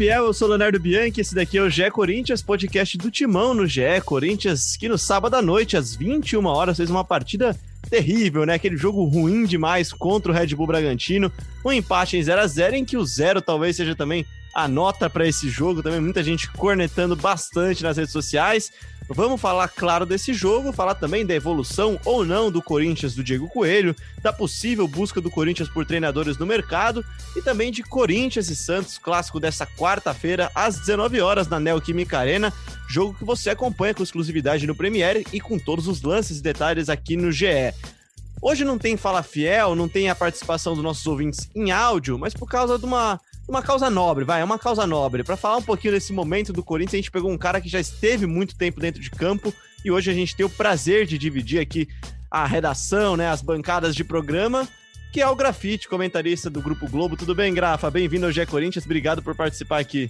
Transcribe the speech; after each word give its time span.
fiel, 0.00 0.24
eu 0.24 0.32
sou 0.32 0.48
Leonardo 0.48 0.80
Bianchi, 0.80 1.20
esse 1.20 1.34
daqui 1.34 1.58
é 1.58 1.60
o 1.60 1.68
GE 1.68 1.90
Corinthians, 1.90 2.40
podcast 2.40 2.96
do 2.96 3.10
Timão 3.10 3.52
no 3.52 3.66
GE 3.66 4.00
Corinthians, 4.02 4.74
que 4.74 4.88
no 4.88 4.96
sábado 4.96 5.34
à 5.34 5.42
noite, 5.42 5.76
às 5.76 5.94
21 5.94 6.42
horas, 6.46 6.78
fez 6.78 6.88
uma 6.88 7.04
partida 7.04 7.54
terrível, 7.90 8.46
né? 8.46 8.54
Aquele 8.54 8.78
jogo 8.78 9.04
ruim 9.04 9.44
demais 9.44 9.92
contra 9.92 10.32
o 10.32 10.34
Red 10.34 10.54
Bull 10.56 10.66
Bragantino, 10.66 11.30
um 11.62 11.70
empate 11.70 12.16
em 12.16 12.22
0 12.22 12.40
a 12.40 12.46
0 12.46 12.76
em 12.76 12.84
que 12.86 12.96
o 12.96 13.04
zero 13.04 13.42
talvez 13.42 13.76
seja 13.76 13.94
também 13.94 14.24
a 14.54 14.66
nota 14.68 15.08
para 15.08 15.26
esse 15.26 15.48
jogo, 15.48 15.82
também 15.82 16.00
muita 16.00 16.22
gente 16.22 16.50
cornetando 16.50 17.16
bastante 17.16 17.82
nas 17.82 17.96
redes 17.96 18.12
sociais. 18.12 18.72
Vamos 19.12 19.40
falar, 19.40 19.66
claro, 19.66 20.06
desse 20.06 20.32
jogo, 20.32 20.72
falar 20.72 20.94
também 20.94 21.26
da 21.26 21.34
evolução 21.34 21.98
ou 22.04 22.24
não 22.24 22.48
do 22.48 22.62
Corinthians 22.62 23.12
do 23.12 23.24
Diego 23.24 23.48
Coelho, 23.48 23.94
da 24.22 24.32
possível 24.32 24.86
busca 24.86 25.20
do 25.20 25.28
Corinthians 25.28 25.68
por 25.68 25.84
treinadores 25.84 26.38
no 26.38 26.46
mercado 26.46 27.04
e 27.34 27.42
também 27.42 27.72
de 27.72 27.82
Corinthians 27.82 28.48
e 28.48 28.54
Santos, 28.54 28.98
clássico 28.98 29.40
dessa 29.40 29.66
quarta-feira, 29.66 30.48
às 30.54 30.78
19 30.78 31.20
horas 31.20 31.48
na 31.48 31.58
Neoquímica 31.58 32.20
Arena, 32.20 32.52
jogo 32.88 33.14
que 33.14 33.24
você 33.24 33.50
acompanha 33.50 33.94
com 33.94 34.02
exclusividade 34.02 34.64
no 34.64 34.76
Premiere 34.76 35.26
e 35.32 35.40
com 35.40 35.58
todos 35.58 35.88
os 35.88 36.02
lances 36.02 36.38
e 36.38 36.42
detalhes 36.42 36.88
aqui 36.88 37.16
no 37.16 37.32
GE. 37.32 37.74
Hoje 38.40 38.64
não 38.64 38.78
tem 38.78 38.96
Fala 38.96 39.24
Fiel, 39.24 39.74
não 39.74 39.88
tem 39.88 40.08
a 40.08 40.14
participação 40.14 40.74
dos 40.74 40.84
nossos 40.84 41.06
ouvintes 41.06 41.50
em 41.54 41.72
áudio, 41.72 42.16
mas 42.16 42.32
por 42.32 42.48
causa 42.48 42.78
de 42.78 42.84
uma 42.84 43.20
uma 43.50 43.62
causa 43.62 43.90
nobre, 43.90 44.24
vai, 44.24 44.40
é 44.40 44.44
uma 44.44 44.58
causa 44.58 44.86
nobre. 44.86 45.24
Para 45.24 45.36
falar 45.36 45.56
um 45.56 45.62
pouquinho 45.62 45.92
desse 45.92 46.12
momento 46.12 46.52
do 46.52 46.62
Corinthians, 46.62 46.94
a 46.94 46.96
gente 46.98 47.10
pegou 47.10 47.30
um 47.30 47.36
cara 47.36 47.60
que 47.60 47.68
já 47.68 47.80
esteve 47.80 48.24
muito 48.24 48.56
tempo 48.56 48.80
dentro 48.80 49.02
de 49.02 49.10
campo 49.10 49.52
e 49.84 49.90
hoje 49.90 50.08
a 50.08 50.14
gente 50.14 50.36
tem 50.36 50.46
o 50.46 50.50
prazer 50.50 51.04
de 51.04 51.18
dividir 51.18 51.60
aqui 51.60 51.88
a 52.30 52.46
redação, 52.46 53.16
né, 53.16 53.28
as 53.28 53.42
bancadas 53.42 53.96
de 53.96 54.04
programa, 54.04 54.68
que 55.12 55.20
é 55.20 55.26
o 55.26 55.34
Grafite, 55.34 55.88
comentarista 55.88 56.48
do 56.48 56.62
Grupo 56.62 56.88
Globo. 56.88 57.16
Tudo 57.16 57.34
bem, 57.34 57.52
Grafa? 57.52 57.90
Bem-vindo 57.90 58.24
ao 58.24 58.30
Gé 58.30 58.46
Corinthians, 58.46 58.84
obrigado 58.84 59.20
por 59.20 59.34
participar 59.34 59.80
aqui. 59.80 60.08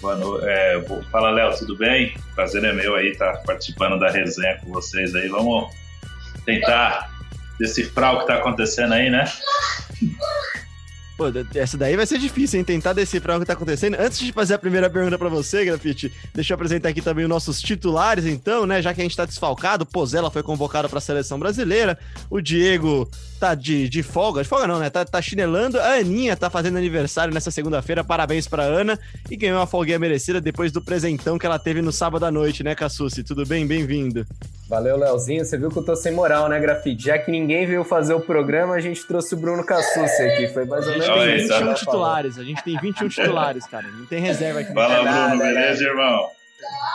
Boa 0.00 0.16
noite. 0.16 0.44
É, 0.48 0.84
fala, 1.12 1.30
Léo, 1.30 1.56
tudo 1.56 1.76
bem? 1.76 2.16
Prazer 2.34 2.64
é 2.64 2.72
meu 2.72 2.96
aí 2.96 3.12
estar 3.12 3.32
tá 3.32 3.38
participando 3.46 3.96
da 4.00 4.10
resenha 4.10 4.58
com 4.58 4.72
vocês 4.72 5.14
aí. 5.14 5.28
Vamos 5.28 5.72
tentar 6.44 7.12
decifrar 7.60 8.14
o 8.14 8.16
que 8.16 8.22
está 8.24 8.38
acontecendo 8.38 8.92
aí, 8.92 9.08
né? 9.08 9.24
Pô, 11.16 11.24
essa 11.54 11.78
daí 11.78 11.96
vai 11.96 12.04
ser 12.04 12.18
difícil, 12.18 12.58
hein? 12.58 12.64
Tentar 12.64 12.92
decifrar 12.92 13.38
o 13.38 13.40
que 13.40 13.46
tá 13.46 13.54
acontecendo. 13.54 13.96
Antes 13.98 14.18
de 14.18 14.32
fazer 14.32 14.52
a 14.52 14.58
primeira 14.58 14.90
pergunta 14.90 15.16
para 15.16 15.30
você, 15.30 15.64
Grafite, 15.64 16.12
deixa 16.34 16.52
eu 16.52 16.56
apresentar 16.56 16.90
aqui 16.90 17.00
também 17.00 17.24
os 17.24 17.28
nossos 17.28 17.62
titulares, 17.62 18.26
então, 18.26 18.66
né? 18.66 18.82
Já 18.82 18.92
que 18.92 19.00
a 19.00 19.04
gente 19.04 19.16
tá 19.16 19.24
desfalcado, 19.24 19.86
Pozella 19.86 20.30
foi 20.30 20.42
convocado 20.42 20.90
para 20.90 20.98
a 20.98 21.00
seleção 21.00 21.38
brasileira, 21.38 21.98
o 22.28 22.38
Diego 22.38 23.08
tá 23.40 23.54
de, 23.54 23.88
de 23.88 24.02
folga, 24.02 24.42
de 24.42 24.48
folga 24.48 24.66
não, 24.66 24.78
né? 24.78 24.90
Tá, 24.90 25.06
tá 25.06 25.22
chinelando. 25.22 25.80
A 25.80 25.94
Aninha 25.94 26.36
tá 26.36 26.50
fazendo 26.50 26.76
aniversário 26.76 27.32
nessa 27.32 27.50
segunda-feira, 27.50 28.04
parabéns 28.04 28.46
pra 28.46 28.64
Ana. 28.64 28.98
E 29.30 29.36
ganhou 29.36 29.58
uma 29.58 29.66
folguinha 29.66 29.98
merecida 29.98 30.38
depois 30.38 30.70
do 30.70 30.82
presentão 30.82 31.38
que 31.38 31.46
ela 31.46 31.58
teve 31.58 31.80
no 31.80 31.92
sábado 31.92 32.26
à 32.26 32.30
noite, 32.30 32.62
né, 32.62 32.74
Cassucci? 32.74 33.24
Tudo 33.24 33.46
bem? 33.46 33.66
Bem-vindo. 33.66 34.26
Valeu, 34.68 34.96
Leozinho. 34.96 35.44
Você 35.44 35.56
viu 35.56 35.70
que 35.70 35.78
eu 35.78 35.84
tô 35.84 35.94
sem 35.94 36.12
moral, 36.12 36.48
né, 36.48 36.58
Grafite? 36.58 37.04
Já 37.04 37.18
que 37.18 37.30
ninguém 37.30 37.66
veio 37.66 37.84
fazer 37.84 38.14
o 38.14 38.20
programa, 38.20 38.74
a 38.74 38.80
gente 38.80 39.06
trouxe 39.06 39.34
o 39.34 39.36
Bruno 39.36 39.64
Cassucci 39.64 40.22
aqui. 40.22 40.48
Foi 40.48 40.64
mais 40.64 40.86
ou 40.86 40.92
menos. 40.92 41.08
A 41.08 41.36
gente 41.36 41.48
tem 41.48 41.58
21 41.58 41.74
titulares. 41.74 42.38
A 42.38 42.44
gente 42.44 42.64
tem 42.64 42.78
21 42.78 43.08
titulares, 43.08 43.66
cara. 43.66 43.86
Não 43.86 44.06
tem 44.06 44.20
reserva 44.20 44.60
aqui. 44.60 44.72
Fala, 44.72 45.28
Bruno. 45.28 45.38
Beleza, 45.38 45.84
irmão? 45.84 46.28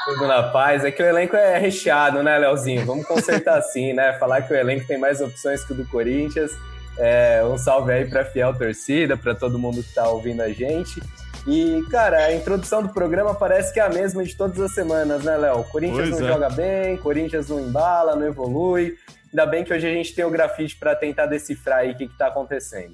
Tudo 0.05 0.27
na 0.27 0.43
paz. 0.43 0.83
É 0.83 0.91
que 0.91 1.01
o 1.01 1.05
elenco 1.05 1.35
é 1.35 1.57
recheado, 1.57 2.21
né, 2.21 2.37
Leozinho? 2.37 2.85
Vamos 2.85 3.05
consertar 3.05 3.57
assim, 3.57 3.93
né? 3.93 4.13
Falar 4.13 4.41
que 4.41 4.53
o 4.53 4.55
elenco 4.55 4.85
tem 4.85 4.97
mais 4.97 5.21
opções 5.21 5.63
que 5.63 5.71
o 5.71 5.75
do 5.75 5.85
Corinthians. 5.85 6.51
É, 6.97 7.41
um 7.45 7.57
salve 7.57 7.93
aí 7.93 8.05
para 8.05 8.25
fiel 8.25 8.53
torcida, 8.53 9.15
para 9.15 9.33
todo 9.33 9.57
mundo 9.57 9.81
que 9.81 9.89
está 9.89 10.09
ouvindo 10.09 10.41
a 10.41 10.49
gente. 10.49 11.01
E, 11.47 11.83
cara, 11.89 12.25
a 12.25 12.35
introdução 12.35 12.83
do 12.83 12.89
programa 12.89 13.33
parece 13.33 13.73
que 13.73 13.79
é 13.79 13.83
a 13.83 13.89
mesma 13.89 14.23
de 14.23 14.35
todas 14.35 14.59
as 14.59 14.73
semanas, 14.73 15.23
né, 15.23 15.35
Léo? 15.37 15.63
Corinthians 15.65 16.09
pois 16.09 16.19
não 16.19 16.27
é. 16.27 16.31
joga 16.31 16.49
bem, 16.49 16.97
Corinthians 16.97 17.49
não 17.49 17.59
embala, 17.59 18.15
não 18.15 18.27
evolui. 18.27 18.95
Ainda 19.31 19.45
bem 19.45 19.63
que 19.63 19.73
hoje 19.73 19.87
a 19.87 19.91
gente 19.91 20.13
tem 20.13 20.25
o 20.25 20.29
grafite 20.29 20.75
para 20.75 20.95
tentar 20.95 21.25
decifrar 21.25 21.79
aí 21.79 21.91
o 21.91 21.97
que, 21.97 22.03
está 22.03 22.27
acontecendo. 22.27 22.93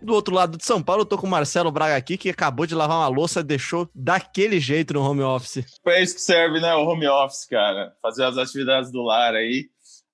Do 0.00 0.14
outro 0.14 0.34
lado 0.34 0.56
de 0.56 0.64
São 0.64 0.80
Paulo, 0.80 1.02
eu 1.02 1.06
tô 1.06 1.18
com 1.18 1.26
o 1.26 1.30
Marcelo 1.30 1.72
Braga 1.72 1.96
aqui, 1.96 2.16
que 2.16 2.30
acabou 2.30 2.64
de 2.64 2.76
lavar 2.76 2.98
uma 2.98 3.08
louça 3.08 3.40
e 3.40 3.44
deixou 3.44 3.90
daquele 3.92 4.60
jeito 4.60 4.94
no 4.94 5.02
home 5.02 5.22
office. 5.22 5.64
É 5.86 6.02
isso 6.02 6.14
que 6.14 6.20
serve, 6.20 6.60
né? 6.60 6.72
O 6.74 6.86
home 6.86 7.08
office, 7.08 7.44
cara. 7.46 7.92
Fazer 8.00 8.24
as 8.24 8.38
atividades 8.38 8.92
do 8.92 9.02
lar 9.02 9.34
aí. 9.34 9.66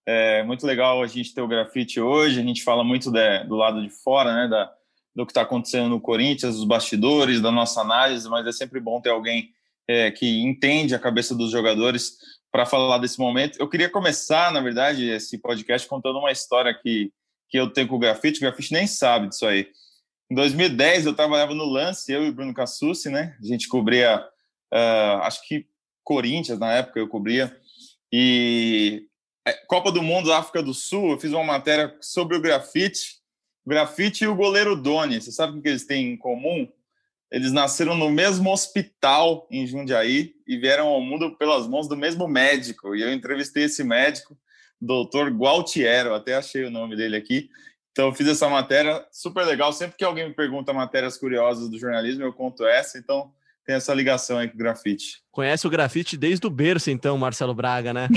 É 0.07 0.43
muito 0.43 0.67
legal 0.67 1.03
a 1.03 1.07
gente 1.07 1.35
ter 1.35 1.43
o 1.43 1.49
grafite 1.49 2.01
hoje. 2.01 2.41
A 2.41 2.43
gente 2.43 2.65
fala 2.65 2.83
muito 2.83 3.11
de, 3.13 3.45
do 3.45 3.55
lado 3.55 3.83
de 3.83 3.91
fora, 3.91 4.33
né? 4.33 4.49
Da, 4.49 4.73
do 5.19 5.27
que 5.27 5.33
está 5.33 5.43
acontecendo 5.43 5.89
no 5.89 6.01
Corinthians, 6.01 6.55
dos 6.55 6.65
bastidores, 6.65 7.41
da 7.41 7.51
nossa 7.51 7.81
análise, 7.81 8.29
mas 8.29 8.47
é 8.47 8.53
sempre 8.53 8.79
bom 8.79 9.01
ter 9.01 9.11
alguém 9.11 9.51
é, 9.89 10.13
que 10.13 10.43
entende 10.43 10.95
a 10.95 10.99
cabeça 10.99 11.35
dos 11.35 11.51
jogadores 11.51 12.19
para 12.53 12.65
falar 12.65 12.99
desse 12.99 13.19
momento. 13.19 13.59
Eu 13.59 13.69
queria 13.69 13.91
começar, 13.91 14.53
na 14.53 14.61
verdade, 14.61 15.11
esse 15.11 15.37
podcast 15.37 15.89
contando 15.89 16.21
uma 16.21 16.31
história 16.31 16.73
que, 16.73 17.13
que 17.49 17.59
eu 17.59 17.69
tenho 17.69 17.89
com 17.89 17.97
o 17.97 17.99
grafite. 17.99 18.39
O 18.39 18.43
grafite 18.43 18.73
nem 18.73 18.87
sabe 18.87 19.27
disso 19.27 19.45
aí. 19.45 19.67
Em 20.31 20.37
2010, 20.37 21.07
eu 21.07 21.15
trabalhava 21.15 21.53
no 21.53 21.65
Lance, 21.65 22.13
eu 22.13 22.25
e 22.25 22.29
o 22.29 22.33
Bruno 22.33 22.55
Cassucci, 22.55 23.09
né? 23.09 23.37
A 23.43 23.45
gente 23.45 23.67
cobria, 23.67 24.25
uh, 24.73 25.23
acho 25.23 25.45
que 25.49 25.67
Corinthians, 26.05 26.61
na 26.61 26.75
época 26.75 27.01
eu 27.01 27.09
cobria. 27.09 27.53
E 28.13 29.05
é, 29.45 29.53
Copa 29.67 29.91
do 29.91 30.01
Mundo 30.01 30.33
África 30.33 30.63
do 30.63 30.73
Sul, 30.73 31.11
eu 31.11 31.19
fiz 31.19 31.33
uma 31.33 31.43
matéria 31.43 31.93
sobre 32.01 32.37
o 32.37 32.41
grafite. 32.41 33.18
Grafite 33.67 34.25
e 34.25 34.27
o 34.27 34.35
goleiro 34.35 34.75
Doni, 34.75 35.21
você 35.21 35.31
sabe 35.31 35.59
o 35.59 35.63
que 35.63 35.69
eles 35.69 35.85
têm 35.85 36.13
em 36.13 36.17
comum? 36.17 36.67
Eles 37.31 37.53
nasceram 37.53 37.95
no 37.95 38.11
mesmo 38.11 38.51
hospital 38.51 39.47
em 39.51 39.67
Jundiaí 39.67 40.35
e 40.47 40.57
vieram 40.57 40.89
ao 40.89 41.01
mundo 41.01 41.37
pelas 41.37 41.67
mãos 41.67 41.87
do 41.87 41.97
mesmo 41.97 42.27
médico. 42.27 42.97
E 42.97 43.03
eu 43.03 43.13
entrevistei 43.13 43.65
esse 43.65 43.85
médico, 43.85 44.37
doutor 44.81 45.31
Gualtiero, 45.31 46.15
até 46.15 46.35
achei 46.35 46.65
o 46.65 46.71
nome 46.71 46.97
dele 46.97 47.17
aqui. 47.17 47.51
Então, 47.93 48.15
fiz 48.15 48.29
essa 48.29 48.49
matéria 48.49 49.05
super 49.13 49.45
legal. 49.45 49.73
Sempre 49.73 49.97
que 49.99 50.05
alguém 50.05 50.29
me 50.29 50.35
pergunta 50.35 50.73
matérias 50.73 51.19
curiosas 51.19 51.69
do 51.69 51.79
jornalismo, 51.79 52.23
eu 52.23 52.33
conto 52.33 52.65
essa. 52.65 52.97
Então, 52.97 53.31
tem 53.69 53.77
essa 53.77 53.93
ligação 53.93 54.39
aí 54.39 54.49
com 54.49 54.55
o 54.55 54.59
grafite. 54.59 55.21
Conhece 55.31 55.67
o 55.67 55.71
grafite 55.71 56.17
desde 56.17 56.47
o 56.47 56.51
berço, 56.51 56.91
então, 56.91 57.19
Marcelo 57.19 57.55
Braga, 57.55 57.93
né? 57.93 58.09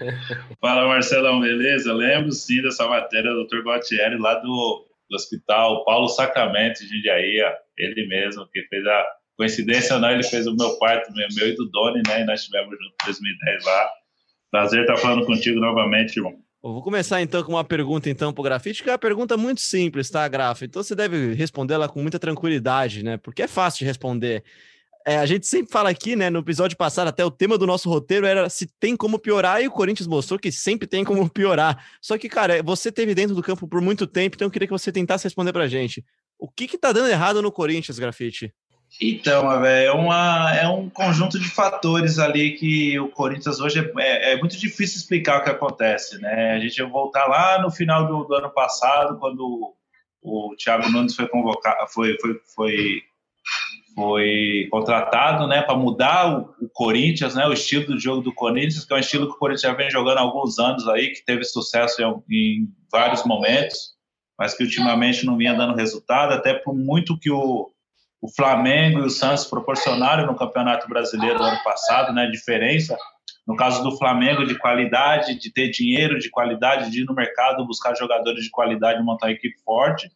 Fala, 0.58 0.88
Marcelão, 0.88 1.42
beleza? 1.42 1.92
Lembro 1.92 2.32
sim 2.32 2.62
dessa 2.62 2.88
matéria 2.88 3.30
do 3.30 3.46
Dr. 3.46 3.58
Gualtieri 3.58 4.16
lá 4.16 4.36
do, 4.36 4.86
do 5.10 5.14
Hospital 5.14 5.84
Paulo 5.84 6.08
Sacramento 6.08 6.78
de 6.78 6.88
Jundiaí, 6.88 7.36
ele 7.76 8.06
mesmo, 8.06 8.48
que 8.50 8.62
fez 8.62 8.86
a 8.86 9.06
coincidência 9.36 9.96
ou 9.96 10.00
não, 10.00 10.10
ele 10.10 10.22
fez 10.22 10.46
o 10.46 10.56
meu 10.56 10.78
parto, 10.78 11.12
meu, 11.12 11.28
meu 11.36 11.48
e 11.48 11.54
do 11.54 11.66
Doni, 11.66 12.00
né? 12.08 12.22
E 12.22 12.24
nós 12.24 12.40
estivemos 12.40 12.70
juntos 12.70 12.96
em 13.02 13.04
2010 13.04 13.64
lá. 13.66 13.88
Prazer 14.50 14.80
estar 14.80 14.96
falando 14.96 15.26
contigo 15.26 15.60
novamente, 15.60 16.16
irmão. 16.16 16.34
vou 16.62 16.82
começar 16.82 17.20
então 17.20 17.42
com 17.42 17.52
uma 17.52 17.64
pergunta 17.64 18.08
então 18.08 18.32
para 18.32 18.40
o 18.40 18.44
grafite, 18.44 18.82
que 18.82 18.88
é 18.88 18.92
uma 18.92 18.98
pergunta 18.98 19.36
muito 19.36 19.60
simples, 19.60 20.08
tá, 20.08 20.26
Grafa? 20.26 20.64
Então 20.64 20.82
você 20.82 20.94
deve 20.94 21.34
respondê-la 21.34 21.90
com 21.90 22.00
muita 22.00 22.18
tranquilidade, 22.18 23.04
né? 23.04 23.18
Porque 23.18 23.42
é 23.42 23.46
fácil 23.46 23.80
de 23.80 23.84
responder. 23.84 24.42
É, 25.06 25.18
a 25.18 25.26
gente 25.26 25.46
sempre 25.46 25.70
fala 25.70 25.90
aqui, 25.90 26.16
né? 26.16 26.30
No 26.30 26.38
episódio 26.38 26.78
passado, 26.78 27.08
até 27.08 27.22
o 27.22 27.30
tema 27.30 27.58
do 27.58 27.66
nosso 27.66 27.90
roteiro 27.90 28.26
era 28.26 28.48
se 28.48 28.66
tem 28.80 28.96
como 28.96 29.18
piorar, 29.18 29.62
e 29.62 29.68
o 29.68 29.70
Corinthians 29.70 30.06
mostrou 30.06 30.38
que 30.38 30.50
sempre 30.50 30.88
tem 30.88 31.04
como 31.04 31.28
piorar. 31.28 31.84
Só 32.00 32.16
que, 32.16 32.28
cara, 32.28 32.62
você 32.62 32.90
teve 32.90 33.14
dentro 33.14 33.34
do 33.34 33.42
campo 33.42 33.68
por 33.68 33.82
muito 33.82 34.06
tempo, 34.06 34.36
então 34.36 34.46
eu 34.46 34.50
queria 34.50 34.66
que 34.66 34.72
você 34.72 34.90
tentasse 34.90 35.24
responder 35.24 35.52
pra 35.52 35.68
gente. 35.68 36.02
O 36.38 36.48
que 36.48 36.66
que 36.66 36.78
tá 36.78 36.90
dando 36.90 37.10
errado 37.10 37.42
no 37.42 37.52
Corinthians, 37.52 37.98
Grafite? 37.98 38.52
Então, 39.00 39.64
é, 39.64 39.90
uma, 39.92 40.54
é 40.54 40.68
um 40.68 40.88
conjunto 40.88 41.38
de 41.38 41.48
fatores 41.48 42.18
ali 42.18 42.52
que 42.52 42.98
o 42.98 43.08
Corinthians 43.08 43.60
hoje 43.60 43.80
é, 43.80 43.92
é, 43.98 44.32
é, 44.32 44.36
muito 44.38 44.56
difícil 44.56 44.98
explicar 44.98 45.40
o 45.40 45.44
que 45.44 45.50
acontece, 45.50 46.18
né? 46.20 46.52
A 46.52 46.60
gente 46.60 46.80
vai 46.80 46.90
voltar 46.90 47.26
lá 47.26 47.60
no 47.60 47.70
final 47.70 48.06
do, 48.06 48.24
do 48.24 48.34
ano 48.34 48.50
passado, 48.50 49.18
quando 49.18 49.74
o, 50.22 50.50
o 50.50 50.56
Thiago 50.56 50.88
Nunes 50.88 51.16
foi 51.16 51.28
convocado, 51.28 51.88
foi, 51.88 52.16
foi, 52.20 52.40
foi 52.54 53.02
foi 53.94 54.66
contratado 54.70 55.46
né, 55.46 55.62
para 55.62 55.76
mudar 55.76 56.38
o, 56.38 56.54
o, 56.60 56.68
Corinthians, 56.68 57.34
né, 57.34 57.46
o 57.46 57.52
estilo 57.52 57.86
do 57.86 57.98
jogo 57.98 58.22
do 58.22 58.34
Corinthians, 58.34 58.84
que 58.84 58.92
é 58.92 58.96
um 58.96 59.00
estilo 59.00 59.28
que 59.28 59.34
o 59.34 59.38
Corinthians 59.38 59.62
já 59.62 59.72
vem 59.72 59.90
jogando 59.90 60.18
há 60.18 60.22
alguns 60.22 60.58
anos 60.58 60.86
aí, 60.88 61.10
que 61.10 61.24
teve 61.24 61.44
sucesso 61.44 62.02
em, 62.02 62.24
em 62.30 62.68
vários 62.90 63.24
momentos, 63.24 63.94
mas 64.38 64.54
que 64.54 64.64
ultimamente 64.64 65.24
não 65.24 65.36
vinha 65.36 65.54
dando 65.54 65.76
resultado, 65.76 66.32
até 66.32 66.54
por 66.54 66.74
muito 66.74 67.18
que 67.18 67.30
o, 67.30 67.70
o 68.20 68.28
Flamengo 68.34 68.98
e 68.98 69.06
o 69.06 69.10
Santos 69.10 69.44
proporcionaram 69.44 70.26
no 70.26 70.36
Campeonato 70.36 70.88
Brasileiro 70.88 71.38
do 71.38 71.44
ano 71.44 71.62
passado, 71.62 72.12
né, 72.12 72.26
diferença. 72.26 72.96
No 73.46 73.54
caso 73.54 73.82
do 73.84 73.96
Flamengo, 73.96 74.44
de 74.44 74.58
qualidade, 74.58 75.38
de 75.38 75.52
ter 75.52 75.70
dinheiro 75.70 76.18
de 76.18 76.30
qualidade, 76.30 76.90
de 76.90 77.02
ir 77.02 77.04
no 77.04 77.14
mercado 77.14 77.66
buscar 77.66 77.94
jogadores 77.94 78.42
de 78.42 78.50
qualidade 78.50 79.00
e 79.00 79.04
montar 79.04 79.26
uma 79.26 79.32
equipe 79.32 79.56
forte 79.62 80.10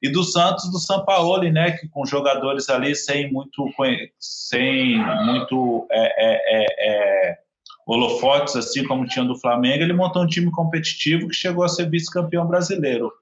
e 0.00 0.10
do 0.10 0.22
Santos 0.22 0.70
do 0.70 0.78
Sampaoli, 0.78 1.50
né, 1.50 1.72
que 1.72 1.88
com 1.88 2.06
jogadores 2.06 2.68
ali 2.68 2.94
sem 2.94 3.32
muito 3.32 3.68
sem 4.18 4.98
muito 5.24 5.86
é, 5.90 6.00
é, 6.00 6.62
é, 6.62 6.66
é, 7.30 7.38
holofotes 7.86 8.54
assim 8.56 8.84
como 8.84 9.06
tinha 9.06 9.24
do 9.24 9.38
Flamengo, 9.38 9.82
ele 9.82 9.92
montou 9.92 10.22
um 10.22 10.26
time 10.26 10.50
competitivo 10.50 11.28
que 11.28 11.34
chegou 11.34 11.64
a 11.64 11.68
ser 11.68 11.90
vice-campeão 11.90 12.46
brasileiro. 12.46 13.12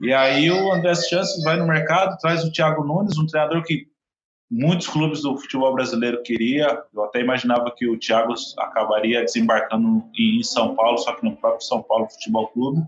E 0.00 0.12
aí 0.12 0.50
o 0.50 0.72
André 0.72 0.94
Chances 0.94 1.42
vai 1.42 1.56
no 1.56 1.66
mercado, 1.66 2.18
traz 2.18 2.44
o 2.44 2.52
Thiago 2.52 2.84
Nunes, 2.84 3.18
um 3.18 3.26
treinador 3.26 3.64
que 3.64 3.88
muitos 4.50 4.86
clubes 4.86 5.22
do 5.22 5.36
futebol 5.36 5.74
brasileiro 5.74 6.22
queria. 6.22 6.82
Eu 6.94 7.04
até 7.04 7.20
imaginava 7.20 7.72
que 7.76 7.88
o 7.88 7.98
Thiago 7.98 8.34
acabaria 8.58 9.24
desembarcando 9.24 10.04
em 10.16 10.42
São 10.42 10.74
Paulo, 10.74 10.98
só 10.98 11.14
que 11.14 11.24
no 11.24 11.36
próprio 11.36 11.66
São 11.66 11.82
Paulo 11.82 12.08
Futebol 12.08 12.46
Clube. 12.48 12.82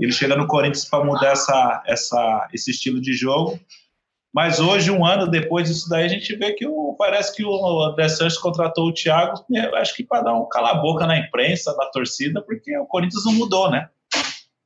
Ele 0.00 0.12
chega 0.12 0.36
no 0.36 0.46
Corinthians 0.46 0.84
para 0.84 1.04
mudar 1.04 1.32
essa, 1.32 1.82
essa, 1.86 2.48
esse 2.52 2.70
estilo 2.70 3.00
de 3.00 3.12
jogo. 3.12 3.58
Mas 4.32 4.60
hoje, 4.60 4.90
um 4.90 5.04
ano 5.04 5.26
depois 5.26 5.68
disso 5.68 5.88
daí, 5.88 6.04
a 6.04 6.08
gente 6.08 6.36
vê 6.36 6.52
que 6.52 6.66
o, 6.66 6.94
parece 6.98 7.34
que 7.34 7.44
o 7.44 7.82
André 7.82 8.08
Santos 8.08 8.38
contratou 8.38 8.88
o 8.88 8.92
Thiago, 8.92 9.44
acho 9.76 9.96
que 9.96 10.04
para 10.04 10.22
dar 10.22 10.34
um 10.34 10.48
cala-boca 10.48 11.06
na 11.06 11.18
imprensa, 11.18 11.74
na 11.76 11.86
torcida, 11.86 12.42
porque 12.42 12.76
o 12.78 12.86
Corinthians 12.86 13.24
não 13.24 13.32
mudou, 13.32 13.70
né? 13.70 13.88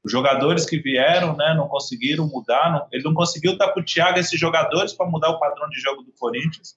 Os 0.05 0.11
jogadores 0.11 0.67
que 0.67 0.79
vieram, 0.79 1.37
né, 1.37 1.55
não 1.55 1.69
conseguiram 1.69 2.27
mudar, 2.27 2.73
não, 2.73 2.87
ele 2.91 3.05
não 3.05 3.15
conseguiu 3.15 3.57
dar 3.57 3.69
para 3.69 3.81
o 3.81 3.85
Thiago 3.85 4.19
esses 4.19 4.39
jogadores 4.39 4.93
para 4.93 5.07
mudar 5.07 5.31
o 5.31 5.39
padrão 5.39 5.69
de 5.69 5.81
jogo 5.81 6.03
do 6.03 6.13
Corinthians. 6.19 6.77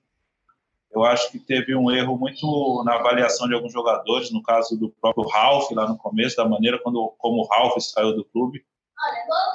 Eu 0.95 1.03
acho 1.03 1.31
que 1.31 1.39
teve 1.39 1.75
um 1.75 1.91
erro 1.91 2.17
muito 2.17 2.83
na 2.85 2.95
avaliação 2.95 3.47
de 3.47 3.53
alguns 3.53 3.73
jogadores, 3.73 4.31
no 4.31 4.41
caso 4.41 4.77
do 4.77 4.89
próprio 4.89 5.27
Ralf, 5.27 5.69
lá 5.71 5.87
no 5.87 5.97
começo, 5.97 6.37
da 6.37 6.47
maneira 6.47 6.79
quando, 6.81 7.13
como 7.17 7.41
o 7.41 7.47
Ralf 7.47 7.77
saiu 7.79 8.15
do 8.15 8.23
clube. 8.25 8.63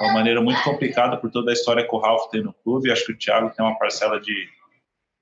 Uma 0.01 0.13
maneira 0.13 0.41
muito 0.41 0.63
complicada 0.63 1.17
por 1.17 1.31
toda 1.31 1.51
a 1.51 1.53
história 1.53 1.87
que 1.87 1.95
o 1.95 1.99
Ralf 1.99 2.29
tem 2.29 2.43
no 2.43 2.53
clube. 2.53 2.91
Acho 2.91 3.05
que 3.05 3.13
o 3.13 3.17
Thiago 3.17 3.51
tem 3.55 3.65
uma 3.65 3.77
parcela 3.77 4.19
de, 4.19 4.47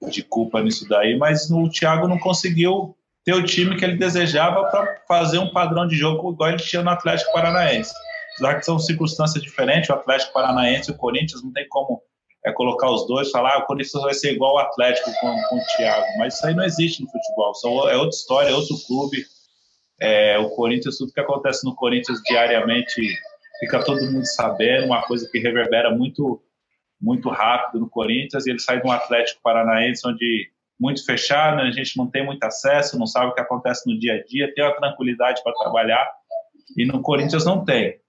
de 0.10 0.24
culpa 0.24 0.62
nisso 0.62 0.88
daí, 0.88 1.18
mas 1.18 1.50
o 1.50 1.70
Thiago 1.70 2.08
não 2.08 2.20
conseguiu 2.20 2.96
ter 3.24 3.34
o 3.34 3.46
time 3.46 3.78
que 3.78 3.86
ele 3.86 3.98
desejava 3.98 4.66
para 4.70 5.02
fazer 5.08 5.40
um 5.40 5.52
padrão 5.52 5.88
de 5.88 5.96
jogo 5.96 6.34
igual 6.34 6.50
ele 6.50 6.58
tinha 6.58 6.82
no 6.82 6.90
Atlético 6.90 7.32
Paranaense 7.32 7.94
apesar 8.40 8.56
que 8.56 8.66
são 8.66 8.80
circunstâncias 8.80 9.44
diferentes, 9.44 9.90
o 9.90 9.94
Atlético 9.94 10.34
Paranaense 10.34 10.90
e 10.90 10.94
o 10.94 10.98
Corinthians 10.98 11.44
não 11.44 11.52
tem 11.52 11.68
como 11.68 12.02
é, 12.46 12.52
colocar 12.52 12.90
os 12.90 13.06
dois, 13.08 13.32
falar 13.32 13.56
ah, 13.56 13.60
o 13.60 13.66
Corinthians 13.66 14.04
vai 14.04 14.14
ser 14.14 14.34
igual 14.34 14.58
ao 14.58 14.66
Atlético 14.66 15.12
com, 15.20 15.36
com 15.50 15.58
o 15.58 15.66
Thiago, 15.76 16.08
mas 16.18 16.36
isso 16.36 16.46
aí 16.46 16.56
não 16.56 16.64
existe 16.64 17.02
no 17.02 17.10
futebol, 17.10 17.54
são, 17.56 17.90
é 17.90 17.96
outra 17.96 18.16
história, 18.16 18.50
é 18.50 18.54
outro 18.54 18.76
clube. 18.88 19.26
É, 20.02 20.38
o 20.38 20.50
Corinthians, 20.52 20.98
tudo 20.98 21.12
que 21.12 21.20
acontece 21.20 21.66
no 21.66 21.76
Corinthians 21.76 22.22
diariamente 22.26 23.02
fica 23.60 23.84
todo 23.84 24.10
mundo 24.10 24.26
sabendo, 24.26 24.86
uma 24.86 25.02
coisa 25.02 25.30
que 25.30 25.40
reverbera 25.40 25.92
muito 25.92 26.42
muito 27.02 27.30
rápido 27.30 27.80
no 27.80 27.90
Corinthians, 27.90 28.46
e 28.46 28.50
ele 28.50 28.60
sai 28.60 28.82
de 28.82 28.88
um 28.88 28.92
Atlético 28.92 29.42
Paranaense 29.42 30.06
onde 30.06 30.50
muito 30.80 31.06
fechado, 31.06 31.62
a 31.62 31.72
gente 31.72 31.98
não 31.98 32.10
tem 32.10 32.26
muito 32.26 32.44
acesso, 32.44 33.00
não 33.00 33.08
sabe 33.08 33.28
o 33.28 33.34
que 33.34 33.42
acontece 33.42 33.90
no 33.90 33.98
dia 33.98 34.16
a 34.16 34.24
dia, 34.24 34.54
tem 34.54 34.64
uma 34.64 34.76
tranquilidade 34.76 35.42
para 35.44 35.54
trabalhar, 35.54 36.10
e 36.78 36.86
no 36.86 37.02
Corinthians 37.02 37.46
não 37.46 37.64
tem. 37.64 38.00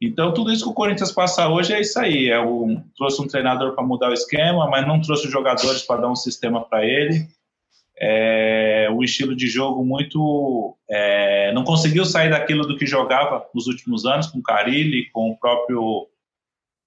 Então, 0.00 0.32
tudo 0.32 0.50
isso 0.50 0.64
que 0.64 0.70
o 0.70 0.74
Corinthians 0.74 1.12
passa 1.12 1.48
hoje 1.48 1.74
é 1.74 1.80
isso 1.80 1.98
aí. 1.98 2.30
É 2.30 2.40
um, 2.40 2.82
trouxe 2.96 3.20
um 3.20 3.26
treinador 3.26 3.74
para 3.74 3.84
mudar 3.84 4.08
o 4.08 4.14
esquema, 4.14 4.66
mas 4.68 4.86
não 4.86 5.00
trouxe 5.00 5.28
jogadores 5.28 5.82
para 5.82 6.00
dar 6.00 6.10
um 6.10 6.16
sistema 6.16 6.64
para 6.64 6.86
ele. 6.86 7.26
É, 8.00 8.88
o 8.90 9.04
estilo 9.04 9.36
de 9.36 9.46
jogo 9.46 9.84
muito. 9.84 10.74
É, 10.88 11.52
não 11.52 11.64
conseguiu 11.64 12.06
sair 12.06 12.30
daquilo 12.30 12.66
do 12.66 12.78
que 12.78 12.86
jogava 12.86 13.46
nos 13.54 13.66
últimos 13.66 14.06
anos, 14.06 14.26
com 14.28 14.38
o 14.38 14.42
Carilli, 14.42 15.10
com 15.10 15.30
o 15.30 15.36
próprio 15.36 16.08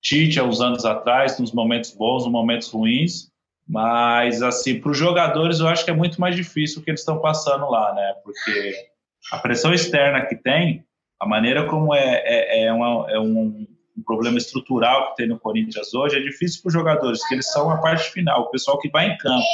Tite, 0.02 0.40
há 0.40 0.44
uns 0.44 0.60
anos 0.60 0.84
atrás, 0.84 1.38
nos 1.38 1.54
momentos 1.54 1.92
bons, 1.92 2.24
nos 2.24 2.32
momentos 2.32 2.70
ruins. 2.70 3.32
Mas, 3.68 4.42
assim, 4.42 4.80
para 4.80 4.92
os 4.92 4.98
jogadores, 4.98 5.60
eu 5.60 5.68
acho 5.68 5.86
que 5.86 5.92
é 5.92 5.96
muito 5.96 6.20
mais 6.20 6.36
difícil 6.36 6.82
o 6.82 6.84
que 6.84 6.90
eles 6.90 7.02
estão 7.02 7.20
passando 7.20 7.70
lá, 7.70 7.94
né? 7.94 8.16
Porque 8.24 8.74
a 9.32 9.38
pressão 9.38 9.72
externa 9.72 10.26
que 10.26 10.36
tem 10.36 10.84
a 11.24 11.26
maneira 11.26 11.66
como 11.68 11.96
é, 11.96 12.22
é, 12.26 12.66
é, 12.66 12.74
uma, 12.74 13.10
é 13.10 13.18
um, 13.18 13.66
um, 13.98 14.04
problema 14.06 14.38
estrutural 14.38 15.10
que 15.10 15.16
tem 15.16 15.28
no 15.30 15.40
Corinthians 15.40 15.94
hoje 15.94 16.18
é 16.18 16.20
difícil 16.20 16.62
para 16.62 16.68
os 16.68 16.74
jogadores, 16.74 17.26
que 17.26 17.34
eles 17.34 17.50
são 17.50 17.70
a 17.70 17.78
parte 17.78 18.12
final, 18.12 18.42
o 18.42 18.50
pessoal 18.50 18.78
que 18.78 18.90
vai 18.90 19.08
em 19.08 19.18
campo, 19.18 19.46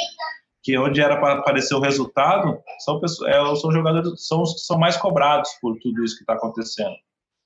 que 0.64 0.76
onde 0.76 1.00
era 1.00 1.16
para 1.18 1.34
aparecer 1.34 1.74
o 1.76 1.80
resultado, 1.80 2.58
são, 2.80 2.98
pessoas, 2.98 3.30
é, 3.30 3.56
são 3.56 3.70
jogadores 3.70 4.26
são 4.26 4.42
os 4.42 4.54
que 4.54 4.60
são 4.60 4.78
mais 4.78 4.96
cobrados 4.96 5.50
por 5.62 5.78
tudo 5.78 6.04
isso 6.04 6.16
que 6.16 6.24
está 6.24 6.32
acontecendo. 6.34 6.94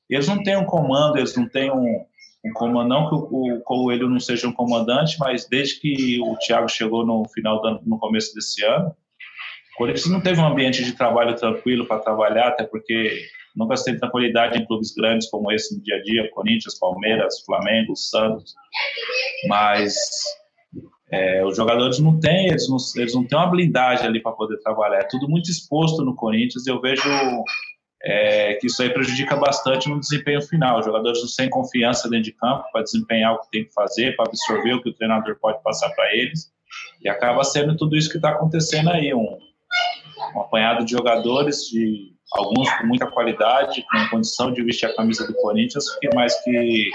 Eles 0.08 0.26
não 0.26 0.42
têm 0.42 0.56
um 0.56 0.64
comando, 0.64 1.18
eles 1.18 1.36
não 1.36 1.46
têm 1.46 1.70
um, 1.70 2.02
um 2.46 2.52
comando, 2.54 2.88
não 2.88 3.08
que 3.10 3.14
o, 3.14 3.56
o 3.56 3.60
Coelho 3.60 4.08
não 4.08 4.20
seja 4.20 4.48
um 4.48 4.52
comandante, 4.52 5.18
mas 5.18 5.46
desde 5.46 5.80
que 5.80 6.18
o 6.22 6.34
Thiago 6.38 6.68
chegou 6.68 7.04
no 7.04 7.28
final 7.28 7.60
do, 7.60 7.78
no 7.84 7.98
começo 7.98 8.34
desse 8.34 8.64
ano, 8.64 8.88
o 8.88 9.76
Corinthians 9.76 10.10
não 10.10 10.22
teve 10.22 10.40
um 10.40 10.46
ambiente 10.46 10.82
de 10.82 10.92
trabalho 10.92 11.36
tranquilo 11.36 11.86
para 11.86 12.00
trabalhar, 12.00 12.48
até 12.48 12.64
porque 12.64 13.26
Nunca 13.54 13.76
se 13.76 13.84
tem 13.84 13.96
tranquilidade 13.96 14.58
em 14.58 14.66
clubes 14.66 14.92
grandes 14.94 15.30
como 15.30 15.52
esse 15.52 15.76
no 15.76 15.82
dia 15.82 15.96
a 15.96 16.02
dia, 16.02 16.30
Corinthians, 16.32 16.78
Palmeiras, 16.78 17.42
Flamengo, 17.44 17.94
Santos. 17.94 18.54
Mas 19.48 19.94
é, 21.10 21.44
os 21.44 21.56
jogadores 21.56 21.98
não 22.00 22.18
têm, 22.18 22.48
eles 22.48 22.68
não, 22.68 22.76
eles 22.96 23.14
não 23.14 23.24
têm 23.24 23.38
uma 23.38 23.46
blindagem 23.46 24.06
ali 24.06 24.20
para 24.20 24.32
poder 24.32 24.58
trabalhar. 24.58 24.98
É 24.98 25.08
tudo 25.08 25.28
muito 25.28 25.50
exposto 25.50 26.04
no 26.04 26.16
Corinthians 26.16 26.66
eu 26.66 26.80
vejo 26.80 27.08
é, 28.02 28.54
que 28.54 28.66
isso 28.66 28.82
aí 28.82 28.90
prejudica 28.90 29.36
bastante 29.36 29.88
no 29.88 30.00
desempenho 30.00 30.42
final. 30.42 30.80
Os 30.80 30.84
jogadores 30.84 31.20
não 31.20 31.28
têm 31.36 31.48
confiança 31.48 32.08
dentro 32.08 32.24
de 32.24 32.32
campo 32.32 32.64
para 32.72 32.82
desempenhar 32.82 33.34
o 33.34 33.40
que 33.40 33.50
tem 33.50 33.64
que 33.64 33.72
fazer, 33.72 34.16
para 34.16 34.26
absorver 34.26 34.74
o 34.74 34.82
que 34.82 34.90
o 34.90 34.94
treinador 34.94 35.38
pode 35.40 35.62
passar 35.62 35.90
para 35.90 36.12
eles. 36.14 36.52
E 37.00 37.08
acaba 37.08 37.44
sendo 37.44 37.76
tudo 37.76 37.96
isso 37.96 38.10
que 38.10 38.16
está 38.16 38.30
acontecendo 38.30 38.90
aí, 38.90 39.14
um, 39.14 39.38
um 40.34 40.40
apanhado 40.40 40.84
de 40.84 40.90
jogadores 40.90 41.60
de 41.70 42.13
alguns 42.32 42.70
com 42.76 42.86
muita 42.86 43.06
qualidade, 43.06 43.84
com 43.90 44.08
condição 44.10 44.52
de 44.52 44.62
vestir 44.62 44.86
a 44.86 44.94
camisa 44.94 45.26
do 45.26 45.34
Corinthians, 45.34 45.84
mais 46.14 46.34
que 46.42 46.90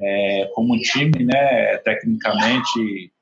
é, 0.00 0.50
como 0.54 0.74
um 0.74 0.78
time, 0.78 1.24
né, 1.24 1.76
tecnicamente, 1.78 3.12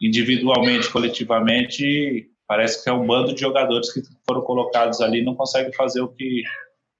individualmente, 0.00 0.90
coletivamente, 0.90 2.28
parece 2.46 2.82
que 2.82 2.90
é 2.90 2.92
um 2.92 3.06
bando 3.06 3.34
de 3.34 3.40
jogadores 3.40 3.92
que 3.92 4.00
foram 4.26 4.42
colocados 4.42 5.00
ali 5.00 5.24
não 5.24 5.34
conseguem 5.34 5.72
fazer 5.72 6.00
o 6.00 6.08
que, 6.08 6.42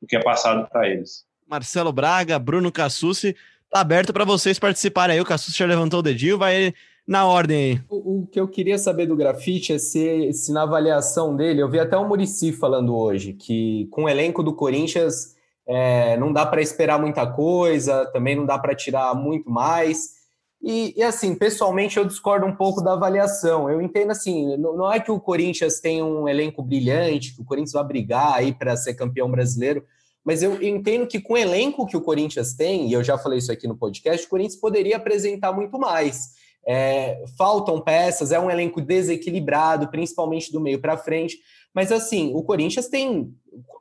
o 0.00 0.06
que 0.06 0.16
é 0.16 0.22
passado 0.22 0.68
para 0.70 0.88
eles. 0.88 1.24
Marcelo 1.46 1.92
Braga, 1.92 2.38
Bruno 2.38 2.70
Cassucci, 2.70 3.36
tá 3.68 3.80
aberto 3.80 4.12
para 4.12 4.24
vocês 4.24 4.58
participarem 4.58 5.14
aí. 5.14 5.20
O 5.20 5.24
Cassucci 5.24 5.58
já 5.58 5.66
levantou 5.66 5.98
o 5.98 6.02
dedinho, 6.02 6.38
vai 6.38 6.72
na 7.10 7.26
ordem 7.26 7.82
O, 7.88 8.20
o, 8.20 8.26
que 8.28 8.38
eu 8.38 8.46
queria 8.46 8.78
saber 8.78 9.04
do 9.04 9.16
grafite 9.16 9.72
é 9.72 9.78
se, 9.78 10.32
se 10.32 10.52
na 10.52 10.62
avaliação 10.62 11.34
dele, 11.34 11.60
eu 11.60 11.68
vi 11.68 11.80
até 11.80 11.96
o 11.96 12.06
Murici 12.06 12.52
falando 12.52 12.96
hoje, 12.96 13.32
que 13.32 13.88
com 13.90 14.04
o 14.04 14.08
elenco 14.08 14.44
do 14.44 14.54
Corinthians 14.54 15.34
é, 15.66 16.16
não 16.16 16.32
dá 16.32 16.46
para 16.46 16.62
esperar 16.62 17.00
muita 17.00 17.26
coisa, 17.26 18.06
também 18.12 18.36
não 18.36 18.46
dá 18.46 18.56
para 18.56 18.76
tirar 18.76 19.12
muito 19.16 19.50
mais. 19.50 20.20
E, 20.62 20.94
e, 20.96 21.02
assim, 21.02 21.34
pessoalmente 21.34 21.96
eu 21.96 22.04
discordo 22.04 22.46
um 22.46 22.54
pouco 22.54 22.80
da 22.80 22.92
avaliação. 22.92 23.68
Eu 23.68 23.82
entendo 23.82 24.10
assim, 24.12 24.56
não, 24.56 24.76
não 24.76 24.92
é 24.92 25.00
que 25.00 25.10
o 25.10 25.18
Corinthians 25.18 25.80
tem 25.80 26.00
um 26.02 26.28
elenco 26.28 26.62
brilhante, 26.62 27.34
que 27.34 27.42
o 27.42 27.44
Corinthians 27.44 27.72
vai 27.72 27.84
brigar 27.84 28.34
aí 28.34 28.52
para 28.52 28.76
ser 28.76 28.94
campeão 28.94 29.28
brasileiro, 29.28 29.84
mas 30.24 30.44
eu 30.44 30.62
entendo 30.62 31.08
que 31.08 31.20
com 31.20 31.32
o 31.32 31.38
elenco 31.38 31.86
que 31.86 31.96
o 31.96 32.00
Corinthians 32.00 32.54
tem, 32.54 32.88
e 32.88 32.92
eu 32.92 33.02
já 33.02 33.18
falei 33.18 33.38
isso 33.38 33.50
aqui 33.50 33.66
no 33.66 33.76
podcast, 33.76 34.26
o 34.26 34.30
Corinthians 34.30 34.60
poderia 34.60 34.96
apresentar 34.96 35.52
muito 35.52 35.76
mais. 35.76 36.38
É, 36.66 37.24
faltam 37.38 37.80
peças, 37.80 38.32
é 38.32 38.38
um 38.38 38.50
elenco 38.50 38.80
desequilibrado, 38.80 39.88
principalmente 39.88 40.52
do 40.52 40.60
meio 40.60 40.80
para 40.80 40.96
frente. 40.96 41.38
Mas 41.74 41.90
assim, 41.90 42.32
o 42.34 42.42
Corinthians 42.42 42.88
tem, 42.88 43.32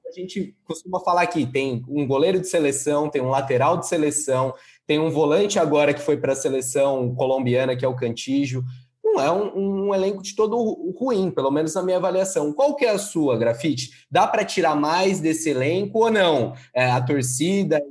a 0.08 0.12
gente 0.12 0.56
costuma 0.64 1.00
falar 1.00 1.24
aqui, 1.24 1.46
tem 1.46 1.84
um 1.88 2.08
goleiro 2.08 2.40
de 2.40 2.48
seleção, 2.48 3.10
tem 3.10 3.22
um 3.22 3.30
lateral 3.30 3.78
de 3.78 3.88
seleção, 3.88 4.54
tem 4.88 5.00
um 5.00 5.10
volante 5.10 5.60
agora 5.60 5.94
que 5.94 6.02
foi 6.02 6.18
para 6.18 6.34
a 6.34 6.36
seleção 6.36 7.14
colombiana, 7.16 7.76
que 7.76 7.86
é 7.86 7.88
o 7.88 7.96
Cantígio. 7.96 8.64
Não 9.04 9.22
é 9.22 9.32
um, 9.32 9.88
um, 9.88 9.96
elenco 9.96 10.22
de 10.22 10.36
todo 10.36 10.94
ruim, 10.98 11.32
pelo 11.32 11.50
menos 11.50 11.74
na 11.74 11.82
minha 11.82 11.98
avaliação. 11.98 12.54
Qual 12.54 12.76
que 12.76 12.86
é 12.86 12.92
a 12.92 12.98
sua, 13.00 13.38
Grafite? 13.38 14.06
Dá 14.10 14.28
para 14.28 14.46
tirar 14.46 14.76
mais 14.76 15.20
desse 15.20 15.50
elenco 15.50 16.00
ou 16.00 16.12
não? 16.12 16.54
É, 16.74 16.92
a 16.92 17.02
torcida 17.02 17.82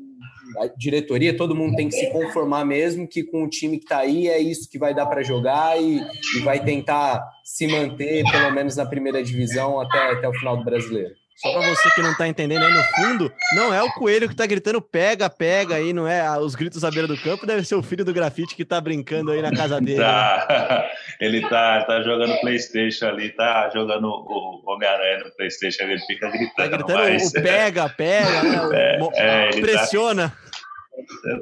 a 0.61 0.67
diretoria, 0.67 1.37
todo 1.37 1.55
mundo 1.55 1.77
tem 1.77 1.89
que 1.89 1.95
se 1.95 2.11
conformar 2.11 2.65
mesmo 2.65 3.07
que 3.07 3.23
com 3.23 3.45
o 3.45 3.49
time 3.49 3.79
que 3.79 3.85
está 3.85 3.99
aí 3.99 4.29
é 4.29 4.39
isso 4.39 4.69
que 4.71 4.79
vai 4.79 4.95
dar 4.95 5.07
para 5.07 5.23
jogar 5.23 5.81
e, 5.81 6.01
e, 6.37 6.41
vai 6.41 6.63
tentar 6.63 7.27
se 7.45 7.67
manter 7.67 8.25
pelo 8.31 8.51
menos 8.51 8.77
na 8.77 8.87
primeira 8.87 9.23
divisão 9.23 9.81
até, 9.81 10.13
até 10.13 10.29
o 10.29 10.35
final 10.35 10.57
do 10.57 10.65
brasileiro. 10.65 11.15
Só 11.39 11.53
para 11.53 11.69
você 11.69 11.89
que 11.95 12.03
não 12.03 12.17
tá 12.17 12.27
entendendo 12.27 12.65
aí 12.65 12.75
no 12.75 12.83
fundo, 12.83 13.33
não 13.55 13.73
é 13.73 13.81
o 13.81 13.93
coelho 13.93 14.29
que 14.29 14.35
tá 14.35 14.45
gritando 14.45 14.83
pega, 14.83 15.31
pega 15.31 15.77
aí, 15.77 15.93
não 15.93 16.07
é 16.09 16.37
os 16.37 16.57
gritos 16.57 16.83
à 16.83 16.91
beira 16.91 17.07
do 17.07 17.17
campo, 17.17 17.47
deve 17.47 17.63
ser 17.65 17.77
o 17.77 17.83
filho 17.83 18.05
do 18.05 18.13
grafite 18.13 18.57
que 18.57 18.65
tá 18.65 18.81
brincando 18.81 19.31
aí 19.31 19.41
na 19.41 19.53
casa 19.53 19.79
dele. 19.81 20.01
Tá. 20.01 20.47
Né? 20.49 20.91
Ele 21.29 21.41
tá, 21.49 21.85
tá 21.85 22.03
jogando 22.03 22.41
Playstation 22.41 23.07
ali, 23.07 23.31
tá 23.31 23.71
jogando 23.73 24.09
o 24.09 24.63
Homem-Aranha 24.67 25.25
no 25.25 25.31
Playstation, 25.37 25.83
ele 25.83 25.99
fica 26.07 26.29
gritando. 26.31 26.55
Tá 26.55 26.67
gritando 26.69 26.99
mas... 26.99 27.29
o 27.29 27.33
pega, 27.33 27.89
pega, 27.89 28.69
né? 28.69 28.99
é, 29.15 29.49
é, 29.49 29.61
pressiona. 29.61 30.29
Tá... 30.29 30.48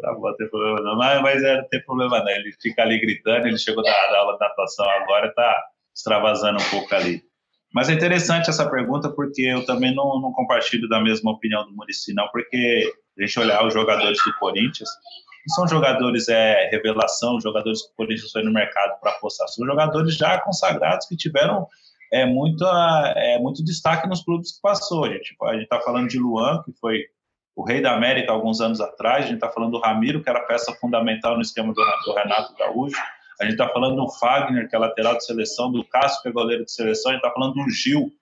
Tá 0.01 0.13
bom, 0.15 0.33
tem 0.37 0.49
problema 0.49 0.81
não. 0.81 0.97
Mas, 0.97 1.23
mas 1.23 1.43
é, 1.43 1.57
não 1.57 1.69
tem 1.69 1.83
problema 1.85 2.19
não. 2.21 2.31
Ele 2.31 2.53
fica 2.61 2.83
ali 2.83 3.01
gritando, 3.01 3.47
ele 3.47 3.59
chegou 3.59 3.83
da, 3.83 3.91
da 3.91 4.19
aula 4.19 4.35
de 4.35 4.41
natação 4.41 4.89
agora, 4.89 5.33
tá 5.35 5.65
extravasando 5.95 6.59
um 6.61 6.71
pouco 6.71 6.95
ali. 6.95 7.23
Mas 7.75 7.89
é 7.89 7.93
interessante 7.93 8.49
essa 8.49 8.69
pergunta 8.71 9.11
porque 9.11 9.43
eu 9.43 9.65
também 9.65 9.95
não, 9.95 10.21
não 10.21 10.33
compartilho 10.33 10.89
da 10.89 11.01
mesma 11.01 11.33
opinião 11.33 11.65
do 11.65 11.75
Murici, 11.75 12.15
não, 12.15 12.29
porque 12.29 12.91
a 13.19 13.23
gente 13.23 13.39
olhar 13.41 13.67
os 13.67 13.75
jogadores 13.75 14.19
do 14.25 14.33
Corinthians, 14.39 14.89
são 15.55 15.67
jogadores 15.69 16.29
é, 16.29 16.69
revelação, 16.71 17.41
jogadores 17.41 17.83
que 17.83 17.93
o 17.93 17.97
Corinthians 17.97 18.33
foi 18.33 18.43
no 18.43 18.53
mercado 18.53 18.99
para 19.01 19.13
apostar, 19.13 19.49
são 19.49 19.67
jogadores 19.67 20.17
já 20.17 20.41
consagrados 20.41 21.07
que 21.07 21.17
tiveram 21.17 21.67
é, 22.13 22.25
muito, 22.25 22.65
é, 22.65 23.39
muito 23.39 23.65
destaque 23.65 24.09
nos 24.09 24.23
clubes 24.25 24.57
que 24.57 24.61
passou. 24.61 25.05
A 25.05 25.09
gente 25.11 25.37
está 25.63 25.81
falando 25.81 26.09
de 26.09 26.19
Luan, 26.19 26.63
que 26.65 26.73
foi 26.81 27.05
o 27.57 27.65
rei 27.65 27.81
da 27.81 27.95
América 27.95 28.31
alguns 28.31 28.61
anos 28.61 28.81
atrás, 28.83 29.25
a 29.25 29.29
gente 29.29 29.37
está 29.37 29.49
falando 29.49 29.73
do 29.73 29.81
Ramiro, 29.81 30.23
que 30.23 30.29
era 30.29 30.41
peça 30.41 30.73
fundamental 30.75 31.37
no 31.37 31.43
esquema 31.43 31.73
do, 31.73 31.83
do 32.05 32.13
Renato 32.13 32.55
Gaúcho, 32.55 33.01
a 33.41 33.45
gente 33.45 33.55
está 33.55 33.69
falando 33.69 33.97
do 33.97 34.11
Fagner, 34.11 34.69
que 34.69 34.77
é 34.77 34.79
lateral 34.79 35.17
de 35.17 35.25
seleção, 35.25 35.73
do 35.73 35.83
Cássio, 35.85 36.23
que 36.23 36.29
é 36.29 36.33
goleiro 36.33 36.65
de 36.65 36.73
seleção, 36.73 37.11
a 37.11 37.15
gente 37.15 37.25
está 37.25 37.33
falando 37.33 37.55
do 37.55 37.71
Gil, 37.71 38.13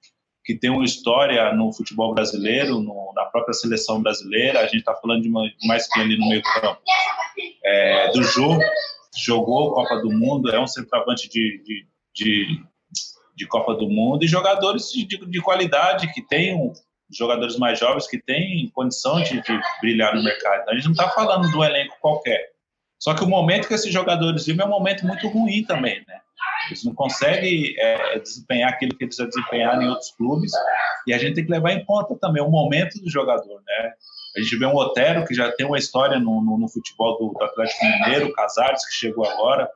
que 0.44 0.54
tem 0.54 0.70
uma 0.70 0.84
história 0.84 1.52
no 1.52 1.72
futebol 1.72 2.14
brasileiro, 2.14 2.80
no, 2.80 3.12
na 3.14 3.24
própria 3.24 3.54
seleção 3.54 4.02
brasileira. 4.02 4.60
A 4.60 4.64
gente 4.64 4.80
está 4.80 4.94
falando 4.94 5.22
de 5.22 5.28
uma, 5.28 5.42
mais 5.66 5.88
que 5.88 5.98
ali 6.00 6.18
no 6.18 6.28
meio 6.28 6.42
campo. 6.42 6.80
É, 7.64 8.10
do 8.12 8.22
Jô, 8.22 8.58
jogou 9.16 9.72
Copa 9.72 9.96
do 9.96 10.10
Mundo, 10.10 10.50
é 10.50 10.60
um 10.60 10.66
centroavante 10.66 11.28
de, 11.28 11.62
de, 11.64 11.86
de, 12.14 12.62
de 13.34 13.46
Copa 13.46 13.74
do 13.74 13.88
Mundo, 13.88 14.24
e 14.24 14.28
jogadores 14.28 14.90
de, 14.90 15.06
de, 15.06 15.24
de 15.26 15.40
qualidade, 15.40 16.12
que 16.12 16.20
tem 16.20 16.54
um, 16.54 16.72
jogadores 17.10 17.56
mais 17.56 17.78
jovens 17.78 18.06
que 18.06 18.18
têm 18.18 18.70
condição 18.74 19.22
de, 19.22 19.40
de 19.40 19.60
brilhar 19.80 20.14
no 20.14 20.22
mercado. 20.22 20.62
Então, 20.62 20.72
a 20.72 20.76
gente 20.76 20.84
não 20.86 20.92
está 20.92 21.08
falando 21.10 21.50
do 21.50 21.64
elenco 21.64 21.96
qualquer. 22.00 22.52
Só 22.98 23.14
que 23.14 23.22
o 23.22 23.28
momento 23.28 23.68
que 23.68 23.74
esses 23.74 23.92
jogadores 23.92 24.46
vivem 24.46 24.64
é 24.64 24.66
um 24.66 24.70
momento 24.70 25.06
muito 25.06 25.28
ruim 25.28 25.64
também, 25.64 26.02
né? 26.08 26.20
Eles 26.68 26.84
não 26.84 26.94
conseguem 26.94 27.74
é, 27.78 28.18
desempenhar 28.18 28.70
aquilo 28.70 28.96
que 28.96 29.04
eles 29.04 29.16
já 29.16 29.26
desempenharam 29.26 29.82
em 29.82 29.88
outros 29.88 30.10
clubes. 30.12 30.52
E 31.06 31.12
a 31.12 31.18
gente 31.18 31.34
tem 31.34 31.44
que 31.44 31.50
levar 31.50 31.72
em 31.72 31.84
conta 31.84 32.16
também 32.16 32.42
o 32.42 32.48
momento 32.48 32.98
do 33.02 33.10
jogador, 33.10 33.62
né? 33.66 33.92
A 34.36 34.40
gente 34.40 34.56
vê 34.56 34.66
um 34.66 34.74
Otero 34.74 35.24
que 35.26 35.34
já 35.34 35.52
tem 35.52 35.66
uma 35.66 35.78
história 35.78 36.18
no, 36.18 36.42
no, 36.42 36.58
no 36.58 36.68
futebol 36.68 37.18
do, 37.18 37.38
do, 37.38 37.44
Atlético 37.44 37.84
Mineiro, 37.84 38.28
o 38.28 38.32
Casares, 38.32 38.84
que 38.86 38.94
chegou 38.94 39.26
agora. 39.26 39.68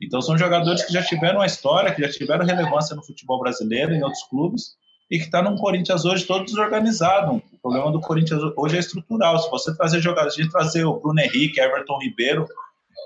Então, 0.00 0.22
são 0.22 0.38
jogadores 0.38 0.84
que 0.84 0.92
já 0.92 1.02
tiveram 1.02 1.40
uma 1.40 1.46
história, 1.46 1.92
que 1.92 2.00
já 2.00 2.08
tiveram 2.08 2.46
relevância 2.46 2.94
no 2.94 3.04
futebol 3.04 3.40
brasileiro, 3.40 3.92
em 3.92 4.02
outros 4.02 4.22
clubes, 4.24 4.76
e 5.10 5.18
que 5.18 5.24
está 5.24 5.42
no 5.42 5.56
Corinthians 5.56 6.04
hoje 6.04 6.26
todo 6.26 6.44
desorganizado. 6.44 7.36
O 7.52 7.58
problema 7.62 7.90
do 7.90 8.00
Corinthians 8.00 8.40
hoje 8.56 8.76
é 8.76 8.80
estrutural. 8.80 9.38
Se 9.38 9.50
você 9.50 9.74
trazer 9.76 10.00
jogadores, 10.00 10.34
de 10.34 10.50
trazer 10.50 10.84
o 10.84 11.00
Bruno 11.00 11.20
Henrique, 11.20 11.60
Everton 11.60 11.98
Ribeiro, 11.98 12.46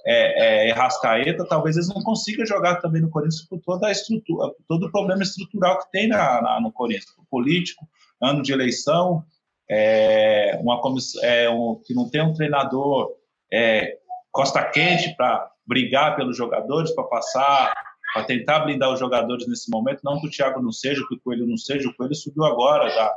é, 0.05 0.69
é, 0.69 0.73
Rascaeta, 0.73 1.45
talvez 1.45 1.77
eles 1.77 1.89
não 1.89 2.03
consigam 2.03 2.45
jogar 2.45 2.77
também 2.77 3.01
no 3.01 3.11
Corinthians 3.11 3.47
por 3.49 3.61
toda 3.61 3.87
a 3.87 3.93
estrutura, 3.93 4.49
por 4.49 4.65
todo 4.67 4.87
o 4.87 4.91
problema 4.91 5.23
estrutural 5.23 5.79
que 5.79 5.91
tem 5.93 6.09
na, 6.09 6.43
na 6.43 6.61
no 6.61 6.73
Corinthians, 6.73 7.15
político, 7.31 7.87
ano 8.21 8.43
de 8.43 8.53
eleição, 8.53 9.25
é, 9.71 10.59
uma 10.61 10.81
é, 11.23 11.49
um, 11.49 11.81
que 11.87 11.95
não 11.95 12.11
tem 12.11 12.21
um 12.21 12.35
treinador 12.35 13.13
é, 13.53 13.97
costa 14.31 14.63
quente 14.65 15.15
para 15.17 15.51
brigar 15.67 16.17
pelos 16.17 16.37
jogadores, 16.37 16.91
para 16.91 17.05
passar, 17.05 17.73
para 18.13 18.25
tentar 18.25 18.61
blindar 18.61 18.93
os 18.93 19.01
jogadores 19.01 19.47
nesse 19.47 19.71
momento. 19.71 20.01
Não 20.05 20.21
que 20.21 20.27
o 20.27 20.31
Thiago 20.31 20.61
não 20.61 20.73
seja, 20.73 21.05
que 21.09 21.15
o 21.15 21.21
Coelho 21.21 21.47
não 21.47 21.57
seja, 21.57 21.89
o 21.89 21.95
Coelho 21.95 22.15
subiu 22.15 22.45
agora 22.45 22.89
da, 22.95 23.15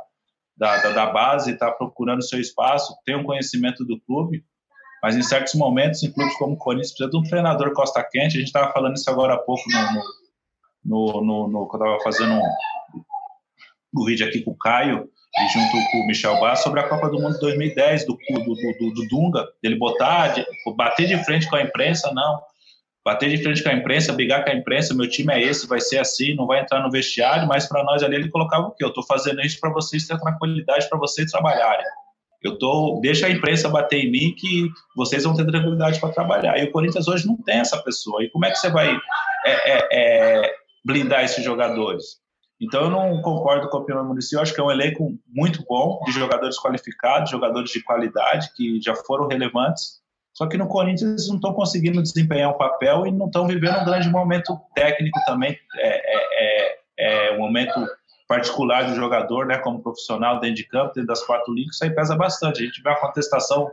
da, 0.56 0.82
da, 0.82 0.92
da 0.92 1.06
base, 1.06 1.52
está 1.52 1.70
procurando 1.70 2.26
seu 2.26 2.40
espaço, 2.40 2.96
tem 3.04 3.16
um 3.16 3.24
conhecimento 3.24 3.84
do 3.84 4.00
clube, 4.00 4.44
mas 5.02 5.16
em 5.16 5.22
certos 5.22 5.54
momentos, 5.54 6.02
em 6.02 6.10
clubes 6.10 6.36
como 6.38 6.54
o 6.54 6.58
Corinthians, 6.58 6.90
precisa 6.90 7.10
de 7.10 7.16
um 7.16 7.22
treinador 7.22 7.72
costa 7.72 8.02
quente. 8.02 8.36
A 8.36 8.40
gente 8.40 8.48
estava 8.48 8.72
falando 8.72 8.96
isso 8.96 9.10
agora 9.10 9.34
há 9.34 9.38
pouco 9.38 9.62
no, 9.70 10.02
no, 10.84 11.20
no, 11.20 11.48
no 11.48 11.68
quando 11.68 11.84
eu 11.84 11.96
estava 11.96 12.04
fazendo 12.04 12.34
um, 12.34 14.00
um 14.00 14.04
vídeo 14.04 14.26
aqui 14.26 14.40
com 14.40 14.52
o 14.52 14.58
Caio 14.58 15.08
e 15.38 15.48
junto 15.52 15.90
com 15.92 15.98
o 15.98 16.06
Michel 16.06 16.40
Bass 16.40 16.62
sobre 16.62 16.80
a 16.80 16.88
Copa 16.88 17.10
do 17.10 17.20
Mundo 17.20 17.38
2010 17.38 18.06
do, 18.06 18.16
do, 18.16 18.54
do, 18.54 18.94
do 18.94 19.08
Dunga, 19.08 19.46
dele 19.62 19.76
botar, 19.76 20.28
de, 20.28 20.46
bater 20.74 21.06
de 21.06 21.22
frente 21.24 21.48
com 21.48 21.56
a 21.56 21.62
imprensa, 21.62 22.10
não. 22.14 22.40
Bater 23.06 23.30
de 23.30 23.40
frente 23.40 23.62
com 23.62 23.68
a 23.68 23.72
imprensa, 23.72 24.12
brigar 24.12 24.44
com 24.44 24.50
a 24.50 24.52
imprensa, 24.52 24.92
meu 24.92 25.08
time 25.08 25.32
é 25.32 25.40
esse, 25.40 25.64
vai 25.68 25.78
ser 25.78 25.98
assim, 25.98 26.34
não 26.34 26.44
vai 26.44 26.60
entrar 26.60 26.82
no 26.82 26.90
vestiário, 26.90 27.46
mas 27.46 27.64
para 27.64 27.84
nós 27.84 28.02
ali 28.02 28.16
ele 28.16 28.28
colocava 28.28 28.66
o 28.66 28.72
quê? 28.72 28.82
Eu 28.82 28.88
estou 28.88 29.06
fazendo 29.06 29.40
isso 29.42 29.60
para 29.60 29.70
vocês 29.70 30.08
terem 30.08 30.20
tranquilidade, 30.20 30.88
para 30.88 30.98
vocês 30.98 31.30
trabalharem. 31.30 31.86
Eu 32.42 32.58
tô, 32.58 32.98
deixa 33.00 33.28
a 33.28 33.30
imprensa 33.30 33.68
bater 33.68 34.04
em 34.04 34.10
mim 34.10 34.34
que 34.36 34.68
vocês 34.96 35.22
vão 35.22 35.36
ter 35.36 35.46
tranquilidade 35.46 36.00
para 36.00 36.08
trabalhar. 36.08 36.58
E 36.58 36.64
o 36.64 36.72
Corinthians 36.72 37.06
hoje 37.06 37.28
não 37.28 37.36
tem 37.36 37.58
essa 37.60 37.80
pessoa. 37.80 38.24
E 38.24 38.28
como 38.28 38.44
é 38.44 38.50
que 38.50 38.56
você 38.56 38.70
vai 38.70 38.92
é, 39.46 39.52
é, 39.52 39.88
é, 39.92 40.54
blindar 40.84 41.22
esses 41.22 41.44
jogadores? 41.44 42.20
Então 42.60 42.86
eu 42.86 42.90
não 42.90 43.22
concordo 43.22 43.68
com 43.68 43.76
a 43.76 43.80
opinião 43.82 44.02
do 44.02 44.08
Muricy. 44.08 44.34
Eu 44.34 44.40
acho 44.40 44.52
que 44.52 44.60
é 44.60 44.64
um 44.64 44.70
elenco 44.70 45.16
muito 45.28 45.64
bom 45.68 46.00
de 46.06 46.10
jogadores 46.10 46.58
qualificados, 46.58 47.30
jogadores 47.30 47.70
de 47.70 47.84
qualidade 47.84 48.50
que 48.56 48.80
já 48.82 48.96
foram 48.96 49.28
relevantes. 49.28 50.00
Só 50.36 50.46
que 50.46 50.58
no 50.58 50.68
Corinthians 50.68 51.12
eles 51.12 51.28
não 51.28 51.36
estão 51.36 51.54
conseguindo 51.54 52.02
desempenhar 52.02 52.50
um 52.50 52.58
papel 52.58 53.06
e 53.06 53.10
não 53.10 53.24
estão 53.24 53.46
vivendo 53.46 53.80
um 53.80 53.84
grande 53.86 54.10
momento 54.10 54.60
técnico 54.74 55.18
também. 55.24 55.58
É, 55.78 55.88
é, 55.88 56.78
é, 56.98 57.28
é 57.28 57.32
um 57.32 57.38
momento 57.38 57.72
particular 58.28 58.84
do 58.84 58.94
jogador, 58.94 59.46
né, 59.46 59.56
como 59.56 59.82
profissional 59.82 60.38
dentro 60.38 60.56
de 60.56 60.64
campo, 60.64 60.92
dentro 60.92 61.06
das 61.06 61.22
quatro 61.22 61.54
linhas, 61.54 61.76
isso 61.76 61.84
aí 61.84 61.90
pesa 61.90 62.14
bastante. 62.14 62.62
A 62.62 62.66
gente 62.66 62.82
vê 62.82 62.90
uma 62.90 63.00
contestação 63.00 63.70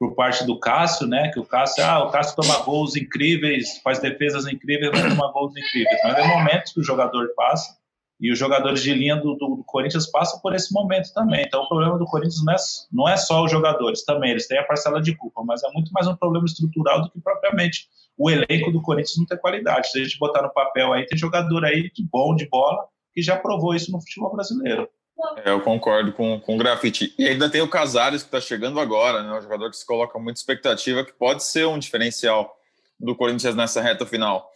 por 0.00 0.16
parte 0.16 0.44
do 0.44 0.58
Cássio, 0.58 1.06
né, 1.06 1.30
que 1.32 1.38
o 1.38 1.44
Cássio, 1.44 1.84
ah, 1.84 2.02
o 2.02 2.10
Cássio 2.10 2.34
toma 2.34 2.58
gols 2.64 2.96
incríveis, 2.96 3.78
faz 3.84 4.00
defesas 4.00 4.48
incríveis, 4.48 4.90
toma 4.90 5.30
gols 5.30 5.52
incríveis. 5.56 6.00
Mas 6.02 6.18
é 6.18 6.26
momentos 6.26 6.72
que 6.72 6.80
o 6.80 6.84
jogador 6.84 7.32
passa 7.36 7.78
e 8.20 8.30
os 8.30 8.38
jogadores 8.38 8.82
de 8.82 8.92
linha 8.92 9.16
do, 9.16 9.34
do, 9.34 9.56
do, 9.56 9.64
Corinthians 9.64 10.10
passam 10.10 10.38
por 10.40 10.54
esse 10.54 10.72
momento 10.74 11.12
também. 11.14 11.42
Então, 11.46 11.62
o 11.62 11.68
problema 11.68 11.98
do 11.98 12.04
Corinthians 12.04 12.44
não 12.44 12.52
é, 12.52 12.56
não 12.92 13.08
é 13.08 13.16
só 13.16 13.42
os 13.42 13.50
jogadores, 13.50 14.04
também 14.04 14.30
eles 14.30 14.46
têm 14.46 14.58
a 14.58 14.64
parcela 14.64 15.00
de 15.00 15.16
culpa, 15.16 15.42
mas 15.42 15.62
é 15.64 15.70
muito 15.72 15.90
mais 15.92 16.06
um 16.06 16.14
problema 16.14 16.44
estrutural 16.44 17.02
do 17.02 17.10
que 17.10 17.20
propriamente 17.20 17.88
o 18.18 18.30
elenco 18.30 18.70
do 18.70 18.82
Corinthians 18.82 19.16
não 19.16 19.24
ter 19.24 19.38
qualidade. 19.38 19.90
Se 19.90 19.98
a 19.98 20.04
gente 20.04 20.18
botar 20.18 20.42
no 20.42 20.52
papel 20.52 20.92
aí, 20.92 21.06
tem 21.06 21.16
jogador 21.16 21.64
aí 21.64 21.90
de 21.90 22.06
bom 22.12 22.34
de 22.34 22.46
bola, 22.46 22.84
que 23.14 23.22
já 23.22 23.36
provou 23.36 23.74
isso 23.74 23.90
no 23.90 24.00
futebol 24.00 24.32
brasileiro. 24.32 24.86
É, 25.44 25.50
eu 25.50 25.60
concordo 25.60 26.12
com, 26.12 26.38
com 26.40 26.54
o 26.54 26.58
grafite. 26.58 27.14
E 27.18 27.26
ainda 27.26 27.48
tem 27.48 27.60
o 27.60 27.68
Casares 27.68 28.22
que 28.22 28.28
está 28.28 28.40
chegando 28.40 28.78
agora, 28.80 29.22
né? 29.22 29.38
Um 29.38 29.42
jogador 29.42 29.70
que 29.70 29.76
se 29.76 29.86
coloca 29.86 30.18
muita 30.18 30.38
expectativa, 30.38 31.04
que 31.04 31.12
pode 31.12 31.42
ser 31.44 31.66
um 31.66 31.78
diferencial 31.78 32.54
do 32.98 33.14
Corinthians 33.14 33.54
nessa 33.54 33.80
reta 33.80 34.04
final. 34.04 34.50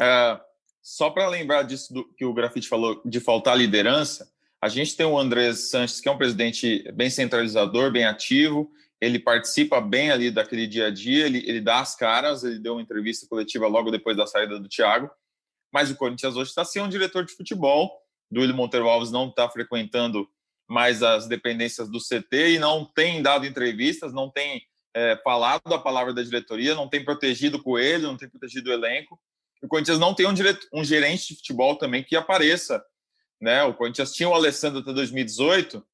É, 0.00 0.40
só 0.82 1.10
para 1.10 1.28
lembrar 1.28 1.62
disso 1.62 1.92
do, 1.92 2.04
que 2.14 2.24
o 2.24 2.32
grafite 2.32 2.68
falou, 2.68 3.00
de 3.04 3.20
faltar 3.20 3.56
liderança, 3.56 4.30
a 4.62 4.68
gente 4.68 4.96
tem 4.96 5.06
o 5.06 5.18
Andrés 5.18 5.70
Sanches, 5.70 6.00
que 6.00 6.08
é 6.08 6.12
um 6.12 6.18
presidente 6.18 6.84
bem 6.92 7.08
centralizador, 7.08 7.90
bem 7.90 8.04
ativo, 8.04 8.70
ele 9.00 9.18
participa 9.18 9.80
bem 9.80 10.10
ali 10.10 10.30
daquele 10.30 10.66
dia 10.66 10.88
a 10.88 10.90
dia, 10.90 11.24
ele, 11.24 11.38
ele 11.46 11.60
dá 11.60 11.80
as 11.80 11.96
caras, 11.96 12.44
ele 12.44 12.58
deu 12.58 12.74
uma 12.74 12.82
entrevista 12.82 13.26
coletiva 13.26 13.66
logo 13.66 13.90
depois 13.90 14.16
da 14.16 14.26
saída 14.26 14.60
do 14.60 14.68
Thiago, 14.68 15.10
mas 15.72 15.90
o 15.90 15.96
Corinthians 15.96 16.36
hoje 16.36 16.50
está 16.50 16.64
sem 16.64 16.82
um 16.82 16.88
diretor 16.88 17.24
de 17.24 17.32
futebol. 17.32 17.90
Duílio 18.30 18.54
Monteiro 18.54 18.88
Alves 18.88 19.10
não 19.10 19.28
está 19.28 19.48
frequentando 19.48 20.28
mais 20.68 21.02
as 21.02 21.26
dependências 21.26 21.88
do 21.88 21.98
CT 21.98 22.54
e 22.54 22.58
não 22.58 22.84
tem 22.84 23.22
dado 23.22 23.46
entrevistas, 23.46 24.12
não 24.12 24.30
tem 24.30 24.62
é, 24.94 25.16
falado 25.24 25.72
a 25.72 25.78
palavra 25.78 26.12
da 26.12 26.22
diretoria, 26.22 26.74
não 26.74 26.88
tem 26.88 27.04
protegido 27.04 27.56
o 27.56 27.62
Coelho, 27.62 28.08
não 28.08 28.16
tem 28.16 28.28
protegido 28.28 28.70
o 28.70 28.72
elenco. 28.72 29.18
O 29.62 29.68
Corinthians 29.68 29.98
não 29.98 30.14
tem 30.14 30.26
um, 30.26 30.34
direto, 30.34 30.66
um 30.72 30.84
gerente 30.84 31.28
de 31.28 31.36
futebol 31.36 31.76
também 31.76 32.02
que 32.02 32.16
apareça. 32.16 32.82
Né? 33.40 33.62
O 33.64 33.74
Corinthians 33.74 34.12
tinha 34.12 34.28
o 34.28 34.34
Alessandro 34.34 34.80
até 34.80 34.92
2018 34.92 35.84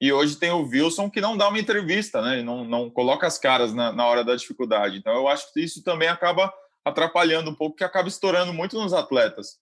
e 0.00 0.12
hoje 0.12 0.36
tem 0.36 0.50
o 0.50 0.62
Wilson 0.62 1.10
que 1.10 1.20
não 1.20 1.36
dá 1.36 1.48
uma 1.48 1.58
entrevista, 1.58 2.22
né? 2.22 2.42
não, 2.42 2.64
não 2.64 2.90
coloca 2.90 3.26
as 3.26 3.38
caras 3.38 3.74
na, 3.74 3.92
na 3.92 4.06
hora 4.06 4.24
da 4.24 4.34
dificuldade. 4.34 4.96
Então 4.96 5.14
eu 5.14 5.28
acho 5.28 5.52
que 5.52 5.60
isso 5.60 5.82
também 5.82 6.08
acaba 6.08 6.52
atrapalhando 6.84 7.50
um 7.50 7.54
pouco, 7.54 7.76
que 7.76 7.84
acaba 7.84 8.08
estourando 8.08 8.52
muito 8.52 8.78
nos 8.78 8.92
atletas. 8.92 9.58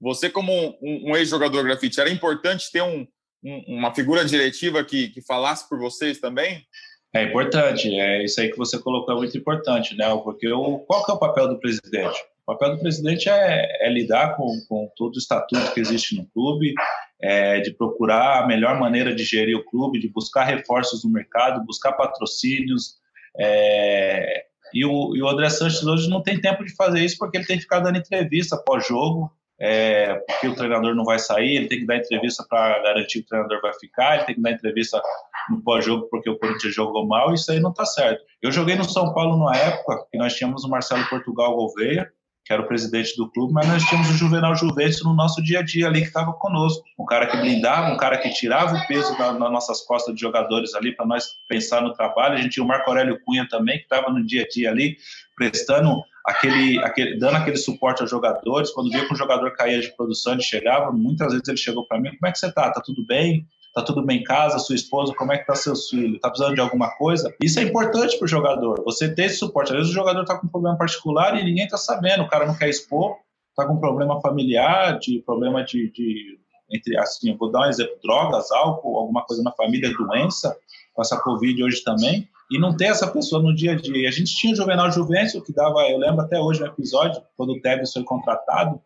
Você, 0.00 0.30
como 0.30 0.52
um, 0.80 1.10
um 1.10 1.16
ex-jogador 1.16 1.62
grafite, 1.64 2.00
era 2.00 2.08
importante 2.08 2.70
ter 2.70 2.82
um, 2.82 3.06
um, 3.44 3.64
uma 3.78 3.94
figura 3.94 4.24
diretiva 4.24 4.82
que, 4.84 5.08
que 5.08 5.20
falasse 5.20 5.68
por 5.68 5.78
vocês 5.78 6.18
também? 6.18 6.64
É 7.12 7.24
importante, 7.24 7.92
é 7.92 8.24
isso 8.24 8.40
aí 8.40 8.50
que 8.50 8.56
você 8.56 8.78
colocou 8.78 9.14
é 9.14 9.18
muito 9.18 9.36
importante, 9.36 9.96
né? 9.96 10.08
Porque 10.22 10.48
o, 10.48 10.78
qual 10.80 11.04
que 11.04 11.10
é 11.10 11.14
o 11.14 11.18
papel 11.18 11.48
do 11.48 11.58
presidente? 11.58 12.18
O 12.50 12.58
papel 12.58 12.74
do 12.74 12.80
presidente 12.80 13.28
é, 13.28 13.86
é 13.86 13.88
lidar 13.88 14.36
com, 14.36 14.48
com, 14.68 14.90
todo 14.96 15.14
o 15.14 15.18
estatuto 15.18 15.72
que 15.72 15.78
existe 15.78 16.16
no 16.16 16.26
clube, 16.30 16.74
é, 17.22 17.60
de 17.60 17.72
procurar 17.72 18.42
a 18.42 18.46
melhor 18.46 18.76
maneira 18.80 19.14
de 19.14 19.22
gerir 19.22 19.56
o 19.56 19.64
clube, 19.64 20.00
de 20.00 20.08
buscar 20.08 20.42
reforços 20.44 21.04
no 21.04 21.10
mercado, 21.12 21.64
buscar 21.64 21.92
patrocínios, 21.92 22.96
é, 23.38 24.46
e 24.74 24.84
o, 24.84 25.14
e 25.14 25.22
o 25.22 25.28
André 25.28 25.48
Sanches 25.48 25.84
hoje 25.84 26.10
não 26.10 26.24
tem 26.24 26.40
tempo 26.40 26.64
de 26.64 26.74
fazer 26.74 27.04
isso 27.04 27.18
porque 27.18 27.38
ele 27.38 27.46
tem 27.46 27.56
que 27.56 27.62
ficar 27.62 27.78
dando 27.78 27.98
entrevista 27.98 28.60
pós-jogo, 28.66 29.30
é, 29.60 30.14
porque 30.14 30.48
o 30.48 30.54
treinador 30.56 30.92
não 30.96 31.04
vai 31.04 31.20
sair, 31.20 31.54
ele 31.54 31.68
tem 31.68 31.78
que 31.78 31.86
dar 31.86 31.98
entrevista 31.98 32.44
para 32.48 32.82
garantir 32.82 33.20
que 33.20 33.26
o 33.26 33.28
treinador 33.28 33.60
vai 33.60 33.74
ficar, 33.74 34.16
ele 34.16 34.24
tem 34.24 34.34
que 34.34 34.42
dar 34.42 34.50
entrevista 34.50 35.00
no 35.48 35.62
pós-jogo 35.62 36.08
porque 36.10 36.28
o 36.28 36.36
Corinthians 36.36 36.74
jogou 36.74 37.06
mal, 37.06 37.32
isso 37.32 37.52
aí 37.52 37.60
não 37.60 37.70
está 37.70 37.84
certo. 37.84 38.24
Eu 38.42 38.50
joguei 38.50 38.74
no 38.74 38.84
São 38.84 39.14
Paulo 39.14 39.44
na 39.44 39.56
época 39.56 40.04
que 40.10 40.18
nós 40.18 40.34
tínhamos 40.34 40.64
o 40.64 40.68
Marcelo 40.68 41.08
Portugal 41.08 41.54
Gouveia, 41.54 42.10
que 42.50 42.54
era 42.54 42.62
o 42.62 42.66
presidente 42.66 43.16
do 43.16 43.30
clube, 43.30 43.52
mas 43.52 43.68
nós 43.68 43.84
tínhamos 43.84 44.10
o 44.10 44.14
Juvenal 44.14 44.56
Juventus 44.56 45.04
no 45.04 45.14
nosso 45.14 45.40
dia 45.40 45.60
a 45.60 45.62
dia 45.62 45.86
ali 45.86 46.00
que 46.00 46.08
estava 46.08 46.32
conosco. 46.32 46.82
Um 46.98 47.04
cara 47.04 47.28
que 47.28 47.36
blindava, 47.36 47.92
um 47.92 47.96
cara 47.96 48.18
que 48.18 48.28
tirava 48.30 48.76
o 48.76 48.86
peso 48.88 49.16
das 49.16 49.38
nossas 49.38 49.82
costas 49.82 50.16
de 50.16 50.20
jogadores 50.20 50.74
ali 50.74 50.90
para 50.90 51.06
nós 51.06 51.36
pensar 51.46 51.80
no 51.80 51.92
trabalho. 51.92 52.34
A 52.34 52.38
gente 52.38 52.54
tinha 52.54 52.64
o 52.64 52.66
Marco 52.66 52.90
Aurélio 52.90 53.20
Cunha 53.24 53.46
também, 53.48 53.78
que 53.78 53.84
estava 53.84 54.10
no 54.10 54.26
dia 54.26 54.42
a 54.42 54.48
dia 54.48 54.68
ali, 54.68 54.96
prestando 55.36 56.02
aquele, 56.26 56.80
aquele, 56.80 57.20
dando 57.20 57.36
aquele 57.36 57.56
suporte 57.56 58.02
aos 58.02 58.10
jogadores. 58.10 58.72
Quando 58.72 58.90
via 58.90 59.06
que 59.06 59.14
um 59.14 59.16
jogador 59.16 59.52
caía 59.52 59.80
de 59.80 59.94
produção, 59.94 60.32
ele 60.32 60.42
chegava, 60.42 60.90
muitas 60.90 61.30
vezes 61.30 61.46
ele 61.46 61.56
chegou 61.56 61.86
para 61.86 62.00
mim, 62.00 62.10
como 62.16 62.26
é 62.26 62.32
que 62.32 62.38
você 62.40 62.50
tá? 62.50 62.68
Tá 62.72 62.80
tudo 62.84 63.06
bem? 63.06 63.46
Tá 63.74 63.82
tudo 63.82 64.04
bem 64.04 64.20
em 64.20 64.24
casa? 64.24 64.58
Sua 64.58 64.74
esposa, 64.74 65.14
como 65.14 65.32
é 65.32 65.38
que 65.38 65.46
tá 65.46 65.54
seus 65.54 65.88
filhos? 65.88 66.20
Tá 66.20 66.28
precisando 66.28 66.54
de 66.54 66.60
alguma 66.60 66.90
coisa? 66.96 67.32
Isso 67.42 67.60
é 67.60 67.62
importante 67.62 68.18
para 68.18 68.24
o 68.24 68.28
jogador, 68.28 68.82
você 68.84 69.14
ter 69.14 69.26
esse 69.26 69.36
suporte. 69.36 69.70
Às 69.70 69.78
vezes 69.78 69.90
o 69.90 69.94
jogador 69.94 70.24
tá 70.24 70.36
com 70.38 70.46
um 70.46 70.50
problema 70.50 70.76
particular 70.76 71.38
e 71.38 71.44
ninguém 71.44 71.68
tá 71.68 71.76
sabendo, 71.76 72.24
o 72.24 72.28
cara 72.28 72.46
não 72.46 72.56
quer 72.56 72.68
expor, 72.68 73.16
tá 73.54 73.64
com 73.66 73.78
problema 73.78 74.20
familiar, 74.20 74.98
de 74.98 75.22
problema 75.24 75.64
de, 75.64 75.90
de 75.92 76.38
entre 76.70 76.96
assim, 76.98 77.36
vou 77.36 77.50
dar 77.50 77.66
um 77.66 77.68
exemplo, 77.68 77.96
drogas, 78.02 78.50
álcool, 78.52 78.96
alguma 78.96 79.24
coisa 79.24 79.42
na 79.42 79.52
família, 79.52 79.92
doença, 79.92 80.56
com 80.94 81.02
essa 81.02 81.18
Covid 81.20 81.62
hoje 81.62 81.82
também, 81.82 82.28
e 82.50 82.58
não 82.58 82.76
ter 82.76 82.86
essa 82.86 83.06
pessoa 83.06 83.42
no 83.42 83.54
dia 83.54 83.72
a 83.72 83.76
dia. 83.76 84.08
A 84.08 84.12
gente 84.12 84.34
tinha 84.36 84.52
o 84.52 84.56
Juvenal 84.56 84.90
Juvencio, 84.90 85.42
que 85.42 85.52
dava, 85.52 85.80
eu 85.88 85.98
lembro 85.98 86.20
até 86.22 86.38
hoje 86.38 86.60
no 86.60 86.66
episódio, 86.66 87.22
quando 87.36 87.50
o 87.50 87.60
Tevez 87.60 87.92
foi 87.92 88.02
contratado, 88.02 88.80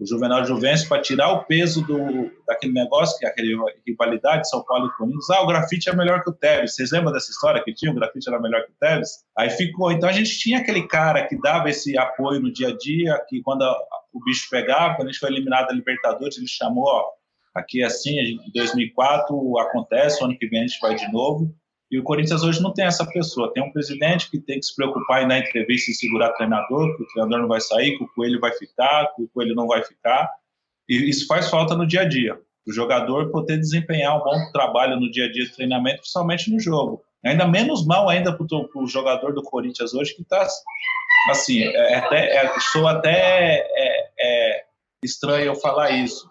o 0.00 0.06
Juvenal 0.06 0.44
Juvencio, 0.46 0.88
para 0.88 1.02
tirar 1.02 1.30
o 1.30 1.44
peso 1.44 1.86
do, 1.86 2.30
daquele 2.46 2.72
negócio, 2.72 3.18
que 3.18 3.26
é 3.26 3.28
aquele 3.28 3.54
rivalidade 3.86 4.48
São 4.48 4.64
Paulo 4.64 4.86
e 4.86 4.96
Corinthians, 4.96 5.28
ah, 5.28 5.42
o 5.42 5.46
grafite 5.46 5.90
é 5.90 5.94
melhor 5.94 6.24
que 6.24 6.30
o 6.30 6.32
Tevez. 6.32 6.74
Vocês 6.74 6.90
lembram 6.90 7.12
dessa 7.12 7.30
história 7.30 7.62
que 7.62 7.74
tinha? 7.74 7.92
O 7.92 7.94
grafite 7.94 8.26
era 8.26 8.40
melhor 8.40 8.64
que 8.64 8.70
o 8.70 8.74
Tevez? 8.80 9.08
Aí 9.36 9.50
ficou. 9.50 9.92
Então 9.92 10.08
a 10.08 10.12
gente 10.12 10.38
tinha 10.38 10.60
aquele 10.60 10.88
cara 10.88 11.26
que 11.26 11.38
dava 11.38 11.68
esse 11.68 11.98
apoio 11.98 12.40
no 12.40 12.50
dia 12.50 12.68
a 12.68 12.76
dia, 12.76 13.22
que 13.28 13.42
quando 13.42 13.62
a, 13.62 13.76
o 14.14 14.24
bicho 14.24 14.48
pegava, 14.50 14.96
quando 14.96 15.08
a 15.08 15.12
gente 15.12 15.20
foi 15.20 15.30
eliminado 15.30 15.68
da 15.68 15.74
Libertadores, 15.74 16.38
ele 16.38 16.48
chamou, 16.48 16.84
ó, 16.84 17.04
aqui 17.54 17.82
é 17.82 17.86
assim, 17.86 18.18
em 18.18 18.50
2004 18.54 19.58
acontece, 19.58 20.24
ano 20.24 20.36
que 20.38 20.48
vem 20.48 20.60
a 20.60 20.66
gente 20.66 20.80
vai 20.80 20.94
de 20.94 21.12
novo. 21.12 21.54
E 21.90 21.98
o 21.98 22.02
Corinthians 22.04 22.42
hoje 22.42 22.62
não 22.62 22.72
tem 22.72 22.84
essa 22.84 23.04
pessoa. 23.04 23.52
Tem 23.52 23.62
um 23.62 23.72
presidente 23.72 24.30
que 24.30 24.38
tem 24.38 24.60
que 24.60 24.66
se 24.66 24.76
preocupar 24.76 25.22
em 25.22 25.28
dar 25.28 25.38
entrevista 25.38 25.90
e 25.90 25.94
segurar 25.94 26.32
treinador, 26.32 26.96
que 26.96 27.02
o 27.02 27.06
treinador 27.06 27.40
não 27.40 27.48
vai 27.48 27.60
sair, 27.60 27.98
que 27.98 28.04
o 28.04 28.08
Coelho 28.08 28.38
vai 28.38 28.52
ficar, 28.52 29.12
que 29.14 29.22
o 29.22 29.28
Coelho 29.28 29.54
não 29.54 29.66
vai 29.66 29.82
ficar. 29.82 30.30
E 30.88 31.08
isso 31.08 31.26
faz 31.26 31.50
falta 31.50 31.74
no 31.74 31.86
dia 31.86 32.02
a 32.02 32.08
dia. 32.08 32.38
O 32.66 32.72
jogador 32.72 33.30
poder 33.30 33.58
desempenhar 33.58 34.16
um 34.16 34.22
bom 34.22 34.52
trabalho 34.52 35.00
no 35.00 35.10
dia 35.10 35.26
a 35.26 35.32
dia 35.32 35.44
de 35.44 35.52
treinamento, 35.52 35.98
principalmente 36.00 36.52
no 36.52 36.60
jogo. 36.60 37.02
Ainda 37.24 37.46
menos 37.46 37.84
mal 37.84 38.08
ainda 38.08 38.32
para 38.32 38.46
o 38.76 38.86
jogador 38.86 39.34
do 39.34 39.42
Corinthians 39.42 39.92
hoje, 39.92 40.14
que 40.14 40.22
está 40.22 40.46
assim, 41.28 41.62
é, 41.62 41.96
até, 41.96 42.36
é, 42.36 42.60
sou 42.72 42.86
até 42.86 43.66
é, 43.74 44.10
é, 44.18 44.64
estranho 45.04 45.46
eu 45.46 45.54
falar 45.54 45.90
isso, 45.90 46.29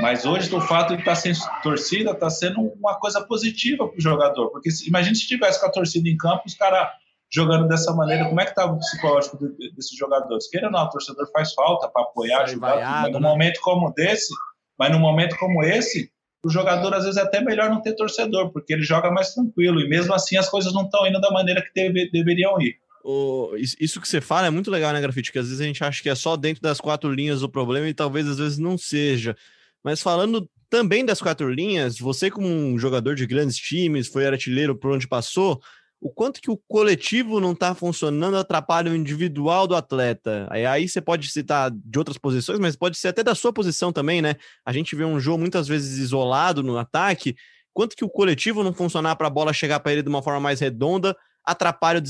mas 0.00 0.24
hoje, 0.24 0.54
o 0.54 0.60
fato 0.60 0.94
de 0.94 1.00
estar 1.00 1.14
sem 1.14 1.32
torcida 1.62 2.12
está 2.12 2.30
sendo 2.30 2.60
uma 2.60 2.98
coisa 2.98 3.20
positiva 3.20 3.86
para 3.86 3.96
o 3.96 4.00
jogador. 4.00 4.50
Porque 4.50 4.70
se, 4.70 4.88
imagine 4.88 5.14
se 5.14 5.26
tivesse 5.26 5.60
com 5.60 5.66
a 5.66 5.70
torcida 5.70 6.08
em 6.08 6.16
campo, 6.16 6.44
os 6.46 6.54
caras 6.54 6.88
jogando 7.30 7.66
dessa 7.66 7.92
maneira, 7.94 8.26
como 8.26 8.40
é 8.40 8.44
que 8.44 8.50
está 8.50 8.66
o 8.66 8.78
psicológico 8.78 9.38
desses 9.74 9.96
jogadores? 9.96 10.48
Queira 10.48 10.66
ou 10.66 10.72
não, 10.72 10.84
o 10.84 10.90
torcedor 10.90 11.30
faz 11.32 11.52
falta 11.54 11.88
para 11.88 12.02
apoiar, 12.02 12.42
ajudar. 12.42 12.74
Vaiado, 12.74 13.02
mas 13.02 13.12
num 13.12 13.20
né? 13.20 13.28
momento 13.28 13.60
como 13.60 13.92
desse, 13.92 14.32
mas 14.78 14.90
num 14.90 14.98
momento 14.98 15.36
como 15.36 15.62
esse, 15.62 16.10
o 16.44 16.50
jogador 16.50 16.92
às 16.94 17.04
vezes 17.04 17.18
é 17.18 17.22
até 17.22 17.40
melhor 17.40 17.70
não 17.70 17.80
ter 17.80 17.94
torcedor, 17.94 18.50
porque 18.50 18.72
ele 18.72 18.82
joga 18.82 19.10
mais 19.10 19.34
tranquilo. 19.34 19.80
E 19.80 19.88
mesmo 19.88 20.12
assim 20.12 20.36
as 20.36 20.48
coisas 20.48 20.72
não 20.72 20.82
estão 20.82 21.06
indo 21.06 21.20
da 21.20 21.30
maneira 21.30 21.62
que 21.62 21.70
deve, 21.74 22.10
deveriam 22.10 22.60
ir. 22.60 22.76
O, 23.04 23.50
isso 23.56 24.00
que 24.00 24.08
você 24.08 24.20
fala 24.20 24.46
é 24.46 24.50
muito 24.50 24.70
legal, 24.70 24.92
né, 24.92 25.00
Grafite? 25.00 25.32
Que 25.32 25.38
às 25.38 25.46
vezes 25.46 25.60
a 25.60 25.64
gente 25.64 25.82
acha 25.82 26.02
que 26.02 26.08
é 26.08 26.14
só 26.14 26.36
dentro 26.36 26.62
das 26.62 26.80
quatro 26.80 27.12
linhas 27.12 27.42
o 27.42 27.48
problema 27.48 27.88
e 27.88 27.94
talvez 27.94 28.28
às 28.28 28.38
vezes 28.38 28.58
não 28.58 28.78
seja. 28.78 29.36
Mas 29.84 30.02
falando 30.02 30.48
também 30.70 31.04
das 31.04 31.20
quatro 31.20 31.52
linhas, 31.52 31.98
você 31.98 32.30
como 32.30 32.46
um 32.46 32.78
jogador 32.78 33.14
de 33.14 33.26
grandes 33.26 33.56
times, 33.56 34.08
foi 34.08 34.26
artilheiro 34.26 34.76
por 34.76 34.92
onde 34.92 35.06
passou, 35.06 35.60
o 36.00 36.10
quanto 36.10 36.40
que 36.40 36.50
o 36.50 36.60
coletivo 36.66 37.38
não 37.38 37.52
está 37.52 37.74
funcionando 37.74 38.36
atrapalha 38.36 38.90
o 38.90 38.96
individual 38.96 39.68
do 39.68 39.76
atleta. 39.76 40.48
Aí, 40.50 40.66
aí 40.66 40.88
você 40.88 41.00
pode 41.00 41.30
citar 41.30 41.70
de 41.70 41.98
outras 41.98 42.18
posições, 42.18 42.58
mas 42.58 42.74
pode 42.74 42.98
ser 42.98 43.08
até 43.08 43.22
da 43.22 43.34
sua 43.34 43.52
posição 43.52 43.92
também, 43.92 44.20
né? 44.20 44.34
A 44.64 44.72
gente 44.72 44.96
vê 44.96 45.04
um 45.04 45.20
jogo 45.20 45.38
muitas 45.38 45.68
vezes 45.68 45.98
isolado 45.98 46.62
no 46.62 46.76
ataque. 46.76 47.36
Quanto 47.72 47.94
que 47.94 48.04
o 48.04 48.10
coletivo 48.10 48.64
não 48.64 48.74
funcionar 48.74 49.14
para 49.14 49.28
a 49.28 49.30
bola 49.30 49.52
chegar 49.52 49.78
para 49.78 49.92
ele 49.92 50.02
de 50.02 50.08
uma 50.08 50.22
forma 50.22 50.40
mais 50.40 50.58
redonda 50.58 51.16
atrapalha 51.44 51.98
o 51.98 52.02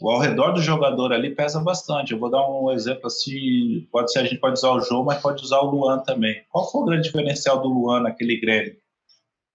o 0.00 0.10
ao 0.10 0.20
redor 0.20 0.52
do 0.52 0.62
jogador 0.62 1.12
ali 1.12 1.34
pesa 1.34 1.60
bastante. 1.60 2.12
Eu 2.12 2.18
vou 2.18 2.30
dar 2.30 2.48
um 2.48 2.70
exemplo 2.70 3.06
assim, 3.06 3.86
pode 3.90 4.12
ser 4.12 4.20
a 4.20 4.24
gente 4.24 4.38
pode 4.38 4.54
usar 4.54 4.70
o 4.70 4.80
João, 4.80 5.04
mas 5.04 5.20
pode 5.20 5.42
usar 5.42 5.60
o 5.60 5.70
Luan 5.70 5.98
também. 6.00 6.42
Qual 6.50 6.70
foi 6.70 6.82
o 6.82 6.84
grande 6.84 7.04
diferencial 7.04 7.60
do 7.60 7.68
Luan 7.68 8.00
naquele 8.00 8.40
Grêmio? 8.40 8.76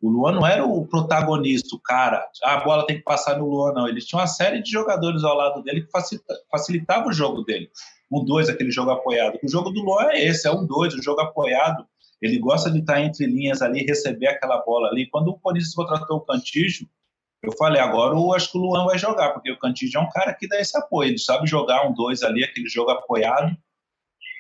O 0.02 0.10
Luan 0.10 0.34
não 0.34 0.46
era 0.46 0.66
o 0.66 0.86
protagonista, 0.86 1.74
o 1.74 1.80
cara. 1.80 2.28
Ah, 2.44 2.56
a 2.56 2.64
bola 2.66 2.86
tem 2.86 2.98
que 2.98 3.04
passar 3.04 3.38
no 3.38 3.48
Luan, 3.50 3.72
não. 3.72 3.88
Ele 3.88 4.02
tinha 4.02 4.20
uma 4.20 4.28
série 4.28 4.62
de 4.62 4.70
jogadores 4.70 5.24
ao 5.24 5.34
lado 5.34 5.64
dele 5.64 5.84
que 5.84 5.92
facilita, 5.92 6.36
facilitava 6.52 7.08
o 7.08 7.14
jogo 7.14 7.42
dele. 7.44 7.70
Um 8.12 8.26
dois, 8.26 8.50
aquele 8.50 8.70
jogo 8.70 8.92
apoiado. 8.92 9.40
O 9.42 9.48
jogo 9.48 9.70
do 9.70 9.82
Luan 9.82 10.10
é 10.12 10.26
esse, 10.26 10.46
é 10.46 10.52
um 10.52 10.66
dois, 10.66 10.94
o 10.94 11.02
jogo 11.02 11.22
apoiado. 11.22 11.86
Ele 12.22 12.38
gosta 12.38 12.70
de 12.70 12.80
estar 12.80 13.02
entre 13.02 13.26
linhas 13.26 13.62
ali, 13.62 13.86
receber 13.86 14.28
aquela 14.28 14.58
bola 14.58 14.90
ali. 14.90 15.10
Quando 15.10 15.30
o 15.30 15.40
Corinthians 15.40 15.74
contratou 15.74 16.18
o 16.18 16.22
Cantígio, 16.22 16.86
eu 17.44 17.52
falei, 17.58 17.82
agora 17.82 18.16
eu 18.16 18.34
acho 18.34 18.52
que 18.52 18.58
o 18.58 18.62
Luan 18.62 18.86
vai 18.86 18.98
jogar, 18.98 19.32
porque 19.32 19.52
o 19.52 19.60
Cantígio 19.60 20.00
é 20.00 20.04
um 20.04 20.10
cara 20.10 20.34
que 20.34 20.48
dá 20.48 20.60
esse 20.60 20.78
apoio, 20.78 21.10
ele 21.10 21.18
sabe 21.18 21.46
jogar 21.46 21.86
um 21.86 21.94
dois 21.94 22.24
ali, 22.24 22.44
aquele 22.44 22.70
jogo 22.70 22.92
apoiado. 22.92 23.56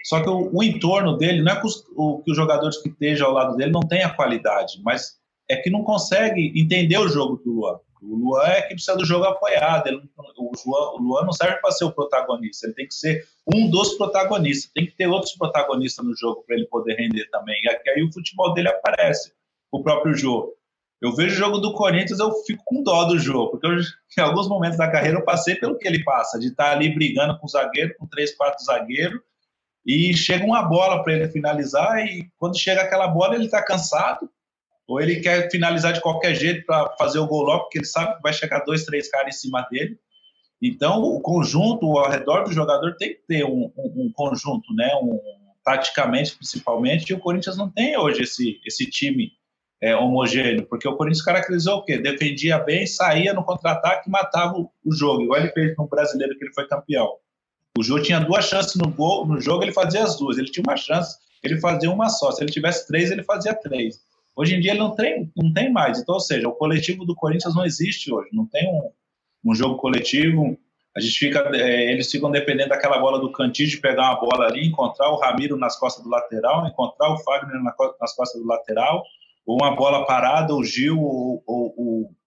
Só 0.05 0.21
que 0.21 0.29
o, 0.29 0.49
o 0.53 0.63
entorno 0.63 1.17
dele, 1.17 1.41
não 1.41 1.51
é 1.51 1.59
que 1.59 1.67
os, 1.67 1.83
o, 1.95 2.21
que 2.23 2.31
os 2.31 2.37
jogadores 2.37 2.77
que 2.81 2.89
estejam 2.89 3.27
ao 3.27 3.33
lado 3.33 3.57
dele 3.57 3.71
não 3.71 3.81
tenham 3.81 4.13
qualidade, 4.15 4.81
mas 4.83 5.17
é 5.49 5.57
que 5.57 5.69
não 5.69 5.83
consegue 5.83 6.53
entender 6.55 6.97
o 6.97 7.09
jogo 7.09 7.37
do 7.43 7.51
Luan. 7.51 7.79
O 8.01 8.15
Luan 8.15 8.43
é 8.47 8.61
que 8.61 8.73
precisa 8.73 8.97
do 8.97 9.05
jogo 9.05 9.25
apoiado. 9.25 9.87
Ele, 9.87 9.97
o, 10.37 10.51
Luan, 10.65 10.91
o 10.91 10.97
Luan 11.01 11.25
não 11.25 11.33
serve 11.33 11.57
para 11.57 11.71
ser 11.71 11.85
o 11.85 11.91
protagonista, 11.91 12.67
ele 12.67 12.73
tem 12.73 12.87
que 12.87 12.93
ser 12.93 13.25
um 13.53 13.69
dos 13.69 13.95
protagonistas. 13.95 14.71
Tem 14.73 14.85
que 14.85 14.95
ter 14.95 15.07
outros 15.07 15.33
protagonistas 15.33 16.05
no 16.05 16.15
jogo 16.15 16.43
para 16.45 16.55
ele 16.55 16.67
poder 16.67 16.95
render 16.95 17.29
também. 17.29 17.55
E 17.63 17.89
aí 17.89 18.03
o 18.03 18.11
futebol 18.11 18.53
dele 18.53 18.69
aparece. 18.69 19.33
O 19.71 19.81
próprio 19.81 20.13
jogo. 20.15 20.53
Eu 21.03 21.13
vejo 21.13 21.35
o 21.35 21.37
jogo 21.37 21.57
do 21.57 21.73
Corinthians, 21.73 22.17
eu 22.17 22.31
fico 22.45 22.63
com 22.65 22.81
dó 22.81 23.03
do 23.03 23.19
jogo, 23.19 23.51
porque 23.51 23.67
eu, 23.67 23.73
em 23.73 24.21
alguns 24.21 24.47
momentos 24.47 24.77
da 24.77 24.89
carreira 24.89 25.17
eu 25.17 25.25
passei 25.25 25.53
pelo 25.53 25.77
que 25.77 25.85
ele 25.85 26.01
passa, 26.01 26.39
de 26.39 26.47
estar 26.47 26.71
ali 26.71 26.95
brigando 26.95 27.37
com 27.37 27.45
o 27.45 27.49
zagueiro, 27.49 27.93
com 27.99 28.07
três, 28.07 28.33
quatro 28.33 28.63
zagueiros, 28.63 29.19
e 29.85 30.15
chega 30.15 30.45
uma 30.45 30.63
bola 30.63 31.03
para 31.03 31.11
ele 31.11 31.27
finalizar, 31.27 31.99
e 32.05 32.31
quando 32.37 32.57
chega 32.57 32.83
aquela 32.83 33.09
bola 33.09 33.35
ele 33.35 33.43
está 33.43 33.61
cansado, 33.61 34.29
ou 34.87 35.01
ele 35.01 35.19
quer 35.19 35.51
finalizar 35.51 35.91
de 35.91 35.99
qualquer 35.99 36.35
jeito 36.35 36.65
para 36.65 36.95
fazer 36.97 37.19
o 37.19 37.27
gol 37.27 37.43
logo, 37.43 37.63
porque 37.63 37.79
ele 37.79 37.85
sabe 37.85 38.15
que 38.15 38.21
vai 38.21 38.31
chegar 38.31 38.63
dois, 38.63 38.85
três 38.85 39.11
caras 39.11 39.35
em 39.35 39.37
cima 39.37 39.67
dele. 39.69 39.99
Então, 40.61 41.01
o 41.01 41.19
conjunto 41.19 41.97
ao 41.97 42.09
redor 42.09 42.45
do 42.45 42.53
jogador 42.53 42.95
tem 42.95 43.09
que 43.09 43.21
ter 43.27 43.43
um, 43.43 43.69
um, 43.77 44.05
um 44.05 44.11
conjunto, 44.13 44.73
né? 44.73 44.89
Um, 45.03 45.19
taticamente, 45.65 46.35
principalmente, 46.37 47.09
e 47.09 47.13
o 47.13 47.19
Corinthians 47.19 47.57
não 47.57 47.69
tem 47.69 47.97
hoje 47.97 48.23
esse, 48.23 48.61
esse 48.65 48.85
time 48.89 49.33
é, 49.83 49.93
homogêneo, 49.93 50.65
porque 50.65 50.87
o 50.87 50.95
Corinthians 50.95 51.25
caracterizou 51.25 51.79
o 51.79 51.83
quê? 51.83 51.97
Defendia 51.97 52.57
bem, 52.57 52.87
saía 52.87 53.33
no 53.33 53.43
contra-ataque 53.43 54.07
e 54.07 54.11
matava 54.11 54.57
o 54.57 54.95
jogo, 54.95 55.23
igual 55.23 55.41
ele 55.41 55.49
fez 55.49 55.75
no 55.77 55.85
brasileiro 55.85 56.37
que 56.37 56.45
ele 56.45 56.53
foi 56.53 56.65
campeão. 56.65 57.17
O 57.77 57.83
Jô 57.83 57.99
tinha 57.99 58.21
duas 58.21 58.45
chances 58.45 58.75
no 58.75 58.89
gol, 58.89 59.27
no 59.27 59.41
jogo 59.41 59.61
ele 59.61 59.73
fazia 59.73 60.01
as 60.01 60.15
duas, 60.17 60.37
ele 60.37 60.49
tinha 60.49 60.63
uma 60.65 60.77
chance, 60.77 61.17
ele 61.43 61.59
fazia 61.59 61.91
uma 61.91 62.07
só. 62.07 62.31
Se 62.31 62.41
ele 62.41 62.51
tivesse 62.51 62.87
três, 62.87 63.11
ele 63.11 63.23
fazia 63.23 63.53
três. 63.53 63.99
Hoje 64.33 64.55
em 64.55 64.61
dia 64.61 64.71
ele 64.71 64.79
não 64.79 64.95
tem, 64.95 65.29
não 65.35 65.51
tem 65.51 65.69
mais. 65.69 65.99
Então, 65.99 66.15
ou 66.15 66.21
seja, 66.21 66.47
o 66.47 66.53
coletivo 66.53 67.03
do 67.03 67.13
Corinthians 67.13 67.53
não 67.53 67.65
existe 67.65 68.09
hoje, 68.09 68.29
não 68.31 68.45
tem 68.45 68.65
um, 68.69 69.51
um 69.51 69.53
jogo 69.53 69.75
coletivo. 69.75 70.57
A 70.95 71.01
gente 71.01 71.17
fica, 71.17 71.39
é, 71.53 71.91
eles 71.91 72.09
ficam 72.09 72.31
dependendo 72.31 72.69
daquela 72.69 72.99
bola 72.99 73.19
do 73.19 73.33
cantinho 73.33 73.67
de 73.67 73.77
pegar 73.79 74.11
uma 74.11 74.19
bola 74.21 74.45
ali, 74.45 74.65
encontrar 74.65 75.09
o 75.09 75.19
Ramiro 75.19 75.57
nas 75.57 75.77
costas 75.77 76.05
do 76.05 76.09
lateral, 76.09 76.65
encontrar 76.65 77.09
o 77.11 77.17
Fagner 77.17 77.61
nas 77.99 78.15
costas 78.15 78.41
do 78.41 78.47
lateral, 78.47 79.03
ou 79.45 79.57
uma 79.61 79.75
bola 79.75 80.05
parada, 80.05 80.55
o 80.55 80.63
Gil 80.63 80.99
ou, 80.99 81.43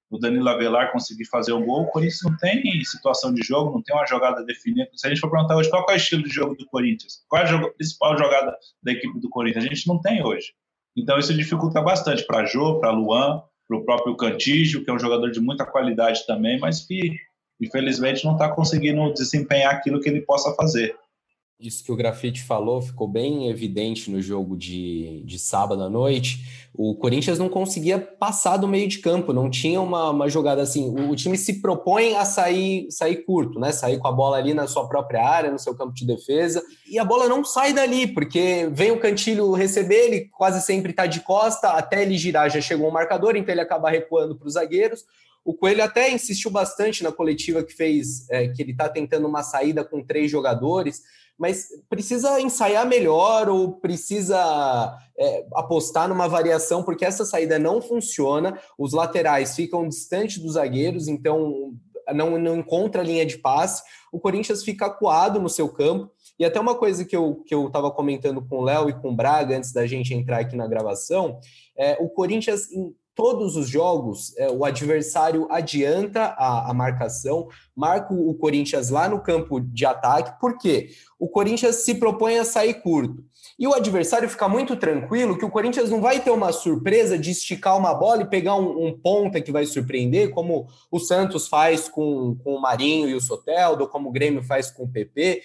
o 0.08 0.18
Danilo 0.18 0.48
Avelar 0.48 0.92
conseguir 0.92 1.24
fazer 1.26 1.52
o 1.52 1.64
gol, 1.64 1.82
o 1.82 1.90
Corinthians 1.90 2.22
não 2.22 2.36
tem 2.36 2.62
situação 2.84 3.34
de 3.34 3.42
jogo, 3.42 3.72
não 3.72 3.82
tem 3.82 3.94
uma 3.94 4.06
jogada 4.06 4.44
definida. 4.44 4.88
Se 4.94 5.06
a 5.06 5.10
gente 5.10 5.20
for 5.20 5.30
perguntar 5.30 5.56
hoje 5.56 5.68
qual 5.68 5.84
é 5.88 5.92
o 5.92 5.96
estilo 5.96 6.22
de 6.22 6.30
jogo 6.30 6.54
do 6.54 6.66
Corinthians, 6.66 7.24
qual 7.28 7.42
é 7.42 7.50
a 7.50 7.70
principal 7.72 8.16
jogada 8.16 8.56
da 8.82 8.92
equipe 8.92 9.18
do 9.20 9.28
Corinthians, 9.28 9.64
a 9.64 9.68
gente 9.68 9.86
não 9.86 10.00
tem 10.00 10.24
hoje. 10.24 10.52
Então 10.96 11.18
isso 11.18 11.34
dificulta 11.34 11.82
bastante 11.82 12.24
para 12.24 12.46
Jô, 12.46 12.78
para 12.78 12.90
Luan, 12.90 13.42
para 13.68 13.76
o 13.76 13.84
próprio 13.84 14.16
Cantígio, 14.16 14.84
que 14.84 14.90
é 14.90 14.94
um 14.94 14.98
jogador 14.98 15.30
de 15.30 15.40
muita 15.40 15.66
qualidade 15.66 16.24
também, 16.26 16.58
mas 16.58 16.86
que 16.86 17.16
infelizmente 17.60 18.24
não 18.24 18.32
está 18.32 18.48
conseguindo 18.48 19.12
desempenhar 19.12 19.74
aquilo 19.74 20.00
que 20.00 20.08
ele 20.08 20.20
possa 20.20 20.54
fazer. 20.54 20.96
Isso 21.58 21.82
que 21.82 21.90
o 21.90 21.96
Grafite 21.96 22.42
falou 22.42 22.82
ficou 22.82 23.08
bem 23.08 23.48
evidente 23.48 24.10
no 24.10 24.20
jogo 24.20 24.54
de, 24.54 25.22
de 25.24 25.38
sábado 25.38 25.82
à 25.82 25.88
noite. 25.88 26.68
O 26.74 26.94
Corinthians 26.94 27.38
não 27.38 27.48
conseguia 27.48 27.98
passar 27.98 28.58
do 28.58 28.68
meio 28.68 28.86
de 28.86 28.98
campo, 28.98 29.32
não 29.32 29.48
tinha 29.48 29.80
uma, 29.80 30.10
uma 30.10 30.28
jogada 30.28 30.60
assim. 30.60 30.90
O, 30.90 31.12
o, 31.12 31.16
time 31.16 31.38
se 31.38 31.62
propõe 31.62 32.14
a 32.14 32.26
sair, 32.26 32.86
sair 32.90 33.24
curto, 33.24 33.58
né? 33.58 33.72
Sair 33.72 33.98
com 33.98 34.06
a 34.06 34.12
bola 34.12 34.36
ali 34.36 34.52
na 34.52 34.66
sua 34.66 34.86
própria 34.86 35.26
área, 35.26 35.50
no 35.50 35.58
seu 35.58 35.74
campo 35.74 35.94
de 35.94 36.06
defesa, 36.06 36.62
e 36.90 36.98
a 36.98 37.04
bola 37.06 37.26
não 37.26 37.42
sai 37.42 37.72
dali, 37.72 38.06
porque 38.06 38.68
vem 38.72 38.90
o 38.90 39.00
Cantilho 39.00 39.50
receber, 39.52 40.08
ele 40.08 40.28
quase 40.36 40.60
sempre 40.60 40.90
está 40.90 41.06
de 41.06 41.20
costa, 41.20 41.70
até 41.70 42.02
ele 42.02 42.18
girar 42.18 42.50
já 42.50 42.60
chegou 42.60 42.90
o 42.90 42.92
marcador, 42.92 43.34
então 43.34 43.54
ele 43.54 43.62
acaba 43.62 43.88
recuando 43.88 44.36
para 44.36 44.46
os 44.46 44.54
zagueiros. 44.54 45.06
O 45.42 45.54
Coelho 45.54 45.82
até 45.82 46.12
insistiu 46.12 46.50
bastante 46.50 47.02
na 47.02 47.12
coletiva 47.12 47.62
que 47.62 47.72
fez, 47.72 48.28
é, 48.28 48.48
que 48.48 48.60
ele 48.60 48.72
está 48.72 48.90
tentando 48.90 49.26
uma 49.26 49.42
saída 49.42 49.82
com 49.82 50.02
três 50.02 50.30
jogadores 50.30 51.02
mas 51.38 51.68
precisa 51.88 52.40
ensaiar 52.40 52.86
melhor 52.86 53.48
ou 53.48 53.72
precisa 53.72 54.96
é, 55.18 55.46
apostar 55.54 56.08
numa 56.08 56.28
variação, 56.28 56.82
porque 56.82 57.04
essa 57.04 57.24
saída 57.24 57.58
não 57.58 57.80
funciona, 57.80 58.58
os 58.78 58.92
laterais 58.92 59.54
ficam 59.54 59.88
distantes 59.88 60.38
dos 60.38 60.54
zagueiros, 60.54 61.08
então 61.08 61.74
não, 62.14 62.38
não 62.38 62.56
encontra 62.56 63.02
linha 63.02 63.26
de 63.26 63.38
passe, 63.38 63.82
o 64.12 64.20
Corinthians 64.20 64.62
fica 64.62 64.86
acuado 64.86 65.40
no 65.40 65.48
seu 65.48 65.68
campo, 65.68 66.10
e 66.38 66.44
até 66.44 66.60
uma 66.60 66.74
coisa 66.74 67.04
que 67.04 67.16
eu 67.16 67.42
que 67.46 67.54
eu 67.54 67.66
estava 67.66 67.90
comentando 67.90 68.46
com 68.46 68.58
o 68.58 68.64
Léo 68.64 68.90
e 68.90 68.94
com 68.94 69.10
o 69.10 69.16
Braga 69.16 69.56
antes 69.56 69.72
da 69.72 69.86
gente 69.86 70.12
entrar 70.12 70.40
aqui 70.40 70.54
na 70.54 70.66
gravação, 70.66 71.40
é, 71.76 71.96
o 72.00 72.08
Corinthians 72.08 72.68
todos 73.16 73.56
os 73.56 73.66
jogos, 73.66 74.36
é, 74.36 74.50
o 74.50 74.62
adversário 74.62 75.48
adianta 75.50 76.34
a, 76.36 76.70
a, 76.70 76.74
marcação, 76.74 77.48
marca 77.74 78.12
o 78.12 78.34
Corinthians 78.34 78.90
lá 78.90 79.08
no 79.08 79.20
campo 79.20 79.58
de 79.58 79.86
ataque, 79.86 80.38
porque 80.38 80.90
o 81.18 81.26
Corinthians 81.26 81.76
se 81.76 81.94
propõe 81.94 82.38
a 82.38 82.44
sair 82.44 82.74
curto. 82.74 83.24
E 83.58 83.66
o 83.66 83.72
adversário 83.72 84.28
fica 84.28 84.46
muito 84.46 84.76
tranquilo 84.76 85.38
que 85.38 85.44
o 85.44 85.50
Corinthians 85.50 85.88
não 85.88 86.02
vai 86.02 86.20
ter 86.20 86.30
uma 86.30 86.52
surpresa 86.52 87.18
de 87.18 87.30
esticar 87.30 87.78
uma 87.78 87.94
bola 87.94 88.22
e 88.22 88.28
pegar 88.28 88.56
um, 88.56 88.86
um 88.86 88.92
ponta 88.92 89.40
que 89.40 89.50
vai 89.50 89.64
surpreender, 89.64 90.30
como 90.30 90.66
o 90.90 90.98
Santos 90.98 91.48
faz 91.48 91.88
com, 91.88 92.36
com 92.44 92.54
o 92.54 92.60
Marinho 92.60 93.08
e 93.08 93.14
o 93.14 93.20
Soteldo, 93.20 93.88
como 93.88 94.10
o 94.10 94.12
Grêmio 94.12 94.42
faz 94.42 94.70
com 94.70 94.84
o 94.84 94.92
PP 94.92 95.42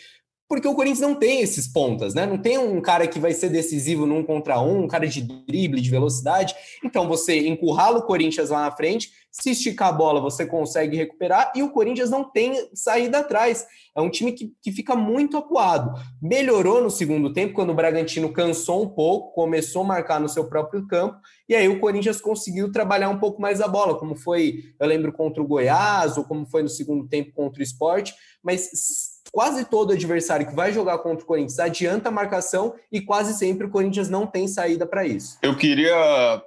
porque 0.52 0.68
o 0.68 0.76
Corinthians 0.76 1.00
não 1.00 1.16
tem 1.16 1.40
esses 1.40 1.66
pontas, 1.66 2.14
né? 2.14 2.26
Não 2.26 2.38
tem 2.38 2.58
um 2.58 2.82
cara 2.82 3.08
que 3.08 3.18
vai 3.18 3.32
ser 3.32 3.48
decisivo 3.48 4.06
num 4.06 4.22
contra 4.22 4.60
um, 4.60 4.84
um 4.84 4.88
cara 4.90 5.08
de 5.08 5.22
drible, 5.22 5.80
de 5.80 5.90
velocidade. 5.90 6.54
Então 6.84 7.08
você 7.08 7.48
encurrala 7.48 8.00
o 8.00 8.06
Corinthians 8.06 8.50
lá 8.50 8.64
na 8.66 8.72
frente, 8.76 9.14
se 9.32 9.52
esticar 9.52 9.88
a 9.88 9.94
bola 9.94 10.20
você 10.20 10.46
consegue 10.46 10.98
recuperar 10.98 11.54
e 11.56 11.64
o 11.64 11.72
Corinthians 11.72 12.10
não 12.10 12.30
tem 12.30 12.68
saída 12.74 13.20
atrás. 13.20 13.66
É 13.96 14.02
um 14.02 14.10
time 14.10 14.34
que, 14.34 14.52
que 14.62 14.74
fica 14.74 14.94
muito 14.94 15.38
acuado. 15.38 15.98
Melhorou 16.22 16.84
no 16.84 16.92
segundo 16.92 17.32
tempo, 17.32 17.54
quando 17.54 17.70
o 17.70 17.74
Bragantino 17.74 18.34
cansou 18.34 18.84
um 18.84 18.90
pouco, 18.90 19.34
começou 19.34 19.84
a 19.84 19.88
marcar 19.88 20.20
no 20.20 20.28
seu 20.28 20.50
próprio 20.50 20.86
campo, 20.86 21.18
e 21.48 21.56
aí 21.56 21.70
o 21.70 21.80
Corinthians 21.80 22.20
conseguiu 22.20 22.70
trabalhar 22.74 23.08
um 23.08 23.20
pouco 23.20 23.42
mais 23.42 23.62
a 23.62 23.70
bola, 23.70 23.98
como 23.98 24.16
foi, 24.16 24.66
eu 24.78 24.86
lembro, 24.86 25.14
contra 25.14 25.42
o 25.42 25.48
Goiás, 25.48 26.18
ou 26.18 26.26
como 26.26 26.46
foi 26.46 26.62
no 26.62 26.70
segundo 26.70 27.08
tempo 27.08 27.32
contra 27.32 27.62
o 27.62 27.64
Esporte, 27.64 28.14
mas 28.44 29.11
quase 29.32 29.66
todo 29.66 29.94
adversário 29.94 30.48
que 30.48 30.56
vai 30.56 30.74
jogar 30.74 30.98
contra 31.00 31.24
o 31.24 31.28
Corinthians 31.28 31.60
adianta 31.60 32.10
a 32.10 32.12
marcação 32.12 32.76
e 32.92 33.00
quase 33.02 33.34
sempre 33.34 33.66
o 33.66 33.70
Corinthians 33.70 34.10
não 34.10 34.28
tem 34.28 34.48
saída 34.48 34.86
para 34.86 35.06
isso. 35.06 35.38
Eu 35.42 35.56
queria 35.56 36.44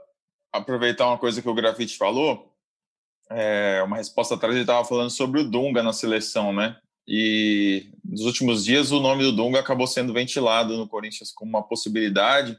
aproveitar 0.52 1.06
uma 1.06 1.18
coisa 1.18 1.40
que 1.40 1.48
o 1.48 1.54
Grafite 1.54 1.96
falou. 1.96 2.52
É, 3.30 3.82
uma 3.84 3.96
resposta 3.96 4.34
atrás 4.34 4.54
ele 4.54 4.62
estava 4.62 4.84
falando 4.84 5.10
sobre 5.10 5.40
o 5.40 5.50
Dunga 5.50 5.82
na 5.82 5.92
seleção, 5.92 6.52
né? 6.52 6.76
E 7.06 7.88
nos 8.04 8.22
últimos 8.22 8.64
dias 8.64 8.92
o 8.92 9.00
nome 9.00 9.22
do 9.24 9.34
Dunga 9.34 9.60
acabou 9.60 9.86
sendo 9.86 10.12
ventilado 10.12 10.76
no 10.76 10.88
Corinthians 10.88 11.32
como 11.32 11.48
uma 11.48 11.62
possibilidade. 11.62 12.58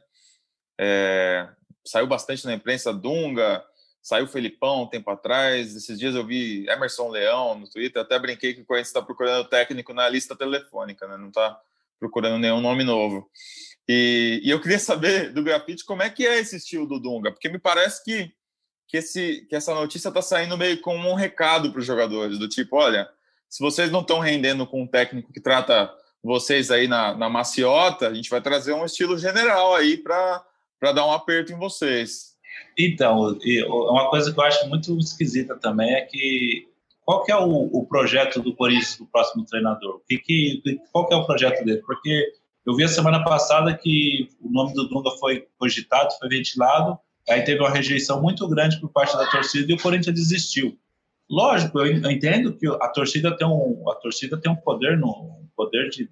É, 0.80 1.48
saiu 1.86 2.08
bastante 2.08 2.46
na 2.46 2.54
imprensa 2.54 2.92
Dunga, 2.92 3.64
Saiu 4.06 4.26
o 4.26 4.28
Felipão 4.28 4.84
um 4.84 4.88
tempo 4.88 5.10
atrás. 5.10 5.76
Esses 5.76 5.98
dias 5.98 6.14
eu 6.14 6.24
vi 6.24 6.70
Emerson 6.70 7.10
Leão 7.10 7.58
no 7.58 7.68
Twitter. 7.68 8.00
Até 8.00 8.20
brinquei 8.20 8.54
que 8.54 8.62
o 8.62 8.66
Corinthians 8.66 8.90
está 8.90 9.02
procurando 9.02 9.50
técnico 9.50 9.96
na 9.96 10.08
lista 10.08 10.36
telefônica, 10.36 11.08
né? 11.08 11.18
Não 11.18 11.30
está 11.30 11.60
procurando 12.00 12.38
nenhum 12.38 12.62
nome 12.62 12.84
novo. 12.84 13.28
E, 13.90 14.42
e, 14.44 14.52
eu 14.52 14.62
queria 14.62 14.78
saber 14.78 15.34
do 15.34 15.42
Grafite 15.42 15.84
como 15.84 16.04
é 16.04 16.10
que 16.12 16.24
é 16.24 16.38
esse 16.38 16.58
estilo 16.58 16.86
do 16.86 17.00
Dunga, 17.00 17.32
porque 17.32 17.50
me 17.50 17.58
parece 17.58 18.04
que, 18.04 18.32
que, 18.88 18.98
esse, 18.98 19.48
que 19.50 19.56
essa 19.56 19.74
notícia 19.74 20.10
está 20.10 20.22
saindo 20.22 20.56
meio 20.56 20.80
como 20.82 21.10
um 21.10 21.16
recado 21.16 21.72
para 21.72 21.80
os 21.80 21.86
jogadores, 21.86 22.38
do 22.38 22.48
tipo, 22.48 22.76
olha, 22.76 23.10
se 23.50 23.64
vocês 23.64 23.90
não 23.90 24.02
estão 24.02 24.20
rendendo 24.20 24.68
com 24.68 24.84
um 24.84 24.88
técnico 24.88 25.34
que 25.34 25.42
trata 25.42 25.92
vocês 26.22 26.70
aí 26.70 26.88
na, 26.88 27.16
na 27.16 27.28
maciota, 27.28 28.08
a 28.08 28.14
gente 28.14 28.30
vai 28.30 28.40
trazer 28.40 28.74
um 28.74 28.86
estilo 28.86 29.18
general 29.18 29.74
aí 29.76 29.98
para 29.98 30.46
dar 30.94 31.08
um 31.08 31.12
aperto 31.12 31.52
em 31.52 31.58
vocês. 31.58 32.35
Então, 32.78 33.38
uma 33.90 34.10
coisa 34.10 34.34
que 34.34 34.40
eu 34.40 34.44
acho 34.44 34.68
muito 34.68 34.98
esquisita 34.98 35.56
também 35.56 35.94
é 35.94 36.02
que 36.02 36.68
qual 37.06 37.24
que 37.24 37.32
é 37.32 37.38
o, 37.38 37.70
o 37.72 37.86
projeto 37.86 38.42
do 38.42 38.56
Corinthians 38.56 38.98
do 38.98 39.06
próximo 39.06 39.46
treinador? 39.46 40.02
Que, 40.08 40.18
que, 40.18 40.80
qual 40.92 41.08
que 41.08 41.14
é 41.14 41.18
o 41.18 41.26
projeto 41.26 41.64
dele? 41.64 41.82
Porque 41.86 42.34
eu 42.66 42.76
vi 42.76 42.84
a 42.84 42.88
semana 42.88 43.24
passada 43.24 43.78
que 43.78 44.28
o 44.42 44.50
nome 44.50 44.74
do 44.74 44.90
Dunga 44.90 45.12
foi 45.20 45.46
cogitado, 45.60 46.18
foi 46.18 46.28
ventilado, 46.28 46.98
aí 47.30 47.44
teve 47.44 47.60
uma 47.60 47.70
rejeição 47.70 48.22
muito 48.22 48.48
grande 48.48 48.80
por 48.82 48.90
parte 48.90 49.16
da 49.16 49.30
torcida 49.30 49.72
e 49.72 49.76
o 49.76 49.80
Corinthians 49.80 50.16
desistiu. 50.16 50.76
Lógico, 51.30 51.80
eu 51.80 51.92
entendo 52.12 52.56
que 52.58 52.68
a 52.68 52.88
torcida 52.90 53.36
tem 53.38 53.48
um, 53.48 53.84
a 53.90 53.96
torcida 53.96 54.40
tem 54.40 54.52
um 54.52 54.56
poder 54.56 54.98
no 54.98 55.10
um 55.10 55.50
poder 55.56 55.90
de 55.90 56.08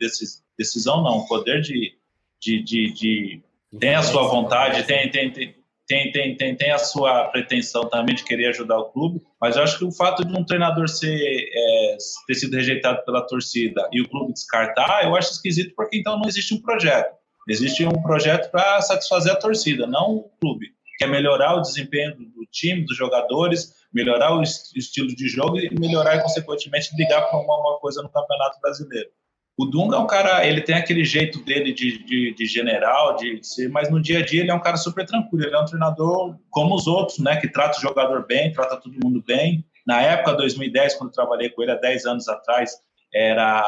decisão, 0.58 1.04
não, 1.04 1.20
um 1.20 1.26
poder 1.26 1.62
de, 1.62 1.94
de, 2.40 2.64
de, 2.64 2.94
de 2.94 3.44
tem 3.80 3.96
a 3.96 4.04
sua 4.04 4.28
vontade, 4.28 4.84
tem, 4.84 5.10
tem, 5.10 5.32
tem 5.32 5.56
tem, 5.88 6.12
tem, 6.12 6.38
tem, 6.38 6.56
tem 6.56 6.72
a 6.72 6.78
sua 6.78 7.26
pretensão 7.26 7.90
também 7.90 8.16
de 8.16 8.24
querer 8.24 8.48
ajudar 8.48 8.78
o 8.80 8.92
clube, 8.92 9.22
mas 9.40 9.56
eu 9.56 9.64
acho 9.64 9.78
que 9.78 9.86
o 9.86 9.92
fato 9.92 10.26
de 10.26 10.38
um 10.38 10.46
treinador 10.46 10.88
ser, 10.88 11.14
é, 11.14 11.98
ter 12.28 12.36
sido 12.36 12.56
rejeitado 12.56 13.04
pela 13.04 13.26
torcida 13.26 13.88
e 13.92 14.02
o 14.02 14.10
clube 14.10 14.34
descartar, 14.34 15.04
eu 15.04 15.16
acho 15.16 15.32
esquisito, 15.32 15.74
porque 15.76 15.98
então 15.98 16.18
não 16.18 16.28
existe 16.28 16.54
um 16.54 16.62
projeto. 16.62 17.14
Existe 17.50 17.86
um 17.86 18.02
projeto 18.02 18.50
para 18.50 18.82
satisfazer 18.82 19.34
a 19.34 19.36
torcida, 19.36 19.86
não 19.86 20.16
o 20.16 20.30
clube. 20.40 20.68
Que 20.98 21.06
é 21.06 21.08
melhorar 21.08 21.56
o 21.56 21.62
desempenho 21.62 22.16
do, 22.16 22.46
time, 22.52 22.86
dos 22.86 22.96
jogadores, 22.96 23.74
melhorar 23.94 24.38
o 24.38 24.44
est 24.44 24.78
estilo 24.78 25.08
de 25.08 25.28
jogo 25.28 25.58
e 25.60 25.70
melhorar, 25.78 26.22
consequentemente, 26.22 26.96
brigar 26.96 27.30
por 27.30 27.42
uma, 27.42 27.60
uma 27.60 27.80
coisa 27.80 28.02
no 28.02 28.10
Campeonato 28.10 28.60
Brasileiro. 28.62 29.10
O 29.56 29.66
Dunga 29.66 29.98
é 29.98 30.00
um 30.00 30.08
cara, 30.08 30.46
ele 30.48 30.62
tem 30.62 30.74
aquele 30.74 31.06
jeito 31.06 31.44
dele 31.44 31.72
de, 31.74 32.04
de, 32.04 32.34
de, 32.34 32.46
general, 32.46 33.16
de 33.16 33.40
ser, 33.44 33.70
mas 33.70 33.90
no 33.90 34.02
dia 34.02 34.20
a 34.20 34.26
dia 34.26 34.42
ele 34.42 34.50
é 34.50 34.54
um 34.54 34.60
cara 34.60 34.78
super 34.78 35.06
tranquilo. 35.06 35.46
Ele 35.46 35.56
é 35.56 35.60
um 35.60 35.66
treinador 35.66 36.36
como 36.50 36.74
os 36.74 36.88
outros, 36.88 37.20
né? 37.20 37.40
Que 37.40 37.48
trata 37.48 37.78
o 37.78 37.82
jogador 37.82 38.26
bem, 38.26 38.52
trata 38.52 38.78
todo 38.78 38.98
mundo 39.04 39.24
bem. 39.26 39.64
Na 39.86 40.02
época, 40.02 40.34
2010, 40.34 40.96
quando 40.96 41.12
trabalhei 41.12 41.50
com 41.50 41.62
ele 41.62 41.72
há 41.72 41.76
10 41.76 42.06
anos 42.06 42.28
atrás, 42.28 42.72
era. 43.14 43.64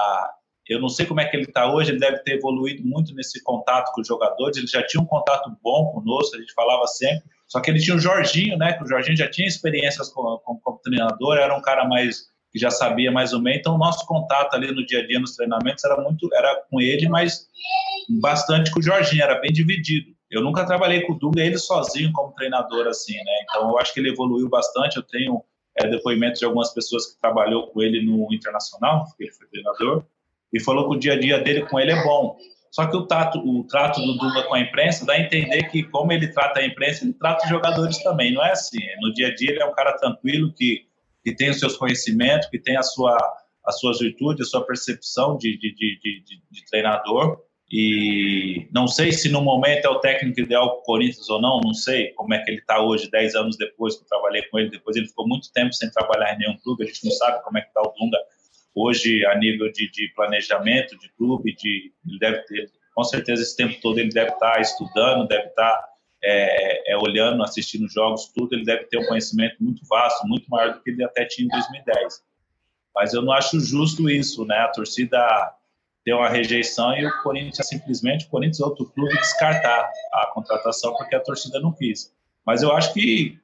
Eu 0.67 0.81
não 0.81 0.89
sei 0.89 1.05
como 1.05 1.21
é 1.21 1.25
que 1.25 1.37
ele 1.37 1.43
está 1.43 1.71
hoje, 1.71 1.91
ele 1.91 1.99
deve 1.99 2.17
ter 2.23 2.37
evoluído 2.37 2.83
muito 2.83 3.13
nesse 3.13 3.43
contato 3.43 3.91
com 3.93 4.01
os 4.01 4.07
jogadores. 4.07 4.57
Ele 4.57 4.65
já 4.65 4.81
tinha 4.87 5.03
um 5.03 5.05
contato 5.05 5.55
bom 5.61 5.91
conosco, 5.91 6.35
a 6.35 6.39
gente 6.39 6.53
falava 6.53 6.87
sempre. 6.87 7.29
Só 7.47 7.61
que 7.61 7.69
ele 7.69 7.79
tinha 7.79 7.95
o 7.95 7.99
Jorginho, 7.99 8.57
né? 8.57 8.73
Que 8.73 8.83
o 8.83 8.87
Jorginho 8.87 9.15
já 9.15 9.29
tinha 9.29 9.47
experiências 9.47 10.09
como, 10.09 10.39
como, 10.39 10.59
como 10.61 10.79
treinador, 10.79 11.37
era 11.37 11.55
um 11.55 11.61
cara 11.61 11.87
mais 11.87 12.33
que 12.55 12.59
já 12.59 12.71
sabia 12.71 13.11
mais 13.11 13.33
ou 13.33 13.41
menos. 13.41 13.59
Então, 13.59 13.75
o 13.75 13.77
nosso 13.77 14.05
contato 14.07 14.55
ali 14.55 14.71
no 14.71 14.85
dia 14.85 14.99
a 14.99 15.05
dia, 15.05 15.19
nos 15.19 15.35
treinamentos, 15.35 15.83
era 15.83 16.01
muito 16.01 16.33
era 16.33 16.63
com 16.71 16.79
ele, 16.79 17.09
mas 17.09 17.49
bastante 18.21 18.71
com 18.71 18.79
o 18.79 18.81
Jorginho, 18.81 19.21
era 19.21 19.41
bem 19.41 19.51
dividido. 19.51 20.15
Eu 20.31 20.41
nunca 20.41 20.65
trabalhei 20.65 21.01
com 21.01 21.11
o 21.11 21.19
Dunga, 21.19 21.41
ele 21.41 21.57
sozinho 21.57 22.13
como 22.13 22.33
treinador, 22.33 22.87
assim, 22.87 23.13
né? 23.13 23.43
Então, 23.43 23.71
eu 23.71 23.77
acho 23.77 23.93
que 23.93 23.99
ele 23.99 24.09
evoluiu 24.09 24.47
bastante. 24.47 24.95
Eu 24.95 25.03
tenho 25.03 25.43
é, 25.77 25.85
depoimentos 25.89 26.39
de 26.39 26.45
algumas 26.45 26.73
pessoas 26.73 27.07
que 27.07 27.19
trabalhou 27.19 27.67
com 27.67 27.81
ele 27.81 28.01
no 28.05 28.33
Internacional, 28.33 29.03
porque 29.03 29.25
ele 29.25 29.33
foi 29.33 29.47
treinador, 29.47 30.05
e 30.53 30.63
falou 30.63 30.89
que 30.89 30.95
o 30.95 30.99
dia 30.99 31.13
a 31.13 31.19
dia 31.19 31.37
dele 31.39 31.65
com 31.65 31.77
ele 31.77 31.91
é 31.91 32.03
bom. 32.03 32.37
Só 32.71 32.85
que 32.87 32.95
o, 32.95 33.05
tato, 33.05 33.37
o 33.39 33.65
trato 33.65 33.99
do 33.99 34.17
Dunga 34.17 34.43
com 34.43 34.55
a 34.55 34.61
imprensa 34.61 35.05
dá 35.05 35.13
a 35.13 35.19
entender 35.19 35.63
que, 35.63 35.83
como 35.83 36.13
ele 36.13 36.29
trata 36.29 36.61
a 36.61 36.65
imprensa, 36.65 37.03
ele 37.03 37.13
trata 37.13 37.43
os 37.43 37.49
jogadores 37.49 38.01
também. 38.01 38.33
Não 38.33 38.45
é 38.45 38.53
assim. 38.53 38.79
No 39.01 39.13
dia 39.13 39.27
a 39.27 39.35
dia, 39.35 39.51
ele 39.51 39.61
é 39.61 39.65
um 39.65 39.73
cara 39.73 39.97
tranquilo 39.97 40.53
que 40.53 40.85
que 41.25 41.35
tem 41.35 41.49
os 41.49 41.57
seus 41.57 41.75
conhecimentos, 41.75 42.47
que 42.49 42.59
tem 42.59 42.77
a 42.77 42.83
sua, 42.83 43.17
as 43.65 43.79
suas 43.79 43.97
virtudes, 43.97 44.47
a 44.47 44.49
sua 44.51 44.63
percepção 44.63 45.35
de, 45.37 45.57
de, 45.57 45.73
de, 45.73 45.99
de, 46.51 46.65
treinador. 46.69 47.41
E 47.71 48.67
não 48.71 48.87
sei 48.87 49.11
se 49.11 49.27
no 49.27 49.41
momento 49.41 49.85
é 49.85 49.89
o 49.89 49.99
técnico 49.99 50.39
ideal 50.39 50.69
para 50.69 50.79
o 50.81 50.83
Corinthians 50.83 51.27
ou 51.27 51.41
não, 51.41 51.59
não 51.61 51.73
sei 51.73 52.13
como 52.13 52.31
é 52.35 52.43
que 52.43 52.51
ele 52.51 52.59
está 52.59 52.79
hoje, 52.79 53.09
10 53.09 53.33
anos 53.33 53.57
depois 53.57 53.95
que 53.95 54.03
eu 54.03 54.07
trabalhei 54.07 54.43
com 54.43 54.59
ele. 54.59 54.69
Depois 54.69 54.95
ele 54.95 55.07
ficou 55.07 55.27
muito 55.27 55.51
tempo 55.51 55.73
sem 55.73 55.89
trabalhar 55.89 56.35
em 56.35 56.37
nenhum 56.37 56.57
clube, 56.59 56.83
a 56.83 56.87
gente 56.87 57.03
não 57.03 57.11
sabe 57.11 57.43
como 57.43 57.57
é 57.57 57.61
que 57.61 57.69
está 57.69 57.81
o 57.81 57.91
Dunga 57.97 58.19
hoje 58.75 59.25
a 59.25 59.35
nível 59.35 59.71
de, 59.71 59.89
de, 59.89 60.13
planejamento 60.15 60.95
de 60.99 61.09
clube. 61.17 61.55
De, 61.55 61.91
ele 62.07 62.19
deve 62.19 62.43
ter, 62.43 62.69
com 62.93 63.03
certeza, 63.03 63.41
esse 63.41 63.57
tempo 63.57 63.81
todo 63.81 63.97
ele 63.97 64.09
deve 64.09 64.29
estar 64.29 64.53
tá 64.53 64.61
estudando, 64.61 65.27
deve 65.27 65.47
estar 65.47 65.71
tá 65.71 65.89
é, 66.25 66.93
é, 66.93 66.97
olhando, 66.97 67.43
assistindo 67.43 67.87
jogos, 67.87 68.31
tudo, 68.33 68.55
ele 68.55 68.65
deve 68.65 68.85
ter 68.85 68.97
um 68.97 69.05
conhecimento 69.05 69.57
muito 69.59 69.85
vasto, 69.87 70.27
muito 70.27 70.49
maior 70.49 70.73
do 70.73 70.81
que 70.81 70.89
ele 70.89 71.03
até 71.03 71.25
tinha 71.25 71.45
em 71.45 71.49
2010. 71.49 72.23
Mas 72.95 73.13
eu 73.13 73.21
não 73.21 73.31
acho 73.31 73.59
justo 73.59 74.09
isso, 74.09 74.43
né? 74.45 74.57
A 74.57 74.69
torcida 74.69 75.53
ter 76.03 76.13
uma 76.13 76.29
rejeição 76.29 76.95
e 76.95 77.05
o 77.05 77.23
Corinthians 77.23 77.67
simplesmente, 77.67 78.25
o 78.25 78.29
Corinthians 78.29 78.59
outro 78.59 78.85
clube 78.85 79.13
descartar 79.17 79.91
a 80.13 80.31
contratação 80.33 80.93
porque 80.95 81.15
a 81.15 81.19
torcida 81.19 81.59
não 81.59 81.71
quis. 81.71 82.13
Mas 82.45 82.61
eu 82.61 82.71
acho 82.71 82.93
que 82.93 83.39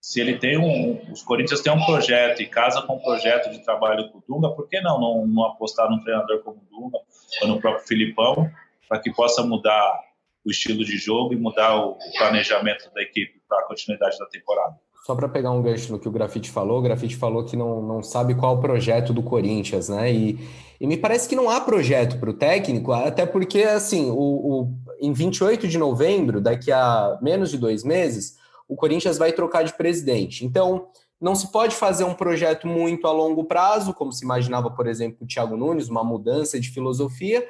se 0.00 0.20
ele 0.20 0.38
tem 0.38 0.58
um, 0.58 1.00
os 1.10 1.22
Corinthians 1.22 1.60
têm 1.60 1.72
um 1.72 1.84
projeto 1.84 2.42
e 2.42 2.46
casa 2.46 2.82
com 2.82 2.96
um 2.96 3.00
projeto 3.00 3.50
de 3.50 3.64
trabalho 3.64 4.10
com 4.10 4.18
o 4.18 4.24
Dunga, 4.28 4.54
por 4.54 4.68
que 4.68 4.80
não, 4.80 5.00
não, 5.00 5.26
não 5.26 5.44
apostar 5.44 5.88
num 5.88 6.02
treinador 6.02 6.42
como 6.42 6.58
o 6.58 6.66
Dunga 6.70 6.98
ou 7.42 7.48
no 7.48 7.60
próprio 7.60 7.86
Filipão 7.86 8.50
para 8.88 8.98
que 8.98 9.10
possa 9.12 9.42
mudar 9.42 10.00
o 10.44 10.50
estilo 10.50 10.84
de 10.84 10.96
jogo 10.96 11.32
e 11.32 11.36
mudar 11.36 11.76
o, 11.76 11.96
planejamento 12.18 12.90
da 12.94 13.02
equipe 13.02 13.40
para 13.48 13.60
a 13.60 13.62
continuidade 13.66 14.18
da 14.18 14.26
temporada? 14.26 14.76
Só 15.06 15.14
para 15.14 15.28
pegar 15.28 15.50
um 15.50 15.62
gancho 15.62 15.92
no 15.92 15.98
que 15.98 16.08
o 16.08 16.12
Grafite 16.12 16.50
falou, 16.50 16.78
o 16.78 16.82
Grafite 16.82 17.16
falou 17.16 17.44
que 17.44 17.56
não, 17.56 17.82
não 17.82 18.02
sabe 18.02 18.34
qual 18.34 18.56
o 18.56 18.60
projeto 18.60 19.12
do 19.12 19.22
Corinthians, 19.22 19.88
né? 19.88 20.10
E, 20.10 20.38
e 20.80 20.86
me 20.86 20.96
parece 20.96 21.28
que 21.28 21.36
não 21.36 21.50
há 21.50 21.60
projeto 21.60 22.18
para 22.18 22.30
o 22.30 22.34
técnico, 22.34 22.90
até 22.92 23.26
porque, 23.26 23.62
assim, 23.62 24.10
o, 24.10 24.14
o, 24.16 24.74
em 24.98 25.12
28 25.12 25.68
de 25.68 25.76
novembro, 25.76 26.40
daqui 26.40 26.72
a 26.72 27.18
menos 27.20 27.50
de 27.50 27.58
dois 27.58 27.84
meses, 27.84 28.38
o 28.66 28.74
Corinthians 28.74 29.18
vai 29.18 29.32
trocar 29.32 29.62
de 29.62 29.74
presidente. 29.74 30.44
Então, 30.44 30.88
não 31.20 31.34
se 31.34 31.50
pode 31.52 31.74
fazer 31.76 32.04
um 32.04 32.14
projeto 32.14 32.66
muito 32.66 33.06
a 33.06 33.12
longo 33.12 33.44
prazo, 33.44 33.94
como 33.94 34.12
se 34.12 34.24
imaginava, 34.24 34.70
por 34.70 34.86
exemplo, 34.86 35.18
o 35.22 35.26
Thiago 35.26 35.56
Nunes, 35.56 35.88
uma 35.88 36.04
mudança 36.04 36.58
de 36.58 36.70
filosofia, 36.70 37.46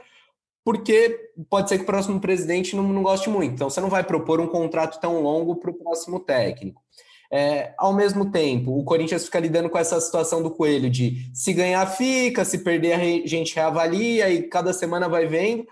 porque 0.64 1.30
pode 1.50 1.68
ser 1.68 1.76
que 1.76 1.82
o 1.82 1.86
próximo 1.86 2.18
presidente 2.18 2.74
não, 2.74 2.84
não 2.84 3.02
goste 3.02 3.28
muito. 3.28 3.52
Então, 3.52 3.68
você 3.68 3.80
não 3.80 3.90
vai 3.90 4.02
propor 4.02 4.40
um 4.40 4.46
contrato 4.46 4.98
tão 4.98 5.20
longo 5.20 5.56
para 5.56 5.70
o 5.70 5.74
próximo 5.74 6.18
técnico. 6.18 6.82
É, 7.30 7.74
ao 7.76 7.92
mesmo 7.92 8.30
tempo, 8.30 8.78
o 8.78 8.84
Corinthians 8.84 9.24
fica 9.24 9.40
lidando 9.40 9.68
com 9.68 9.76
essa 9.76 10.00
situação 10.00 10.42
do 10.42 10.50
Coelho 10.50 10.88
de 10.88 11.30
se 11.34 11.52
ganhar 11.52 11.84
fica, 11.86 12.44
se 12.44 12.58
perder 12.58 12.92
a 12.92 13.26
gente 13.26 13.54
reavalia 13.54 14.30
e 14.30 14.44
cada 14.44 14.72
semana 14.72 15.08
vai 15.08 15.26
vendo. 15.26 15.66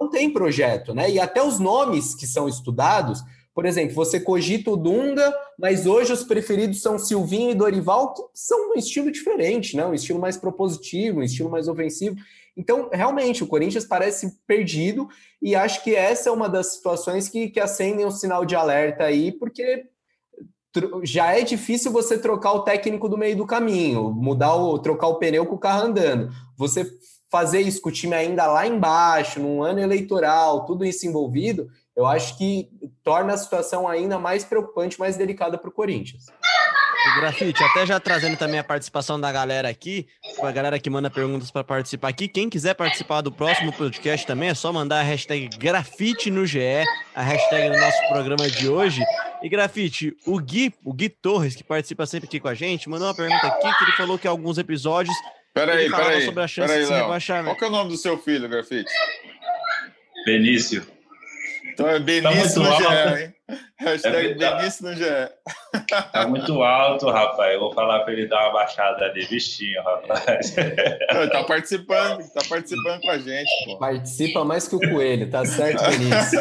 Não 0.00 0.08
tem 0.08 0.32
projeto, 0.32 0.94
né? 0.94 1.10
E 1.10 1.18
até 1.18 1.42
os 1.42 1.58
nomes 1.58 2.14
que 2.14 2.26
são 2.26 2.48
estudados, 2.48 3.22
por 3.52 3.66
exemplo, 3.66 3.92
você 3.92 4.20
cogita 4.20 4.70
o 4.70 4.76
Dunga, 4.76 5.34
mas 5.58 5.84
hoje 5.84 6.12
os 6.12 6.22
preferidos 6.22 6.80
são 6.80 6.96
Silvinho 6.96 7.50
e 7.50 7.54
Dorival, 7.56 8.14
que 8.14 8.22
são 8.32 8.70
um 8.70 8.74
estilo 8.74 9.10
diferente, 9.10 9.76
né? 9.76 9.84
Um 9.84 9.94
estilo 9.94 10.20
mais 10.20 10.36
propositivo, 10.36 11.18
um 11.18 11.24
estilo 11.24 11.50
mais 11.50 11.66
ofensivo. 11.66 12.14
Então, 12.58 12.90
realmente, 12.92 13.44
o 13.44 13.46
Corinthians 13.46 13.84
parece 13.84 14.36
perdido 14.44 15.08
e 15.40 15.54
acho 15.54 15.84
que 15.84 15.94
essa 15.94 16.28
é 16.28 16.32
uma 16.32 16.48
das 16.48 16.74
situações 16.74 17.28
que, 17.28 17.48
que 17.48 17.60
acendem 17.60 18.04
o 18.04 18.10
sinal 18.10 18.44
de 18.44 18.56
alerta 18.56 19.04
aí, 19.04 19.30
porque 19.30 19.86
já 21.04 21.32
é 21.32 21.42
difícil 21.42 21.92
você 21.92 22.18
trocar 22.18 22.52
o 22.52 22.64
técnico 22.64 23.08
do 23.08 23.16
meio 23.16 23.36
do 23.36 23.46
caminho, 23.46 24.10
mudar 24.10 24.56
o 24.56 24.76
trocar 24.78 25.06
o 25.06 25.18
pneu 25.18 25.46
com 25.46 25.54
o 25.54 25.58
carro 25.58 25.86
andando. 25.86 26.32
Você 26.56 26.84
fazer 27.30 27.60
isso 27.60 27.80
com 27.80 27.90
o 27.90 27.92
time 27.92 28.14
ainda 28.14 28.46
lá 28.46 28.66
embaixo, 28.66 29.38
num 29.38 29.62
ano 29.62 29.78
eleitoral, 29.78 30.64
tudo 30.64 30.84
isso 30.84 31.06
envolvido, 31.06 31.68
eu 31.94 32.06
acho 32.06 32.36
que 32.36 32.70
torna 33.04 33.34
a 33.34 33.36
situação 33.36 33.86
ainda 33.86 34.18
mais 34.18 34.44
preocupante, 34.44 34.98
mais 34.98 35.16
delicada 35.16 35.58
para 35.58 35.68
o 35.68 35.72
Corinthians. 35.72 36.26
O 37.08 37.20
Grafite, 37.20 37.62
até 37.62 37.86
já 37.86 37.98
trazendo 37.98 38.36
também 38.36 38.58
a 38.58 38.64
participação 38.64 39.20
da 39.20 39.32
galera 39.32 39.68
aqui, 39.68 40.06
a 40.42 40.50
galera 40.50 40.78
que 40.78 40.90
manda 40.90 41.08
perguntas 41.08 41.50
para 41.50 41.64
participar 41.64 42.08
aqui. 42.08 42.28
Quem 42.28 42.50
quiser 42.50 42.74
participar 42.74 43.20
do 43.22 43.32
próximo 43.32 43.72
podcast 43.72 44.26
também 44.26 44.50
é 44.50 44.54
só 44.54 44.72
mandar 44.72 45.00
a 45.00 45.02
hashtag 45.02 45.48
grafite 45.56 46.30
no 46.30 46.44
GE, 46.44 46.84
a 47.14 47.22
hashtag 47.22 47.70
do 47.70 47.78
nosso 47.78 48.08
programa 48.08 48.48
de 48.50 48.68
hoje. 48.68 49.02
E 49.42 49.48
Grafite, 49.48 50.16
o 50.26 50.38
Gui, 50.38 50.74
o 50.84 50.92
Gui 50.92 51.08
Torres, 51.08 51.54
que 51.54 51.64
participa 51.64 52.04
sempre 52.06 52.26
aqui 52.26 52.40
com 52.40 52.48
a 52.48 52.54
gente, 52.54 52.88
mandou 52.88 53.06
uma 53.06 53.14
pergunta 53.14 53.46
aqui 53.46 53.78
que 53.78 53.84
ele 53.84 53.92
falou 53.92 54.18
que 54.18 54.26
alguns 54.26 54.58
episódios. 54.58 55.16
Peraí, 55.54 55.90
peraí. 55.90 56.24
Sobre 56.24 56.42
a 56.42 56.48
chance 56.48 56.68
peraí, 56.68 56.86
de 56.86 56.92
Léo. 56.92 57.44
Qual 57.44 57.56
que 57.56 57.64
é 57.64 57.68
o 57.68 57.70
nome 57.70 57.90
do 57.90 57.96
seu 57.96 58.18
filho, 58.18 58.48
Grafite? 58.48 58.92
Benício. 60.26 60.86
Então 61.72 61.88
é 61.88 61.98
Benício 62.00 62.62
tá 62.62 62.70
no 62.70 62.76
GE, 62.76 63.22
hein? 63.22 63.34
Hashtag 63.78 64.16
é 64.16 64.34
Benício 64.34 64.84
no 64.84 64.94
GE. 64.94 65.04
Tá 65.88 66.28
muito 66.28 66.62
alto, 66.62 67.06
rapaz. 67.10 67.54
Eu 67.54 67.60
vou 67.60 67.72
falar 67.72 68.00
para 68.00 68.12
ele 68.12 68.26
dar 68.26 68.44
uma 68.44 68.52
baixada 68.52 69.06
ali, 69.06 69.26
bichinho, 69.26 69.82
rapaz. 69.82 70.54
tá 71.32 71.44
participando, 71.44 72.30
tá 72.32 72.42
participando 72.48 73.00
com 73.00 73.10
a 73.10 73.18
gente, 73.18 73.50
pô. 73.64 73.78
Participa 73.78 74.44
mais 74.44 74.68
que 74.68 74.76
o 74.76 74.80
Coelho, 74.80 75.30
tá 75.30 75.44
certo, 75.44 75.82
Benício? 75.90 76.40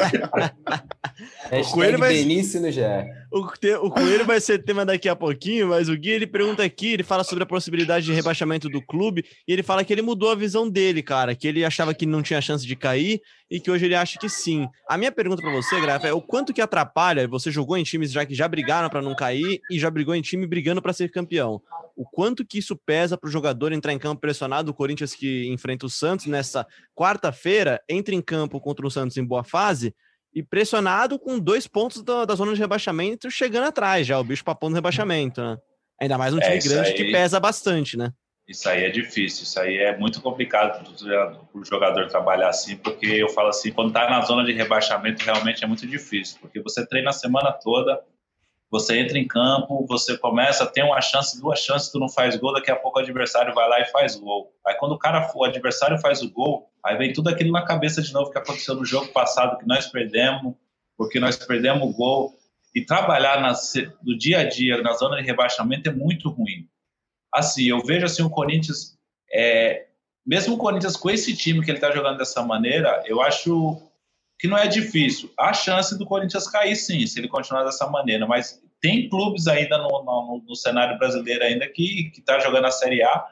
o 1.52 1.72
Coelho 1.72 1.98
vai... 1.98 2.14
Benício 2.14 2.62
no 2.62 2.72
GE. 2.72 2.82
O, 3.30 3.40
o 3.86 3.92
Coelho 3.92 4.26
vai 4.26 4.40
ser 4.40 4.63
tema 4.63 4.86
daqui 4.86 5.10
a 5.10 5.16
pouquinho, 5.16 5.68
mas 5.68 5.90
o 5.90 5.98
Gui, 5.98 6.12
ele 6.12 6.26
pergunta 6.26 6.63
aqui, 6.63 6.94
ele 6.94 7.04
fala 7.04 7.24
sobre 7.24 7.44
a 7.44 7.48
possibilidade 7.48 8.06
de 8.06 8.13
rebaixamento 8.13 8.70
do 8.70 8.82
clube, 8.82 9.26
e 9.48 9.52
ele 9.52 9.62
fala 9.62 9.84
que 9.84 9.92
ele 9.92 10.02
mudou 10.02 10.32
a 10.32 10.36
visão 10.36 10.70
dele, 10.70 11.04
cara, 11.04 11.36
que 11.36 11.48
ele 11.48 11.66
achava 11.66 11.94
que 11.94 12.06
não 12.06 12.22
tinha 12.22 12.40
chance 12.40 12.66
de 12.66 12.76
cair, 12.76 13.22
e 13.52 13.60
que 13.60 13.70
hoje 13.70 13.86
ele 13.86 13.96
acha 13.96 14.18
que 14.18 14.30
sim. 14.30 14.68
A 14.88 14.98
minha 14.98 15.12
pergunta 15.12 15.42
para 15.42 15.52
você, 15.52 15.80
Grafa, 15.82 16.08
é 16.08 16.13
o 16.13 16.22
quanto 16.22 16.54
que 16.54 16.62
atrapalha, 16.62 17.28
você 17.28 17.52
jogou 17.52 17.78
em 17.78 17.84
times 17.84 18.12
já 18.12 18.26
que 18.26 18.34
já 18.34 18.48
brigaram 18.48 18.90
para 18.90 19.02
não 19.02 19.13
cair, 19.13 19.60
e 19.70 19.78
já 19.78 19.90
brigou 19.92 20.16
em 20.16 20.22
time 20.22 20.48
brigando 20.48 20.82
para 20.82 20.94
ser 20.94 21.12
campeão. 21.12 21.62
O 21.98 22.06
quanto 22.06 22.46
que 22.46 22.60
isso 22.60 22.76
pesa 22.78 23.18
para 23.18 23.28
o 23.28 23.32
jogador 23.32 23.74
entrar 23.74 23.92
em 23.92 24.00
campo 24.00 24.22
pressionado, 24.22 24.72
o 24.72 24.74
Corinthians 24.74 25.13
que 25.13 25.48
enfrenta 25.48 25.86
o 25.86 25.90
Santos 25.90 26.28
nessa 26.28 26.66
quarta-feira, 26.96 27.82
entra 27.90 28.16
em 28.16 28.22
campo 28.22 28.62
contra 28.62 28.86
o 28.88 28.92
Santos 28.92 29.18
em 29.18 29.26
boa 29.26 29.44
fase, 29.44 29.94
e 30.34 30.44
pressionado 30.44 31.18
com 31.18 31.40
dois 31.40 31.68
pontos 31.68 32.04
da, 32.04 32.26
da, 32.26 32.36
zona 32.36 32.54
de 32.54 32.60
rebaixamento 32.60 33.30
chegando 33.32 33.66
atrás 33.68 34.06
já, 34.06 34.20
o 34.20 34.24
bicho 34.24 34.44
papão 34.44 34.70
no 34.70 34.76
rebaixamento, 34.76 35.42
né? 35.42 35.58
Ainda 36.00 36.18
mais 36.18 36.34
um 36.34 36.40
é, 36.40 36.42
time 36.42 36.58
é, 36.58 36.62
grande 36.62 36.90
aí, 36.90 36.94
que 36.94 37.12
pesa 37.12 37.40
bastante, 37.40 37.98
né? 37.98 38.12
Isso 38.48 38.70
aí 38.70 38.86
é 38.86 38.90
difícil, 38.90 39.44
isso 39.44 39.60
aí 39.60 39.78
é 39.78 39.98
muito 39.98 40.22
complicado 40.22 40.82
para 40.82 41.60
o 41.60 41.66
jogador 41.66 42.08
trabalhar 42.08 42.48
assim, 42.48 42.78
porque 42.78 43.06
eu 43.06 43.28
falo 43.30 43.50
assim, 43.50 43.72
quando 43.72 43.90
está 43.90 44.10
na 44.10 44.22
zona 44.22 44.46
de 44.46 44.54
rebaixamento 44.54 45.24
realmente 45.26 45.63
é 45.63 45.68
muito 45.68 45.86
difícil, 45.86 46.38
porque 46.40 46.62
você 46.62 46.88
treina 46.88 47.10
a 47.10 47.13
semana 47.13 47.52
toda, 47.52 48.02
você 48.70 49.00
entra 49.00 49.18
em 49.18 49.28
campo, 49.28 49.86
você 49.88 50.18
começa, 50.18 50.66
tem 50.66 50.84
uma 50.84 51.02
chance, 51.02 51.40
duas 51.40 51.60
chances, 51.60 51.90
tu 51.90 52.00
não 52.00 52.10
faz 52.10 52.36
gol, 52.36 52.54
daqui 52.54 52.70
a 52.70 52.76
pouco 52.76 53.00
o 53.00 53.02
adversário 53.02 53.54
vai 53.54 53.68
lá 53.70 53.80
e 53.80 53.86
faz 53.86 54.16
gol. 54.16 54.54
Aí 54.66 54.76
quando 54.76 54.92
o 54.94 54.98
cara, 54.98 55.32
o 55.34 55.44
adversário 55.44 55.98
faz 56.00 56.22
o 56.22 56.30
gol, 56.30 56.70
Aí 56.88 56.96
vem 56.96 57.12
tudo 57.12 57.30
aquilo 57.30 57.52
na 57.52 57.66
cabeça 57.66 58.02
de 58.02 58.14
novo 58.14 58.32
que 58.32 58.38
aconteceu 58.38 58.74
no 58.74 58.86
jogo 58.86 59.12
passado, 59.12 59.58
que 59.58 59.68
nós 59.68 59.88
perdemos, 59.88 60.56
porque 60.96 61.20
nós 61.20 61.36
perdemos 61.36 61.84
o 61.84 61.92
gol. 61.92 62.34
E 62.74 62.86
trabalhar 62.86 63.42
no 64.04 64.18
dia 64.18 64.40
a 64.40 64.44
dia, 64.44 64.82
na 64.82 64.94
zona 64.94 65.18
de 65.18 65.24
rebaixamento, 65.24 65.90
é 65.90 65.92
muito 65.92 66.30
ruim. 66.30 66.66
Assim, 67.34 67.66
eu 67.66 67.84
vejo 67.84 68.06
assim 68.06 68.24
o 68.24 68.30
Corinthians, 68.30 68.98
é, 69.34 69.88
mesmo 70.26 70.56
o 70.56 70.58
Corinthians 70.58 70.96
com 70.96 71.10
esse 71.10 71.36
time 71.36 71.64
que 71.64 71.72
ele 71.72 71.78
está 71.78 71.92
jogando 71.92 72.18
dessa 72.18 72.42
maneira, 72.42 73.04
eu 73.06 73.22
acho 73.22 73.87
que 74.39 74.47
não 74.47 74.58
é 74.58 74.67
difícil. 74.67 75.32
Há 75.38 75.54
chance 75.54 75.97
do 75.97 76.06
Corinthians 76.06 76.47
cair, 76.47 76.76
sim, 76.76 77.06
se 77.08 77.19
ele 77.19 77.28
continuar 77.28 77.63
dessa 77.63 77.88
maneira, 77.88 78.26
mas 78.28 78.62
tem 78.80 79.10
clubes 79.10 79.47
ainda 79.47 79.78
no, 79.78 79.88
no, 80.04 80.43
no 80.47 80.56
cenário 80.56 80.97
brasileiro 80.97 81.43
ainda 81.43 81.67
que 81.67 82.12
está 82.15 82.39
jogando 82.39 82.65
a 82.65 82.71
Série 82.71 83.04
A 83.04 83.26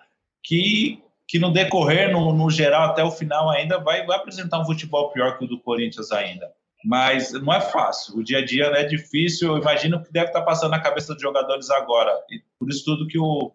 que 0.44 1.02
que 1.28 1.40
no 1.40 1.52
decorrer, 1.52 2.12
no, 2.12 2.34
no, 2.34 2.50
geral, 2.52 2.90
até 2.90 3.04
o 3.04 3.12
final 3.12 3.50
ainda, 3.50 3.80
vai, 3.80 4.06
vai 4.06 4.18
apresentar 4.18 4.60
um 4.60 4.66
futebol 4.66 5.12
pior 5.12 5.38
que 5.38 5.46
o 5.46 5.48
do 5.48 5.60
Corinthians 5.60 6.12
ainda. 6.12 6.52
Mas 6.84 7.32
não 7.34 7.52
é 7.52 7.60
fácil. 7.60 8.18
O 8.18 8.24
dia 8.24 8.40
a 8.40 8.46
dia 8.46 8.66
é 8.66 8.84
difícil. 8.84 9.54
Eu 9.54 9.58
imagino 9.58 10.04
que 10.04 10.14
deve 10.14 10.28
estar 10.28 10.44
passando 10.44 10.72
na 10.72 10.80
cabeça 10.80 11.14
dos 11.14 11.22
jogadores 11.22 11.70
agora. 11.72 12.12
E 12.30 12.40
por 12.60 12.70
isso 12.70 12.86
tudo 12.86 13.08
que 13.08 13.18
o, 13.18 13.52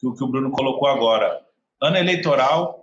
que 0.00 0.06
o, 0.08 0.14
que 0.14 0.24
o 0.24 0.26
Bruno 0.26 0.50
colocou 0.50 0.88
agora. 0.88 1.40
Ano 1.80 1.96
eleitoral, 1.96 2.81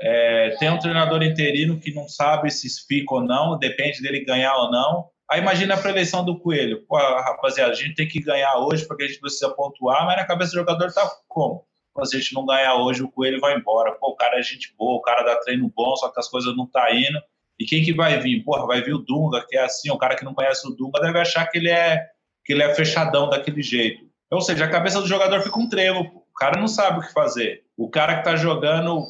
é, 0.00 0.56
tem 0.58 0.70
um 0.70 0.78
treinador 0.78 1.22
interino 1.22 1.78
que 1.78 1.92
não 1.92 2.08
sabe 2.08 2.50
se 2.50 2.68
fica 2.86 3.14
ou 3.14 3.22
não, 3.22 3.58
depende 3.58 4.02
dele 4.02 4.24
ganhar 4.24 4.54
ou 4.56 4.70
não. 4.70 5.06
Aí 5.30 5.40
imagina 5.40 5.74
a 5.74 5.78
prevenção 5.78 6.24
do 6.24 6.38
Coelho. 6.38 6.84
Pô, 6.86 6.96
rapaziada, 6.96 7.72
a 7.72 7.74
gente 7.74 7.94
tem 7.94 8.08
que 8.08 8.20
ganhar 8.20 8.56
hoje 8.58 8.86
porque 8.86 9.04
a 9.04 9.06
gente 9.06 9.20
precisa 9.20 9.50
pontuar, 9.50 10.06
mas 10.06 10.16
na 10.16 10.26
cabeça 10.26 10.52
do 10.52 10.58
jogador 10.58 10.92
tá 10.92 11.10
como? 11.28 11.66
se 12.04 12.16
a 12.16 12.20
gente 12.20 12.34
não 12.34 12.46
ganhar 12.46 12.76
hoje, 12.76 13.02
o 13.02 13.10
Coelho 13.10 13.40
vai 13.40 13.56
embora. 13.56 13.92
Pô, 13.92 14.10
o 14.10 14.16
cara 14.16 14.38
é 14.38 14.42
gente 14.42 14.72
boa, 14.78 14.98
o 14.98 15.02
cara 15.02 15.22
dá 15.22 15.36
treino 15.40 15.70
bom, 15.74 15.96
só 15.96 16.08
que 16.08 16.20
as 16.20 16.28
coisas 16.28 16.56
não 16.56 16.66
tá 16.66 16.94
indo. 16.94 17.20
E 17.58 17.64
quem 17.64 17.82
que 17.82 17.92
vai 17.92 18.18
vir? 18.20 18.44
Porra, 18.44 18.66
vai 18.66 18.82
vir 18.82 18.94
o 18.94 18.98
Dunga, 18.98 19.44
que 19.46 19.56
é 19.56 19.64
assim, 19.64 19.90
o 19.90 19.98
cara 19.98 20.14
que 20.14 20.24
não 20.24 20.34
conhece 20.34 20.66
o 20.66 20.70
Dunga 20.70 21.00
deve 21.00 21.18
achar 21.18 21.46
que 21.46 21.58
ele 21.58 21.70
é, 21.70 22.06
que 22.44 22.52
ele 22.52 22.62
é 22.62 22.74
fechadão 22.74 23.28
daquele 23.28 23.62
jeito. 23.62 24.06
Ou 24.30 24.40
seja, 24.40 24.64
a 24.64 24.70
cabeça 24.70 25.00
do 25.00 25.08
jogador 25.08 25.40
fica 25.40 25.58
um 25.58 25.68
trevo. 25.68 26.00
O 26.00 26.34
cara 26.38 26.60
não 26.60 26.68
sabe 26.68 26.98
o 26.98 27.02
que 27.02 27.12
fazer. 27.12 27.64
O 27.76 27.90
cara 27.90 28.18
que 28.18 28.24
tá 28.24 28.36
jogando 28.36 29.02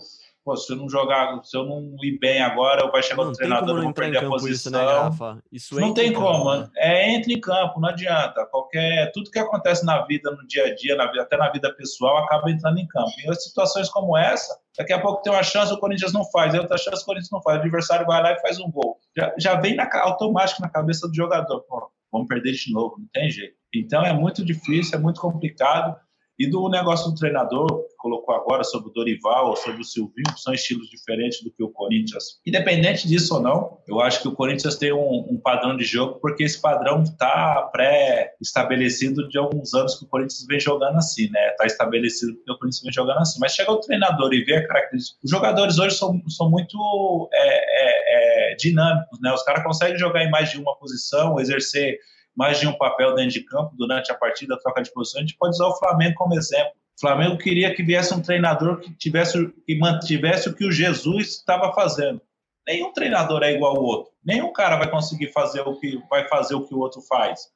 pô, 0.48 0.56
se 0.56 0.72
eu 0.72 0.76
não 0.76 0.88
jogar, 0.88 1.44
se 1.44 1.54
eu 1.54 1.66
não 1.66 1.94
ir 2.02 2.18
bem 2.18 2.40
agora, 2.40 2.90
vai 2.90 3.02
chegar 3.02 3.22
o 3.22 3.32
treinador, 3.32 3.76
eu 3.76 3.82
vou 3.82 3.92
perder 3.92 4.24
a 4.24 4.28
posição. 4.28 4.50
Isso, 4.50 4.70
né, 4.70 4.78
Rafa? 4.78 5.38
Isso 5.52 5.78
não 5.78 5.92
tem 5.92 6.10
como, 6.10 6.54
né? 6.54 6.70
é 6.74 7.14
entra 7.14 7.30
em 7.30 7.38
campo, 7.38 7.78
não 7.78 7.90
adianta. 7.90 8.46
Qualquer, 8.46 9.12
tudo 9.12 9.30
que 9.30 9.38
acontece 9.38 9.84
na 9.84 10.06
vida, 10.06 10.30
no 10.30 10.46
dia 10.46 10.64
a 10.64 10.74
dia, 10.74 10.96
na 10.96 11.04
até 11.04 11.36
na 11.36 11.50
vida 11.50 11.70
pessoal, 11.74 12.16
acaba 12.24 12.50
entrando 12.50 12.78
em 12.78 12.86
campo. 12.86 13.10
E 13.26 13.34
situações 13.34 13.90
como 13.90 14.16
essa, 14.16 14.58
daqui 14.78 14.94
a 14.94 15.00
pouco 15.00 15.22
tem 15.22 15.30
uma 15.30 15.42
chance, 15.42 15.70
o 15.70 15.78
Corinthians 15.78 16.14
não 16.14 16.24
faz, 16.30 16.54
aí 16.54 16.60
outra 16.60 16.78
chance, 16.78 17.02
o 17.02 17.04
Corinthians 17.04 17.30
não 17.30 17.42
faz, 17.42 17.58
o 17.58 17.60
adversário 17.60 18.06
vai 18.06 18.22
lá 18.22 18.32
e 18.32 18.40
faz 18.40 18.58
um 18.58 18.70
gol. 18.70 18.96
Já, 19.14 19.34
já 19.38 19.60
vem 19.60 19.76
na, 19.76 19.86
automático 20.00 20.62
na 20.62 20.70
cabeça 20.70 21.06
do 21.06 21.14
jogador, 21.14 21.60
pô, 21.68 21.90
vamos 22.10 22.26
perder 22.26 22.52
de 22.52 22.72
novo, 22.72 22.96
não 22.98 23.08
tem 23.12 23.30
jeito. 23.30 23.54
Então 23.74 24.02
é 24.02 24.14
muito 24.14 24.42
difícil, 24.42 24.98
é 24.98 25.02
muito 25.02 25.20
complicado. 25.20 25.94
E 26.38 26.48
do 26.48 26.68
negócio 26.68 27.10
do 27.10 27.16
treinador, 27.16 27.66
colocou 27.98 28.34
agora 28.34 28.62
sobre 28.62 28.88
o 28.88 28.92
Dorival 28.92 29.56
sobre 29.56 29.80
o 29.80 29.84
Silvinho, 29.84 30.32
que 30.32 30.40
são 30.40 30.54
estilos 30.54 30.88
diferentes 30.88 31.42
do 31.42 31.50
que 31.50 31.62
o 31.62 31.68
Corinthians. 31.68 32.40
Independente 32.46 33.08
disso 33.08 33.34
ou 33.34 33.40
não, 33.40 33.78
eu 33.86 34.00
acho 34.00 34.22
que 34.22 34.28
o 34.28 34.32
Corinthians 34.32 34.76
tem 34.76 34.92
um, 34.92 35.26
um 35.30 35.40
padrão 35.42 35.76
de 35.76 35.84
jogo, 35.84 36.18
porque 36.20 36.44
esse 36.44 36.60
padrão 36.60 37.02
está 37.02 37.68
pré-estabelecido 37.72 39.28
de 39.28 39.36
alguns 39.36 39.74
anos 39.74 39.96
que 39.96 40.04
o 40.04 40.08
Corinthians 40.08 40.46
vem 40.46 40.60
jogando 40.60 40.96
assim, 40.96 41.28
né? 41.30 41.48
Está 41.50 41.66
estabelecido 41.66 42.34
porque 42.36 42.52
o 42.52 42.58
Corinthians 42.58 42.82
vem 42.82 42.92
jogando 42.92 43.18
assim. 43.18 43.40
Mas 43.40 43.52
chega 43.52 43.72
o 43.72 43.80
treinador 43.80 44.32
e 44.32 44.44
vê 44.44 44.56
a 44.56 44.66
característica. 44.66 45.18
Os 45.22 45.30
jogadores 45.30 45.78
hoje 45.78 45.96
são, 45.96 46.22
são 46.28 46.48
muito 46.48 47.28
é, 47.32 47.48
é, 47.48 48.52
é, 48.52 48.54
dinâmicos, 48.54 49.20
né? 49.20 49.32
Os 49.32 49.42
caras 49.42 49.64
conseguem 49.64 49.98
jogar 49.98 50.22
em 50.22 50.30
mais 50.30 50.50
de 50.50 50.58
uma 50.58 50.76
posição, 50.76 51.40
exercer 51.40 51.98
mais 52.38 52.60
de 52.60 52.68
um 52.68 52.72
papel 52.72 53.16
dentro 53.16 53.32
de 53.32 53.40
campo 53.40 53.74
durante 53.76 54.12
a 54.12 54.14
partida, 54.14 54.54
a 54.54 54.58
troca 54.58 54.80
de 54.80 54.92
posição. 54.92 55.18
A 55.18 55.22
gente 55.22 55.36
pode 55.36 55.56
usar 55.56 55.66
o 55.66 55.76
Flamengo 55.76 56.14
como 56.14 56.36
exemplo. 56.36 56.70
O 56.96 57.00
Flamengo 57.00 57.36
queria 57.36 57.74
que 57.74 57.82
viesse 57.82 58.14
um 58.14 58.22
treinador 58.22 58.78
que 58.78 58.94
tivesse 58.94 59.52
que 59.66 59.76
mantivesse 59.76 60.48
o 60.48 60.54
que 60.54 60.64
o 60.64 60.70
Jesus 60.70 61.30
estava 61.30 61.74
fazendo. 61.74 62.22
Nenhum 62.64 62.92
treinador 62.92 63.42
é 63.42 63.52
igual 63.52 63.76
ao 63.76 63.82
outro. 63.82 64.12
Nenhum 64.24 64.52
cara 64.52 64.76
vai 64.76 64.88
conseguir 64.88 65.32
fazer 65.32 65.62
o 65.62 65.80
que 65.80 66.00
vai 66.08 66.28
fazer 66.28 66.54
o 66.54 66.64
que 66.64 66.72
o 66.72 66.78
outro 66.78 67.00
faz. 67.02 67.48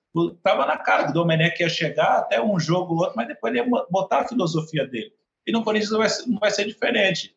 Tava 0.42 0.66
na 0.66 0.76
cara 0.76 1.04
que 1.04 1.10
o 1.10 1.14
Domenech 1.14 1.62
ia 1.62 1.68
chegar 1.68 2.18
até 2.18 2.42
um 2.42 2.58
jogo 2.58 2.94
ou 2.94 3.00
outro, 3.02 3.14
mas 3.14 3.28
depois 3.28 3.54
ele 3.54 3.62
ia 3.62 3.70
botar 3.88 4.22
a 4.22 4.28
filosofia 4.28 4.84
dele. 4.84 5.12
E 5.46 5.52
no 5.52 5.62
Corinthians 5.62 5.92
não 5.92 5.98
vai, 6.00 6.08
ser, 6.08 6.26
não 6.26 6.38
vai 6.40 6.50
ser 6.50 6.64
diferente. 6.64 7.36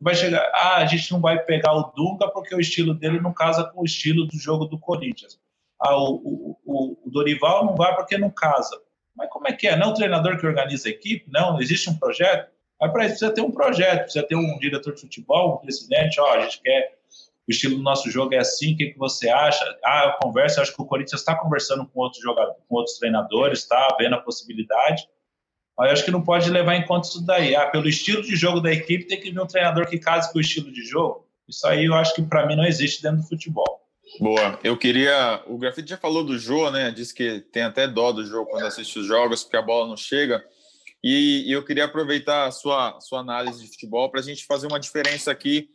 Vai 0.00 0.14
chegar, 0.14 0.48
ah, 0.54 0.76
a 0.76 0.86
gente 0.86 1.10
não 1.10 1.20
vai 1.20 1.40
pegar 1.40 1.72
o 1.72 1.90
Dunga 1.92 2.30
porque 2.30 2.54
o 2.54 2.60
estilo 2.60 2.94
dele 2.94 3.20
não 3.20 3.32
casa 3.32 3.64
com 3.64 3.80
o 3.80 3.84
estilo 3.84 4.26
do 4.26 4.38
jogo 4.38 4.66
do 4.66 4.78
Corinthians 4.78 5.42
ah, 5.86 5.98
o, 5.98 6.56
o, 6.64 6.96
o, 7.04 7.10
Dorival 7.10 7.66
não 7.66 7.74
vai 7.74 7.94
porque 7.94 8.16
não 8.16 8.30
casa. 8.30 8.80
Mas 9.14 9.28
como 9.28 9.46
é 9.46 9.52
que 9.52 9.68
é? 9.68 9.76
Não 9.76 9.88
é 9.88 9.90
o 9.90 9.94
treinador 9.94 10.38
que 10.38 10.46
organiza 10.46 10.88
a 10.88 10.90
equipe? 10.90 11.30
Não, 11.30 11.60
existe 11.60 11.90
um 11.90 11.98
projeto? 11.98 12.50
Mas 12.80 12.90
para 12.90 13.04
isso 13.04 13.12
precisa 13.12 13.34
ter 13.34 13.40
um 13.42 13.50
projeto, 13.50 14.02
precisa 14.02 14.26
ter 14.26 14.34
um 14.34 14.58
diretor 14.58 14.94
de 14.94 15.00
futebol, 15.00 15.54
um 15.54 15.58
presidente, 15.58 16.20
ó, 16.20 16.34
a 16.34 16.40
gente 16.40 16.60
quer, 16.60 16.98
o 17.46 17.50
estilo 17.50 17.76
do 17.76 17.82
nosso 17.82 18.10
jogo 18.10 18.34
é 18.34 18.38
assim, 18.38 18.74
o 18.74 18.76
que, 18.76 18.86
que 18.86 18.98
você 18.98 19.28
acha? 19.28 19.64
Ah, 19.84 20.06
eu 20.06 20.26
converso, 20.26 20.60
acho 20.60 20.74
que 20.74 20.82
o 20.82 20.86
Corinthians 20.86 21.20
está 21.20 21.36
conversando 21.36 21.86
com 21.86 22.00
outros 22.00 22.22
jogadores, 22.22 22.56
com 22.68 22.76
outros 22.76 22.98
treinadores, 22.98 23.60
está 23.60 23.94
vendo 23.98 24.14
a 24.14 24.20
possibilidade. 24.20 25.06
Mas 25.76 25.88
eu 25.88 25.92
acho 25.92 26.04
que 26.04 26.10
não 26.10 26.22
pode 26.22 26.48
levar 26.50 26.76
em 26.76 26.86
conta 26.86 27.08
isso 27.08 27.24
daí. 27.24 27.54
Ah, 27.54 27.66
pelo 27.66 27.88
estilo 27.88 28.22
de 28.22 28.34
jogo 28.34 28.60
da 28.60 28.72
equipe, 28.72 29.06
tem 29.06 29.20
que 29.20 29.30
vir 29.30 29.40
um 29.40 29.46
treinador 29.46 29.86
que 29.86 29.98
case 29.98 30.32
com 30.32 30.38
o 30.38 30.40
estilo 30.40 30.72
de 30.72 30.82
jogo. 30.82 31.26
Isso 31.48 31.66
aí 31.66 31.84
eu 31.84 31.94
acho 31.94 32.14
que 32.14 32.22
para 32.22 32.46
mim 32.46 32.56
não 32.56 32.64
existe 32.64 33.02
dentro 33.02 33.18
do 33.18 33.28
futebol. 33.28 33.83
Boa. 34.20 34.58
Eu 34.62 34.76
queria. 34.76 35.42
O 35.46 35.58
Grafite 35.58 35.90
já 35.90 35.96
falou 35.96 36.24
do 36.24 36.38
Jô, 36.38 36.70
né? 36.70 36.90
Diz 36.90 37.12
que 37.12 37.40
tem 37.40 37.62
até 37.62 37.88
dó 37.88 38.12
do 38.12 38.24
Jô 38.24 38.46
quando 38.46 38.66
assiste 38.66 38.98
os 38.98 39.06
jogos, 39.06 39.42
porque 39.42 39.56
a 39.56 39.62
bola 39.62 39.88
não 39.88 39.96
chega. 39.96 40.44
E, 41.02 41.44
eu 41.52 41.62
queria 41.62 41.84
aproveitar 41.84 42.46
a 42.46 42.50
sua, 42.50 42.98
sua 43.00 43.20
análise 43.20 43.62
de 43.62 43.68
futebol 43.68 44.10
para 44.10 44.20
a 44.20 44.22
gente 44.22 44.46
fazer 44.46 44.66
uma 44.66 44.80
diferença 44.80 45.30
aqui 45.30 45.68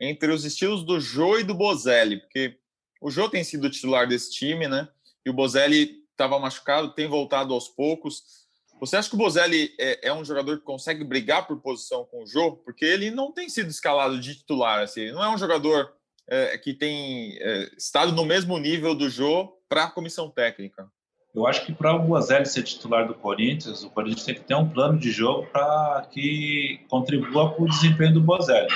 entre 0.00 0.32
os 0.32 0.44
estilos 0.44 0.82
do 0.82 0.98
Jô 0.98 1.38
e 1.38 1.44
do 1.44 1.54
Bozelli, 1.54 2.18
porque 2.18 2.58
o 3.00 3.08
Jô 3.08 3.28
tem 3.28 3.44
sido 3.44 3.70
titular 3.70 4.08
desse 4.08 4.32
time, 4.32 4.66
né? 4.66 4.88
E 5.24 5.30
o 5.30 5.32
Bozelli 5.32 6.02
estava 6.10 6.36
machucado, 6.38 6.94
tem 6.94 7.06
voltado 7.06 7.54
aos 7.54 7.68
poucos. 7.68 8.42
Você 8.80 8.96
acha 8.96 9.08
que 9.08 9.14
o 9.14 9.18
Bozelli 9.18 9.72
é, 9.78 10.08
é, 10.08 10.12
um 10.12 10.24
jogador 10.24 10.58
que 10.58 10.64
consegue 10.64 11.04
brigar 11.04 11.46
por 11.46 11.60
posição 11.60 12.04
com 12.04 12.24
o 12.24 12.26
Jô? 12.26 12.56
Porque 12.56 12.84
ele 12.84 13.12
não 13.12 13.30
tem 13.30 13.48
sido 13.48 13.70
escalado 13.70 14.18
de 14.18 14.34
titular, 14.34 14.82
assim, 14.82 15.02
ele 15.02 15.12
não 15.12 15.22
é 15.22 15.32
um 15.32 15.38
jogador 15.38 15.92
é, 16.32 16.56
que 16.56 16.72
tem 16.72 17.36
é, 17.38 17.68
estado 17.76 18.10
no 18.12 18.24
mesmo 18.24 18.58
nível 18.58 18.94
do 18.94 19.10
Jô 19.10 19.52
para 19.68 19.84
a 19.84 19.90
comissão 19.90 20.30
técnica? 20.30 20.88
Eu 21.34 21.46
acho 21.46 21.66
que 21.66 21.74
para 21.74 21.94
o 21.94 21.98
Boazelli 21.98 22.46
ser 22.46 22.62
titular 22.62 23.06
do 23.06 23.14
Corinthians, 23.14 23.84
o 23.84 23.90
Corinthians 23.90 24.24
tem 24.24 24.34
que 24.34 24.40
ter 24.40 24.54
um 24.54 24.68
plano 24.68 24.98
de 24.98 25.10
jogo 25.10 25.46
para 25.52 26.06
que 26.10 26.80
contribua 26.88 27.52
para 27.52 27.62
o 27.62 27.68
desempenho 27.68 28.14
do 28.14 28.20
Boazelli. 28.20 28.68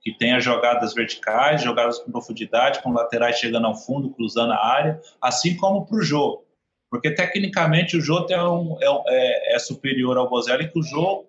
Que 0.00 0.16
tenha 0.16 0.38
jogadas 0.38 0.94
verticais, 0.94 1.62
jogadas 1.62 1.98
com 1.98 2.12
profundidade, 2.12 2.80
com 2.80 2.92
laterais 2.92 3.38
chegando 3.38 3.66
ao 3.66 3.74
fundo, 3.74 4.10
cruzando 4.10 4.52
a 4.52 4.64
área, 4.64 5.00
assim 5.20 5.56
como 5.56 5.84
para 5.84 5.98
o 5.98 6.02
Jô. 6.02 6.44
Porque 6.88 7.10
tecnicamente 7.10 7.96
o 7.96 8.00
Jô 8.00 8.24
é, 8.30 8.42
um, 8.42 8.76
é, 8.80 9.56
é, 9.56 9.58
superior 9.58 10.16
ao 10.16 10.28
Bozelli, 10.28 10.68
que 10.68 10.78
o 10.78 10.82
Jô, 10.82 11.26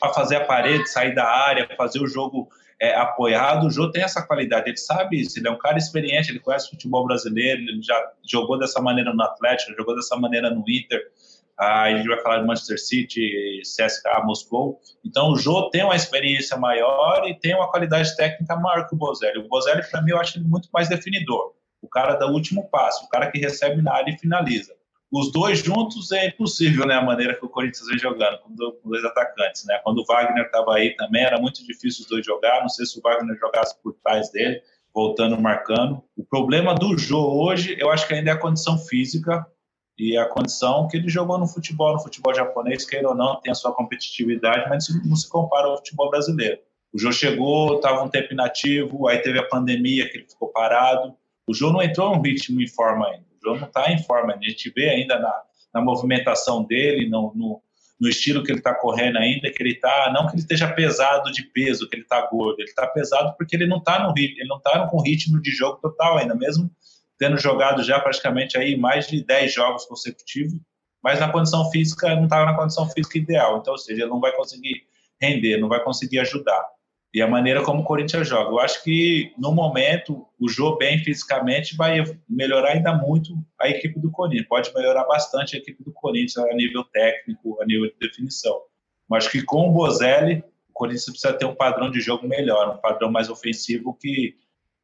para 0.00 0.12
fazer 0.12 0.36
a 0.36 0.44
parede, 0.44 0.88
sair 0.88 1.14
da 1.14 1.24
área, 1.24 1.68
fazer 1.76 2.00
o 2.00 2.06
jogo 2.06 2.48
é, 2.80 2.94
apoiado. 2.94 3.66
O 3.66 3.70
Jô 3.70 3.90
tem 3.90 4.02
essa 4.02 4.26
qualidade, 4.26 4.68
ele 4.68 4.76
sabe 4.76 5.20
isso, 5.20 5.38
ele 5.38 5.48
é 5.48 5.50
um 5.50 5.58
cara 5.58 5.78
experiente, 5.78 6.30
ele 6.30 6.40
conhece 6.40 6.66
o 6.66 6.70
futebol 6.70 7.06
brasileiro, 7.06 7.62
ele 7.62 7.82
já 7.82 8.12
jogou 8.28 8.58
dessa 8.58 8.80
maneira 8.80 9.12
no 9.12 9.22
Atlético, 9.22 9.74
jogou 9.76 9.94
dessa 9.94 10.16
maneira 10.16 10.50
no 10.50 10.64
Inter. 10.68 11.00
Ah, 11.56 11.82
a 11.82 11.96
gente 11.96 12.08
vai 12.08 12.20
falar 12.20 12.38
de 12.40 12.46
Manchester 12.46 12.80
City, 12.80 13.62
CSKA, 13.62 14.24
Moscou. 14.24 14.80
Então, 15.04 15.30
o 15.30 15.36
Jô 15.36 15.70
tem 15.70 15.84
uma 15.84 15.94
experiência 15.94 16.56
maior 16.56 17.28
e 17.28 17.38
tem 17.38 17.54
uma 17.54 17.70
qualidade 17.70 18.16
técnica 18.16 18.56
maior 18.56 18.88
que 18.88 18.94
o 18.94 18.98
Bozelli. 18.98 19.38
O 19.38 19.48
Bozelli, 19.48 19.82
para 19.88 20.02
mim, 20.02 20.10
eu 20.10 20.18
acho 20.18 20.36
ele 20.36 20.48
muito 20.48 20.68
mais 20.72 20.88
definidor. 20.88 21.52
O 21.80 21.88
cara 21.88 22.16
dá 22.16 22.26
o 22.26 22.32
último 22.32 22.68
passo, 22.70 23.04
o 23.04 23.08
cara 23.08 23.30
que 23.30 23.38
recebe 23.38 23.80
na 23.82 23.94
área 23.94 24.10
e 24.10 24.18
finaliza 24.18 24.74
os 25.16 25.30
dois 25.30 25.60
juntos 25.60 26.10
é 26.10 26.26
impossível, 26.26 26.84
né? 26.84 26.94
A 26.94 27.02
maneira 27.02 27.38
que 27.38 27.44
o 27.44 27.48
Corinthians 27.48 27.86
vem 27.86 27.98
jogando 27.98 28.38
com 28.40 28.52
dois 28.84 29.04
atacantes, 29.04 29.64
né? 29.64 29.78
Quando 29.84 29.98
o 29.98 30.04
Wagner 30.04 30.46
estava 30.46 30.74
aí 30.74 30.96
também 30.96 31.22
era 31.22 31.40
muito 31.40 31.64
difícil 31.64 32.02
os 32.02 32.08
dois 32.08 32.26
jogar. 32.26 32.60
Não 32.62 32.68
sei 32.68 32.84
se 32.84 32.98
o 32.98 33.02
Wagner 33.02 33.38
jogasse 33.38 33.80
por 33.80 33.94
trás 34.02 34.30
dele, 34.32 34.60
voltando, 34.92 35.40
marcando. 35.40 36.02
O 36.16 36.24
problema 36.24 36.74
do 36.74 36.98
jogo 36.98 37.44
hoje, 37.44 37.76
eu 37.78 37.90
acho 37.90 38.08
que 38.08 38.14
ainda 38.14 38.30
é 38.30 38.32
a 38.32 38.38
condição 38.38 38.76
física 38.76 39.46
e 39.96 40.16
a 40.16 40.26
condição 40.26 40.88
que 40.88 40.96
ele 40.96 41.08
jogou 41.08 41.38
no 41.38 41.46
futebol, 41.46 41.92
no 41.92 42.00
futebol 42.00 42.34
japonês, 42.34 42.84
queira 42.84 43.08
ou 43.08 43.14
não, 43.14 43.40
tem 43.40 43.52
a 43.52 43.54
sua 43.54 43.72
competitividade, 43.72 44.68
mas 44.68 44.86
não 45.06 45.14
se 45.14 45.28
compara 45.28 45.68
ao 45.68 45.76
futebol 45.76 46.10
brasileiro. 46.10 46.58
O 46.92 46.98
Jô 46.98 47.12
chegou, 47.12 47.76
estava 47.76 48.02
um 48.02 48.08
tempo 48.08 48.32
inativo, 48.32 49.06
aí 49.06 49.18
teve 49.18 49.38
a 49.38 49.48
pandemia 49.48 50.08
que 50.08 50.18
ele 50.18 50.26
ficou 50.28 50.48
parado. 50.48 51.14
O 51.46 51.54
Jô 51.54 51.72
não 51.72 51.82
entrou 51.82 52.14
num 52.14 52.22
ritmo 52.22 52.60
em 52.60 52.66
forma 52.66 53.06
ainda. 53.06 53.33
João 53.44 53.56
não 53.58 53.68
está 53.68 53.92
em 53.92 54.02
forma. 54.02 54.34
A 54.34 54.42
gente 54.42 54.70
vê 54.74 54.88
ainda 54.88 55.18
na, 55.18 55.42
na 55.74 55.80
movimentação 55.80 56.64
dele, 56.64 57.08
no, 57.08 57.32
no, 57.34 57.62
no, 58.00 58.08
estilo 58.08 58.42
que 58.42 58.50
ele 58.50 58.58
está 58.58 58.74
correndo 58.74 59.18
ainda, 59.18 59.50
que 59.50 59.62
ele 59.62 59.74
está, 59.74 60.10
não 60.12 60.26
que 60.26 60.34
ele 60.34 60.42
esteja 60.42 60.72
pesado 60.72 61.30
de 61.30 61.42
peso, 61.42 61.88
que 61.88 61.94
ele 61.96 62.02
está 62.02 62.26
gordo, 62.26 62.60
ele 62.60 62.68
está 62.68 62.86
pesado 62.86 63.34
porque 63.36 63.54
ele 63.54 63.66
não 63.66 63.78
está 63.78 64.02
no 64.02 64.12
ritmo, 64.12 64.40
ele 64.40 64.48
não 64.48 64.56
está 64.56 64.86
com 64.86 65.02
ritmo 65.02 65.40
de 65.40 65.50
jogo 65.50 65.78
total 65.80 66.18
ainda, 66.18 66.34
mesmo 66.34 66.70
tendo 67.18 67.38
jogado 67.38 67.82
já 67.82 68.00
praticamente 68.00 68.58
aí 68.58 68.76
mais 68.76 69.06
de 69.06 69.24
10 69.24 69.54
jogos 69.54 69.84
consecutivos, 69.84 70.58
mas 71.02 71.20
na 71.20 71.30
condição 71.30 71.70
física 71.70 72.14
não 72.16 72.24
estava 72.24 72.46
na 72.46 72.56
condição 72.56 72.88
física 72.90 73.18
ideal, 73.18 73.58
então, 73.58 73.72
ou 73.72 73.78
seja, 73.78 74.02
ele 74.02 74.10
não 74.10 74.20
vai 74.20 74.32
conseguir 74.32 74.82
render, 75.20 75.58
não 75.58 75.68
vai 75.68 75.82
conseguir 75.82 76.18
ajudar 76.18 76.73
e 77.14 77.22
a 77.22 77.28
maneira 77.28 77.62
como 77.62 77.82
o 77.82 77.84
Corinthians 77.84 78.28
joga. 78.28 78.50
Eu 78.50 78.58
acho 78.58 78.82
que, 78.82 79.32
no 79.38 79.52
momento, 79.52 80.26
o 80.38 80.48
jogo 80.48 80.78
bem 80.78 80.98
fisicamente 80.98 81.76
vai 81.76 82.02
melhorar 82.28 82.72
ainda 82.72 82.92
muito 82.92 83.38
a 83.60 83.68
equipe 83.68 84.00
do 84.00 84.10
Corinthians. 84.10 84.48
Pode 84.48 84.74
melhorar 84.74 85.04
bastante 85.04 85.54
a 85.54 85.60
equipe 85.60 85.84
do 85.84 85.92
Corinthians 85.92 86.38
a 86.38 86.52
nível 86.54 86.82
técnico, 86.82 87.62
a 87.62 87.66
nível 87.66 87.86
de 87.86 87.94
definição. 88.00 88.60
Mas 89.08 89.28
que 89.28 89.44
com 89.44 89.68
o 89.68 89.72
Bozelli, 89.72 90.42
o 90.68 90.72
Corinthians 90.72 91.04
precisa 91.04 91.32
ter 91.32 91.44
um 91.44 91.54
padrão 91.54 91.88
de 91.88 92.00
jogo 92.00 92.26
melhor, 92.26 92.74
um 92.74 92.78
padrão 92.78 93.12
mais 93.12 93.30
ofensivo 93.30 93.94
que 93.94 94.34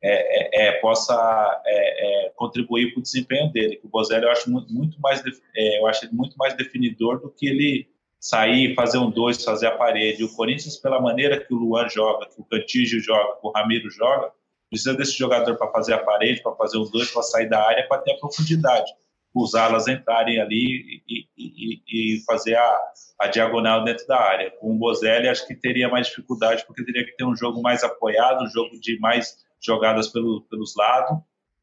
é, 0.00 0.66
é, 0.66 0.68
é 0.68 0.72
possa 0.80 1.62
é, 1.66 2.26
é, 2.26 2.30
contribuir 2.36 2.92
para 2.92 3.00
o 3.00 3.02
desempenho 3.02 3.50
dele. 3.50 3.80
O 3.82 3.88
Bozelli 3.88 4.22
eu 4.22 4.30
acho 4.30 4.48
muito, 4.48 4.72
muito 4.72 5.00
mais, 5.00 5.20
é, 5.56 5.80
eu 5.80 5.86
acho 5.88 6.08
muito 6.14 6.36
mais 6.36 6.54
definidor 6.54 7.20
do 7.20 7.28
que 7.28 7.48
ele 7.48 7.88
sair, 8.20 8.74
fazer 8.74 8.98
um 8.98 9.10
dois, 9.10 9.42
fazer 9.42 9.66
a 9.66 9.76
parede. 9.76 10.22
O 10.22 10.32
Corinthians, 10.36 10.76
pela 10.76 11.00
maneira 11.00 11.40
que 11.40 11.54
o 11.54 11.56
Luan 11.56 11.88
joga, 11.88 12.26
que 12.26 12.38
o 12.38 12.44
Cantígio 12.44 13.00
joga, 13.00 13.40
que 13.40 13.46
o 13.46 13.50
Ramiro 13.50 13.90
joga, 13.90 14.30
precisa 14.68 14.94
desse 14.94 15.18
jogador 15.18 15.56
para 15.56 15.70
fazer 15.72 15.94
a 15.94 15.98
parede, 15.98 16.42
para 16.42 16.54
fazer 16.54 16.76
os 16.76 16.90
dois, 16.90 17.10
para 17.10 17.22
sair 17.22 17.48
da 17.48 17.66
área, 17.66 17.88
para 17.88 18.02
ter 18.02 18.12
a 18.12 18.18
profundidade. 18.18 18.92
Usá-las 19.34 19.88
entrarem 19.88 20.40
ali 20.40 21.02
e, 21.08 21.26
e, 21.38 22.16
e 22.16 22.24
fazer 22.24 22.56
a, 22.56 22.80
a, 23.20 23.26
diagonal 23.28 23.84
dentro 23.84 24.06
da 24.06 24.20
área. 24.20 24.50
Com 24.50 24.72
o 24.72 24.74
Bozelli, 24.74 25.28
acho 25.28 25.46
que 25.46 25.54
teria 25.54 25.88
mais 25.88 26.08
dificuldade, 26.08 26.64
porque 26.66 26.84
teria 26.84 27.04
que 27.04 27.16
ter 27.16 27.24
um 27.24 27.34
jogo 27.34 27.62
mais 27.62 27.82
apoiado, 27.82 28.44
um 28.44 28.48
jogo 28.48 28.78
de 28.80 28.98
mais 28.98 29.36
jogadas 29.60 30.08
pelo, 30.08 30.42
pelos 30.42 30.74
lados, 30.76 31.18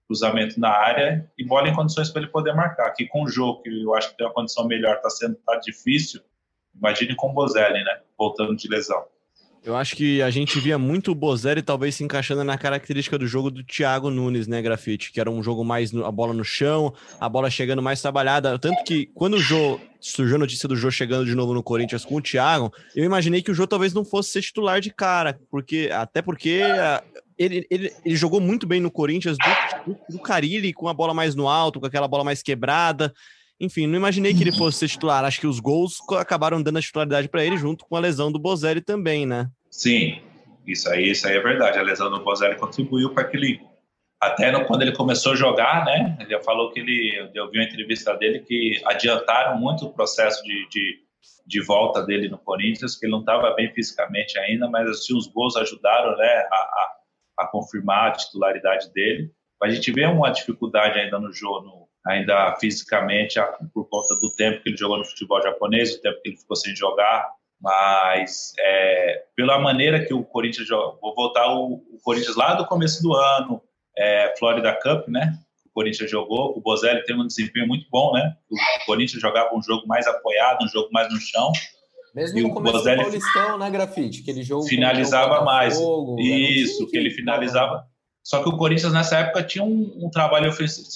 cruzamento 0.07 0.59
na 0.59 0.69
área 0.69 1.29
e 1.37 1.45
bola 1.45 1.67
em 1.67 1.75
condições 1.75 2.09
para 2.09 2.21
ele 2.21 2.31
poder 2.31 2.53
marcar. 2.55 2.87
Aqui 2.87 3.05
com 3.05 3.23
o 3.23 3.27
jogo, 3.27 3.61
que 3.61 3.83
eu 3.83 3.93
acho 3.93 4.11
que 4.11 4.17
tem 4.17 4.25
uma 4.25 4.33
condição 4.33 4.65
melhor, 4.65 4.95
está 4.95 5.09
sendo 5.09 5.35
tá 5.45 5.57
difícil, 5.57 6.21
Imagine 6.77 7.15
com 7.15 7.29
o 7.29 7.33
Bozelli, 7.33 7.83
né? 7.83 7.99
Voltando 8.17 8.55
de 8.55 8.67
lesão. 8.67 9.03
Eu 9.67 9.75
acho 9.75 9.97
que 9.97 10.21
a 10.21 10.29
gente 10.29 10.61
via 10.61 10.77
muito 10.77 11.11
o 11.11 11.15
Bozelli 11.15 11.61
talvez 11.61 11.95
se 11.95 12.01
encaixando 12.01 12.41
na 12.41 12.57
característica 12.57 13.17
do 13.17 13.27
jogo 13.27 13.51
do 13.51 13.63
Thiago 13.65 14.09
Nunes, 14.09 14.47
né, 14.47 14.61
Grafite? 14.61 15.11
Que 15.11 15.19
era 15.19 15.29
um 15.29 15.43
jogo 15.43 15.65
mais 15.65 15.91
no, 15.91 16.05
a 16.05 16.11
bola 16.11 16.33
no 16.33 16.43
chão, 16.43 16.93
a 17.19 17.27
bola 17.27 17.49
chegando 17.49 17.81
mais 17.81 18.01
trabalhada. 18.01 18.57
Tanto 18.57 18.81
que 18.85 19.07
quando 19.07 19.33
o 19.33 19.39
Jô 19.39 19.77
surgiu 19.99 20.37
a 20.37 20.39
notícia 20.39 20.69
do 20.69 20.75
Jô 20.75 20.89
chegando 20.89 21.25
de 21.25 21.35
novo 21.35 21.53
no 21.53 21.61
Corinthians 21.61 22.05
com 22.05 22.15
o 22.15 22.21
Thiago, 22.21 22.71
eu 22.95 23.03
imaginei 23.03 23.41
que 23.41 23.51
o 23.51 23.53
Jô 23.53 23.67
talvez 23.67 23.93
não 23.93 24.05
fosse 24.05 24.29
ser 24.29 24.41
titular 24.41 24.79
de 24.79 24.89
cara, 24.89 25.37
porque 25.51 25.89
até 25.91 26.21
porque 26.21 26.61
ele, 27.37 27.67
ele, 27.69 27.91
ele 28.05 28.15
jogou 28.15 28.39
muito 28.39 28.65
bem 28.65 28.79
no 28.79 28.89
Corinthians 28.89 29.37
do, 29.37 29.91
do, 29.91 29.99
do 30.11 30.19
Carilli, 30.19 30.71
com 30.71 30.87
a 30.87 30.93
bola 30.93 31.13
mais 31.13 31.35
no 31.35 31.47
alto, 31.47 31.79
com 31.79 31.85
aquela 31.85 32.07
bola 32.07 32.23
mais 32.23 32.41
quebrada. 32.41 33.13
Enfim, 33.59 33.87
não 33.87 33.95
imaginei 33.95 34.33
que 34.33 34.43
ele 34.43 34.51
fosse 34.51 34.79
ser 34.79 34.87
titular. 34.87 35.23
Acho 35.23 35.41
que 35.41 35.47
os 35.47 35.59
gols 35.59 35.97
acabaram 36.11 36.61
dando 36.61 36.77
a 36.77 36.81
titularidade 36.81 37.27
para 37.27 37.43
ele, 37.43 37.57
junto 37.57 37.85
com 37.85 37.95
a 37.95 37.99
lesão 37.99 38.31
do 38.31 38.39
Bozelli 38.39 38.81
também, 38.81 39.25
né? 39.25 39.49
Sim, 39.71 40.21
isso 40.65 40.89
aí, 40.89 41.09
isso 41.09 41.27
aí 41.27 41.37
é 41.37 41.41
verdade. 41.41 41.79
A 41.79 41.81
lesão 41.81 42.09
do 42.09 42.23
Bozelli 42.23 42.55
contribuiu 42.55 43.13
para 43.13 43.23
aquele. 43.23 43.59
Até 44.21 44.51
no, 44.51 44.65
quando 44.65 44.81
ele 44.81 44.91
começou 44.91 45.33
a 45.33 45.35
jogar, 45.35 45.85
né? 45.85 46.17
Ele 46.19 46.39
falou 46.43 46.71
que 46.71 46.79
ele. 46.79 47.31
Eu 47.33 47.49
vi 47.49 47.57
uma 47.57 47.65
entrevista 47.65 48.15
dele 48.15 48.39
que 48.39 48.79
adiantaram 48.85 49.59
muito 49.59 49.85
o 49.85 49.93
processo 49.93 50.43
de, 50.43 50.67
de, 50.69 50.99
de 51.45 51.61
volta 51.61 52.03
dele 52.03 52.29
no 52.29 52.37
Corinthians, 52.37 52.95
que 52.95 53.05
ele 53.05 53.11
não 53.11 53.21
estava 53.21 53.53
bem 53.55 53.73
fisicamente 53.73 54.37
ainda, 54.37 54.69
mas 54.69 54.87
assim, 54.89 55.17
os 55.17 55.27
gols 55.27 55.55
ajudaram 55.55 56.15
né, 56.15 56.47
a, 56.51 56.55
a, 56.55 56.95
a 57.39 57.47
confirmar 57.47 58.09
a 58.09 58.11
titularidade 58.11 58.91
dele. 58.93 59.31
A 59.63 59.69
gente 59.69 59.91
vê 59.91 60.05
uma 60.05 60.29
dificuldade 60.29 60.99
ainda 60.99 61.19
no 61.19 61.33
jogo, 61.33 61.65
no, 61.65 61.86
ainda 62.07 62.55
fisicamente, 62.59 63.39
por 63.73 63.85
conta 63.89 64.15
do 64.15 64.33
tempo 64.35 64.63
que 64.63 64.69
ele 64.69 64.77
jogou 64.77 64.97
no 64.97 65.05
futebol 65.05 65.41
japonês, 65.41 65.95
o 65.95 66.01
tempo 66.01 66.21
que 66.21 66.29
ele 66.29 66.37
ficou 66.37 66.55
sem 66.55 66.75
jogar, 66.75 67.29
mas 67.61 68.53
é, 68.59 69.23
pela 69.35 69.59
maneira 69.59 70.05
que 70.05 70.13
o 70.13 70.23
Corinthians 70.23 70.67
joga, 70.67 70.97
vou 71.01 71.13
voltar 71.13 71.53
o, 71.53 71.73
o 71.73 71.99
Corinthians 72.03 72.35
lá 72.35 72.53
do 72.53 72.65
começo 72.65 73.01
do 73.01 73.13
ano, 73.13 73.61
é, 73.97 74.33
Florida 74.37 74.73
Cup, 74.81 75.07
né? 75.07 75.37
O 75.65 75.69
Corinthians 75.73 76.09
jogou, 76.09 76.57
o 76.57 76.61
Bozelli 76.61 77.03
tem 77.03 77.19
um 77.19 77.27
desempenho 77.27 77.67
muito 77.67 77.87
bom, 77.91 78.13
né? 78.13 78.35
O 78.49 78.85
Corinthians 78.85 79.21
jogava 79.21 79.55
um 79.55 79.61
jogo 79.61 79.85
mais 79.87 80.07
apoiado, 80.07 80.63
um 80.63 80.67
jogo 80.67 80.89
mais 80.91 81.11
no 81.11 81.19
chão. 81.19 81.51
Mesmo 82.15 82.39
e 82.39 82.41
no 82.41 82.53
começo 82.53 82.77
Bozelli 82.77 82.97
do 82.97 83.03
Paulistão, 83.03 83.57
né, 83.57 83.69
Grafite? 83.69 84.21
Aquele 84.21 84.43
jogo 84.43 84.63
finalizava 84.63 85.43
mais. 85.43 85.79
Isso, 86.19 86.87
que 86.87 86.97
ele 86.97 87.11
finalizava. 87.11 87.85
Só 88.23 88.41
que 88.43 88.49
o 88.49 88.57
Corinthians 88.57 88.93
nessa 88.93 89.19
época 89.19 89.43
tinha 89.43 89.63
um, 89.63 89.93
um 89.97 90.09
trabalho 90.09 90.49
ofensivo. 90.49 90.87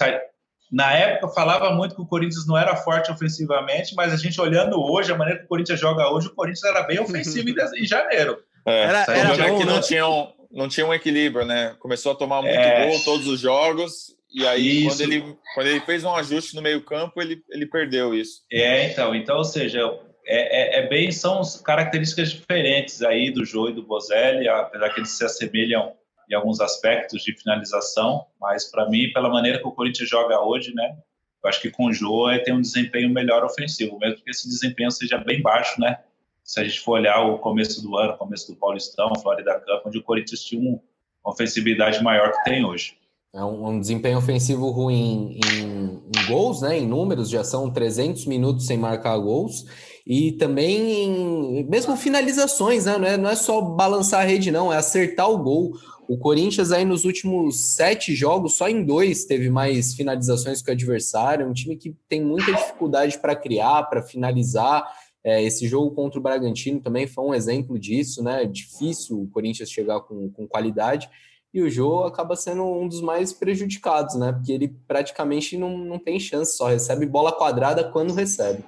Na 0.72 0.94
época 0.94 1.34
falava 1.34 1.70
muito 1.72 1.96
que 1.96 2.02
o 2.02 2.06
Corinthians 2.06 2.48
não 2.48 2.58
era 2.58 2.76
forte 2.78 3.12
ofensivamente, 3.12 3.94
mas 3.94 4.14
a 4.14 4.16
gente 4.18 4.40
olhando 4.40 4.82
hoje, 4.82 5.12
a 5.12 5.18
maneira 5.18 5.40
que 5.40 5.46
o 5.46 5.50
Corinthians 5.50 5.80
joga 5.80 6.10
hoje, 6.10 6.28
o 6.28 6.34
Corinthians 6.34 6.64
era 6.64 6.84
bem 6.84 7.00
ofensivo 7.00 7.50
em, 7.50 7.86
janeiro. 7.86 8.38
É, 8.66 8.84
era, 8.84 9.06
era 9.10 9.50
bom, 9.50 9.60
que 9.60 9.66
não, 9.66 9.76
né? 9.76 9.82
tinha 9.82 10.08
um, 10.08 10.32
não 10.50 10.68
tinha 10.70 10.86
um 10.86 10.94
equilíbrio, 10.94 11.46
né? 11.46 11.76
Começou 11.80 12.14
a 12.14 12.16
tomar 12.16 12.42
muito 12.42 12.56
é, 12.56 12.88
gol 12.88 13.00
todos 13.04 13.28
os 13.28 13.40
jogos, 13.40 14.16
e 14.34 14.48
aí 14.48 14.86
quando 14.86 15.02
ele, 15.02 15.38
quando 15.54 15.68
ele 15.68 15.82
fez 15.82 16.06
um 16.06 16.16
ajuste 16.16 16.56
no 16.56 16.62
meio 16.62 16.82
campo, 16.82 17.22
ele, 17.22 17.44
ele 17.50 17.66
perdeu 17.66 18.14
isso. 18.16 18.44
É, 18.50 18.86
então, 18.86 19.14
então, 19.14 19.38
ou 19.38 19.44
seja, 19.44 19.80
é, 20.26 20.80
é, 20.80 20.86
é 20.86 20.88
bem, 20.88 21.12
são 21.12 21.42
características 21.66 22.32
diferentes 22.32 23.02
aí 23.02 23.30
do 23.30 23.44
Jô 23.44 23.68
e 23.68 23.74
do 23.74 23.84
Bozelli, 23.84 24.48
apesar 24.48 24.90
que 24.94 25.02
eles 25.02 25.12
se 25.12 25.26
assemelham 25.26 25.92
em 26.32 26.36
alguns 26.36 26.62
aspectos 26.62 27.24
de 27.24 27.36
finalização, 27.36 28.26
mas 28.40 28.72
para 28.72 28.90
mim, 28.90 29.12
pela 29.14 29.30
maneira 29.30 29.60
que 29.60 29.68
o 29.68 29.72
Corinthians 29.72 30.10
joga 30.10 30.40
hoje, 30.40 30.74
né, 30.74 30.98
eu 31.44 31.50
acho 31.50 31.62
que 31.62 31.72
com 31.72 31.88
o 31.88 31.94
Jô 31.94 32.30
é, 32.30 32.40
tem 32.40 32.54
um 32.54 32.62
desempenho 32.62 33.10
melhor 33.10 33.44
ofensivo, 33.44 33.98
mesmo 33.98 34.24
que 34.24 34.30
esse 34.30 34.48
desempenho 34.48 34.92
seja 34.92 35.18
bem 35.18 35.42
baixo, 35.42 35.80
né? 35.82 36.00
Se 36.44 36.60
a 36.60 36.64
gente 36.64 36.80
for 36.80 36.94
olhar 36.94 37.20
o 37.22 37.40
começo 37.40 37.82
do 37.82 37.98
ano, 37.98 38.18
começo 38.18 38.52
do 38.52 38.58
Paulistão, 38.58 39.12
Florida 39.22 39.60
Cup, 39.60 39.86
onde 39.86 39.98
o 39.98 40.04
Corinthians 40.04 40.44
tinha 40.44 40.62
uma 40.62 40.80
ofensividade 41.24 42.04
maior 42.04 42.32
que 42.32 42.44
tem 42.44 42.64
hoje. 42.64 42.96
É 43.34 43.44
um, 43.44 43.70
um 43.70 43.80
desempenho 43.80 44.18
ofensivo 44.18 44.70
ruim 44.70 45.40
em, 45.46 46.04
em, 46.16 46.28
gols, 46.28 46.62
né? 46.62 46.78
Em 46.78 46.86
números, 46.86 47.30
já 47.30 47.44
são 47.44 47.72
300 47.72 48.26
minutos 48.26 48.68
sem 48.68 48.78
marcar 48.78 49.18
gols. 49.18 49.66
E 50.06 50.34
também 50.34 51.06
em, 51.06 51.64
mesmo 51.64 51.96
finalizações, 51.96 52.86
né? 52.86 52.98
Não 52.98 53.08
é, 53.08 53.18
não 53.18 53.30
é 53.30 53.36
só 53.36 53.62
balançar 53.62 54.22
a 54.22 54.24
rede, 54.24 54.52
não, 54.52 54.72
é 54.72 54.78
acertar 54.78 55.30
o 55.30 55.38
gol. 55.38 55.72
O 56.12 56.18
Corinthians 56.18 56.74
aí 56.74 56.84
nos 56.84 57.06
últimos 57.06 57.74
sete 57.74 58.14
jogos, 58.14 58.58
só 58.58 58.68
em 58.68 58.84
dois 58.84 59.24
teve 59.24 59.50
mais 59.50 59.94
finalizações 59.94 60.62
que 60.62 60.70
o 60.70 60.74
adversário. 60.74 61.46
É 61.46 61.48
um 61.48 61.54
time 61.54 61.78
que 61.78 61.96
tem 62.10 62.22
muita 62.22 62.52
dificuldade 62.52 63.18
para 63.18 63.34
criar, 63.34 63.84
para 63.84 64.02
finalizar. 64.04 64.86
É, 65.24 65.42
esse 65.42 65.70
jogo 65.70 65.92
contra 65.92 66.20
o 66.20 66.22
Bragantino 66.22 66.82
também 66.82 67.08
foi 67.08 67.24
um 67.24 67.34
exemplo 67.34 67.80
disso, 67.80 68.22
né? 68.22 68.44
É 68.44 68.46
difícil 68.46 69.22
o 69.22 69.28
Corinthians 69.30 69.72
chegar 69.72 70.02
com, 70.02 70.30
com 70.32 70.46
qualidade. 70.46 71.10
E 71.54 71.62
o 71.62 71.70
Jô 71.70 72.04
acaba 72.04 72.36
sendo 72.36 72.66
um 72.66 72.90
dos 72.90 73.00
mais 73.00 73.32
prejudicados, 73.32 74.16
né? 74.16 74.34
Porque 74.34 74.52
ele 74.52 74.68
praticamente 74.86 75.58
não, 75.58 75.78
não 75.78 75.98
tem 75.98 76.20
chance, 76.20 76.58
só 76.58 76.68
recebe 76.68 77.06
bola 77.06 77.32
quadrada 77.32 77.86
quando 77.86 78.14
recebe. 78.14 78.66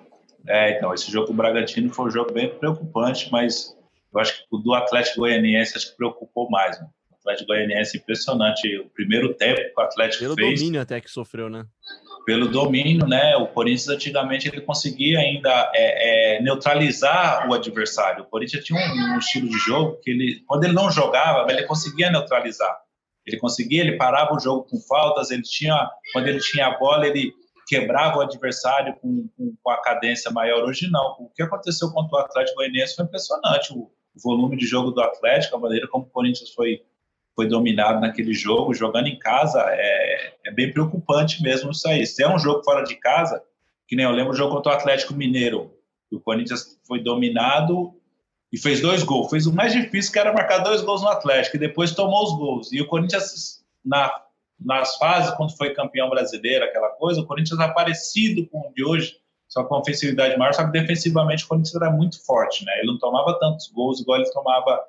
É, 0.47 0.77
então, 0.77 0.93
esse 0.93 1.11
jogo 1.11 1.27
com 1.27 1.33
o 1.33 1.35
Bragantino 1.35 1.89
foi 1.89 2.05
um 2.05 2.09
jogo 2.09 2.31
bem 2.31 2.57
preocupante, 2.57 3.29
mas 3.29 3.75
eu 4.13 4.21
acho 4.21 4.37
que 4.37 4.45
o 4.49 4.57
do 4.57 4.73
Atlético 4.73 5.19
Goianiense 5.19 5.75
acho 5.75 5.91
que 5.91 5.97
preocupou 5.97 6.49
mais. 6.49 6.79
Né? 6.79 6.87
Atlético 7.23 7.47
Goianiense 7.47 7.97
impressionante. 7.97 8.77
O 8.79 8.89
primeiro 8.89 9.33
tempo 9.33 9.57
que 9.57 9.73
o 9.75 9.81
Atlético 9.81 10.23
Pelo 10.23 10.35
fez... 10.35 10.47
Pelo 10.47 10.57
domínio 10.57 10.81
até 10.81 11.01
que 11.01 11.09
sofreu, 11.09 11.49
né? 11.49 11.65
Pelo 12.25 12.47
domínio, 12.47 13.07
né? 13.07 13.35
O 13.37 13.47
Corinthians 13.47 13.89
antigamente 13.89 14.47
ele 14.47 14.61
conseguia 14.61 15.19
ainda 15.19 15.71
é, 15.73 16.37
é, 16.37 16.41
neutralizar 16.41 17.49
o 17.49 17.53
adversário. 17.53 18.23
O 18.23 18.27
Corinthians 18.27 18.63
tinha 18.63 18.79
um, 18.79 19.15
um, 19.15 19.17
estilo 19.17 19.49
de 19.49 19.57
jogo 19.57 19.99
que 20.01 20.11
ele, 20.11 20.43
quando 20.47 20.63
ele 20.63 20.73
não 20.73 20.89
jogava, 20.91 21.51
ele 21.51 21.63
conseguia 21.63 22.11
neutralizar. 22.11 22.77
Ele 23.25 23.37
conseguia, 23.37 23.81
ele 23.81 23.97
parava 23.97 24.33
o 24.33 24.39
jogo 24.39 24.63
com 24.63 24.79
faltas, 24.81 25.31
ele 25.31 25.43
tinha, 25.43 25.89
quando 26.11 26.27
ele 26.27 26.39
tinha 26.39 26.67
a 26.67 26.77
bola, 26.77 27.07
ele 27.07 27.33
quebrava 27.67 28.17
o 28.17 28.21
adversário 28.21 28.95
com, 29.01 29.27
com, 29.35 29.55
com 29.61 29.69
a 29.71 29.81
cadência 29.81 30.31
maior. 30.31 30.63
Hoje 30.63 30.89
não. 30.89 31.15
O 31.19 31.29
que 31.33 31.41
aconteceu 31.41 31.89
contra 31.91 32.17
o 32.17 32.21
Atlético 32.21 32.57
Goianiense 32.57 32.95
foi 32.95 33.05
impressionante. 33.05 33.73
O, 33.73 33.91
o 34.15 34.21
volume 34.21 34.55
de 34.57 34.65
jogo 34.65 34.91
do 34.91 35.01
Atlético, 35.01 35.55
a 35.55 35.59
maneira 35.59 35.87
como 35.87 36.05
o 36.05 36.09
Corinthians 36.09 36.51
foi 36.51 36.81
foi 37.35 37.47
dominado 37.47 37.99
naquele 37.99 38.33
jogo, 38.33 38.73
jogando 38.73 39.07
em 39.07 39.17
casa, 39.17 39.63
é, 39.69 40.33
é 40.45 40.51
bem 40.51 40.71
preocupante 40.71 41.41
mesmo 41.41 41.71
isso 41.71 41.87
aí. 41.87 42.05
Se 42.05 42.23
é 42.23 42.29
um 42.29 42.37
jogo 42.37 42.63
fora 42.63 42.83
de 42.83 42.95
casa, 42.95 43.41
que 43.87 43.95
nem 43.95 44.05
eu 44.05 44.11
lembro 44.11 44.33
o 44.33 44.35
jogo 44.35 44.55
contra 44.55 44.71
o 44.71 44.75
Atlético 44.75 45.13
Mineiro, 45.13 45.73
o 46.11 46.19
Corinthians 46.19 46.79
foi 46.87 46.99
dominado 47.01 47.93
e 48.51 48.57
fez 48.57 48.81
dois 48.81 49.03
gols. 49.03 49.29
Fez 49.31 49.47
o 49.47 49.53
mais 49.53 49.73
difícil, 49.73 50.11
que 50.11 50.19
era 50.19 50.31
marcar 50.31 50.59
dois 50.59 50.81
gols 50.81 51.01
no 51.01 51.09
Atlético, 51.09 51.55
e 51.55 51.59
depois 51.59 51.91
tomou 51.91 52.23
os 52.23 52.37
gols. 52.37 52.71
E 52.71 52.81
o 52.81 52.87
Corinthians, 52.87 53.63
na, 53.83 54.11
nas 54.59 54.95
fases, 54.97 55.33
quando 55.35 55.57
foi 55.57 55.73
campeão 55.73 56.09
brasileiro, 56.09 56.65
aquela 56.65 56.89
coisa, 56.89 57.21
o 57.21 57.25
Corinthians 57.25 57.59
é 57.59 57.67
parecido 57.69 58.45
com 58.47 58.59
o 58.59 58.73
de 58.73 58.83
hoje, 58.85 59.17
só 59.47 59.63
com 59.63 59.75
ofensividade 59.75 60.37
maior, 60.37 60.53
só 60.53 60.65
que 60.65 60.71
defensivamente 60.71 61.45
o 61.45 61.47
Corinthians 61.47 61.75
era 61.75 61.91
muito 61.91 62.23
forte, 62.25 62.63
né? 62.63 62.71
Ele 62.79 62.87
não 62.87 62.99
tomava 62.99 63.37
tantos 63.39 63.67
gols 63.71 63.99
igual 63.99 64.19
ele 64.19 64.31
tomava 64.31 64.79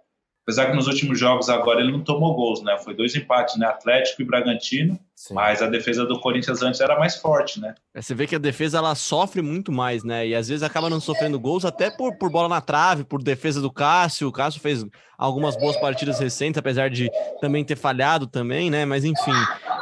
Apesar 0.45 0.67
que 0.67 0.77
nos 0.77 0.87
últimos 0.87 1.19
jogos 1.19 1.49
agora 1.49 1.81
ele 1.81 1.91
não 1.91 2.05
tomou 2.05 2.35
gols, 2.35 2.63
né? 2.63 2.77
Foi 2.85 2.95
dois 2.95 3.17
empates, 3.17 3.57
né? 3.57 3.67
Atlético 3.67 4.21
e 4.21 4.27
Bragantino. 4.27 5.01
Sim. 5.17 5.33
Mas 5.33 5.63
a 5.63 5.67
defesa 5.67 6.05
do 6.05 6.21
Corinthians 6.21 6.61
antes 6.61 6.83
era 6.83 6.99
mais 6.99 7.17
forte, 7.17 7.59
né? 7.59 7.75
É, 7.95 8.03
você 8.03 8.15
vê 8.15 8.27
que 8.27 8.37
a 8.37 8.39
defesa 8.39 8.77
ela 8.77 8.95
sofre 8.95 9.41
muito 9.41 9.73
mais, 9.73 10.05
né? 10.05 10.29
E 10.29 10.35
às 10.35 10.49
vezes 10.49 10.63
acaba 10.63 10.91
não 10.91 11.01
sofrendo 11.01 11.41
gols 11.41 11.65
até 11.65 11.91
por, 11.91 12.19
por 12.19 12.31
bola 12.31 12.47
na 12.47 12.61
trave, 12.61 13.05
por 13.05 13.23
defesa 13.23 13.59
do 13.63 13.73
Cássio. 13.73 14.29
O 14.29 14.33
Cássio 14.33 14.61
fez 14.61 14.85
algumas 15.17 15.57
boas 15.57 15.79
partidas 15.79 16.19
recentes, 16.19 16.59
apesar 16.59 16.91
de 16.91 17.11
também 17.41 17.65
ter 17.65 17.77
falhado 17.77 18.27
também, 18.27 18.71
né? 18.71 18.85
Mas 18.85 19.03
enfim, 19.03 19.33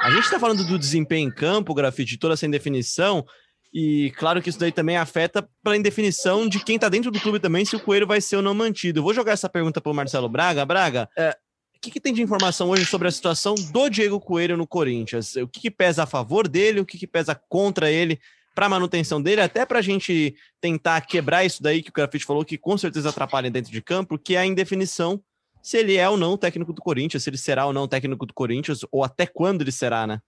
a 0.01 0.13
gente 0.13 0.31
tá 0.31 0.39
falando 0.39 0.65
do 0.65 0.79
desempenho 0.79 1.29
em 1.29 1.35
campo, 1.35 1.75
grafite, 1.75 2.17
toda 2.17 2.35
essa 2.35 2.47
indefinição. 2.47 3.25
E 3.73 4.13
claro 4.19 4.43
que 4.43 4.51
isso 4.51 4.59
daí 4.59 4.71
também 4.71 4.97
afeta 4.97 5.49
para 5.63 5.77
indefinição 5.77 6.47
de 6.47 6.63
quem 6.63 6.77
está 6.77 6.89
dentro 6.89 7.11
do 7.11 7.19
clube 7.19 7.41
também, 7.41 7.65
se 7.65 7.75
o 7.75 7.81
Coelho 7.81 8.07
vai 8.07 8.21
ser 8.21 8.37
ou 8.37 8.43
não 8.43 8.55
mantido. 8.55 8.99
Eu 8.99 9.03
vou 9.03 9.15
jogar 9.15 9.33
essa 9.33 9.49
pergunta 9.49 9.81
para 9.81 9.91
o 9.91 9.95
Marcelo 9.95 10.29
Braga. 10.29 10.67
Braga, 10.67 11.09
é, 11.17 11.37
o 11.75 11.81
que, 11.81 11.91
que, 11.91 12.01
tem 12.01 12.13
de 12.13 12.23
informação 12.23 12.69
hoje 12.69 12.85
sobre 12.85 13.09
a 13.09 13.11
situação 13.11 13.55
do 13.55 13.89
Diego 13.89 14.21
Coelho 14.21 14.57
no 14.57 14.67
Corinthians? 14.67 15.37
O 15.37 15.49
que, 15.49 15.61
que 15.61 15.71
pesa 15.71 16.03
a 16.03 16.07
favor 16.07 16.47
dele, 16.47 16.81
o 16.81 16.87
que, 16.87 16.99
que 16.99 17.07
pesa 17.07 17.35
contra 17.49 17.91
ele 17.91 18.21
para 18.55 18.67
a 18.67 18.69
manutenção 18.69 19.23
dele, 19.23 19.41
até 19.41 19.65
para 19.65 19.79
a 19.79 19.83
gente 19.83 20.35
tentar 20.61 21.01
quebrar 21.03 21.45
isso 21.45 21.63
daí 21.63 21.83
que 21.83 21.89
o 21.89 21.93
Grafite 21.93 22.27
falou, 22.27 22.45
que 22.45 22.59
com 22.59 22.77
certeza 22.77 23.09
atrapalha 23.09 23.51
dentro 23.51 23.73
de 23.73 23.81
campo, 23.81 24.19
que 24.19 24.37
é 24.37 24.41
a 24.41 24.47
indefinição 24.47 25.23
se 25.63 25.79
ele 25.79 25.97
é 25.97 26.09
ou 26.09 26.17
não 26.17 26.37
técnico 26.37 26.73
do 26.73 26.83
Corinthians, 26.83 27.23
se 27.23 27.31
ele 27.31 27.39
será 27.39 27.65
ou 27.67 27.73
não 27.73 27.87
técnico 27.87 28.27
do 28.27 28.35
Corinthians, 28.35 28.81
ou 28.91 29.05
até 29.05 29.27
quando 29.27 29.63
ele 29.63 29.71
será, 29.71 30.07
né? 30.07 30.21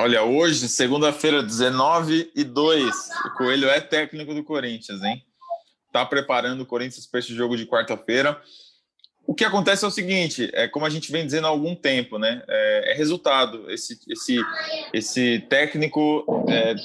Olha, 0.00 0.22
hoje, 0.22 0.68
segunda-feira, 0.68 1.42
19 1.42 2.30
e 2.32 2.44
2, 2.44 3.10
o 3.24 3.30
Coelho 3.30 3.68
é 3.68 3.80
técnico 3.80 4.32
do 4.32 4.44
Corinthians, 4.44 5.02
hein? 5.02 5.24
Tá 5.92 6.06
preparando 6.06 6.60
o 6.60 6.66
Corinthians 6.66 7.04
para 7.04 7.18
esse 7.18 7.34
jogo 7.34 7.56
de 7.56 7.66
quarta-feira. 7.66 8.40
O 9.26 9.34
que 9.34 9.44
acontece 9.44 9.84
é 9.84 9.88
o 9.88 9.90
seguinte, 9.90 10.50
é 10.52 10.68
como 10.68 10.86
a 10.86 10.88
gente 10.88 11.10
vem 11.10 11.26
dizendo 11.26 11.48
há 11.48 11.50
algum 11.50 11.74
tempo, 11.74 12.16
né? 12.16 12.44
É, 12.46 12.92
é 12.92 12.94
resultado. 12.94 13.68
Esse, 13.72 13.98
esse, 14.08 14.40
esse 14.92 15.40
técnico 15.50 16.24
é, 16.48 16.76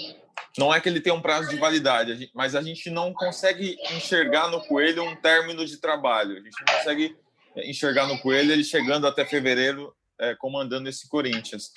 não 0.57 0.73
é 0.73 0.81
que 0.81 0.89
ele 0.89 0.99
tem 0.99 1.13
um 1.13 1.21
prazo 1.21 1.51
de 1.51 1.55
validade, 1.57 2.31
mas 2.33 2.55
a 2.55 2.63
gente 2.63 2.89
não 2.89 3.13
consegue 3.13 3.77
enxergar 3.95 4.49
no 4.49 4.59
Coelho 4.61 5.03
um 5.03 5.15
término 5.15 5.63
de 5.67 5.77
trabalho. 5.77 6.31
A 6.31 6.41
gente 6.41 6.57
não 6.67 6.77
consegue 6.77 7.15
enxergar 7.57 8.07
no 8.07 8.17
Coelho 8.17 8.51
ele 8.51 8.63
chegando 8.63 9.05
até 9.05 9.23
fevereiro 9.23 9.95
é, 10.19 10.33
comandando 10.33 10.89
esse 10.89 11.07
Corinthians. 11.07 11.71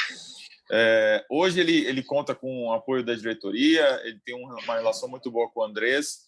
É, 0.70 1.24
hoje 1.30 1.60
ele, 1.60 1.86
ele 1.86 2.02
conta 2.02 2.34
com 2.34 2.68
o 2.68 2.72
apoio 2.72 3.04
da 3.04 3.14
diretoria, 3.14 4.00
ele 4.04 4.20
tem 4.24 4.34
uma 4.34 4.74
relação 4.74 5.08
muito 5.08 5.30
boa 5.30 5.48
com 5.50 5.60
o 5.60 5.64
Andrés, 5.64 6.20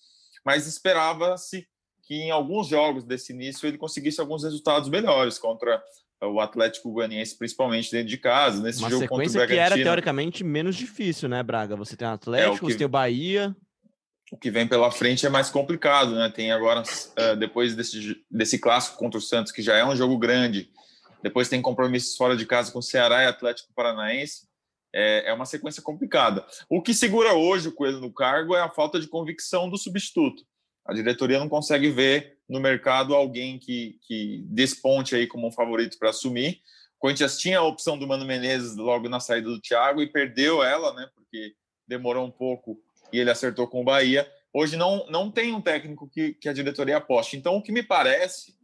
mas 0.45 0.66
esperava-se 0.66 1.66
que 2.03 2.14
em 2.14 2.30
alguns 2.30 2.68
jogos 2.68 3.05
desse 3.05 3.32
início 3.32 3.66
ele 3.66 3.76
conseguisse 3.76 4.20
alguns 4.20 4.45
resultados 4.45 4.89
melhores 4.89 5.39
contra 5.39 5.82
o 6.22 6.41
Atlético 6.41 6.91
Goianiense, 6.91 7.36
principalmente 7.36 7.91
dentro 7.93 8.09
de 8.09 8.18
casa, 8.18 8.62
nesse 8.62 8.80
Uma 8.80 8.91
jogo 8.91 9.07
contra 9.07 9.28
o 9.28 9.32
Bragantino. 9.32 9.47
que 9.47 9.61
era 9.61 9.74
teoricamente 9.74 10.43
menos 10.43 10.74
difícil, 10.74 11.28
né, 11.28 11.43
Braga? 11.43 11.76
Você 11.76 11.97
tem 11.97 12.09
o 12.09 12.12
Atlético, 12.12 12.51
é, 12.51 12.57
o 12.57 12.59
que... 12.59 12.72
você 12.72 12.78
tem 12.78 12.86
o 12.86 12.91
Bahia. 12.91 13.55
O 14.30 14.36
que 14.36 14.51
vem 14.51 14.66
pela 14.66 14.91
frente 14.91 15.24
é 15.24 15.28
mais 15.30 15.49
complicado, 15.49 16.14
né? 16.14 16.30
Tem 16.34 16.53
agora, 16.53 16.82
uh, 16.82 17.36
depois 17.36 17.74
desse, 17.74 18.16
desse 18.30 18.59
clássico 18.59 18.99
contra 18.99 19.18
o 19.18 19.22
Santos, 19.22 19.53
que 19.53 19.62
já 19.62 19.76
é 19.76 19.84
um 19.84 19.97
jogo 19.97 20.18
grande, 20.18 20.70
depois 21.23 21.49
tem 21.49 21.61
compromissos 21.61 22.16
fora 22.16 22.37
de 22.37 22.47
casa 22.47 22.73
com 22.73 22.81
Ceará 22.81 23.23
e 23.23 23.27
Atlético 23.27 23.73
Paranaense. 23.75 24.47
É, 24.95 25.31
é 25.31 25.33
uma 25.35 25.45
sequência 25.45 25.83
complicada. 25.83 26.47
O 26.69 26.81
que 26.81 26.95
segura 26.95 27.35
hoje 27.35 27.69
o 27.69 27.73
Coelho 27.73 28.01
no 28.01 28.12
cargo 28.12 28.55
é 28.55 28.61
a 28.61 28.71
falta 28.71 28.99
de 28.99 29.07
convicção 29.07 29.69
do 29.69 29.77
substituto. 29.77 30.45
A 30.87 30.95
diretoria 30.95 31.39
não 31.39 31.49
consegue 31.49 31.91
ver 31.91 32.39
no 32.49 32.59
mercado 32.59 33.14
alguém 33.14 33.59
que, 33.59 33.99
que 34.07 34.43
desponte 34.49 35.14
aí 35.14 35.27
como 35.27 35.47
um 35.47 35.53
favorito 35.53 35.99
para 35.99 36.09
assumir. 36.09 36.62
O 36.97 37.01
Corinthians 37.01 37.39
tinha 37.39 37.59
a 37.59 37.62
opção 37.62 37.99
do 37.99 38.07
Mano 38.07 38.25
Menezes 38.25 38.75
logo 38.77 39.09
na 39.09 39.21
saída 39.21 39.49
do 39.49 39.61
Thiago 39.61 40.01
e 40.01 40.11
perdeu 40.11 40.62
ela, 40.62 40.95
né? 40.95 41.09
Porque 41.14 41.55
demorou 41.87 42.25
um 42.25 42.31
pouco 42.31 42.81
e 43.12 43.19
ele 43.19 43.31
acertou 43.31 43.69
com 43.69 43.83
o 43.83 43.85
Bahia. 43.85 44.31
Hoje 44.53 44.77
não, 44.77 45.07
não 45.11 45.31
tem 45.31 45.55
um 45.55 45.61
técnico 45.61 46.09
que, 46.09 46.33
que 46.35 46.49
a 46.49 46.55
diretoria 46.55 46.97
aposte. 46.97 47.37
Então, 47.37 47.55
o 47.55 47.62
que 47.62 47.71
me 47.71 47.83
parece 47.83 48.58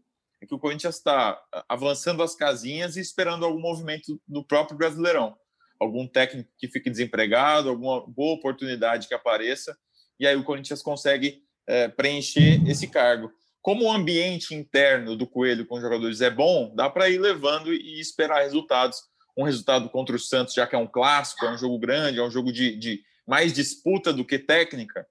é 0.45 0.47
que 0.47 0.55
o 0.55 0.59
Corinthians 0.59 0.97
está 0.97 1.41
avançando 1.69 2.23
as 2.23 2.35
casinhas 2.35 2.97
e 2.97 3.01
esperando 3.01 3.45
algum 3.45 3.61
movimento 3.61 4.21
do 4.29 4.45
próprio 4.45 4.79
Brasileirão. 4.79 5.37
Algum 5.81 6.07
técnico 6.07 6.51
que 6.59 6.69
fique 6.69 6.89
desempregado, 6.89 7.69
alguma 7.69 8.07
boa 8.07 8.35
oportunidade 8.35 9.09
que 9.09 9.15
apareça, 9.15 9.77
e 10.19 10.27
aí 10.27 10.37
o 10.37 10.45
Corinthians 10.45 10.83
consegue 10.83 11.43
é, 11.67 11.89
preencher 11.89 12.63
esse 12.69 12.87
cargo. 12.87 13.31
Como 13.61 13.85
o 13.85 13.93
ambiente 13.93 14.55
interno 14.55 15.17
do 15.17 15.27
Coelho 15.27 15.67
com 15.67 15.77
os 15.77 15.83
jogadores 15.83 16.21
é 16.21 16.31
bom, 16.31 16.73
dá 16.75 16.89
para 16.89 17.09
ir 17.09 17.19
levando 17.19 17.73
e 17.73 17.99
esperar 17.99 18.43
resultados. 18.43 18.99
Um 19.37 19.43
resultado 19.43 19.89
contra 19.89 20.15
o 20.15 20.19
Santos, 20.19 20.55
já 20.55 20.67
que 20.67 20.77
é 20.77 20.79
um 20.79 20.87
clássico, 20.87 21.45
é 21.45 21.53
um 21.53 21.59
jogo 21.59 21.79
grande, 21.79 22.21
é 22.21 22.23
um 22.23 22.31
jogo 22.31 22.53
de, 22.53 22.77
de 22.77 23.03
mais 23.27 23.53
disputa 23.53 24.13
do 24.13 24.25
que 24.25 24.39
técnica, 24.39 25.05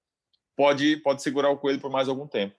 pode, 0.56 0.98
pode 0.98 1.22
segurar 1.22 1.50
o 1.50 1.58
Coelho 1.58 1.80
por 1.80 1.92
mais 1.92 2.08
algum 2.08 2.28
tempo. 2.28 2.56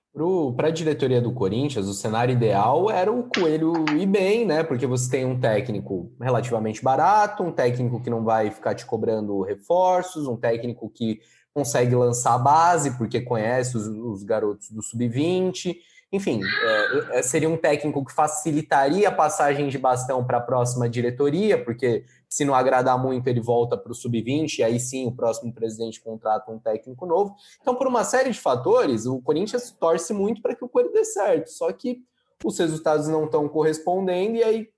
Para 0.56 0.68
a 0.68 0.70
diretoria 0.70 1.20
do 1.20 1.32
Corinthians, 1.32 1.88
o 1.88 1.94
cenário 1.94 2.32
ideal 2.32 2.90
era 2.90 3.10
o 3.10 3.24
Coelho 3.24 3.72
ir 3.96 4.06
bem, 4.06 4.46
né? 4.46 4.62
Porque 4.62 4.86
você 4.86 5.10
tem 5.10 5.24
um 5.24 5.38
técnico 5.38 6.12
relativamente 6.20 6.82
barato, 6.82 7.42
um 7.42 7.52
técnico 7.52 8.00
que 8.00 8.10
não 8.10 8.22
vai 8.22 8.50
ficar 8.50 8.74
te 8.74 8.86
cobrando 8.86 9.42
reforços, 9.42 10.28
um 10.28 10.36
técnico 10.36 10.88
que 10.88 11.20
consegue 11.52 11.94
lançar 11.94 12.34
a 12.34 12.38
base, 12.38 12.96
porque 12.96 13.20
conhece 13.20 13.76
os, 13.76 13.86
os 13.86 14.22
garotos 14.22 14.70
do 14.70 14.82
sub-20. 14.82 15.76
Enfim, 16.12 16.40
é, 16.44 17.18
é, 17.18 17.22
seria 17.22 17.48
um 17.48 17.56
técnico 17.56 18.04
que 18.04 18.12
facilitaria 18.12 19.08
a 19.08 19.12
passagem 19.12 19.68
de 19.68 19.78
bastão 19.78 20.24
para 20.24 20.38
a 20.38 20.40
próxima 20.40 20.88
diretoria, 20.88 21.62
porque 21.62 22.04
se 22.28 22.44
não 22.44 22.54
agradar 22.54 23.00
muito, 23.02 23.26
ele 23.26 23.40
volta 23.40 23.76
para 23.76 23.90
o 23.90 23.94
sub-20, 23.94 24.58
e 24.58 24.62
aí 24.62 24.78
sim 24.78 25.06
o 25.06 25.12
próximo 25.12 25.52
presidente 25.52 26.00
contrata 26.00 26.50
um 26.50 26.58
técnico 26.58 27.06
novo. 27.06 27.34
Então, 27.60 27.74
por 27.74 27.86
uma 27.86 28.04
série 28.04 28.30
de 28.30 28.40
fatores, 28.40 29.06
o 29.06 29.20
Corinthians 29.20 29.70
torce 29.72 30.12
muito 30.12 30.40
para 30.40 30.54
que 30.54 30.64
o 30.64 30.68
Coelho 30.68 30.92
dê 30.92 31.04
certo, 31.04 31.48
só 31.48 31.72
que 31.72 32.02
os 32.44 32.58
resultados 32.58 33.08
não 33.08 33.24
estão 33.24 33.48
correspondendo, 33.48 34.36
e 34.36 34.44
aí 34.44 34.68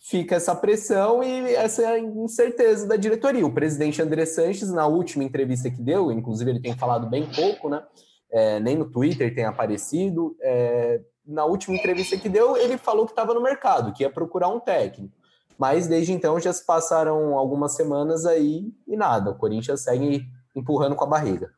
fica 0.00 0.36
essa 0.36 0.54
pressão 0.54 1.22
e 1.22 1.54
essa 1.54 1.98
incerteza 1.98 2.86
da 2.86 2.96
diretoria. 2.96 3.46
O 3.46 3.52
presidente 3.52 4.00
André 4.02 4.26
Sanches, 4.26 4.70
na 4.70 4.86
última 4.86 5.24
entrevista 5.24 5.70
que 5.70 5.80
deu, 5.80 6.12
inclusive 6.12 6.50
ele 6.50 6.60
tem 6.60 6.76
falado 6.76 7.08
bem 7.08 7.26
pouco, 7.34 7.68
né? 7.68 7.82
É, 8.34 8.58
nem 8.58 8.76
no 8.76 8.90
Twitter 8.90 9.32
tem 9.32 9.44
aparecido. 9.44 10.36
É, 10.40 11.00
na 11.24 11.44
última 11.44 11.76
entrevista 11.76 12.16
que 12.16 12.28
deu, 12.28 12.56
ele 12.56 12.76
falou 12.76 13.06
que 13.06 13.12
estava 13.12 13.32
no 13.32 13.40
mercado, 13.40 13.92
que 13.92 14.02
ia 14.02 14.10
procurar 14.10 14.48
um 14.48 14.58
técnico. 14.58 15.14
Mas 15.56 15.86
desde 15.86 16.12
então 16.12 16.40
já 16.40 16.52
se 16.52 16.66
passaram 16.66 17.38
algumas 17.38 17.76
semanas 17.76 18.26
aí 18.26 18.72
e 18.88 18.96
nada. 18.96 19.30
O 19.30 19.36
Corinthians 19.36 19.82
segue 19.82 20.26
empurrando 20.54 20.96
com 20.96 21.04
a 21.04 21.08
barriga. 21.08 21.52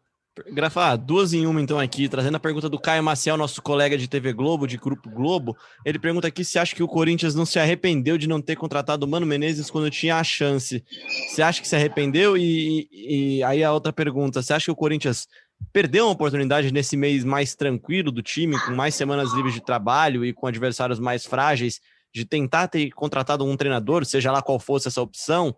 Grafa, 0.53 0.95
duas 0.97 1.33
em 1.33 1.47
uma 1.47 1.63
então 1.63 1.81
aqui, 1.81 2.11
trazendo 2.11 2.37
a 2.37 2.41
pergunta 2.41 2.69
do 2.69 2.79
Caio 2.79 3.03
Maciel, 3.03 3.39
nosso 3.39 3.63
colega 3.63 3.97
de 3.97 4.07
TV 4.07 4.35
Globo, 4.35 4.67
de 4.67 4.77
Grupo 4.77 5.09
Globo. 5.09 5.57
Ele 5.83 5.99
pergunta 5.99 6.29
aqui 6.29 6.45
se 6.45 6.59
acha 6.59 6.77
que 6.77 6.83
o 6.83 6.89
Corinthians 6.89 7.35
não 7.35 7.47
se 7.47 7.59
arrependeu 7.59 8.19
de 8.19 8.29
não 8.29 8.43
ter 8.43 8.55
contratado 8.55 9.07
o 9.07 9.09
Mano 9.09 9.25
Menezes 9.25 9.71
quando 9.71 9.91
tinha 9.91 10.17
a 10.17 10.25
chance. 10.25 10.85
Você 11.27 11.41
acha 11.41 11.63
que 11.63 11.67
se 11.67 11.75
arrependeu? 11.75 12.37
E, 12.37 12.87
e 12.93 13.43
aí 13.45 13.65
a 13.65 13.73
outra 13.73 13.95
pergunta, 13.95 14.43
você 14.43 14.53
acha 14.53 14.67
que 14.67 14.71
o 14.71 14.77
Corinthians 14.77 15.27
perdeu 15.73 16.07
uma 16.07 16.13
oportunidade 16.13 16.73
nesse 16.73 16.97
mês 16.97 17.25
mais 17.25 17.55
tranquilo 17.55 18.11
do 18.11 18.23
time, 18.23 18.59
com 18.65 18.73
mais 18.73 18.95
semanas 18.95 19.33
livres 19.33 19.55
de 19.55 19.65
trabalho 19.65 20.25
e 20.25 20.33
com 20.33 20.47
adversários 20.47 20.99
mais 20.99 21.25
frágeis, 21.25 21.81
de 22.15 22.25
tentar 22.25 22.69
ter 22.69 22.91
contratado 22.91 23.45
um 23.45 23.57
treinador, 23.57 24.05
seja 24.05 24.33
lá 24.33 24.41
qual 24.41 24.59
fosse 24.59 24.89
essa 24.89 25.03
opção, 25.03 25.55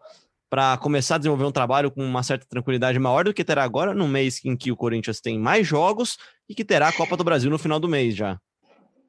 para 0.50 0.76
começar 0.78 1.16
a 1.16 1.18
desenvolver 1.18 1.44
um 1.44 1.52
trabalho 1.52 1.90
com 1.90 2.02
uma 2.02 2.22
certa 2.22 2.46
tranquilidade 2.48 2.98
maior 2.98 3.24
do 3.24 3.34
que 3.34 3.44
terá 3.44 3.62
agora, 3.62 3.94
no 3.94 4.08
mês 4.08 4.44
em 4.44 4.56
que 4.56 4.72
o 4.72 4.76
Corinthians 4.76 5.20
tem 5.20 5.38
mais 5.38 5.66
jogos 5.66 6.16
e 6.48 6.54
que 6.54 6.64
terá 6.64 6.88
a 6.88 6.92
Copa 6.92 7.16
do 7.16 7.24
Brasil 7.24 7.50
no 7.50 7.58
final 7.58 7.78
do 7.78 7.88
mês 7.88 8.16
já? 8.16 8.40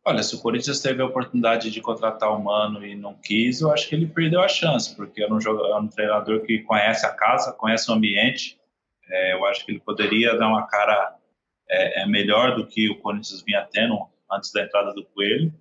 Olha, 0.06 0.24
se 0.24 0.36
o 0.36 0.40
Corinthians 0.40 0.80
teve 0.80 1.02
a 1.02 1.06
oportunidade 1.06 1.72
de 1.72 1.82
contratar 1.82 2.32
o 2.32 2.44
Mano 2.44 2.86
e 2.86 2.96
não 2.96 3.14
quis, 3.14 3.62
eu 3.62 3.72
acho 3.72 3.88
que 3.88 3.96
ele 3.96 4.08
perdeu 4.08 4.42
a 4.42 4.48
chance, 4.48 4.96
porque 4.96 5.26
um, 5.32 5.40
jogador, 5.40 5.68
era 5.68 5.80
um 5.80 5.88
treinador 5.88 6.42
que 6.42 6.60
conhece 6.60 7.06
a 7.06 7.10
casa, 7.10 7.52
conhece 7.54 7.90
o 7.92 7.94
ambiente. 7.94 8.59
É, 9.10 9.34
eu 9.34 9.46
acho 9.46 9.66
que 9.66 9.72
ele 9.72 9.80
poderia 9.80 10.38
dar 10.38 10.48
uma 10.48 10.68
cara 10.68 11.16
é, 11.70 12.02
é 12.02 12.06
melhor 12.06 12.56
do 12.56 12.68
que 12.68 12.90
o 12.90 13.00
Corinthians 13.00 13.44
vinha 13.44 13.68
tendo 13.72 13.98
antes 14.32 14.52
da 14.52 14.64
entrada 14.64 14.94
do 14.94 15.06
Coelho. 15.06 15.54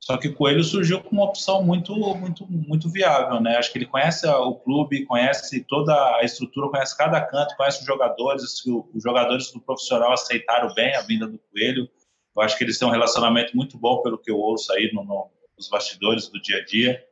Só 0.00 0.16
que 0.16 0.28
o 0.28 0.34
Coelho 0.34 0.62
surgiu 0.62 1.02
com 1.02 1.10
uma 1.10 1.24
opção 1.24 1.62
muito, 1.62 1.94
muito, 1.94 2.46
muito 2.48 2.88
viável, 2.88 3.40
né? 3.40 3.56
Acho 3.56 3.72
que 3.72 3.78
ele 3.78 3.86
conhece 3.86 4.26
o 4.26 4.54
clube, 4.54 5.04
conhece 5.04 5.64
toda 5.64 5.92
a 6.16 6.22
estrutura, 6.22 6.70
conhece 6.70 6.96
cada 6.96 7.20
canto, 7.20 7.56
conhece 7.56 7.80
os 7.80 7.86
jogadores. 7.86 8.42
Os 8.64 9.02
jogadores 9.02 9.50
do 9.52 9.60
profissional 9.60 10.12
aceitaram 10.12 10.72
bem 10.72 10.94
a 10.94 11.02
vinda 11.02 11.26
do 11.26 11.38
Coelho. 11.50 11.88
Eu 12.36 12.42
acho 12.42 12.56
que 12.56 12.62
eles 12.62 12.78
têm 12.78 12.86
um 12.86 12.92
relacionamento 12.92 13.56
muito 13.56 13.76
bom, 13.76 14.00
pelo 14.00 14.18
que 14.18 14.30
eu 14.30 14.38
ouço 14.38 14.72
aí 14.72 14.90
no, 14.94 15.04
no, 15.04 15.28
nos 15.56 15.68
bastidores 15.68 16.28
do 16.28 16.40
dia 16.40 16.58
a 16.58 16.64
dia. 16.64 17.04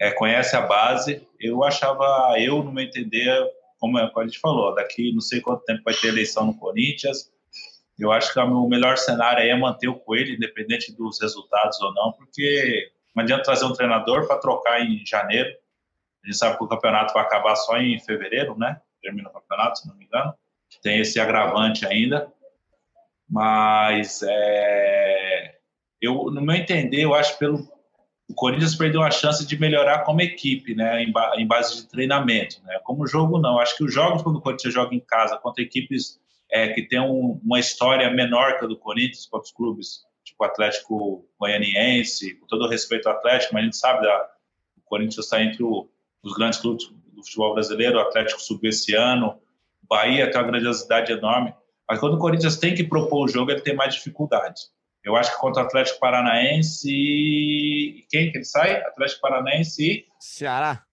É, 0.00 0.12
conhece 0.12 0.54
a 0.54 0.62
base. 0.62 1.26
Eu 1.38 1.64
achava, 1.64 2.38
eu, 2.38 2.62
no 2.62 2.72
meu 2.72 2.84
entender, 2.84 3.44
como 3.80 3.98
a 3.98 4.24
gente 4.24 4.38
falou, 4.38 4.74
daqui 4.74 5.12
não 5.12 5.20
sei 5.20 5.40
quanto 5.40 5.64
tempo 5.64 5.82
vai 5.84 5.94
ter 5.94 6.08
eleição 6.08 6.46
no 6.46 6.56
Corinthians 6.56 7.30
eu 8.00 8.10
acho 8.10 8.32
que 8.32 8.40
o 8.40 8.68
melhor 8.68 8.96
cenário 8.96 9.46
é 9.46 9.54
manter 9.54 9.88
o 9.88 9.94
Coelho, 9.94 10.34
independente 10.34 10.96
dos 10.96 11.20
resultados 11.20 11.78
ou 11.82 11.92
não, 11.92 12.12
porque 12.12 12.90
não 13.14 13.22
adianta 13.22 13.44
trazer 13.44 13.66
um 13.66 13.74
treinador 13.74 14.26
para 14.26 14.38
trocar 14.38 14.80
em 14.80 15.04
janeiro. 15.04 15.50
A 16.24 16.26
gente 16.26 16.38
sabe 16.38 16.56
que 16.56 16.64
o 16.64 16.68
campeonato 16.68 17.12
vai 17.12 17.22
acabar 17.22 17.54
só 17.56 17.76
em 17.76 18.00
fevereiro, 18.00 18.58
né? 18.58 18.80
Termina 19.02 19.28
o 19.28 19.32
campeonato, 19.32 19.80
se 19.80 19.88
não 19.88 19.94
me 19.96 20.06
engano. 20.06 20.32
Tem 20.82 20.98
esse 21.00 21.20
agravante 21.20 21.86
ainda. 21.86 22.32
Mas, 23.28 24.22
é... 24.22 25.58
eu, 26.00 26.30
no 26.30 26.40
meu 26.40 26.56
entender, 26.56 27.04
eu 27.04 27.14
acho 27.14 27.38
pelo... 27.38 27.68
o 28.30 28.34
Corinthians 28.34 28.76
perdeu 28.76 29.02
a 29.02 29.10
chance 29.10 29.44
de 29.44 29.58
melhorar 29.58 30.04
como 30.04 30.20
equipe, 30.20 30.72
né? 30.72 31.02
Em, 31.02 31.10
ba... 31.10 31.32
em 31.36 31.46
base 31.46 31.76
de 31.76 31.88
treinamento. 31.88 32.62
Né? 32.64 32.78
Como 32.84 33.06
jogo, 33.06 33.40
não. 33.40 33.58
Acho 33.58 33.76
que 33.76 33.82
os 33.82 33.92
jogos, 33.92 34.22
quando 34.22 34.36
o 34.36 34.40
Corinthians 34.40 34.72
joga 34.72 34.94
em 34.94 35.00
casa 35.00 35.36
contra 35.36 35.62
equipes 35.62 36.20
é, 36.48 36.68
que 36.68 36.82
tem 36.82 37.00
um, 37.00 37.40
uma 37.44 37.58
história 37.58 38.08
menor 38.10 38.56
que 38.56 38.64
a 38.64 38.68
do 38.68 38.76
Corinthians 38.76 39.26
com 39.26 39.36
outros 39.36 39.52
clubes, 39.52 40.04
tipo 40.22 40.44
Atlético 40.44 41.24
Goianiense, 41.40 42.36
com 42.36 42.46
todo 42.46 42.68
respeito 42.68 43.08
ao 43.08 43.16
Atlético, 43.16 43.52
mas 43.52 43.62
a 43.62 43.64
gente 43.64 43.76
sabe 43.76 44.02
da 44.02 44.30
o 44.76 44.80
Corinthians 44.90 45.24
está 45.24 45.42
entre 45.42 45.62
o, 45.62 45.88
os 46.22 46.32
grandes 46.34 46.60
clubes 46.60 46.86
do 47.12 47.24
futebol 47.24 47.54
brasileiro, 47.54 47.98
o 47.98 48.00
Atlético 48.00 48.40
subiu 48.40 48.70
esse 48.70 48.94
ano, 48.94 49.40
o 49.82 49.86
Bahia 49.88 50.30
tem 50.30 50.40
uma 50.40 50.46
grandiosidade 50.46 51.12
enorme, 51.12 51.54
mas 51.88 51.98
quando 51.98 52.14
o 52.14 52.18
Corinthians 52.18 52.56
tem 52.56 52.74
que 52.74 52.84
propor 52.84 53.24
o 53.24 53.28
jogo, 53.28 53.50
ele 53.50 53.60
tem 53.60 53.74
mais 53.74 53.94
dificuldade. 53.94 54.62
Eu 55.04 55.16
acho 55.16 55.32
que 55.32 55.40
contra 55.40 55.62
o 55.62 55.66
Atlético 55.66 55.98
Paranaense 55.98 56.90
e 56.90 58.06
quem 58.10 58.30
que 58.30 58.38
ele 58.38 58.44
sai? 58.44 58.82
Atlético 58.82 59.20
Paranaense 59.20 59.82
e 59.82 60.06
Ceará. 60.20 60.84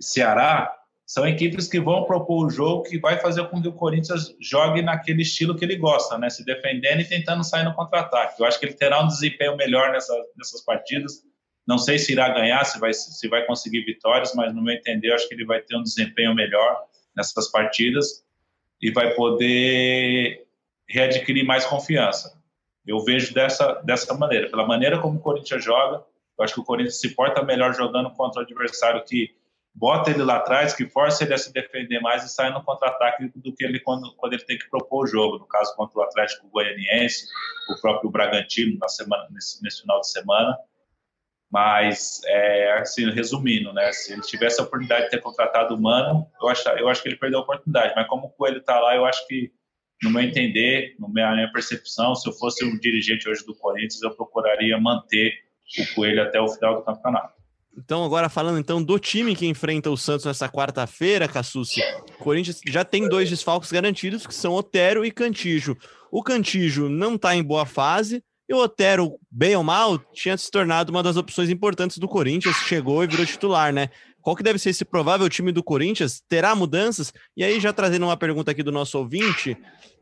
Ceará, 0.00 0.74
são 1.06 1.26
equipes 1.26 1.66
que 1.66 1.80
vão 1.80 2.04
propor 2.04 2.46
o 2.46 2.50
jogo 2.50 2.82
que 2.82 2.98
vai 2.98 3.18
fazer 3.18 3.48
com 3.48 3.62
que 3.62 3.68
o 3.68 3.72
Corinthians 3.72 4.34
jogue 4.40 4.82
naquele 4.82 5.22
estilo 5.22 5.56
que 5.56 5.64
ele 5.64 5.76
gosta, 5.76 6.18
né? 6.18 6.28
Se 6.28 6.44
defendendo 6.44 7.00
e 7.00 7.08
tentando 7.08 7.42
sair 7.42 7.64
no 7.64 7.74
contra-ataque. 7.74 8.40
Eu 8.40 8.46
acho 8.46 8.60
que 8.60 8.66
ele 8.66 8.74
terá 8.74 9.02
um 9.02 9.06
desempenho 9.06 9.56
melhor 9.56 9.90
nessa, 9.92 10.12
nessas 10.36 10.62
partidas. 10.62 11.22
Não 11.66 11.78
sei 11.78 11.98
se 11.98 12.12
irá 12.12 12.28
ganhar, 12.28 12.64
se 12.64 12.78
vai, 12.78 12.92
se 12.92 13.28
vai 13.28 13.46
conseguir 13.46 13.84
vitórias, 13.84 14.34
mas 14.34 14.54
no 14.54 14.62
meu 14.62 14.74
entender, 14.74 15.10
eu 15.10 15.14
acho 15.14 15.28
que 15.28 15.34
ele 15.34 15.46
vai 15.46 15.60
ter 15.60 15.76
um 15.76 15.82
desempenho 15.82 16.34
melhor 16.34 16.76
nessas 17.16 17.50
partidas 17.50 18.22
e 18.80 18.90
vai 18.90 19.14
poder 19.14 20.46
readquirir 20.88 21.44
mais 21.44 21.64
confiança. 21.64 22.37
Eu 22.88 23.04
vejo 23.04 23.34
dessa, 23.34 23.74
dessa 23.84 24.14
maneira. 24.14 24.50
Pela 24.50 24.66
maneira 24.66 24.98
como 24.98 25.18
o 25.18 25.22
Corinthians 25.22 25.62
joga, 25.62 26.04
eu 26.38 26.44
acho 26.44 26.54
que 26.54 26.60
o 26.60 26.64
Corinthians 26.64 27.00
se 27.00 27.14
porta 27.14 27.42
melhor 27.42 27.74
jogando 27.74 28.10
contra 28.12 28.40
o 28.40 28.44
adversário 28.44 29.04
que 29.04 29.36
bota 29.74 30.10
ele 30.10 30.22
lá 30.22 30.36
atrás, 30.36 30.74
que 30.74 30.88
força 30.88 31.24
ele 31.24 31.34
a 31.34 31.38
se 31.38 31.52
defender 31.52 32.00
mais 32.00 32.24
e 32.24 32.28
sai 32.28 32.52
no 32.52 32.62
contra-ataque 32.64 33.30
do 33.36 33.54
que 33.54 33.64
ele 33.64 33.78
quando, 33.80 34.12
quando 34.16 34.32
ele 34.32 34.44
tem 34.44 34.58
que 34.58 34.68
propor 34.68 35.04
o 35.04 35.06
jogo. 35.06 35.38
No 35.38 35.46
caso, 35.46 35.74
contra 35.76 35.98
o 35.98 36.02
Atlético 36.02 36.48
Goianiense, 36.48 37.26
o 37.70 37.80
próprio 37.80 38.10
Bragantino 38.10 38.78
na 38.78 38.88
semana, 38.88 39.28
nesse, 39.30 39.62
nesse 39.62 39.82
final 39.82 40.00
de 40.00 40.10
semana. 40.10 40.58
Mas, 41.50 42.20
é, 42.26 42.72
assim, 42.72 43.10
resumindo, 43.10 43.72
né? 43.72 43.90
Se 43.92 44.12
ele 44.12 44.20
tivesse 44.22 44.60
a 44.60 44.64
oportunidade 44.64 45.04
de 45.04 45.10
ter 45.10 45.22
contratado 45.22 45.74
o 45.74 45.80
Mano, 45.80 46.28
eu 46.42 46.48
acho, 46.48 46.68
eu 46.70 46.88
acho 46.88 47.02
que 47.02 47.08
ele 47.08 47.16
perdeu 47.16 47.38
a 47.38 47.42
oportunidade. 47.42 47.94
Mas 47.96 48.06
como 48.06 48.26
o 48.26 48.30
Coelho 48.30 48.58
está 48.58 48.78
lá, 48.78 48.94
eu 48.94 49.06
acho 49.06 49.26
que, 49.26 49.50
no 50.02 50.10
meu 50.10 50.22
entender, 50.22 50.94
na 50.98 51.34
minha, 51.34 51.50
percepção, 51.52 52.14
se 52.14 52.28
eu 52.28 52.32
fosse 52.32 52.64
um 52.64 52.78
dirigente 52.78 53.28
hoje 53.28 53.44
do 53.44 53.54
Corinthians, 53.54 54.02
eu 54.02 54.14
procuraria 54.14 54.78
manter 54.78 55.32
o 55.78 55.94
Coelho 55.94 56.22
até 56.22 56.40
o 56.40 56.48
final 56.48 56.76
do 56.76 56.82
campeonato. 56.82 57.38
Então, 57.76 58.04
agora 58.04 58.28
falando 58.28 58.58
então 58.58 58.82
do 58.82 58.98
time 58.98 59.36
que 59.36 59.46
enfrenta 59.46 59.88
o 59.90 59.96
Santos 59.96 60.24
nessa 60.24 60.48
quarta-feira, 60.48 61.28
Cassucci, 61.28 61.80
o 62.18 62.24
Corinthians 62.24 62.60
já 62.66 62.84
tem 62.84 63.08
dois 63.08 63.30
desfalques 63.30 63.70
garantidos, 63.70 64.26
que 64.26 64.34
são 64.34 64.54
Otero 64.54 65.04
e 65.04 65.12
Cantijo. 65.12 65.76
O 66.10 66.22
Cantijo 66.22 66.88
não 66.88 67.14
está 67.14 67.36
em 67.36 67.42
boa 67.42 67.64
fase, 67.64 68.22
e 68.48 68.54
o 68.54 68.58
Otero, 68.58 69.18
bem 69.30 69.54
ou 69.54 69.62
mal, 69.62 69.98
tinha 70.12 70.36
se 70.36 70.50
tornado 70.50 70.90
uma 70.90 71.02
das 71.02 71.16
opções 71.16 71.50
importantes 71.50 71.98
do 71.98 72.08
Corinthians, 72.08 72.56
chegou 72.56 73.04
e 73.04 73.06
virou 73.06 73.26
titular, 73.26 73.72
né? 73.72 73.90
Qual 74.28 74.36
que 74.36 74.42
deve 74.42 74.58
ser 74.58 74.68
esse 74.68 74.84
provável 74.84 75.26
time 75.26 75.50
do 75.50 75.64
Corinthians? 75.64 76.22
Terá 76.28 76.54
mudanças? 76.54 77.14
E 77.34 77.42
aí, 77.42 77.58
já 77.58 77.72
trazendo 77.72 78.04
uma 78.04 78.14
pergunta 78.14 78.50
aqui 78.50 78.62
do 78.62 78.70
nosso 78.70 78.98
ouvinte, 78.98 79.56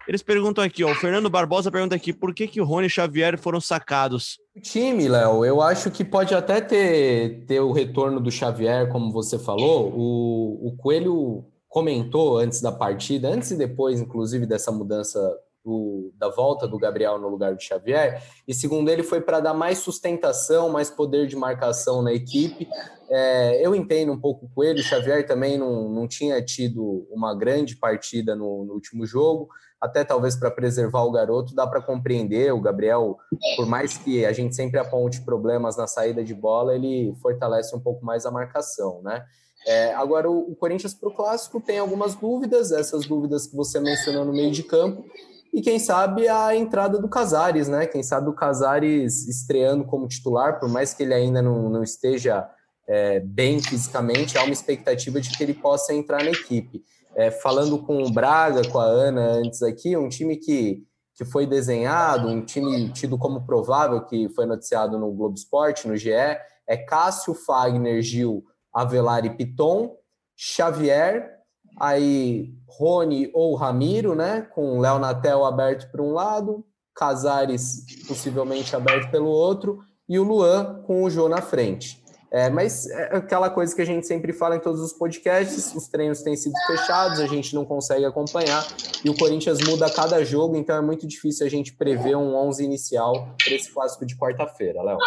eles 0.09 0.21
perguntam 0.21 0.65
aqui, 0.65 0.83
ó, 0.83 0.91
o 0.91 0.97
Fernando 0.97 1.31
Barbosa 1.31 1.71
pergunta 1.71 1.95
aqui, 1.95 2.13
por 2.13 2.35
que 2.35 2.49
que 2.49 2.61
o 2.61 2.65
Rony 2.65 2.89
e 2.89 2.91
Xavier 2.91 3.39
foram 3.39 3.61
sacados? 3.61 4.37
O 4.57 4.61
time, 4.61 5.07
Léo, 5.07 5.45
eu 5.45 5.63
acho 5.63 5.93
que 5.93 6.05
pode 6.05 6.35
até 6.35 6.61
ter, 6.61 7.45
ter 7.47 7.61
o 7.61 7.71
retorno 7.71 8.19
do 8.19 8.29
Xavier, 8.29 8.91
como 8.91 9.13
você 9.13 9.39
falou. 9.39 9.93
O, 9.95 10.71
o 10.71 10.77
Coelho 10.77 11.45
comentou 11.69 12.39
antes 12.39 12.61
da 12.61 12.73
partida, 12.73 13.29
antes 13.29 13.53
e 13.53 13.57
depois, 13.57 14.01
inclusive, 14.01 14.45
dessa 14.45 14.73
mudança 14.73 15.21
do, 15.65 16.13
da 16.17 16.29
volta 16.29 16.67
do 16.67 16.79
Gabriel 16.79 17.17
no 17.17 17.29
lugar 17.29 17.55
do 17.55 17.63
Xavier, 17.63 18.21
e 18.47 18.53
segundo 18.53 18.89
ele 18.89 19.05
foi 19.05 19.21
para 19.21 19.39
dar 19.39 19.55
mais 19.55 19.79
sustentação, 19.79 20.69
mais 20.69 20.91
poder 20.91 21.29
de 21.29 21.37
marcação 21.37 22.03
na 22.03 22.13
equipe. 22.13 22.69
É, 23.09 23.65
eu 23.65 23.75
entendo 23.75 24.13
um 24.13 24.21
pouco 24.21 24.49
com 24.55 24.65
ele, 24.65 24.81
o 24.81 24.85
Xavier 24.85 25.27
também 25.27 25.57
não, 25.57 25.89
não 25.89 26.09
tinha 26.09 26.43
tido 26.43 27.07
uma 27.11 27.35
grande 27.35 27.77
partida 27.77 28.35
no, 28.35 28.65
no 28.65 28.73
último 28.73 29.07
jogo, 29.07 29.49
até 29.81 30.05
talvez 30.05 30.35
para 30.35 30.51
preservar 30.51 31.03
o 31.03 31.13
garoto, 31.13 31.55
dá 31.55 31.67
para 31.67 31.81
compreender. 31.81 32.53
O 32.53 32.61
Gabriel, 32.61 33.19
por 33.57 33.67
mais 33.67 33.97
que 33.97 34.25
a 34.25 34.33
gente 34.33 34.57
sempre 34.57 34.79
aponte 34.79 35.21
problemas 35.21 35.77
na 35.77 35.87
saída 35.87 36.25
de 36.25 36.35
bola, 36.35 36.75
ele 36.75 37.15
fortalece 37.23 37.75
um 37.77 37.81
pouco 37.81 38.05
mais 38.05 38.27
a 38.27 38.31
marcação, 38.31 39.01
né? 39.03 39.25
É, 39.67 39.93
agora, 39.95 40.31
o, 40.31 40.53
o 40.53 40.57
Corinthians 40.57 40.95
para 40.95 41.09
o 41.09 41.15
clássico 41.15 41.61
tem 41.61 41.79
algumas 41.79 42.15
dúvidas, 42.15 42.71
essas 42.71 43.07
dúvidas 43.07 43.47
que 43.47 43.57
você 43.57 43.81
mencionou 43.81 44.25
no 44.25 44.33
meio 44.33 44.53
de 44.53 44.63
campo, 44.63 45.05
e 45.53 45.61
quem 45.61 45.79
sabe 45.79 46.29
a 46.29 46.55
entrada 46.55 46.99
do 46.99 47.09
Casares, 47.09 47.67
né? 47.67 47.87
Quem 47.87 48.03
sabe 48.03 48.29
o 48.29 48.35
Casares 48.35 49.27
estreando 49.27 49.85
como 49.85 50.07
titular, 50.07 50.61
por 50.61 50.69
mais 50.69 50.93
que 50.93 51.03
ele 51.03 51.15
ainda 51.15 51.41
não, 51.41 51.69
não 51.69 51.83
esteja 51.83 52.49
é, 52.89 53.21
bem 53.21 53.61
fisicamente, 53.61 54.39
há 54.39 54.45
uma 54.45 54.53
expectativa 54.53 55.21
de 55.21 55.31
que 55.31 55.43
ele 55.43 55.55
possa 55.55 55.93
entrar 55.93 56.23
na 56.23 56.31
equipe. 56.31 56.83
É, 57.15 57.31
falando 57.31 57.79
com 57.79 58.03
o 58.03 58.11
Braga, 58.11 58.69
com 58.69 58.79
a 58.79 58.85
Ana 58.85 59.23
antes 59.33 59.63
aqui, 59.63 59.97
um 59.97 60.09
time 60.09 60.37
que, 60.37 60.85
que 61.15 61.25
foi 61.25 61.47
desenhado, 61.47 62.29
um 62.29 62.45
time 62.45 62.91
tido 62.91 63.17
como 63.17 63.47
provável, 63.47 64.05
que 64.05 64.29
foi 64.31 64.45
noticiado 64.47 64.99
no 64.99 65.11
Globo 65.13 65.35
Esporte, 65.35 65.89
no 65.89 65.97
GE, 65.97 66.11
é 66.11 66.77
Cássio, 66.77 67.35
Fagner, 67.35 68.03
Gil, 68.03 68.45
Avelar 68.73 69.25
e 69.25 69.31
Piton, 69.31 69.97
Xavier, 70.37 71.37
aí 71.81 72.55
Rony 72.69 73.31
ou 73.33 73.55
Ramiro, 73.55 74.15
né? 74.15 74.43
Com 74.55 74.79
Léo 74.81 74.99
Natel 74.99 75.45
aberto 75.45 75.91
por 75.91 76.01
um 76.01 76.13
lado, 76.13 76.65
Casares 76.95 77.85
possivelmente 78.07 78.75
aberto 78.75 79.11
pelo 79.11 79.29
outro, 79.29 79.81
e 80.09 80.19
o 80.19 80.23
Luan 80.23 80.83
com 80.87 81.03
o 81.03 81.11
Jô 81.11 81.29
na 81.29 81.43
frente. 81.43 82.03
É, 82.31 82.51
mas 82.51 82.87
é 82.91 83.17
aquela 83.17 83.49
coisa 83.49 83.75
que 83.75 83.81
a 83.81 83.85
gente 83.85 84.07
sempre 84.07 84.33
fala 84.33 84.57
em 84.57 84.61
todos 84.61 84.81
os 84.81 84.93
podcasts: 84.93 85.75
os 85.75 85.87
treinos 85.89 86.23
têm 86.23 86.37
sido 86.37 86.55
fechados, 86.67 87.21
a 87.21 87.27
gente 87.27 87.55
não 87.55 87.65
consegue 87.65 88.05
acompanhar 88.05 88.67
e 89.05 89.09
o 89.09 89.15
Corinthians 89.15 89.61
muda 89.61 89.87
a 89.87 89.91
cada 89.91 90.25
jogo, 90.25 90.57
então 90.57 90.77
é 90.77 90.81
muito 90.81 91.07
difícil 91.07 91.47
a 91.47 91.49
gente 91.49 91.73
prever 91.73 92.17
um 92.17 92.35
11 92.35 92.65
inicial 92.65 93.35
para 93.43 93.55
esse 93.55 93.73
clássico 93.73 94.05
de 94.05 94.17
quarta-feira, 94.17 94.83
Léo. 94.83 94.99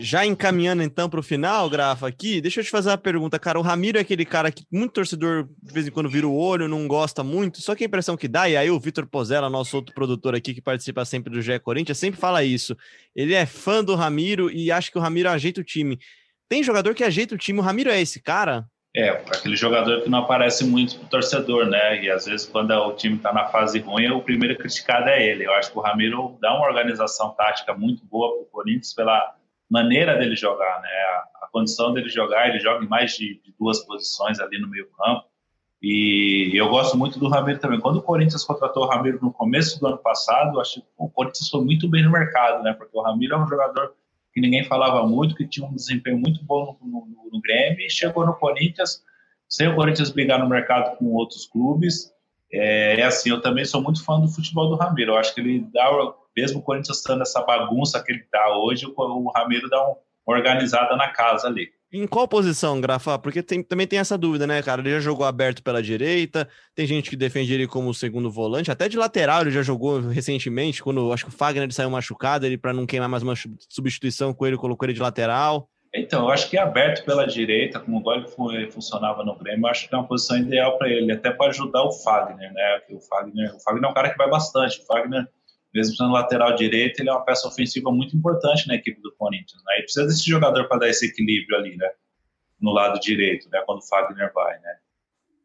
Já 0.00 0.24
encaminhando 0.24 0.82
então 0.82 1.08
para 1.08 1.20
o 1.20 1.22
final, 1.22 1.68
Grafa, 1.68 2.08
aqui, 2.08 2.40
deixa 2.40 2.60
eu 2.60 2.64
te 2.64 2.70
fazer 2.70 2.90
uma 2.90 2.98
pergunta, 2.98 3.38
cara. 3.38 3.58
O 3.58 3.62
Ramiro 3.62 3.98
é 3.98 4.00
aquele 4.00 4.24
cara 4.24 4.50
que 4.50 4.64
muito 4.70 4.92
torcedor 4.92 5.48
de 5.62 5.72
vez 5.72 5.86
em 5.86 5.90
quando 5.90 6.08
vira 6.08 6.26
o 6.26 6.34
olho, 6.34 6.68
não 6.68 6.86
gosta 6.88 7.22
muito, 7.22 7.60
só 7.60 7.74
que 7.74 7.84
a 7.84 7.86
impressão 7.86 8.16
que 8.16 8.28
dá, 8.28 8.48
e 8.48 8.56
aí 8.56 8.70
o 8.70 8.80
Vitor 8.80 9.06
Pozella, 9.06 9.48
nosso 9.48 9.76
outro 9.76 9.94
produtor 9.94 10.34
aqui 10.34 10.54
que 10.54 10.60
participa 10.60 11.04
sempre 11.04 11.32
do 11.32 11.40
GE 11.40 11.58
Corinthians, 11.60 11.98
sempre 11.98 12.18
fala 12.18 12.42
isso. 12.42 12.76
Ele 13.14 13.34
é 13.34 13.46
fã 13.46 13.82
do 13.84 13.94
Ramiro 13.94 14.50
e 14.50 14.70
acha 14.70 14.90
que 14.90 14.98
o 14.98 15.00
Ramiro 15.00 15.28
ajeita 15.28 15.60
o 15.60 15.64
time. 15.64 15.98
Tem 16.48 16.62
jogador 16.62 16.94
que 16.94 17.04
ajeita 17.04 17.34
o 17.34 17.38
time, 17.38 17.58
o 17.58 17.62
Ramiro 17.62 17.90
é 17.90 18.00
esse 18.00 18.22
cara? 18.22 18.66
É, 18.96 19.10
aquele 19.10 19.54
jogador 19.54 20.02
que 20.02 20.08
não 20.08 20.20
aparece 20.20 20.64
muito 20.64 20.98
pro 20.98 21.08
torcedor, 21.08 21.66
né? 21.66 22.02
E 22.02 22.10
às 22.10 22.24
vezes, 22.24 22.46
quando 22.46 22.72
o 22.72 22.94
time 22.94 23.16
está 23.16 23.32
na 23.32 23.46
fase 23.46 23.78
ruim, 23.80 24.08
o 24.08 24.22
primeiro 24.22 24.56
criticado 24.56 25.08
é 25.08 25.24
ele. 25.24 25.46
Eu 25.46 25.52
acho 25.52 25.70
que 25.70 25.78
o 25.78 25.82
Ramiro 25.82 26.38
dá 26.40 26.56
uma 26.56 26.66
organização 26.66 27.30
tática 27.30 27.74
muito 27.74 28.04
boa 28.06 28.32
para 28.32 28.42
o 28.42 28.46
Corinthians 28.46 28.94
pela 28.94 29.36
maneira 29.70 30.16
dele 30.16 30.34
jogar, 30.34 30.80
né? 30.80 30.88
A, 30.88 31.48
condição 31.50 31.94
dele 31.94 32.10
jogar, 32.10 32.48
ele 32.48 32.60
joga 32.60 32.84
em 32.84 32.88
mais 32.88 33.12
de, 33.12 33.40
duas 33.58 33.80
posições 33.80 34.38
ali 34.38 34.60
no 34.60 34.68
meio-campo. 34.68 35.24
E 35.82 36.52
eu 36.54 36.68
gosto 36.68 36.96
muito 36.96 37.18
do 37.18 37.28
Ramiro 37.28 37.58
também. 37.58 37.80
Quando 37.80 37.96
o 37.96 38.02
Corinthians 38.02 38.44
contratou 38.44 38.84
o 38.84 38.86
Ramiro 38.86 39.18
no 39.22 39.32
começo 39.32 39.80
do 39.80 39.86
ano 39.86 39.96
passado, 39.96 40.60
acho 40.60 40.82
que 40.82 40.86
o 40.98 41.08
Corinthians 41.08 41.48
foi 41.48 41.64
muito 41.64 41.88
bem 41.88 42.04
no 42.04 42.10
mercado, 42.10 42.62
né? 42.62 42.74
Porque 42.74 42.96
o 42.96 43.00
Ramiro 43.00 43.34
é 43.34 43.38
um 43.38 43.48
jogador 43.48 43.94
que 44.38 44.40
ninguém 44.40 44.64
falava 44.64 45.04
muito, 45.06 45.34
que 45.34 45.46
tinha 45.46 45.66
um 45.66 45.74
desempenho 45.74 46.18
muito 46.18 46.42
bom 46.44 46.78
no, 46.80 47.06
no, 47.06 47.30
no 47.32 47.40
Grêmio, 47.40 47.80
e 47.80 47.90
chegou 47.90 48.24
no 48.24 48.34
Corinthians, 48.34 49.02
sem 49.48 49.66
o 49.66 49.74
Corinthians 49.74 50.10
brigar 50.10 50.38
no 50.38 50.48
mercado 50.48 50.96
com 50.96 51.06
outros 51.06 51.46
clubes. 51.46 52.12
É, 52.52 53.00
é 53.00 53.02
assim, 53.02 53.30
eu 53.30 53.40
também 53.40 53.64
sou 53.64 53.82
muito 53.82 54.04
fã 54.04 54.20
do 54.20 54.28
futebol 54.28 54.68
do 54.68 54.76
Ramiro. 54.76 55.12
Eu 55.12 55.16
acho 55.16 55.34
que 55.34 55.40
ele 55.40 55.66
dá, 55.72 55.90
mesmo 56.36 56.60
o 56.60 56.62
Corinthians 56.62 56.98
estando 56.98 57.22
essa 57.22 57.42
bagunça 57.42 58.02
que 58.02 58.12
ele 58.12 58.20
está 58.20 58.56
hoje, 58.56 58.86
o, 58.86 58.94
o 58.96 59.32
Ramiro 59.32 59.68
dá 59.68 59.82
uma 59.84 59.96
organizada 60.24 60.94
na 60.96 61.08
casa 61.08 61.48
ali. 61.48 61.68
Em 61.90 62.06
qual 62.06 62.28
posição, 62.28 62.80
Grafa? 62.80 63.18
Porque 63.18 63.42
tem, 63.42 63.62
também 63.62 63.86
tem 63.86 63.98
essa 63.98 64.18
dúvida, 64.18 64.46
né, 64.46 64.62
cara? 64.62 64.82
Ele 64.82 64.90
já 64.90 65.00
jogou 65.00 65.24
aberto 65.24 65.62
pela 65.62 65.82
direita, 65.82 66.46
tem 66.74 66.86
gente 66.86 67.08
que 67.08 67.16
defende 67.16 67.52
ele 67.54 67.66
como 67.66 67.94
segundo 67.94 68.30
volante, 68.30 68.70
até 68.70 68.88
de 68.88 68.98
lateral 68.98 69.40
ele 69.40 69.50
já 69.50 69.62
jogou 69.62 70.00
recentemente, 70.00 70.82
quando 70.82 71.10
acho 71.12 71.24
que 71.24 71.30
o 71.30 71.36
Fagner 71.36 71.72
saiu 71.72 71.88
machucado, 71.88 72.44
ele 72.44 72.58
para 72.58 72.74
não 72.74 72.84
queimar 72.84 73.08
mais 73.08 73.22
uma 73.22 73.34
substituição 73.70 74.34
com 74.34 74.46
ele, 74.46 74.58
colocou 74.58 74.84
ele 74.86 74.92
de 74.92 75.00
lateral. 75.00 75.66
Então, 75.94 76.26
eu 76.26 76.30
acho 76.30 76.50
que 76.50 76.58
aberto 76.58 77.02
pela 77.04 77.26
direita, 77.26 77.80
como 77.80 78.02
o 78.04 78.52
ele 78.52 78.70
funcionava 78.70 79.24
no 79.24 79.34
Grêmio, 79.38 79.64
eu 79.64 79.70
acho 79.70 79.88
que 79.88 79.94
é 79.94 79.98
uma 79.98 80.06
posição 80.06 80.36
ideal 80.36 80.76
para 80.76 80.90
ele, 80.90 81.10
até 81.10 81.30
para 81.30 81.48
ajudar 81.48 81.82
o 81.82 81.90
Fagner, 81.90 82.52
né? 82.52 82.82
O 82.90 83.00
Fagner, 83.00 83.56
o 83.56 83.60
Fagner 83.60 83.84
é 83.84 83.88
um 83.88 83.94
cara 83.94 84.10
que 84.10 84.18
vai 84.18 84.28
bastante. 84.28 84.80
O 84.80 84.84
Fagner 84.84 85.26
mesmo 85.74 85.96
sendo 85.96 86.12
lateral 86.12 86.54
direito, 86.54 87.00
ele 87.00 87.10
é 87.10 87.12
uma 87.12 87.24
peça 87.24 87.46
ofensiva 87.46 87.90
muito 87.90 88.16
importante 88.16 88.66
na 88.66 88.74
equipe 88.74 89.00
do 89.00 89.14
Corinthians. 89.16 89.62
Né? 89.64 89.78
E 89.78 89.82
precisa 89.82 90.06
desse 90.06 90.28
jogador 90.28 90.66
para 90.66 90.78
dar 90.78 90.88
esse 90.88 91.06
equilíbrio 91.06 91.58
ali, 91.58 91.76
né? 91.76 91.88
No 92.60 92.72
lado 92.72 92.98
direito, 92.98 93.48
né? 93.50 93.62
Quando 93.66 93.78
o 93.78 93.86
Fagner 93.86 94.32
vai, 94.34 94.58
né? 94.60 94.76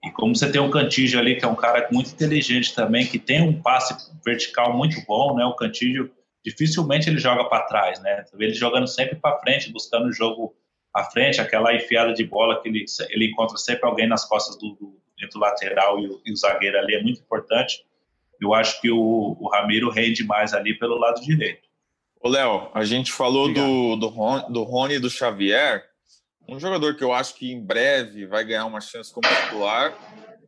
E 0.05 0.11
como 0.11 0.35
você 0.35 0.51
tem 0.51 0.59
um 0.59 0.69
Cantígio 0.69 1.19
ali, 1.19 1.35
que 1.35 1.45
é 1.45 1.47
um 1.47 1.55
cara 1.55 1.87
muito 1.91 2.11
inteligente 2.11 2.73
também, 2.73 3.05
que 3.05 3.19
tem 3.19 3.41
um 3.41 3.61
passe 3.61 3.95
vertical 4.23 4.75
muito 4.75 5.01
bom, 5.05 5.35
né? 5.35 5.45
O 5.45 5.55
Cantígio, 5.55 6.11
dificilmente 6.43 7.09
ele 7.09 7.19
joga 7.19 7.45
para 7.45 7.65
trás, 7.65 8.01
né? 8.01 8.23
Ele 8.37 8.53
jogando 8.53 8.87
sempre 8.87 9.15
para 9.15 9.39
frente, 9.39 9.71
buscando 9.71 10.07
o 10.07 10.13
jogo 10.13 10.55
à 10.93 11.03
frente, 11.05 11.39
aquela 11.39 11.73
enfiada 11.73 12.13
de 12.13 12.23
bola 12.23 12.61
que 12.61 12.69
ele, 12.69 12.85
ele 13.09 13.27
encontra 13.27 13.57
sempre 13.57 13.85
alguém 13.85 14.07
nas 14.07 14.25
costas 14.25 14.57
do, 14.57 14.75
do, 14.75 14.99
do 15.31 15.39
lateral 15.39 15.99
e 15.99 16.07
o, 16.07 16.21
e 16.25 16.31
o 16.31 16.35
zagueiro 16.35 16.77
ali, 16.77 16.95
é 16.95 17.01
muito 17.01 17.21
importante 17.21 17.83
eu 18.43 18.53
acho 18.53 18.79
que 18.81 18.89
o, 18.89 19.37
o 19.39 19.49
Ramiro 19.49 19.89
rende 19.89 20.23
mais 20.23 20.53
ali 20.53 20.77
pelo 20.77 20.97
lado 20.97 21.21
direito. 21.21 21.67
Ô, 22.21 22.29
Léo, 22.29 22.69
a 22.73 22.83
gente 22.85 23.11
falou 23.11 23.51
do, 23.51 23.95
do, 23.95 24.07
Ron, 24.07 24.51
do 24.51 24.63
Rony 24.63 24.95
e 24.95 24.99
do 24.99 25.09
Xavier. 25.09 25.83
Um 26.47 26.59
jogador 26.59 26.95
que 26.95 27.03
eu 27.03 27.13
acho 27.13 27.35
que 27.35 27.51
em 27.51 27.63
breve 27.63 28.25
vai 28.25 28.43
ganhar 28.43 28.65
uma 28.65 28.81
chance 28.81 29.13
como 29.13 29.27
titular 29.27 29.93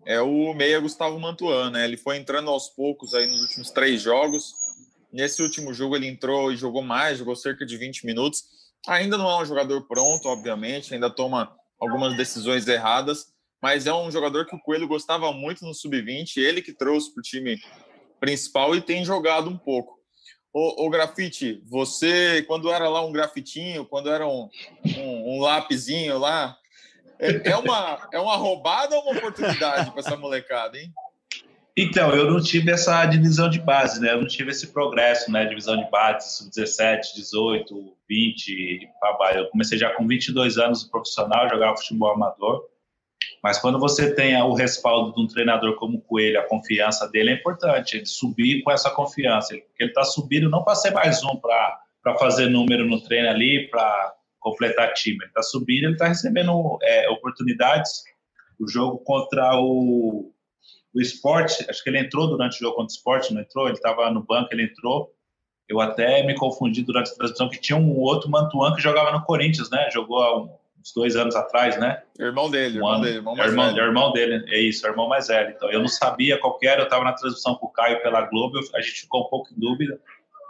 é 0.06 0.22
o 0.22 0.54
meia 0.54 0.80
Gustavo 0.80 1.20
Mantuan, 1.20 1.72
né? 1.72 1.84
Ele 1.84 1.98
foi 1.98 2.18
entrando 2.18 2.50
aos 2.50 2.70
poucos 2.70 3.14
aí 3.14 3.26
nos 3.28 3.42
últimos 3.42 3.72
três 3.72 4.02
jogos. 4.02 4.54
Nesse 5.12 5.42
último 5.42 5.74
jogo 5.74 5.96
ele 5.96 6.08
entrou 6.08 6.52
e 6.52 6.58
jogou 6.58 6.84
mais, 6.84 7.18
jogou 7.18 7.36
cerca 7.36 7.66
de 7.66 7.76
20 7.76 8.06
minutos. 8.06 8.44
Ainda 8.88 9.18
não 9.18 9.30
é 9.30 9.42
um 9.42 9.46
jogador 9.46 9.88
pronto, 9.88 10.28
obviamente, 10.28 10.94
ainda 10.94 11.10
toma 11.10 11.52
algumas 11.80 12.16
decisões 12.16 12.68
erradas, 12.68 13.28
mas 13.62 13.88
é 13.88 13.94
um 13.94 14.12
jogador 14.12 14.46
que 14.46 14.56
o 14.56 14.60
Coelho 14.60 14.88
gostava 14.88 15.32
muito 15.34 15.66
no 15.66 15.74
sub-20, 15.74 16.38
ele 16.38 16.62
que 16.62 16.72
trouxe 16.72 17.12
para 17.12 17.20
o 17.20 17.24
time 17.24 17.60
principal 18.26 18.76
e 18.76 18.82
tem 18.82 19.06
jogado 19.06 19.50
um 19.50 19.58
pouco. 19.58 20.00
O, 20.52 20.88
o 20.88 20.90
grafite, 20.90 21.62
você, 21.66 22.44
quando 22.48 22.72
era 22.72 22.90
lá 22.90 23.06
um 23.06 23.12
grafitinho, 23.12 23.86
quando 23.86 24.10
era 24.10 24.28
um, 24.28 24.50
um, 24.98 25.38
um 25.38 25.42
lá, 25.42 26.58
é, 27.20 27.52
é, 27.52 27.58
uma, 27.58 28.10
é 28.12 28.20
uma 28.20 28.36
roubada 28.36 28.96
ou 28.96 29.04
uma 29.04 29.18
oportunidade 29.18 29.92
para 29.92 30.00
essa 30.00 30.18
molecada, 30.18 30.78
hein? 30.78 30.92
Então, 31.78 32.16
eu 32.16 32.32
não 32.32 32.42
tive 32.42 32.72
essa 32.72 33.06
divisão 33.06 33.50
de 33.50 33.60
base, 33.60 34.00
né? 34.00 34.14
Eu 34.14 34.22
não 34.22 34.28
tive 34.28 34.52
esse 34.52 34.68
progresso, 34.68 35.30
né? 35.30 35.46
Divisão 35.46 35.76
de 35.76 35.92
base, 35.92 36.38
sub-17, 36.38 37.14
18, 37.16 37.98
20, 38.10 38.90
Eu 39.36 39.50
comecei 39.50 39.78
já 39.78 39.94
com 39.94 40.08
22 40.08 40.58
anos 40.58 40.86
profissional, 40.86 41.50
jogava 41.50 41.76
futebol 41.76 42.14
amador. 42.14 42.64
Mas 43.44 43.60
quando 43.60 43.80
você 43.80 44.14
tem 44.14 44.36
o 44.42 44.54
respaldo 44.54 45.14
de 45.14 45.22
um 45.22 45.28
treinador 45.28 45.76
como 45.76 45.98
o 45.98 46.02
Coelho, 46.02 46.40
a 46.40 46.48
confiança 46.48 47.08
dele 47.08 47.32
é 47.32 47.34
importante, 47.34 47.98
ele 47.98 48.06
subir 48.06 48.64
com 48.64 48.72
essa 48.72 48.90
confiança. 48.90 49.54
Ele 49.54 49.90
está 49.90 50.04
subindo 50.04 50.50
não 50.50 50.64
para 50.64 50.76
ser 50.76 50.92
mais 50.92 51.24
um, 51.24 51.36
para 51.38 52.18
fazer 52.18 52.48
número 52.48 52.86
no 52.86 53.02
treino 53.02 53.30
ali, 53.30 53.68
para 53.70 54.16
completar 54.40 54.94
time. 54.94 55.18
Ele 55.18 55.28
está 55.28 55.44
subindo, 55.44 55.86
ele 55.86 55.94
está 55.94 56.08
recebendo 56.08 56.78
é, 56.82 57.10
oportunidades. 57.10 58.04
O 58.60 58.68
jogo 58.68 58.98
contra 59.00 59.56
o 59.60 60.32
o 60.96 61.02
esporte, 61.02 61.66
acho 61.70 61.84
que 61.84 61.90
ele 61.90 62.00
entrou 62.00 62.26
durante 62.26 62.56
o 62.56 62.60
jogo 62.60 62.78
contra 62.78 62.94
o 62.94 62.96
esporte, 62.96 63.34
não 63.34 63.42
entrou? 63.42 63.68
Ele 63.68 63.76
estava 63.76 64.10
no 64.10 64.24
banco, 64.24 64.48
ele 64.54 64.64
entrou. 64.64 65.14
Eu 65.68 65.82
até 65.82 66.24
me 66.26 66.34
confundi 66.36 66.84
durante 66.84 67.12
a 67.12 67.16
transmissão 67.16 67.50
que 67.50 67.60
tinha 67.60 67.78
um 67.78 68.00
outro 68.00 68.30
Mantuan 68.30 68.74
que 68.74 68.82
jogava 68.82 69.12
no 69.12 69.22
Corinthians, 69.26 69.70
né? 69.70 69.90
Jogou 69.92 70.58
uns 70.86 70.94
dois 70.94 71.16
anos 71.16 71.36
atrás, 71.36 71.80
né? 71.80 72.04
Irmão 72.20 72.50
dele, 72.50 72.76
um 72.76 72.78
irmão 72.78 73.02
dele, 73.02 73.16
irmão 73.18 73.36
mais 73.36 73.50
irmão, 73.50 73.66
velho. 73.74 73.86
Irmão 73.88 74.14
dele, 74.14 74.46
é 74.48 74.60
isso, 74.60 74.86
irmão 74.86 75.08
mais 75.08 75.28
velho. 75.28 75.50
Então, 75.56 75.72
eu 75.72 75.80
não 75.80 75.88
sabia 75.88 76.40
qual 76.40 76.58
era, 76.62 76.82
eu 76.82 76.86
estava 76.86 77.04
na 77.04 77.14
transmissão 77.14 77.56
com 77.56 77.66
o 77.66 77.72
Caio 77.72 78.02
pela 78.04 78.22
Globo, 78.22 78.60
a 78.76 78.82
gente 78.82 79.02
ficou 79.02 79.26
um 79.26 79.30
pouco 79.30 79.52
em 79.52 79.60
dúvida. 79.60 80.00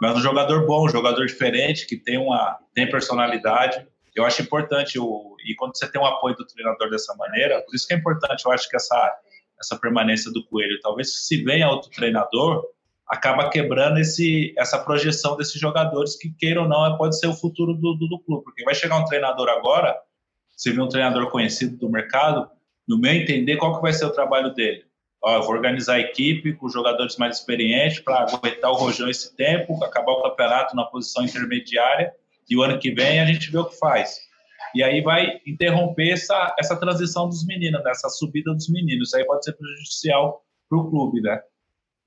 Mas 0.00 0.14
um 0.14 0.20
jogador 0.20 0.66
bom, 0.66 0.84
um 0.84 0.90
jogador 0.90 1.24
diferente, 1.24 1.86
que 1.86 1.96
tem 1.96 2.18
uma 2.18 2.58
tem 2.74 2.88
personalidade. 2.90 3.86
Eu 4.14 4.26
acho 4.26 4.42
importante, 4.42 4.98
o, 4.98 5.36
e 5.46 5.54
quando 5.54 5.76
você 5.76 5.90
tem 5.90 6.00
o 6.00 6.04
apoio 6.04 6.36
do 6.36 6.46
treinador 6.46 6.90
dessa 6.90 7.14
maneira, 7.16 7.62
por 7.62 7.74
isso 7.74 7.86
que 7.86 7.94
é 7.94 7.96
importante, 7.96 8.44
eu 8.44 8.52
acho 8.52 8.68
que 8.68 8.76
essa 8.76 9.16
essa 9.58 9.76
permanência 9.78 10.30
do 10.30 10.44
Coelho. 10.44 10.78
Talvez 10.80 11.26
se 11.26 11.42
venha 11.42 11.68
outro 11.68 11.90
treinador, 11.90 12.64
acaba 13.08 13.48
quebrando 13.48 13.98
esse, 13.98 14.54
essa 14.58 14.78
projeção 14.78 15.36
desses 15.36 15.60
jogadores 15.60 16.16
que, 16.16 16.30
queiram 16.30 16.62
ou 16.62 16.68
não, 16.68 16.96
pode 16.96 17.18
ser 17.18 17.26
o 17.26 17.34
futuro 17.34 17.74
do, 17.74 17.94
do, 17.94 18.08
do 18.08 18.18
clube. 18.20 18.44
Porque 18.44 18.64
vai 18.64 18.74
chegar 18.74 18.98
um 18.98 19.04
treinador 19.04 19.48
agora, 19.48 19.96
se 20.56 20.72
vir 20.72 20.80
um 20.80 20.88
treinador 20.88 21.30
conhecido 21.30 21.76
do 21.76 21.90
mercado, 21.90 22.50
no 22.88 22.98
meu 22.98 23.12
entender, 23.12 23.56
qual 23.56 23.76
que 23.76 23.82
vai 23.82 23.92
ser 23.92 24.06
o 24.06 24.12
trabalho 24.12 24.54
dele? 24.54 24.84
Ó, 25.22 25.34
eu 25.34 25.42
vou 25.42 25.52
organizar 25.52 25.94
a 25.94 26.00
equipe 26.00 26.54
com 26.54 26.68
jogadores 26.68 27.16
mais 27.16 27.38
experientes 27.38 28.00
para 28.00 28.20
aguentar 28.20 28.70
o 28.70 28.74
Rojão 28.74 29.08
esse 29.08 29.34
tempo, 29.36 29.82
acabar 29.84 30.12
o 30.12 30.22
campeonato 30.22 30.74
na 30.74 30.84
posição 30.84 31.24
intermediária 31.24 32.12
e 32.48 32.56
o 32.56 32.62
ano 32.62 32.78
que 32.78 32.92
vem 32.92 33.20
a 33.20 33.26
gente 33.26 33.50
vê 33.50 33.58
o 33.58 33.64
que 33.64 33.76
faz. 33.78 34.20
E 34.74 34.82
aí 34.82 35.00
vai 35.00 35.40
interromper 35.46 36.10
essa, 36.10 36.54
essa 36.58 36.76
transição 36.78 37.28
dos 37.28 37.44
meninos, 37.46 37.82
né? 37.82 37.90
essa 37.90 38.08
subida 38.08 38.52
dos 38.52 38.68
meninos. 38.68 39.08
Isso 39.08 39.16
aí 39.16 39.24
pode 39.24 39.44
ser 39.44 39.54
prejudicial 39.54 40.44
para 40.68 40.78
o 40.78 40.90
clube, 40.90 41.20
né? 41.20 41.40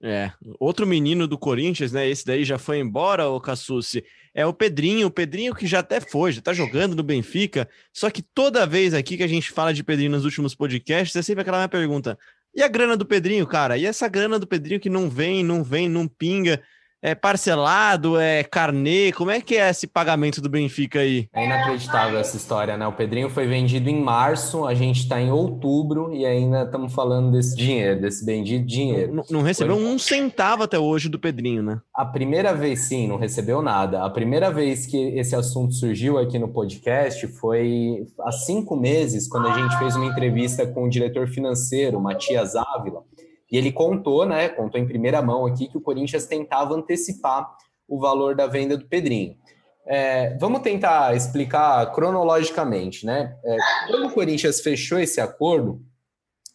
É, 0.02 0.32
outro 0.60 0.88
menino 0.88 1.28
do 1.28 1.38
Corinthians, 1.38 1.91
né? 1.91 2.08
Esse 2.08 2.26
daí 2.26 2.45
já 2.45 2.58
foi 2.58 2.80
embora, 2.80 3.28
o 3.28 3.39
Cassucci. 3.39 4.04
É 4.34 4.45
o 4.45 4.54
Pedrinho, 4.54 5.08
o 5.08 5.12
Pedrinho 5.12 5.54
que 5.54 5.68
já 5.68 5.80
até 5.80 6.00
foi, 6.00 6.32
já 6.32 6.41
tá 6.41 6.54
jogando 6.54 6.95
no 6.95 7.04
Benfica. 7.04 7.70
Só 7.91 8.10
que 8.10 8.22
toda 8.22 8.66
vez 8.66 8.93
aqui 8.93 9.18
que 9.18 9.24
a 9.24 9.28
gente 9.28 9.52
fala 9.52 9.74
de 9.74 9.84
Pedrinho 9.84 10.12
nos 10.12 10.24
últimos 10.24 10.56
podcasts, 10.56 11.16
é 11.16 11.22
sempre 11.22 11.41
aquela 11.41 11.58
minha 11.58 11.68
pergunta: 11.68 12.18
e 12.56 12.64
a 12.64 12.68
grana 12.68 12.95
do 12.95 13.06
Pedrinho, 13.06 13.45
cara? 13.45 13.78
E 13.78 13.86
essa 13.86 14.08
grana 14.08 14.39
do 14.39 14.47
Pedrinho 14.47 14.80
que 14.80 14.89
não 14.89 15.10
vem, 15.10 15.43
não 15.43 15.64
vem, 15.64 15.89
não 15.89 16.08
pinga? 16.08 16.62
É 17.02 17.16
parcelado? 17.16 18.20
É 18.20 18.43
carnê? 18.43 19.12
Como 19.14 19.32
é 19.32 19.39
que 19.39 19.56
é 19.56 19.70
esse 19.70 19.88
pagamento 19.88 20.41
do 20.41 20.50
Benfica 20.50 21.00
aí? 21.00 21.28
É 21.34 21.45
inacreditável 21.45 22.20
essa 22.20 22.36
história, 22.36 22.76
né? 22.76 22.86
O 22.86 22.93
Pedrinho 22.93 23.30
foi 23.30 23.47
vendido 23.47 23.89
em 23.89 24.02
março, 24.02 24.66
a 24.66 24.74
gente 24.74 25.02
está 25.02 25.20
em 25.22 25.32
outubro 25.32 26.14
e 26.14 26.26
ainda 26.26 26.64
estamos 26.64 26.93
falando 26.93 27.32
desse 27.32 27.56
dinheiro, 27.56 28.02
desse 28.02 28.26
bendito 28.26 28.66
dinheiro. 28.66 29.14
Não, 29.14 29.24
não 29.30 29.41
recebeu 29.41 29.76
um 29.76 29.97
centavo 29.97 30.64
até 30.64 30.78
hoje 30.78 31.08
do 31.08 31.20
Pedrinho, 31.20 31.64
né? 31.64 31.80
A 31.93 32.06
primeira 32.06 32.54
vez, 32.54 32.82
sim, 32.82 33.08
não 33.08 33.18
recebeu 33.18 33.62
nada. 33.62 34.04
A 34.04 34.10
primeira 34.10 34.52
vez 34.52 34.86
que 34.86 34.97
esse 35.18 35.36
assunto 35.36 35.74
surgiu 35.74 36.18
aqui 36.18 36.38
no 36.38 36.50
podcast 36.50 37.26
foi 37.28 38.06
há 38.22 38.32
cinco 38.32 38.76
meses, 38.76 39.28
quando 39.28 39.47
a 39.47 39.58
gente 39.58 39.78
fez 39.78 39.95
uma 39.95 40.06
entrevista 40.06 40.68
com 40.68 40.84
o 40.84 40.89
diretor 40.89 41.28
financeiro, 41.28 42.00
Matias 42.00 42.56
Ávila. 42.56 43.04
E 43.52 43.58
ele 43.58 43.72
contou, 43.72 44.26
né, 44.26 44.50
contou 44.50 44.80
em 44.80 44.88
primeira 44.88 45.22
mão 45.22 45.45
aqui 45.45 45.68
que 45.68 45.78
o 45.78 45.82
Corinthians 45.82 46.26
tentava 46.26 46.76
antecipar 46.76 47.50
o 47.88 48.00
valor 48.00 48.36
da 48.36 48.45
venda 48.45 48.78
do 48.78 48.88
Pedrinho. 48.88 49.36
É, 49.86 50.38
vamos 50.38 50.62
tentar 50.62 51.16
explicar 51.16 51.91
cronologicamente, 51.93 53.06
né? 53.06 53.36
É, 53.43 53.58
quando 53.88 54.06
o 54.06 54.14
Corinthians 54.14 54.62
fechou 54.62 55.00
esse 55.00 55.20
acordo, 55.20 55.82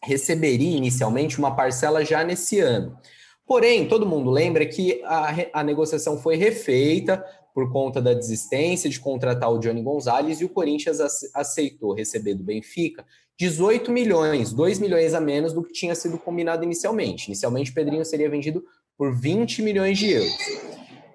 receberia 0.01 0.77
inicialmente 0.77 1.37
uma 1.37 1.53
parcela 1.53 2.05
já 2.05 2.23
nesse 2.23 2.61
ano. 2.61 2.97
Porém, 3.45 3.87
todo 3.87 4.05
mundo 4.05 4.29
lembra 4.29 4.65
que 4.65 5.01
a, 5.03 5.59
a 5.59 5.63
negociação 5.63 6.17
foi 6.17 6.37
refeita 6.37 7.23
por 7.53 7.71
conta 7.71 8.01
da 8.01 8.13
desistência 8.13 8.89
de 8.89 8.99
contratar 8.99 9.51
o 9.51 9.59
Johnny 9.59 9.81
Gonzalez 9.81 10.41
e 10.41 10.45
o 10.45 10.49
Corinthians 10.49 10.99
aceitou 11.33 11.93
receber 11.93 12.35
do 12.35 12.43
Benfica 12.43 13.05
18 13.37 13.91
milhões, 13.91 14.53
2 14.53 14.79
milhões 14.79 15.13
a 15.13 15.19
menos 15.19 15.51
do 15.51 15.63
que 15.63 15.73
tinha 15.73 15.93
sido 15.93 16.17
combinado 16.17 16.63
inicialmente. 16.63 17.27
Inicialmente, 17.27 17.73
Pedrinho 17.73 18.05
seria 18.05 18.29
vendido 18.29 18.63
por 18.97 19.13
20 19.13 19.61
milhões 19.61 19.97
de 19.97 20.11
euros. 20.11 20.37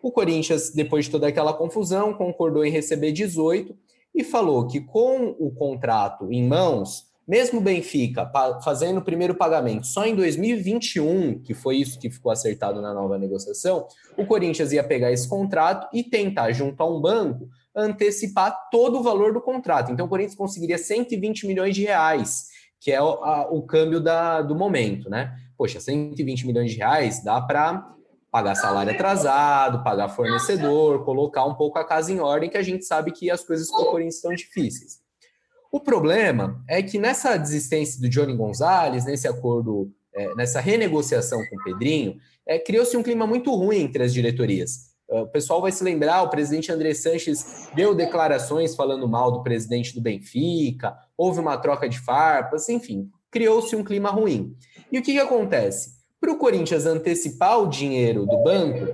O 0.03 0.11
Corinthians, 0.11 0.71
depois 0.71 1.07
de 1.07 1.11
toda 1.11 1.29
aquela 1.29 1.53
confusão, 1.53 2.13
concordou 2.13 2.65
em 2.65 2.71
receber 2.71 3.13
18 3.13 3.75
e 4.15 4.25
falou 4.25 4.67
que 4.67 4.81
com 4.81 5.35
o 5.39 5.51
contrato 5.51 6.31
em 6.33 6.47
mãos, 6.47 7.07
mesmo 7.27 7.61
o 7.61 7.63
Benfica 7.63 8.31
fazendo 8.63 8.99
o 8.99 9.05
primeiro 9.05 9.35
pagamento 9.35 9.87
só 9.87 10.05
em 10.05 10.15
2021, 10.15 11.41
que 11.41 11.55
foi 11.55 11.77
isso 11.77 11.99
que 11.99 12.11
ficou 12.11 12.33
acertado 12.33 12.83
na 12.83 12.93
nova 12.93 13.17
negociação, 13.17 13.87
o 14.17 14.27
Corinthians 14.27 14.73
ia 14.73 14.83
pegar 14.83 15.13
esse 15.13 15.29
contrato 15.29 15.89
e 15.93 16.03
tentar, 16.03 16.53
junto 16.53 16.83
a 16.83 16.91
um 16.91 17.01
banco, 17.01 17.49
antecipar 17.75 18.69
todo 18.71 18.99
o 18.99 19.03
valor 19.03 19.33
do 19.33 19.41
contrato. 19.41 19.93
Então, 19.93 20.07
o 20.07 20.09
Corinthians 20.09 20.37
conseguiria 20.37 20.79
120 20.79 21.47
milhões 21.47 21.75
de 21.75 21.83
reais, 21.83 22.47
que 22.81 22.91
é 22.91 23.01
o, 23.01 23.23
a, 23.25 23.51
o 23.51 23.63
câmbio 23.63 24.01
da, 24.01 24.43
do 24.43 24.55
momento, 24.55 25.09
né? 25.09 25.37
Poxa, 25.57 25.81
120 25.81 26.47
milhões 26.47 26.73
de 26.73 26.79
reais 26.79 27.23
dá 27.23 27.41
para 27.41 27.95
pagar 28.31 28.55
salário 28.55 28.93
atrasado, 28.93 29.83
pagar 29.83 30.09
fornecedor, 30.09 31.05
colocar 31.05 31.45
um 31.45 31.55
pouco 31.55 31.79
a 31.79 31.85
casa 31.85 32.13
em 32.13 32.21
ordem, 32.21 32.49
que 32.49 32.57
a 32.57 32.63
gente 32.63 32.85
sabe 32.85 33.11
que 33.11 33.31
as 33.31 33.45
coisas 33.45 33.69
com 33.69 33.83
o 33.83 33.91
Corinthians 33.91 34.17
estão 34.17 34.35
difíceis. 34.35 35.01
O 35.73 35.81
problema 35.81 36.63
é 36.69 36.83
que 36.83 36.99
nessa 36.99 37.37
desistência 37.37 38.01
do 38.01 38.09
Johnny 38.09 38.35
Gonzalez, 38.37 39.05
nesse 39.05 39.29
acordo, 39.29 39.93
é, 40.15 40.35
nessa 40.35 40.61
renegociação 40.61 41.41
com 41.49 41.57
o 41.57 41.65
Pedrinho, 41.65 42.17
é, 42.47 42.59
criou-se 42.59 42.97
um 42.97 43.03
clima 43.03 43.27
muito 43.27 43.55
ruim 43.55 43.83
entre 43.83 44.03
as 44.03 44.13
diretorias. 44.13 44.90
O 45.11 45.27
pessoal 45.27 45.61
vai 45.61 45.73
se 45.73 45.83
lembrar, 45.83 46.23
o 46.23 46.31
presidente 46.31 46.71
André 46.71 46.95
Sanches 46.95 47.69
deu 47.75 47.95
declarações 47.95 48.77
falando 48.77 49.09
mal 49.09 49.33
do 49.33 49.43
presidente 49.43 49.93
do 49.93 50.01
Benfica, 50.01 50.97
houve 51.19 51.41
uma 51.41 51.57
troca 51.57 51.89
de 51.89 51.99
farpas, 51.99 52.69
enfim, 52.69 53.11
criou-se 53.29 53.75
um 53.75 53.83
clima 53.83 54.11
ruim. 54.11 54.55
E 54.91 54.99
o 54.99 55.03
que, 55.03 55.13
que 55.13 55.19
acontece? 55.19 55.99
Para 56.21 56.31
o 56.31 56.39
Corinthians 56.39 56.87
antecipar 56.87 57.61
o 57.61 57.67
dinheiro 57.67 58.25
do 58.25 58.39
banco, 58.45 58.87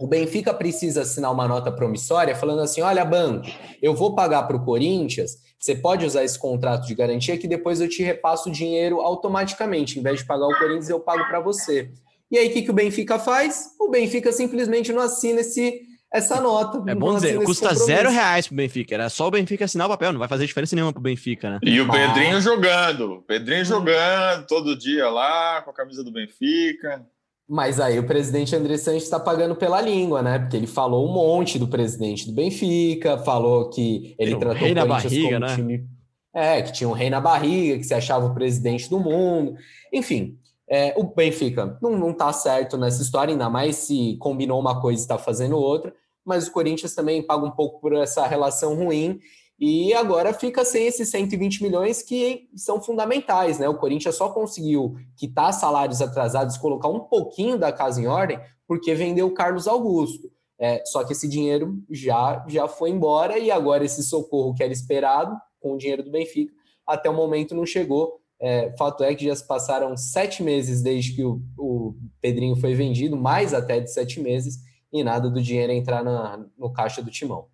o 0.00 0.06
Benfica 0.08 0.52
precisa 0.52 1.02
assinar 1.02 1.32
uma 1.32 1.46
nota 1.46 1.70
promissória 1.70 2.34
falando 2.34 2.62
assim: 2.62 2.80
olha, 2.80 3.04
banco, 3.04 3.46
eu 3.80 3.94
vou 3.94 4.16
pagar 4.16 4.42
para 4.44 4.56
o 4.56 4.64
Corinthians, 4.64 5.36
você 5.58 5.76
pode 5.76 6.04
usar 6.04 6.24
esse 6.24 6.38
contrato 6.38 6.86
de 6.86 6.94
garantia 6.94 7.38
que 7.38 7.46
depois 7.46 7.80
eu 7.80 7.88
te 7.88 8.02
repasso 8.02 8.48
o 8.48 8.52
dinheiro 8.52 9.00
automaticamente. 9.00 9.98
Em 9.98 10.02
vez 10.02 10.18
de 10.18 10.26
pagar 10.26 10.46
o 10.46 10.58
Corinthians, 10.58 10.88
eu 10.88 10.98
pago 10.98 11.24
para 11.28 11.40
você. 11.40 11.90
E 12.30 12.38
aí, 12.38 12.48
o 12.48 12.52
que, 12.52 12.62
que 12.62 12.70
o 12.70 12.74
Benfica 12.74 13.18
faz? 13.18 13.74
O 13.78 13.88
Benfica 13.88 14.32
simplesmente 14.32 14.92
não 14.92 15.00
assina 15.00 15.40
esse, 15.40 15.80
essa 16.12 16.40
nota. 16.40 16.82
É 16.90 16.94
bom 16.94 17.14
dizer, 17.14 17.42
custa 17.44 17.74
zero 17.74 18.10
reais 18.10 18.46
pro 18.48 18.56
Benfica. 18.56 18.94
Era 18.94 19.08
só 19.08 19.28
o 19.28 19.30
Benfica 19.30 19.64
assinar 19.64 19.86
o 19.86 19.90
papel, 19.90 20.12
não 20.12 20.18
vai 20.18 20.28
fazer 20.28 20.46
diferença 20.46 20.74
nenhuma 20.74 20.92
pro 20.92 21.02
Benfica, 21.02 21.50
né? 21.50 21.58
E 21.62 21.80
o 21.80 21.90
Pedrinho 21.90 22.40
jogando. 22.40 23.22
Pedrinho 23.26 23.64
jogando 23.64 24.46
todo 24.46 24.76
dia 24.76 25.08
lá 25.08 25.62
com 25.62 25.70
a 25.70 25.74
camisa 25.74 26.02
do 26.02 26.12
Benfica. 26.12 27.06
Mas 27.48 27.78
aí 27.78 27.96
o 27.98 28.06
presidente 28.06 28.56
André 28.56 28.76
Sanches 28.76 29.04
está 29.04 29.20
pagando 29.20 29.54
pela 29.54 29.80
língua, 29.80 30.20
né? 30.20 30.38
Porque 30.40 30.56
ele 30.56 30.66
falou 30.66 31.08
um 31.08 31.12
monte 31.12 31.60
do 31.60 31.68
presidente 31.68 32.26
do 32.26 32.32
Benfica, 32.32 33.18
falou 33.18 33.70
que 33.70 34.16
ele 34.18 34.36
tratou 34.36 34.56
o 34.56 34.58
Corinthians 34.58 34.88
barriga, 34.88 35.28
como 35.28 35.38
né? 35.38 35.54
time. 35.54 35.86
É, 36.34 36.60
que 36.60 36.72
tinha 36.72 36.88
um 36.88 36.92
rei 36.92 37.08
na 37.08 37.20
barriga, 37.20 37.78
que 37.78 37.84
se 37.84 37.94
achava 37.94 38.26
o 38.26 38.34
presidente 38.34 38.90
do 38.90 38.98
mundo. 38.98 39.54
Enfim, 39.92 40.36
é, 40.68 40.94
o 40.96 41.04
Benfica 41.04 41.78
não, 41.80 41.96
não 41.96 42.12
tá 42.12 42.32
certo 42.32 42.76
nessa 42.76 43.02
história, 43.02 43.32
ainda 43.32 43.48
mais 43.48 43.76
se 43.76 44.16
combinou 44.18 44.60
uma 44.60 44.80
coisa 44.80 45.00
e 45.00 45.02
está 45.02 45.16
fazendo 45.16 45.56
outra, 45.56 45.94
mas 46.24 46.48
o 46.48 46.52
Corinthians 46.52 46.94
também 46.94 47.22
paga 47.22 47.44
um 47.44 47.50
pouco 47.50 47.80
por 47.80 47.94
essa 47.94 48.26
relação 48.26 48.74
ruim 48.74 49.20
e 49.58 49.94
agora 49.94 50.34
fica 50.34 50.64
sem 50.64 50.86
esses 50.86 51.08
120 51.08 51.62
milhões 51.62 52.02
que 52.02 52.48
são 52.54 52.82
fundamentais, 52.82 53.58
né? 53.58 53.68
O 53.68 53.78
Corinthians 53.78 54.16
só 54.16 54.28
conseguiu 54.28 54.96
quitar 55.16 55.52
salários 55.52 56.02
atrasados, 56.02 56.58
colocar 56.58 56.88
um 56.88 57.00
pouquinho 57.00 57.58
da 57.58 57.72
casa 57.72 58.00
em 58.00 58.06
ordem, 58.06 58.38
porque 58.66 58.94
vendeu 58.94 59.28
o 59.28 59.34
Carlos 59.34 59.66
Augusto. 59.66 60.30
É, 60.58 60.82
só 60.86 61.04
que 61.04 61.12
esse 61.12 61.28
dinheiro 61.28 61.78
já, 61.90 62.44
já 62.48 62.66
foi 62.66 62.90
embora 62.90 63.38
e 63.38 63.50
agora 63.50 63.84
esse 63.84 64.02
socorro 64.02 64.54
que 64.54 64.62
era 64.62 64.72
esperado 64.72 65.36
com 65.60 65.74
o 65.74 65.78
dinheiro 65.78 66.02
do 66.02 66.10
Benfica 66.10 66.52
até 66.86 67.10
o 67.10 67.14
momento 67.14 67.54
não 67.54 67.66
chegou 67.66 68.20
É, 68.40 68.74
fato 68.76 69.02
é 69.02 69.14
que 69.14 69.24
já 69.24 69.34
se 69.34 69.46
passaram 69.46 69.96
sete 69.96 70.42
meses 70.42 70.82
desde 70.82 71.14
que 71.14 71.24
o, 71.24 71.40
o 71.56 71.94
Pedrinho 72.20 72.56
foi 72.56 72.74
vendido, 72.74 73.16
mais 73.16 73.54
até 73.54 73.80
de 73.80 73.90
sete 73.90 74.20
meses, 74.20 74.58
e 74.92 75.02
nada 75.02 75.30
do 75.30 75.42
dinheiro 75.42 75.72
entrar 75.72 76.04
na, 76.04 76.44
no 76.58 76.72
caixa 76.72 77.02
do 77.02 77.10
timão. 77.10 77.46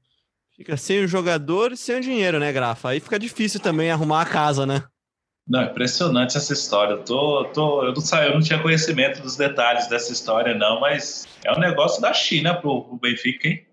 Fica 0.57 0.77
sem 0.77 1.03
o 1.05 1.09
jogador 1.09 1.73
e 1.73 1.77
sem 1.77 1.97
o 1.97 2.01
dinheiro, 2.01 2.39
né, 2.39 2.53
Grafa? 2.53 2.91
Aí 2.91 3.01
fica 3.01 3.19
difícil 3.19 3.59
também 3.59 3.91
arrumar 3.91 4.23
a 4.23 4.27
casa, 4.27 4.67
né? 4.67 4.85
Não, 5.47 5.63
impressionante 5.63 6.37
essa 6.37 6.53
história. 6.53 6.93
Eu, 6.93 7.05
tô, 7.05 7.45
tô, 7.47 7.85
eu, 7.85 7.93
não, 7.93 8.23
eu 8.23 8.35
não 8.35 8.41
tinha 8.41 8.63
conhecimento 8.63 9.21
dos 9.23 9.37
detalhes 9.37 9.89
dessa 9.89 10.13
história, 10.13 10.55
não, 10.55 10.81
mas 10.81 11.27
é 11.45 11.53
um 11.53 11.59
negócio 11.59 12.01
da 12.01 12.13
China 12.13 12.55
pro, 12.55 12.85
pro 12.85 12.97
Benfica, 12.97 13.49
hein? 13.49 13.67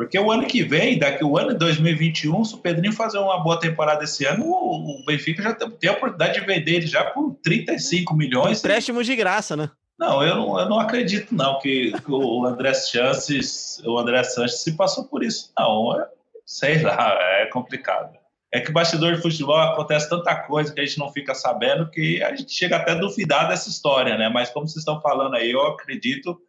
Porque 0.00 0.18
o 0.18 0.30
ano 0.30 0.46
que 0.46 0.62
vem, 0.62 0.98
daqui 0.98 1.22
o 1.22 1.36
ano 1.36 1.50
de 1.50 1.58
2021, 1.58 2.42
se 2.42 2.54
o 2.54 2.56
Pedrinho 2.56 2.90
fazer 2.90 3.18
uma 3.18 3.38
boa 3.44 3.60
temporada 3.60 4.02
esse 4.02 4.24
ano, 4.24 4.46
o, 4.46 5.04
Benfica 5.06 5.42
já 5.42 5.52
tem 5.52 5.90
a 5.90 5.92
oportunidade 5.92 6.40
de 6.40 6.46
vender 6.46 6.76
ele 6.76 6.86
já 6.86 7.04
por 7.04 7.34
35 7.42 8.16
milhões. 8.16 8.60
Empréstimo 8.60 9.04
de 9.04 9.14
graça, 9.14 9.54
né? 9.54 9.70
Não, 9.98 10.22
eu 10.22 10.36
não, 10.36 10.58
eu 10.58 10.66
não 10.70 10.80
acredito, 10.80 11.34
não, 11.34 11.58
que, 11.58 11.92
que 11.92 12.10
o 12.10 12.46
André 12.46 12.72
Chances, 12.72 13.82
o 13.84 13.98
André 13.98 14.24
Sanches 14.24 14.62
se 14.62 14.74
passou 14.74 15.04
por 15.04 15.22
isso. 15.22 15.52
Não, 15.58 16.00
é, 16.00 16.08
sei 16.46 16.80
lá, 16.80 17.18
é 17.38 17.44
complicado. 17.52 18.16
É 18.50 18.58
que 18.58 18.72
bastidor 18.72 19.14
de 19.14 19.20
futebol 19.20 19.58
acontece 19.58 20.08
tanta 20.08 20.34
coisa 20.34 20.72
que 20.72 20.80
a 20.80 20.84
gente 20.86 20.98
não 20.98 21.12
fica 21.12 21.34
sabendo 21.34 21.90
que 21.90 22.22
a 22.22 22.34
gente 22.34 22.50
chega 22.50 22.78
até 22.78 22.92
a 22.92 22.98
duvidar 22.98 23.48
dessa 23.50 23.68
história, 23.68 24.16
né? 24.16 24.30
Mas 24.30 24.48
como 24.48 24.66
vocês 24.66 24.78
estão 24.78 24.98
falando 25.02 25.34
aí, 25.34 25.50
eu 25.50 25.60
acredito, 25.66 26.40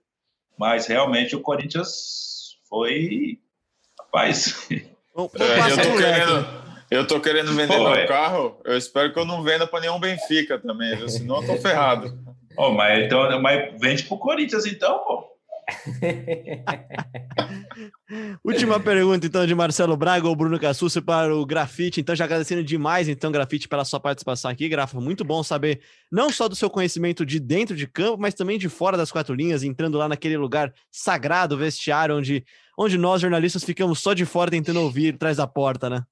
mas 0.57 0.87
realmente 0.87 1.35
o 1.35 1.41
Corinthians 1.41 2.30
foi. 2.71 3.37
Rapaz. 3.99 4.67
Bom, 5.13 5.29
eu, 5.33 5.77
tô 5.77 5.97
querendo, 5.97 6.47
eu 6.89 7.07
tô 7.07 7.19
querendo 7.19 7.53
vender 7.53 7.75
Pô, 7.75 7.83
meu 7.83 7.93
é. 7.93 8.07
carro. 8.07 8.57
Eu 8.63 8.77
espero 8.77 9.11
que 9.11 9.19
eu 9.19 9.25
não 9.25 9.43
venda 9.43 9.67
para 9.67 9.81
nenhum 9.81 9.99
Benfica 9.99 10.57
também, 10.57 10.95
viu? 10.95 11.09
senão 11.09 11.41
eu 11.41 11.47
tô 11.47 11.57
ferrado. 11.57 12.17
Oh, 12.57 12.71
mas, 12.71 13.05
então, 13.05 13.41
mas 13.41 13.79
vende 13.79 14.03
pro 14.03 14.17
Corinthians 14.17 14.65
então, 14.65 14.99
pô. 14.99 15.30
Última 18.43 18.79
pergunta, 18.79 19.25
então, 19.25 19.45
de 19.45 19.55
Marcelo 19.55 19.95
Braga 19.95 20.27
ou 20.27 20.35
Bruno 20.35 20.59
Cassucci 20.59 21.01
para 21.01 21.35
o 21.35 21.45
Grafite. 21.45 22.01
Então, 22.01 22.15
já 22.15 22.25
agradecendo 22.25 22.63
demais, 22.63 23.07
então, 23.07 23.31
Grafite, 23.31 23.67
pela 23.67 23.85
sua 23.85 23.99
participação 23.99 24.51
aqui. 24.51 24.67
Grafa, 24.67 24.99
muito 24.99 25.23
bom 25.23 25.43
saber 25.43 25.81
não 26.11 26.29
só 26.29 26.47
do 26.47 26.55
seu 26.55 26.69
conhecimento 26.69 27.25
de 27.25 27.39
dentro 27.39 27.75
de 27.75 27.87
campo, 27.87 28.17
mas 28.19 28.33
também 28.33 28.57
de 28.57 28.69
fora 28.69 28.97
das 28.97 29.11
quatro 29.11 29.33
linhas, 29.33 29.63
entrando 29.63 29.97
lá 29.97 30.07
naquele 30.07 30.37
lugar 30.37 30.73
sagrado, 30.91 31.57
vestiário, 31.57 32.17
onde, 32.17 32.43
onde 32.77 32.97
nós, 32.97 33.21
jornalistas, 33.21 33.63
ficamos 33.63 33.99
só 33.99 34.13
de 34.13 34.25
fora 34.25 34.51
tentando 34.51 34.81
ouvir 34.81 35.15
atrás 35.15 35.37
da 35.37 35.47
porta, 35.47 35.89
né? 35.89 36.03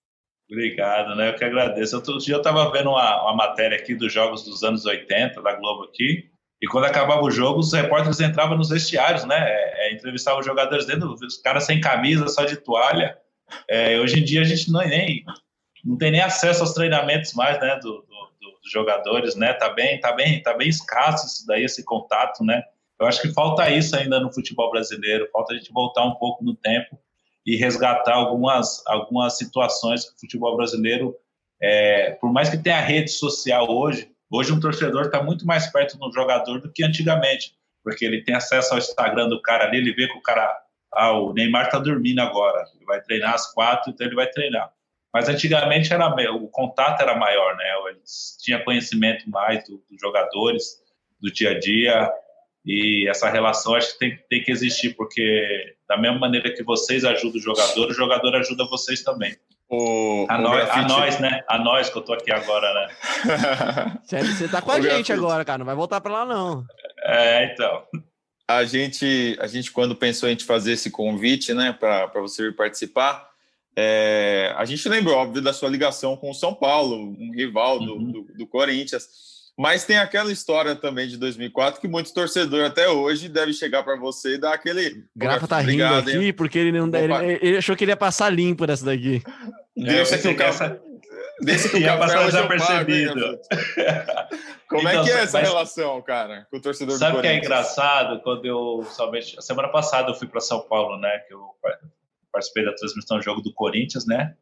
Obrigado, 0.52 1.16
né? 1.16 1.30
Eu 1.30 1.36
que 1.36 1.44
agradeço. 1.44 1.96
Outro 1.96 2.18
dia 2.18 2.34
eu 2.34 2.40
estava 2.40 2.72
vendo 2.72 2.90
uma, 2.90 3.24
uma 3.24 3.36
matéria 3.36 3.78
aqui 3.78 3.94
dos 3.94 4.12
jogos 4.12 4.44
dos 4.44 4.64
anos 4.64 4.84
80 4.84 5.40
da 5.44 5.54
Globo 5.54 5.84
aqui, 5.84 6.32
e 6.62 6.68
quando 6.68 6.86
acabava 6.86 7.22
o 7.22 7.32
jogo, 7.32 7.60
os 7.60 7.72
repórteres 7.72 8.20
entravam 8.20 8.58
nos 8.58 8.70
vestiários, 8.70 9.24
né? 9.24 9.38
É, 9.38 9.88
é, 9.88 9.94
entrevistavam 9.94 10.42
os 10.42 10.46
jogadores 10.46 10.86
dentro, 10.86 11.14
os 11.14 11.38
caras 11.38 11.66
sem 11.66 11.80
camisa, 11.80 12.28
só 12.28 12.44
de 12.44 12.58
toalha. 12.58 13.18
É, 13.68 13.98
hoje 14.00 14.20
em 14.20 14.24
dia 14.24 14.42
a 14.42 14.44
gente 14.44 14.70
não, 14.72 14.82
nem, 14.82 15.24
não 15.86 15.98
tem 15.98 16.12
nem 16.12 16.22
acesso 16.22 16.62
aos 16.62 16.74
treinamentos 16.74 17.34
mais, 17.34 17.60
né? 17.62 17.80
Do, 17.82 18.02
do, 18.02 18.60
dos 18.62 18.72
jogadores, 18.72 19.36
né? 19.36 19.54
Tá 19.54 19.70
bem, 19.70 20.00
tá 20.00 20.12
bem, 20.12 20.42
tá 20.44 20.54
bem 20.54 20.68
escasso 20.68 21.28
isso 21.28 21.48
daí, 21.48 21.64
esse 21.64 21.84
contato, 21.84 22.44
né? 22.44 22.62
Eu 23.00 23.08
acho 23.08 23.22
que 23.22 23.34
falta 23.34 23.70
isso 23.70 23.96
ainda 23.96 24.20
no 24.20 24.32
futebol 24.34 24.70
brasileiro, 24.70 25.30
falta 25.32 25.54
a 25.54 25.58
gente 25.58 25.72
voltar 25.72 26.04
um 26.04 26.16
pouco 26.16 26.44
no 26.44 26.54
tempo 26.54 27.00
e 27.46 27.56
resgatar 27.56 28.16
algumas, 28.16 28.86
algumas 28.86 29.38
situações 29.38 30.04
que 30.04 30.16
o 30.16 30.20
futebol 30.20 30.58
brasileiro, 30.58 31.16
é, 31.62 32.12
por 32.20 32.34
mais 32.34 32.50
que 32.50 32.58
tenha 32.58 32.82
rede 32.82 33.10
social 33.10 33.72
hoje, 33.72 34.12
Hoje 34.32 34.54
um 34.54 34.60
torcedor 34.60 35.06
está 35.06 35.24
muito 35.24 35.46
mais 35.46 35.68
perto 35.72 35.98
do 35.98 36.12
jogador 36.12 36.62
do 36.62 36.72
que 36.72 36.84
antigamente, 36.84 37.54
porque 37.84 38.06
ele 38.06 38.24
tem 38.24 38.36
acesso 38.36 38.74
ao 38.74 38.78
Instagram 38.78 39.28
do 39.28 39.42
cara 39.42 39.66
ali, 39.66 39.78
ele 39.78 39.94
vê 39.94 40.08
que 40.08 40.18
o 40.18 40.22
cara, 40.22 40.56
ah, 40.94 41.14
o 41.14 41.34
Neymar 41.34 41.66
está 41.66 41.80
dormindo 41.80 42.20
agora, 42.20 42.64
ele 42.76 42.86
vai 42.86 43.02
treinar 43.02 43.34
às 43.34 43.52
quatro, 43.52 43.92
então 43.92 44.06
ele 44.06 44.16
vai 44.16 44.30
treinar. 44.30 44.72
Mas 45.12 45.28
antigamente 45.28 45.92
era 45.92 46.08
o 46.32 46.48
contato 46.48 47.02
era 47.02 47.16
maior, 47.16 47.58
né? 47.58 47.64
Eles 47.90 48.38
tinha 48.44 48.64
conhecimento 48.64 49.28
mais 49.28 49.64
dos 49.68 49.80
do 49.90 50.00
jogadores, 50.00 50.78
do 51.20 51.32
dia 51.32 51.52
a 51.52 51.60
dia, 51.60 52.14
e 52.64 53.08
essa 53.10 53.30
relação 53.30 53.74
acho 53.74 53.94
que 53.94 54.00
tem, 54.00 54.20
tem 54.30 54.44
que 54.44 54.52
existir, 54.52 54.96
porque 54.96 55.76
da 55.88 55.98
mesma 55.98 56.20
maneira 56.20 56.54
que 56.54 56.64
vocês 56.64 57.04
ajudam 57.04 57.40
o 57.40 57.44
jogador, 57.44 57.90
o 57.90 57.94
jogador 57.94 58.36
ajuda 58.36 58.66
vocês 58.66 59.02
também. 59.02 59.36
O, 59.70 60.26
a, 60.28 60.38
o 60.38 60.42
nós, 60.42 60.56
grafite... 60.66 60.80
a 60.80 60.88
nós, 60.88 61.20
né? 61.20 61.44
A 61.48 61.60
nós 61.60 61.90
que 61.90 61.98
eu 61.98 62.02
tô 62.02 62.14
aqui 62.14 62.32
agora, 62.32 62.74
né? 62.74 62.88
Você 64.04 64.48
tá 64.48 64.62
com 64.62 64.72
a 64.72 64.76
o 64.76 64.78
gente 64.78 64.88
grafite... 64.88 65.14
agora, 65.14 65.46
cara. 65.46 65.60
Não 65.60 65.66
vai 65.66 65.76
voltar 65.76 66.02
para 66.02 66.12
lá, 66.12 66.26
não. 66.26 66.66
É, 67.04 67.54
então. 67.54 67.84
A 68.48 68.64
gente, 68.64 69.38
a 69.40 69.46
gente, 69.46 69.72
quando 69.72 69.96
pensou 69.96 70.28
em 70.28 70.36
te 70.36 70.44
fazer 70.44 70.72
esse 70.72 70.90
convite, 70.90 71.54
né, 71.54 71.72
para 71.72 72.08
você 72.16 72.50
vir 72.50 72.56
participar, 72.56 73.30
é, 73.76 74.54
a 74.58 74.66
gente 74.66 74.90
lembrou, 74.90 75.16
óbvio, 75.16 75.42
da 75.42 75.54
sua 75.54 75.70
ligação 75.70 76.18
com 76.18 76.32
o 76.32 76.34
São 76.34 76.54
Paulo, 76.54 76.98
um 76.98 77.32
rival 77.32 77.80
do, 77.80 77.94
uhum. 77.94 78.12
do, 78.12 78.22
do 78.24 78.48
Corinthians. 78.48 79.08
Mas 79.60 79.84
tem 79.84 79.98
aquela 79.98 80.32
história 80.32 80.74
também 80.74 81.06
de 81.06 81.18
2004 81.18 81.82
que 81.82 81.88
muito 81.90 82.14
torcedor 82.14 82.64
até 82.64 82.88
hoje 82.88 83.28
deve 83.28 83.52
chegar 83.52 83.84
para 83.84 83.98
você 83.98 84.36
e 84.36 84.38
dar 84.38 84.54
aquele. 84.54 85.04
Grafa 85.14 85.50
tá 85.50 85.60
rindo 85.60 85.84
aqui 85.84 86.16
hein? 86.16 86.34
porque 86.34 86.58
ele 86.58 86.72
não 86.72 86.88
ele, 86.88 87.40
ele, 87.42 87.58
achou 87.58 87.76
que 87.76 87.84
ele 87.84 87.92
ia 87.92 87.98
passar 87.98 88.30
limpo 88.30 88.66
nessa 88.66 88.86
daqui. 88.86 89.22
Deixa 89.76 90.18
que 90.18 90.30
o 90.30 90.38
cara. 90.38 90.82
Deixa 91.42 91.68
que 91.68 91.76
o 91.76 91.84
cara 91.84 91.98
passar 91.98 92.32
já 92.32 92.48
percebido. 92.48 93.38
Como 94.70 94.88
então, 94.88 95.02
é 95.02 95.04
que 95.04 95.12
é 95.12 95.24
essa 95.24 95.40
mas... 95.40 95.50
relação, 95.50 96.02
cara, 96.04 96.48
com 96.50 96.56
o 96.56 96.62
torcedor 96.62 96.98
Sabe 96.98 97.18
o 97.18 97.22
que 97.22 97.28
é 97.28 97.36
engraçado? 97.36 98.22
Quando 98.22 98.46
eu, 98.46 98.88
somente, 98.92 99.38
a 99.38 99.42
semana 99.42 99.68
passada 99.68 100.10
eu 100.10 100.16
fui 100.16 100.30
para 100.30 100.40
São 100.40 100.62
Paulo, 100.62 100.98
né? 100.98 101.20
Que 101.28 101.34
eu 101.34 101.44
participei 102.32 102.64
da 102.64 102.74
transmissão 102.74 103.18
do 103.18 103.24
jogo 103.24 103.42
do 103.42 103.54
Corinthians, 103.54 104.06
né? 104.06 104.36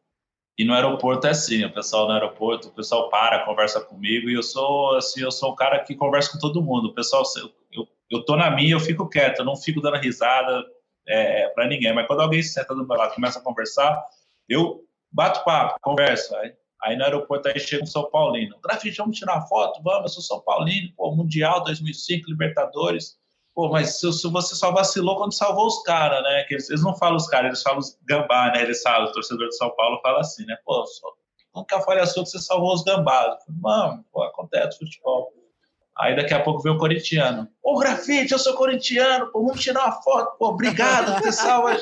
E 0.58 0.64
no 0.64 0.74
aeroporto 0.74 1.24
é 1.28 1.30
assim, 1.30 1.64
o 1.64 1.72
pessoal 1.72 2.08
no 2.08 2.14
aeroporto, 2.14 2.66
o 2.66 2.72
pessoal 2.72 3.08
para, 3.08 3.44
conversa 3.44 3.80
comigo, 3.80 4.28
e 4.28 4.34
eu 4.34 4.42
sou 4.42 4.96
assim, 4.96 5.22
eu 5.22 5.30
sou 5.30 5.52
o 5.52 5.54
cara 5.54 5.78
que 5.84 5.94
conversa 5.94 6.32
com 6.32 6.38
todo 6.38 6.60
mundo. 6.60 6.88
O 6.88 6.94
pessoal, 6.94 7.22
eu, 7.72 7.86
eu 8.10 8.24
tô 8.24 8.34
na 8.34 8.50
minha, 8.50 8.72
eu 8.72 8.80
fico 8.80 9.08
quieto, 9.08 9.38
eu 9.38 9.44
não 9.44 9.54
fico 9.54 9.80
dando 9.80 9.98
risada 9.98 10.66
é, 11.06 11.48
para 11.50 11.68
ninguém. 11.68 11.94
Mas 11.94 12.08
quando 12.08 12.22
alguém 12.22 12.42
se 12.42 12.54
senta 12.54 12.74
do 12.74 12.84
meu 12.84 12.96
lado, 12.96 13.14
começa 13.14 13.38
a 13.38 13.42
conversar, 13.42 14.04
eu 14.48 14.84
bato 15.12 15.44
papo, 15.44 15.78
converso. 15.80 16.34
Aí, 16.38 16.52
aí 16.82 16.96
no 16.96 17.04
aeroporto 17.04 17.48
aí 17.48 17.60
chega 17.60 17.84
um 17.84 17.86
São 17.86 18.10
Paulino. 18.10 18.58
Grafite, 18.60 18.96
vamos 18.96 19.16
tirar 19.16 19.40
foto? 19.42 19.80
Vamos, 19.80 20.02
eu 20.02 20.08
sou 20.08 20.22
São 20.24 20.40
Paulino, 20.40 20.92
pô, 20.96 21.14
Mundial 21.14 21.62
2005, 21.62 22.28
Libertadores. 22.28 23.16
Pô, 23.58 23.68
mas 23.68 24.00
você 24.00 24.54
só 24.54 24.70
vacilou 24.70 25.16
quando 25.16 25.34
salvou 25.34 25.66
os 25.66 25.82
caras, 25.82 26.22
né? 26.22 26.44
Que 26.44 26.54
eles, 26.54 26.70
eles, 26.70 26.80
não 26.80 26.94
falam 26.94 27.16
os 27.16 27.26
caras, 27.26 27.46
eles 27.48 27.60
falam 27.60 27.80
os 27.80 27.98
gambá, 28.06 28.52
né? 28.52 28.62
Eles 28.62 28.80
falam, 28.80 29.08
o 29.08 29.12
torcedor 29.12 29.48
de 29.48 29.56
São 29.56 29.68
Paulo 29.74 29.98
fala 30.00 30.20
assim, 30.20 30.46
né? 30.46 30.56
Pô, 30.64 30.86
só, 30.86 31.08
nunca 31.52 31.80
falha 31.80 32.06
sua 32.06 32.22
que 32.22 32.30
você 32.30 32.38
salvou 32.38 32.72
os 32.72 32.84
gambás. 32.84 33.34
Mano, 33.48 34.04
pô, 34.12 34.22
acontece 34.22 34.78
futebol. 34.78 35.32
Aí 35.98 36.14
daqui 36.14 36.34
a 36.34 36.40
pouco 36.40 36.62
vem 36.62 36.72
o 36.72 36.78
corintiano. 36.78 37.48
Ô, 37.60 37.76
grafite, 37.80 38.30
eu 38.30 38.38
sou 38.38 38.54
corintiano, 38.54 39.26
pô, 39.32 39.44
vamos 39.44 39.60
tirar 39.60 39.86
uma 39.86 40.02
foto. 40.02 40.38
Pô, 40.38 40.50
obrigado, 40.50 41.20
você 41.20 41.32
salva. 41.32 41.78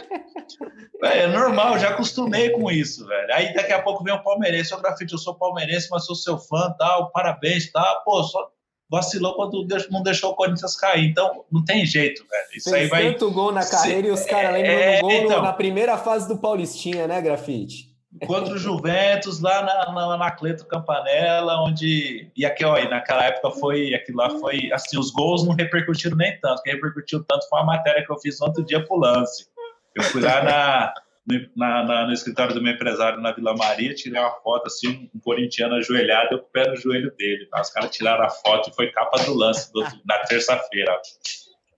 é 1.05 1.27
normal, 1.27 1.79
já 1.79 1.91
acostumei 1.91 2.53
com 2.53 2.71
isso, 2.71 3.07
velho. 3.07 3.35
Aí 3.35 3.53
daqui 3.53 3.75
a 3.75 3.83
pouco 3.83 4.03
vem 4.03 4.15
o 4.15 4.23
palmeirense. 4.23 4.73
Ô, 4.73 4.79
grafite, 4.79 5.13
eu 5.13 5.19
sou 5.19 5.35
palmeirense, 5.35 5.89
mas 5.91 6.07
sou 6.07 6.17
seu 6.17 6.39
fã, 6.39 6.75
tal, 6.79 7.13
parabéns, 7.13 7.71
tá? 7.71 8.01
Pô, 8.03 8.23
só 8.23 8.51
vacilou 8.91 9.35
quando 9.35 9.67
não 9.91 10.03
deixou 10.03 10.31
o 10.31 10.35
Corinthians 10.35 10.77
cair. 10.77 11.07
Então, 11.11 11.45
não 11.51 11.65
tem 11.65 11.85
jeito, 11.85 12.25
velho. 12.29 12.47
Isso 12.55 12.71
Fez 12.71 12.83
aí 12.85 12.89
vai. 12.89 13.13
tanto 13.13 13.31
gol 13.31 13.53
na 13.53 13.69
carreira 13.69 14.03
Se... 14.03 14.09
e 14.09 14.11
os 14.11 14.25
caras 14.25 14.53
lembram 14.53 14.73
é, 14.73 14.97
do 14.97 15.01
gol 15.03 15.13
então... 15.13 15.43
na 15.43 15.53
primeira 15.53 15.97
fase 15.99 16.29
do 16.29 16.39
Paulistinha, 16.39 17.07
né, 17.07 17.21
Grafite? 17.21 17.95
Contra 18.25 18.55
o 18.55 18.59
Juventus, 18.59 19.41
lá 19.41 19.63
na, 19.63 19.93
na, 19.93 20.17
na 20.17 20.31
Cleto 20.31 20.65
Campanella, 20.65 21.63
onde. 21.63 22.31
E 22.35 22.47
aqui, 22.47 22.65
ó, 22.65 22.83
naquela 22.89 23.25
época 23.25 23.51
foi. 23.51 23.95
Aquilo 23.95 24.17
lá 24.17 24.31
foi. 24.31 24.73
Assim, 24.73 24.99
os 24.99 25.11
gols 25.11 25.45
não 25.45 25.55
repercutiram 25.55 26.17
nem 26.17 26.39
tanto. 26.41 26.63
Quem 26.63 26.75
repercutiu 26.75 27.23
tanto 27.25 27.47
foi 27.49 27.61
a 27.61 27.65
matéria 27.65 28.03
que 28.03 28.11
eu 28.11 28.19
fiz 28.19 28.41
no 28.41 28.47
outro 28.47 28.65
dia 28.65 28.83
pro 28.83 28.97
lance. 28.97 29.47
Eu 29.95 30.03
fui 30.05 30.23
lá 30.23 30.43
na 30.43 30.95
na, 31.57 31.85
na, 31.85 32.07
no 32.07 32.13
escritório 32.13 32.55
do 32.55 32.63
meu 32.63 32.75
empresário 32.75 33.21
na 33.21 33.33
Vila 33.33 33.55
Maria, 33.55 33.95
tirei 33.95 34.21
uma 34.21 34.31
foto 34.31 34.67
assim, 34.67 35.11
um 35.15 35.19
corintiano 35.19 35.75
ajoelhado, 35.75 36.35
eu 36.35 36.39
com 36.39 36.47
o 36.47 36.51
pé 36.51 36.69
no 36.69 36.77
joelho 36.77 37.13
dele. 37.17 37.47
Tá? 37.47 37.61
Os 37.61 37.71
caras 37.71 37.91
tiraram 37.91 38.25
a 38.25 38.31
foto 38.31 38.71
e 38.71 38.75
foi 38.75 38.91
capa 38.91 39.23
do 39.25 39.35
lance 39.35 39.73
do, 39.73 39.83
na 40.05 40.19
terça-feira. 40.29 41.01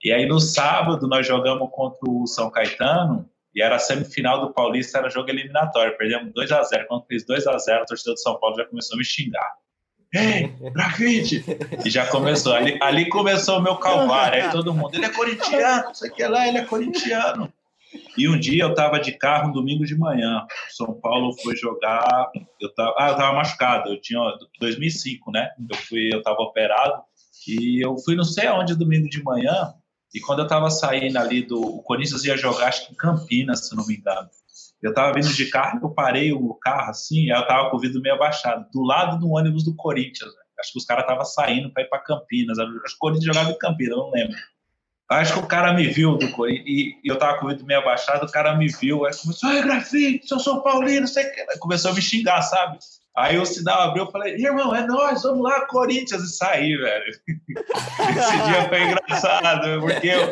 E 0.05 0.12
aí 0.12 0.26
no 0.26 0.38
sábado 0.38 1.09
nós 1.09 1.26
jogamos 1.26 1.68
contra 1.72 1.99
o 2.09 2.26
São 2.26 2.51
Caetano 2.51 3.28
e 3.55 3.62
era 3.62 3.76
a 3.76 3.78
semifinal 3.78 4.40
do 4.40 4.53
Paulista, 4.53 4.99
era 4.99 5.11
jogo 5.11 5.30
eliminatório. 5.30 5.96
Perdemos 5.96 6.32
2 6.32 6.53
a 6.53 6.62
0 6.62 6.86
Quando 6.86 7.07
fez 7.07 7.24
2 7.24 7.46
a 7.46 7.59
0 7.59 7.82
a 7.82 7.86
torcida 7.86 8.12
do 8.12 8.20
São 8.20 8.38
Paulo 8.38 8.57
já 8.57 8.66
começou 8.66 8.94
a 8.94 8.99
me 8.99 9.05
xingar. 9.05 9.53
Ei, 10.14 10.55
grafite! 10.72 11.44
E 11.84 11.90
já 11.90 12.07
começou. 12.07 12.55
Ali, 12.55 12.78
ali 12.80 13.09
começou 13.09 13.59
o 13.59 13.62
meu 13.62 13.76
calvário. 13.76 14.44
Aí 14.44 14.51
todo 14.51 14.72
mundo, 14.72 14.94
ele 14.94 15.05
é 15.05 15.11
corintiano, 15.11 15.84
não 15.84 15.94
sei 15.94 16.11
o 16.11 16.14
que 16.14 16.26
lá, 16.26 16.46
ele 16.46 16.59
é 16.59 16.64
corintiano. 16.64 17.53
E 18.19 18.29
um 18.29 18.39
dia 18.39 18.64
eu 18.64 18.71
estava 18.71 18.99
de 18.99 19.12
carro, 19.12 19.51
um 19.51 19.53
domingo 19.53 19.85
de 19.85 19.97
manhã. 19.97 20.45
São 20.71 20.93
Paulo 21.01 21.33
foi 21.41 21.57
jogar. 21.57 22.31
Eu 22.61 22.75
tava, 22.75 22.95
ah, 22.99 23.09
eu 23.09 23.12
estava 23.12 23.37
machucado. 23.37 23.91
Eu 23.91 24.01
tinha 24.01 24.21
2005, 24.61 25.31
né? 25.31 25.49
Eu 25.71 25.77
fui, 25.77 26.12
eu 26.12 26.19
estava 26.19 26.41
operado 26.41 27.03
e 27.47 27.85
eu 27.85 27.97
fui 27.99 28.16
não 28.16 28.25
sei 28.25 28.47
aonde 28.47 28.75
domingo 28.75 29.09
de 29.09 29.23
manhã. 29.23 29.73
E 30.12 30.21
quando 30.21 30.41
eu 30.41 30.45
estava 30.45 30.69
saindo 30.71 31.16
ali 31.16 31.43
do 31.43 31.61
o 31.61 31.83
Corinthians 31.83 32.25
ia 32.25 32.37
jogar, 32.37 32.69
acho 32.69 32.87
que 32.87 32.93
em 32.93 32.97
Campinas, 32.97 33.69
se 33.69 33.77
não 33.77 33.87
me 33.87 33.97
engano. 33.97 34.29
Eu 34.83 34.91
estava 34.91 35.12
vindo 35.12 35.33
de 35.33 35.47
carro, 35.47 35.81
eu 35.83 35.91
parei 35.91 36.33
o 36.33 36.55
carro 36.55 36.91
assim, 36.91 37.31
eu 37.31 37.41
estava 37.41 37.69
com 37.69 37.77
o 37.77 37.81
vidro 37.81 38.01
meio 38.01 38.14
abaixado, 38.14 38.66
do 38.73 38.83
lado 38.83 39.19
do 39.19 39.31
ônibus 39.31 39.64
do 39.64 39.75
Corinthians. 39.75 40.31
Né? 40.31 40.41
Acho 40.61 40.73
que 40.73 40.79
os 40.79 40.85
caras 40.85 41.05
estavam 41.05 41.25
saindo 41.25 41.73
para 41.73 41.83
ir 41.83 41.89
para 41.89 42.03
Campinas. 42.03 42.59
Acho 42.59 42.73
que 42.73 42.95
o 42.95 42.99
Corinthians 42.99 43.27
jogava 43.27 43.51
em 43.51 43.59
Campinas, 43.59 43.93
eu 43.93 43.99
não 43.99 44.11
lembro. 44.11 44.37
Acho 45.11 45.33
que 45.33 45.39
o 45.39 45.47
cara 45.47 45.73
me 45.73 45.87
viu 45.87 46.17
do 46.17 46.31
Corinthians, 46.33 46.67
e, 46.67 46.97
eu 47.03 47.19
tava 47.19 47.39
com 47.39 47.47
o 47.47 47.49
vidro 47.49 47.65
meio 47.65 47.81
abaixado, 47.81 48.27
o 48.27 48.31
cara 48.31 48.55
me 48.55 48.69
viu, 48.69 49.07
aí 49.07 49.17
começou, 49.17 49.49
ai, 49.49 49.63
grafite, 49.63 50.29
sou 50.29 50.39
São 50.39 50.61
Paulino, 50.61 51.01
não 51.01 51.07
sei 51.07 51.25
o 51.25 51.33
que. 51.33 51.59
Começou 51.59 51.93
a 51.93 51.95
me 51.95 52.03
xingar, 52.03 52.43
sabe? 52.43 52.79
Aí 53.17 53.39
o 53.39 53.47
sinal 53.47 53.81
abriu, 53.81 54.05
eu 54.05 54.11
falei, 54.13 54.35
irmão, 54.35 54.75
é 54.77 54.87
nós, 54.87 55.23
vamos 55.23 55.43
lá, 55.43 55.67
Corinthians, 55.67 56.23
e 56.23 56.37
saí, 56.37 56.77
velho. 56.77 57.05
Esse 57.27 58.43
dia 58.45 58.69
foi 58.69 58.83
engraçado, 58.83 59.81
porque 59.81 60.07
eu, 60.07 60.29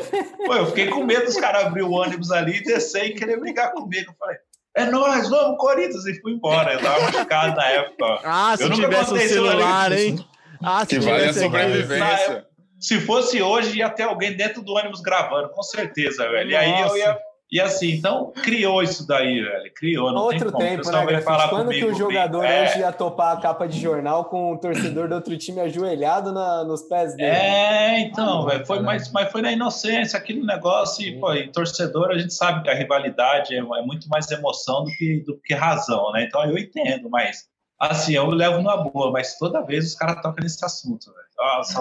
pô, 0.46 0.54
eu 0.54 0.66
fiquei 0.66 0.88
com 0.88 1.04
medo 1.04 1.24
dos 1.24 1.36
caras 1.36 1.64
abrir 1.64 1.82
o 1.82 1.90
ônibus 1.90 2.30
ali 2.30 2.58
e 2.58 2.62
descer 2.62 3.06
e 3.06 3.14
querer 3.14 3.40
brigar 3.40 3.72
comigo. 3.72 4.12
Eu 4.12 4.16
falei, 4.18 4.36
é 4.76 4.84
nós, 4.84 5.28
vamos, 5.28 5.58
Corinthians, 5.58 6.06
e 6.06 6.20
fui 6.20 6.32
embora. 6.34 6.74
Eu 6.74 6.80
tava 6.80 7.00
machucado 7.00 7.56
na 7.56 7.66
época. 7.66 8.20
Ah, 8.22 8.54
se 8.56 8.62
eu 8.62 8.70
tivesse 8.70 9.14
um 9.14 9.18
celular, 9.18 9.90
hein? 9.90 10.24
Ah, 10.62 10.84
se 10.84 10.98
que 10.98 11.04
vale 11.04 11.24
a 11.24 11.32
sobrevivência. 11.32 12.46
Se 12.78 13.00
fosse 13.00 13.40
hoje, 13.42 13.78
ia 13.78 13.88
ter 13.88 14.04
alguém 14.04 14.36
dentro 14.36 14.62
do 14.62 14.74
ônibus 14.74 15.00
gravando, 15.00 15.48
com 15.50 15.62
certeza, 15.62 16.28
velho. 16.28 16.50
E 16.50 16.56
aí 16.56 16.80
eu 16.80 16.96
ia 16.96 17.18
e 17.50 17.60
assim, 17.60 17.92
então 17.92 18.32
criou 18.42 18.82
isso 18.82 19.06
daí, 19.06 19.40
velho. 19.40 19.72
Criou, 19.74 20.12
não 20.12 20.22
Outro 20.22 20.50
tem 20.50 20.76
tempo, 20.76 20.90
né, 20.90 21.20
Falar 21.20 21.48
Quando 21.48 21.66
comigo, 21.66 21.86
que 21.86 21.92
o 21.92 21.96
jogador 21.96 22.44
é... 22.44 22.64
hoje 22.64 22.80
ia 22.80 22.90
topar 22.90 23.36
a 23.36 23.40
capa 23.40 23.68
de 23.68 23.78
jornal 23.78 24.24
com 24.24 24.52
o 24.52 24.58
torcedor 24.58 25.08
do 25.08 25.14
outro 25.14 25.36
time 25.38 25.60
ajoelhado 25.60 26.32
na, 26.32 26.64
nos 26.64 26.82
pés 26.82 27.14
dele? 27.14 27.30
É, 27.30 28.00
então, 28.00 28.42
ah, 28.42 28.50
velho. 28.50 28.66
Foi, 28.66 28.80
mas, 28.80 29.12
mas 29.12 29.30
foi 29.30 29.42
na 29.42 29.52
inocência, 29.52 30.18
aquele 30.18 30.44
negócio. 30.44 31.06
E, 31.06 31.20
pô, 31.20 31.32
e 31.34 31.46
torcedor, 31.52 32.10
a 32.10 32.18
gente 32.18 32.34
sabe 32.34 32.64
que 32.64 32.70
a 32.70 32.74
rivalidade 32.74 33.54
é, 33.54 33.58
é, 33.58 33.62
muito 33.62 34.08
mais 34.08 34.28
emoção 34.28 34.82
do 34.82 34.90
que, 34.90 35.22
do 35.24 35.40
que 35.40 35.54
razão, 35.54 36.10
né? 36.12 36.24
Então 36.24 36.44
eu 36.44 36.58
entendo, 36.58 37.08
mas 37.08 37.44
assim, 37.78 38.14
eu 38.14 38.26
levo 38.26 38.58
numa 38.58 38.76
boa, 38.76 39.10
mas 39.10 39.36
toda 39.38 39.62
vez 39.62 39.86
os 39.86 39.94
caras 39.94 40.16
tocam 40.16 40.42
nesse 40.42 40.64
assunto. 40.64 41.12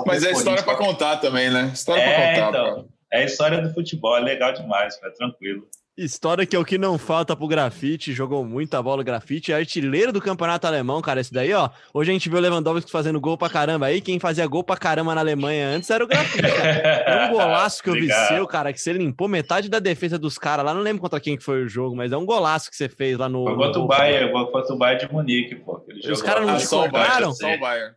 Mas 0.06 0.24
é 0.24 0.32
história 0.32 0.64
para 0.64 0.76
contar 0.76 1.18
também, 1.18 1.50
né? 1.50 1.72
História 1.74 2.02
é, 2.02 2.36
para 2.36 2.46
contar. 2.46 2.70
Então, 2.70 2.95
é 3.16 3.22
a 3.22 3.26
história 3.26 3.61
do 3.61 3.74
futebol, 3.74 4.18
é 4.18 4.20
legal 4.20 4.53
demais, 4.53 4.99
é 5.03 5.09
tranquilo. 5.09 5.68
História 5.97 6.45
que 6.45 6.53
é 6.53 6.59
o 6.59 6.66
que 6.66 6.78
não 6.78 6.97
falta 6.97 7.38
pro 7.38 7.47
grafite, 7.47 8.11
jogou 8.11 8.43
muita 8.43 8.84
bola 8.84 9.01
o 9.01 9.05
grafite, 9.05 9.53
é 9.53 9.55
artilheiro 9.55 10.11
do 10.11 10.20
campeonato 10.20 10.68
alemão, 10.68 11.01
cara, 11.01 11.22
esse 11.22 11.32
daí, 11.32 11.53
ó. 11.53 11.70
Hoje 11.93 12.11
a 12.11 12.13
gente 12.13 12.28
viu 12.28 12.38
o 12.38 12.41
Lewandowski 12.41 12.91
fazendo 12.91 13.18
gol 13.22 13.38
pra 13.38 13.49
caramba 13.49 13.86
aí, 13.86 14.01
quem 14.01 14.20
fazia 14.20 14.45
gol 14.45 14.61
pra 14.61 14.76
caramba 14.76 15.16
na 15.16 15.22
Alemanha 15.22 15.70
antes 15.70 15.89
era 15.89 16.03
o 16.03 16.07
grafite, 16.07 16.41
cara. 16.41 17.30
um 17.32 17.32
golaço 17.32 17.82
que 17.82 17.89
eu 17.89 17.93
vi 17.93 18.11
seu, 18.11 18.45
cara, 18.45 18.74
que 18.74 18.82
você 18.82 18.91
limpou 18.91 19.30
metade 19.30 19.70
da 19.70 19.80
defesa 19.80 20.20
dos 20.20 20.38
caras 20.38 20.66
lá, 20.66 20.74
não 20.74 20.82
lembro 20.82 21.01
contra 21.01 21.18
quem 21.18 21.38
que 21.38 21.43
foi 21.43 21.63
o 21.63 21.70
jogo, 21.70 21.95
mas 21.95 22.11
é 22.11 22.18
um 22.18 22.26
golaço 22.26 22.70
que 22.70 22.76
você 22.76 22.89
fez 22.89 23.18
lá 23.18 23.30
no... 23.30 23.45
Foi 23.45 23.55
contra 23.55 23.80
o 23.80 23.88
Bayern, 23.88 24.32
contra 24.51 24.74
o 24.74 24.78
Bayern 24.78 25.07
de 25.07 25.13
Munique, 25.13 25.55
pô. 25.55 25.82
Os 26.11 26.22
caras 26.22 26.45
não 26.45 26.57
te 26.57 26.68
cobraram? 26.68 27.32
Só 27.32 27.53
o 27.53 27.57
Bayern. 27.57 27.95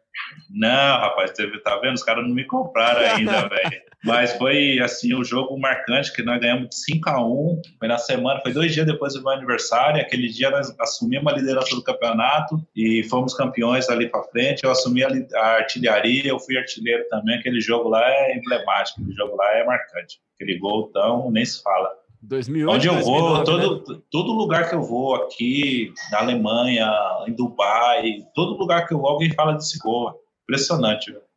Não, 0.51 1.01
rapaz, 1.01 1.33
teve, 1.33 1.59
tá 1.61 1.77
vendo? 1.79 1.95
Os 1.95 2.03
caras 2.03 2.25
não 2.25 2.33
me 2.35 2.45
compraram 2.45 3.01
ainda, 3.15 3.49
velho. 3.49 3.88
Mas 4.05 4.33
foi 4.35 4.79
assim 4.79 5.15
um 5.15 5.25
jogo 5.25 5.59
marcante 5.59 6.13
que 6.13 6.23
nós 6.23 6.41
ganhamos 6.41 6.69
de 6.69 6.77
5 6.77 7.11
a 7.11 7.27
1 7.27 7.63
Foi 7.79 7.89
na 7.89 7.99
semana, 7.99 8.41
foi 8.41 8.53
dois 8.53 8.73
dias 8.73 8.87
depois 8.87 9.15
do 9.15 9.23
meu 9.23 9.33
aniversário. 9.33 10.01
Aquele 10.01 10.29
dia 10.29 10.51
nós 10.51 10.73
assumimos 10.79 11.33
a 11.33 11.37
liderança 11.37 11.75
do 11.75 11.83
campeonato 11.83 12.63
e 12.77 13.03
fomos 13.05 13.35
campeões 13.35 13.89
ali 13.89 14.09
para 14.09 14.23
frente. 14.25 14.65
Eu 14.65 14.71
assumi 14.71 15.03
a, 15.03 15.09
a, 15.09 15.47
artilharia, 15.57 16.29
eu 16.29 16.39
fui 16.39 16.57
artilheiro 16.57 17.05
também. 17.09 17.39
Aquele 17.39 17.61
jogo 17.61 17.89
lá 17.89 18.03
é 18.09 18.37
emblemático, 18.37 19.01
aquele 19.01 19.17
jogo 19.17 19.37
lá 19.37 19.53
é 19.57 19.65
marcante. 19.65 20.21
Aquele 20.37 20.59
gol, 20.59 20.87
então, 20.89 21.31
nem 21.31 21.45
se 21.45 21.61
fala. 21.63 21.91
2008, 22.23 22.75
Onde 22.75 22.89
eu 22.89 22.95
2009, 22.95 23.35
vou, 23.35 23.45
todo, 23.45 23.93
né? 23.95 24.01
todo 24.11 24.33
lugar 24.33 24.69
que 24.69 24.75
eu 24.75 24.83
vou, 24.83 25.15
aqui 25.15 25.93
na 26.11 26.19
Alemanha, 26.19 26.93
em 27.27 27.33
Dubai, 27.33 28.27
todo 28.35 28.59
lugar 28.59 28.87
que 28.87 28.95
eu 28.95 28.99
vou, 28.99 29.11
alguém 29.11 29.33
fala 29.33 29.53
desse 29.53 29.79
gol. 29.79 30.15
Impressionante, 30.45 31.13
velho. 31.13 31.28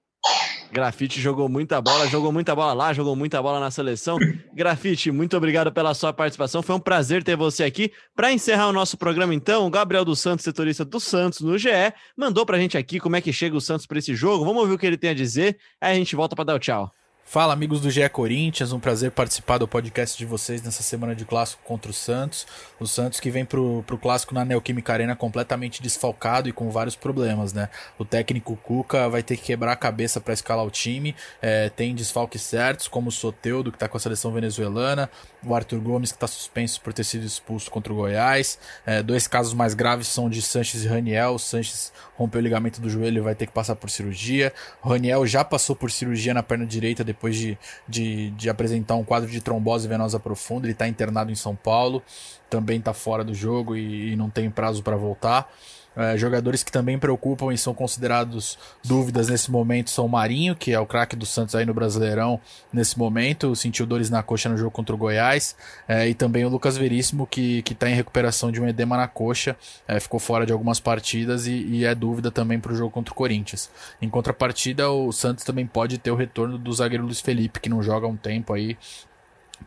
Grafite 0.72 1.20
jogou 1.20 1.50
muita 1.50 1.82
bola, 1.82 2.08
jogou 2.08 2.32
muita 2.32 2.56
bola 2.56 2.72
lá, 2.72 2.94
jogou 2.94 3.14
muita 3.14 3.42
bola 3.42 3.60
na 3.60 3.70
seleção. 3.70 4.18
Grafite, 4.54 5.12
muito 5.12 5.36
obrigado 5.36 5.72
pela 5.72 5.94
sua 5.94 6.14
participação. 6.14 6.62
Foi 6.62 6.76
um 6.76 6.80
prazer 6.80 7.24
ter 7.24 7.36
você 7.36 7.64
aqui. 7.66 7.92
Para 8.16 8.32
encerrar 8.32 8.70
o 8.70 8.74
nosso 8.74 8.98
programa, 8.98 9.36
então, 9.36 9.68
o 9.68 9.70
Gabriel 9.70 10.06
dos 10.06 10.20
Santos, 10.20 10.46
setorista 10.46 10.86
do 10.86 11.00
Santos 11.00 11.42
no 11.42 11.58
GE, 11.58 11.70
mandou 12.16 12.46
para 12.46 12.56
a 12.56 12.60
gente 12.60 12.78
aqui 12.78 13.00
como 13.00 13.18
é 13.18 13.22
que 13.22 13.34
chega 13.34 13.56
o 13.56 13.62
Santos 13.62 13.86
para 13.86 14.00
esse 14.00 14.16
jogo. 14.16 14.46
Vamos 14.46 14.62
ouvir 14.62 14.74
o 14.74 14.78
que 14.78 14.86
ele 14.86 14.98
tem 14.98 15.10
a 15.10 15.14
dizer. 15.14 15.58
Aí 15.82 15.92
a 15.92 15.96
gente 15.96 16.16
volta 16.16 16.36
para 16.36 16.46
dar 16.46 16.56
o 16.56 16.60
tchau. 16.60 16.90
Fala, 17.24 17.54
amigos 17.54 17.80
do 17.80 17.90
GE 17.90 18.10
Corinthians, 18.10 18.74
um 18.74 18.80
prazer 18.80 19.10
participar 19.10 19.58
do 19.58 19.66
podcast 19.66 20.18
de 20.18 20.26
vocês 20.26 20.62
nessa 20.62 20.84
semana 20.84 21.16
de 21.16 21.24
clássico 21.24 21.64
contra 21.64 21.90
o 21.90 21.94
Santos. 21.94 22.46
O 22.78 22.86
Santos 22.86 23.22
que 23.22 23.32
vem 23.32 23.46
pro, 23.46 23.84
pro 23.88 23.98
clássico 23.98 24.34
na 24.34 24.44
Neoquímica 24.44 24.92
Arena 24.92 25.16
completamente 25.16 25.82
desfalcado 25.82 26.50
e 26.50 26.52
com 26.52 26.70
vários 26.70 26.94
problemas, 26.94 27.54
né? 27.54 27.70
O 27.98 28.04
técnico 28.04 28.58
Cuca 28.58 29.08
vai 29.08 29.24
ter 29.24 29.38
que 29.38 29.44
quebrar 29.44 29.72
a 29.72 29.76
cabeça 29.78 30.20
para 30.20 30.34
escalar 30.34 30.66
o 30.66 30.70
time. 30.70 31.16
É, 31.42 31.70
tem 31.70 31.96
desfalques 31.96 32.42
certos, 32.42 32.90
como 32.90 33.08
o 33.08 33.12
Soteudo, 33.12 33.72
que 33.72 33.78
tá 33.78 33.88
com 33.88 33.96
a 33.96 34.00
seleção 34.00 34.34
venezuelana, 34.34 35.10
o 35.42 35.56
Arthur 35.56 35.80
Gomes, 35.80 36.12
que 36.12 36.18
tá 36.18 36.28
suspenso 36.28 36.82
por 36.82 36.92
ter 36.92 37.06
sido 37.06 37.26
expulso 37.26 37.72
contra 37.72 37.94
o 37.94 37.96
Goiás. 37.96 38.60
É, 38.86 39.02
dois 39.02 39.26
casos 39.26 39.54
mais 39.54 39.74
graves 39.74 40.08
são 40.08 40.30
de 40.30 40.42
Sanches 40.42 40.84
e 40.84 40.88
Raniel. 40.88 41.36
O 41.36 41.40
Sanches 41.40 41.94
rompeu 42.18 42.42
o 42.42 42.44
ligamento 42.44 42.82
do 42.82 42.90
joelho 42.90 43.20
e 43.20 43.22
vai 43.22 43.36
ter 43.36 43.46
que 43.46 43.54
passar 43.54 43.78
por 43.78 43.90
cirurgia. 43.90 44.52
O 44.84 44.90
Raniel 44.90 45.26
já 45.26 45.46
passou 45.46 45.78
por 45.78 45.90
cirurgia 45.90 46.34
na 46.34 46.44
perna 46.44 46.66
direita 46.66 47.06
depois 47.14 47.36
de, 47.36 47.58
de, 47.88 48.32
de 48.32 48.50
apresentar 48.50 48.96
um 48.96 49.04
quadro 49.04 49.30
de 49.30 49.42
trombose 49.42 49.88
venosa 49.88 50.20
profunda. 50.20 50.66
Ele 50.66 50.74
está 50.74 50.88
internado 50.88 51.32
em 51.32 51.36
São 51.36 51.56
Paulo, 51.56 52.02
também 52.50 52.80
está 52.80 52.94
fora 52.94 53.24
do 53.24 53.34
jogo 53.34 53.76
e, 53.76 54.14
e 54.14 54.16
não 54.16 54.30
tem 54.30 54.50
prazo 54.50 54.84
para 54.84 54.96
voltar. 54.96 55.52
É, 55.96 56.18
jogadores 56.18 56.64
que 56.64 56.72
também 56.72 56.98
preocupam 56.98 57.54
e 57.54 57.58
são 57.58 57.74
considerados 57.74 58.58
dúvidas 58.84 59.28
nesse 59.28 59.52
momento 59.52 59.90
são 59.90 60.06
o 60.06 60.10
Marinho, 60.10 60.56
que 60.56 60.72
é 60.72 60.80
o 60.80 60.86
craque 60.86 61.18
do 61.18 61.26
Santos 61.26 61.54
aí 61.54 61.66
no 61.66 61.74
Brasileirão 61.74 62.40
nesse 62.72 62.98
momento, 62.98 63.56
sentiu 63.56 63.86
dores 63.86 64.10
na 64.10 64.24
coxa 64.24 64.48
no 64.48 64.58
jogo 64.58 64.72
contra 64.72 64.96
o 64.96 64.98
Goiás, 64.98 65.56
é, 65.88 66.08
e 66.08 66.14
também 66.14 66.46
o 66.46 66.50
Lucas 66.50 66.78
Veríssimo, 66.78 67.28
que 67.28 67.64
está 67.70 67.90
em 67.90 67.94
recuperação 67.94 68.52
de 68.52 68.62
um 68.62 68.68
edema 68.68 68.96
na 68.96 69.08
coxa, 69.08 69.56
é, 69.88 70.00
ficou 70.00 70.20
fora 70.20 70.46
de 70.46 70.54
algumas 70.54 70.80
partidas 70.80 71.46
e, 71.46 71.52
e 71.52 71.86
é 71.86 71.94
dúvida 71.94 72.32
também 72.32 72.60
para 72.60 72.72
o 72.72 72.76
jogo 72.76 72.92
contra 72.92 73.12
o 73.12 73.16
Corinthians. 73.16 73.70
Em 74.02 74.10
contrapartida, 74.10 74.90
o 74.90 75.12
Santos 75.12 75.44
também 75.44 75.66
pode 75.66 75.98
ter 75.98 76.12
o 76.12 76.16
retorno 76.16 76.58
do 76.58 76.72
zagueiro 76.74 77.04
Luiz 77.04 77.20
Felipe, 77.20 77.60
que 77.60 77.70
não 77.70 77.84
joga 77.84 78.08
há 78.08 78.10
um 78.10 78.16
tempo 78.16 78.54
aí, 78.54 78.78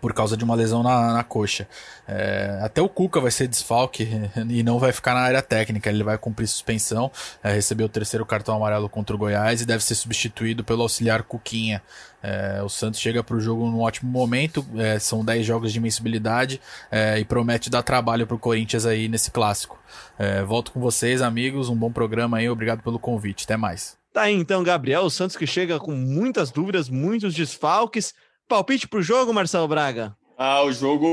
por 0.01 0.13
causa 0.13 0.37
de 0.37 0.45
uma 0.45 0.55
lesão 0.55 0.83
na, 0.83 1.13
na 1.13 1.25
coxa. 1.25 1.69
É, 2.07 2.59
até 2.63 2.83
o 2.83 2.89
Cuca 2.89 3.21
vai 3.21 3.31
ser 3.31 3.49
desfalque 3.49 4.09
e 4.49 4.63
não 4.63 4.79
vai 4.79 4.93
ficar 4.93 5.15
na 5.15 5.21
área 5.21 5.43
técnica, 5.43 5.89
ele 5.89 6.05
vai 6.05 6.19
cumprir 6.19 6.47
suspensão, 6.47 7.11
é, 7.43 7.53
recebeu 7.53 7.87
o 7.87 7.89
terceiro 7.89 8.27
cartão 8.27 8.57
amarelo 8.57 8.89
contra 8.89 9.15
o 9.15 9.19
Goiás 9.19 9.61
e 9.61 9.67
deve 9.67 9.83
ser 9.83 9.95
substituído 9.95 10.63
pelo 10.63 10.83
auxiliar 10.83 11.23
Cuquinha. 11.23 11.83
É, 12.23 12.63
o 12.63 12.71
Santos 12.71 13.01
chega 13.01 13.23
para 13.23 13.37
o 13.37 13.41
jogo 13.41 13.67
num 13.67 13.81
ótimo 13.81 14.11
momento, 14.11 14.65
é, 14.77 14.99
são 14.99 15.25
10 15.25 15.45
jogos 15.45 15.73
de 15.73 15.79
invencibilidade 15.79 16.61
é, 16.91 17.19
e 17.19 17.25
promete 17.25 17.69
dar 17.69 17.83
trabalho 17.83 18.27
para 18.27 18.37
o 18.37 18.39
Corinthians 18.39 18.87
aí 18.87 19.09
nesse 19.09 19.31
clássico. 19.31 19.79
É, 20.19 20.43
volto 20.43 20.73
com 20.73 20.81
vocês, 20.81 21.21
amigos, 21.21 21.69
um 21.69 21.77
bom 21.77 21.93
programa 21.93 22.39
aí, 22.39 22.49
obrigado 22.49 22.83
pelo 22.83 22.99
convite, 22.99 23.45
até 23.45 23.57
mais. 23.57 23.97
Tá 24.15 24.23
aí 24.23 24.35
então, 24.35 24.63
Gabriel, 24.63 25.03
o 25.03 25.11
Santos 25.11 25.37
que 25.37 25.45
chega 25.45 25.81
com 25.81 25.91
muitas 25.91 26.53
dúvidas, 26.53 26.89
muitos 26.89 27.35
desfalques, 27.35 28.15
Palpite 28.49 28.87
pro 28.87 29.03
jogo, 29.03 29.33
Marcelo 29.33 29.67
Braga? 29.69 30.17
Ah, 30.37 30.63
o 30.63 30.73
jogo 30.73 31.07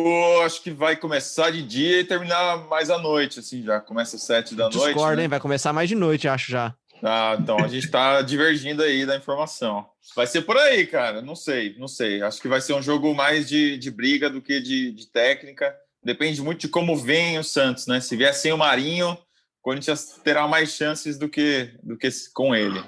acho 0.43 0.61
que 0.63 0.71
vai 0.71 0.95
começar 0.95 1.51
de 1.51 1.61
dia 1.61 1.99
e 1.99 2.03
terminar 2.03 2.67
mais 2.67 2.89
à 2.89 2.97
noite, 2.97 3.39
assim, 3.39 3.63
já 3.63 3.79
começa 3.79 4.15
às 4.15 4.23
sete 4.23 4.55
da 4.55 4.67
Discord, 4.67 4.77
noite. 4.77 4.95
Discorda, 4.95 5.15
né? 5.17 5.23
hein? 5.23 5.29
Vai 5.29 5.39
começar 5.39 5.71
mais 5.71 5.87
de 5.87 5.95
noite, 5.95 6.27
acho 6.27 6.51
já. 6.51 6.73
Ah, 7.03 7.35
então 7.39 7.57
a 7.59 7.67
gente 7.67 7.89
tá 7.89 8.21
divergindo 8.23 8.83
aí 8.83 9.05
da 9.05 9.15
informação. 9.15 9.85
Vai 10.15 10.27
ser 10.27 10.41
por 10.41 10.57
aí, 10.57 10.85
cara. 10.85 11.21
Não 11.21 11.35
sei, 11.35 11.75
não 11.77 11.87
sei. 11.87 12.21
Acho 12.21 12.41
que 12.41 12.47
vai 12.47 12.61
ser 12.61 12.73
um 12.73 12.81
jogo 12.81 13.13
mais 13.13 13.47
de, 13.47 13.77
de 13.77 13.91
briga 13.91 14.29
do 14.29 14.41
que 14.41 14.59
de, 14.59 14.91
de 14.91 15.07
técnica. 15.07 15.75
Depende 16.03 16.41
muito 16.41 16.61
de 16.61 16.67
como 16.67 16.97
vem 16.97 17.37
o 17.37 17.43
Santos, 17.43 17.85
né? 17.87 17.99
Se 18.01 18.15
vier 18.15 18.33
sem 18.33 18.51
o 18.51 18.57
Marinho, 18.57 19.11
o 19.11 19.17
Corinthians 19.61 20.19
terá 20.23 20.47
mais 20.47 20.71
chances 20.73 21.17
do 21.17 21.29
que, 21.29 21.71
do 21.83 21.97
que 21.97 22.09
com 22.33 22.55
ele. 22.55 22.83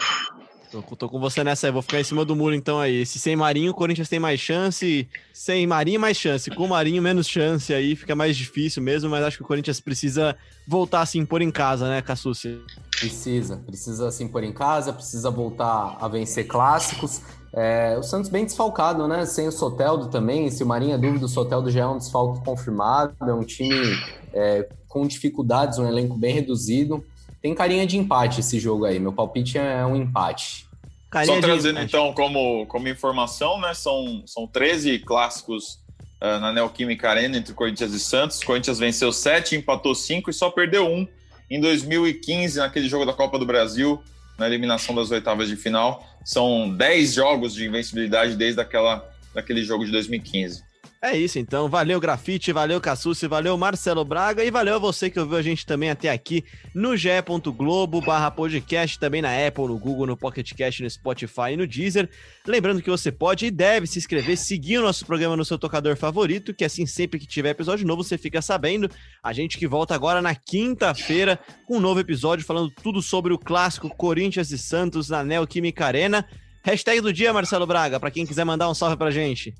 Tô, 0.74 0.82
tô, 0.96 1.08
com 1.08 1.20
você 1.20 1.44
nessa 1.44 1.68
aí, 1.68 1.72
vou 1.72 1.84
ficar 1.84 2.02
em 2.02 2.04
cima 2.04 2.26
do 2.26 2.36
muro 2.36 2.56
então 2.56 2.80
aí. 2.80 3.06
Se 3.06 3.20
sem 3.20 3.36
Marinho, 3.36 3.70
o 3.70 3.76
Corinthians 3.76 4.10
tem 4.10 4.20
mais 4.20 4.40
chance. 4.40 5.08
Sem 5.32 5.68
Marinho, 5.68 6.00
mais 6.00 6.18
chance. 6.18 6.50
Com 6.50 6.66
Marinho, 6.66 7.00
menos 7.00 7.28
chance 7.28 7.72
aí, 7.72 7.96
fica 7.96 8.16
mais 8.16 8.36
difícil 8.36 8.82
mesmo, 8.82 9.08
mas 9.08 9.24
acho 9.24 9.38
que 9.38 9.44
o 9.44 9.46
Corinthians 9.46 9.80
precisa 9.80 10.36
voltar 10.68 11.02
a 11.02 11.06
se 11.06 11.20
impor 11.20 11.44
em 11.44 11.52
casa, 11.52 11.88
né, 11.88 12.02
Cassucci? 12.02 12.60
Precisa, 12.90 13.58
precisa 13.58 14.10
se 14.10 14.24
impor 14.24 14.44
em 14.44 14.52
casa, 14.52 14.92
precisa 14.92 15.30
voltar 15.30 15.96
a 16.02 16.08
vencer 16.08 16.48
clássicos. 16.48 17.22
É, 17.54 17.96
o 18.00 18.02
Santos 18.02 18.32
bem 18.32 18.44
desfalcado, 18.44 19.08
né? 19.08 19.28
Sem 19.28 19.48
o 19.48 19.52
Soteldo 19.52 20.08
também. 20.08 20.50
Se 20.50 20.64
o 20.64 20.66
Marinho 20.66 20.96
é 20.96 20.98
dúvida, 20.98 21.26
o 21.26 21.30
Soteldo 21.30 21.70
já 21.70 21.82
é 21.82 21.88
um 21.88 22.00
desfalque 22.00 22.44
confirmado. 22.44 23.14
É 23.22 23.32
um 23.32 23.44
time 23.44 23.96
é, 24.34 24.68
com 24.88 25.06
dificuldades, 25.06 25.78
um 25.78 25.88
elenco 25.88 26.18
bem 26.18 26.34
reduzido. 26.34 27.06
Tem 27.44 27.54
carinha 27.54 27.86
de 27.86 27.98
empate 27.98 28.40
esse 28.40 28.58
jogo 28.58 28.86
aí. 28.86 28.98
Meu 29.02 29.12
palpite 29.12 29.58
é 29.58 29.86
um 29.86 29.98
empate. 29.98 30.66
Carinha 31.12 31.36
Só 31.36 31.42
trazendo 31.42 31.82
então 31.82 32.14
como, 32.14 32.66
como 32.68 32.88
informação, 32.88 33.60
né? 33.60 33.74
São, 33.74 34.24
são 34.26 34.48
13 34.48 35.00
clássicos 35.00 35.78
uh, 36.22 36.40
na 36.40 36.54
Neoquímica 36.54 37.10
Arena 37.10 37.38
entre 37.38 37.54
Corinthians 37.54 37.92
e 37.92 38.00
Santos. 38.00 38.40
O 38.40 38.46
Corinthians 38.46 38.80
venceu 38.80 39.12
7, 39.12 39.58
empatou 39.58 39.94
5 39.94 40.30
e 40.30 40.34
só 40.34 40.50
perdeu 40.50 40.88
um 40.88 41.06
em 41.50 41.60
2015, 41.60 42.60
naquele 42.60 42.88
jogo 42.88 43.06
da 43.06 43.12
Copa 43.12 43.38
do 43.38 43.46
Brasil, 43.46 44.02
na 44.40 44.48
eliminação 44.48 44.96
das 44.96 45.12
oitavas 45.12 45.50
de 45.50 45.58
final. 45.58 46.02
São 46.24 46.74
10 46.74 47.14
jogos 47.14 47.54
de 47.54 47.66
invencibilidade 47.66 48.38
desde 48.38 48.62
aquela, 48.62 49.06
daquele 49.36 49.66
jogo 49.66 49.84
de 49.84 49.92
2015. 49.92 50.64
É 51.06 51.18
isso, 51.18 51.38
então. 51.38 51.68
Valeu, 51.68 52.00
Grafite, 52.00 52.54
valeu, 52.54 52.80
Cassucci, 52.80 53.28
valeu, 53.28 53.58
Marcelo 53.58 54.06
Braga 54.06 54.42
e 54.42 54.50
valeu 54.50 54.76
a 54.76 54.80
você 54.80 55.10
que 55.10 55.20
ouviu 55.20 55.38
a 55.38 55.42
gente 55.42 55.66
também 55.66 55.90
até 55.90 56.10
aqui 56.10 56.46
no 56.74 56.96
ge.globo 56.96 58.00
barra 58.00 58.32
podcast, 58.32 58.98
também 58.98 59.22
na 59.22 59.28
Apple, 59.46 59.66
no 59.66 59.78
Google, 59.78 60.08
no 60.08 60.16
Pocket 60.16 60.54
Cast, 60.54 60.82
no 60.82 60.90
Spotify 60.90 61.52
e 61.52 61.58
no 61.58 61.68
Deezer. 61.68 62.10
Lembrando 62.48 62.82
que 62.82 62.90
você 62.90 63.12
pode 63.12 63.48
e 63.48 63.52
deve 63.52 63.86
se 63.86 64.00
inscrever, 64.00 64.38
seguir 64.38 64.78
o 64.78 64.82
nosso 64.82 65.06
programa 65.06 65.36
no 65.36 65.44
seu 65.44 65.60
tocador 65.60 65.98
favorito, 65.98 66.54
que 66.54 66.64
assim, 66.64 66.86
sempre 66.86 67.20
que 67.20 67.28
tiver 67.28 67.50
episódio 67.50 67.86
novo, 67.86 68.02
você 68.02 68.18
fica 68.18 68.42
sabendo. 68.42 68.90
A 69.22 69.34
gente 69.34 69.58
que 69.58 69.68
volta 69.68 69.94
agora 69.94 70.22
na 70.22 70.34
quinta-feira 70.34 71.38
com 71.68 71.80
um 71.80 71.82
novo 71.82 72.00
episódio 72.00 72.46
falando 72.46 72.72
tudo 72.82 73.02
sobre 73.02 73.34
o 73.34 73.38
clássico 73.38 73.90
Corinthians 73.90 74.52
e 74.52 74.58
Santos 74.58 75.10
na 75.10 75.22
Neoquímica 75.22 75.86
Arena. 75.86 76.26
Hashtag 76.64 77.02
do 77.02 77.12
dia, 77.12 77.34
Marcelo 77.34 77.68
Braga, 77.68 78.00
para 78.00 78.10
quem 78.10 78.26
quiser 78.26 78.46
mandar 78.46 78.70
um 78.70 78.74
salve 78.74 78.96
pra 78.96 79.12
gente. 79.12 79.54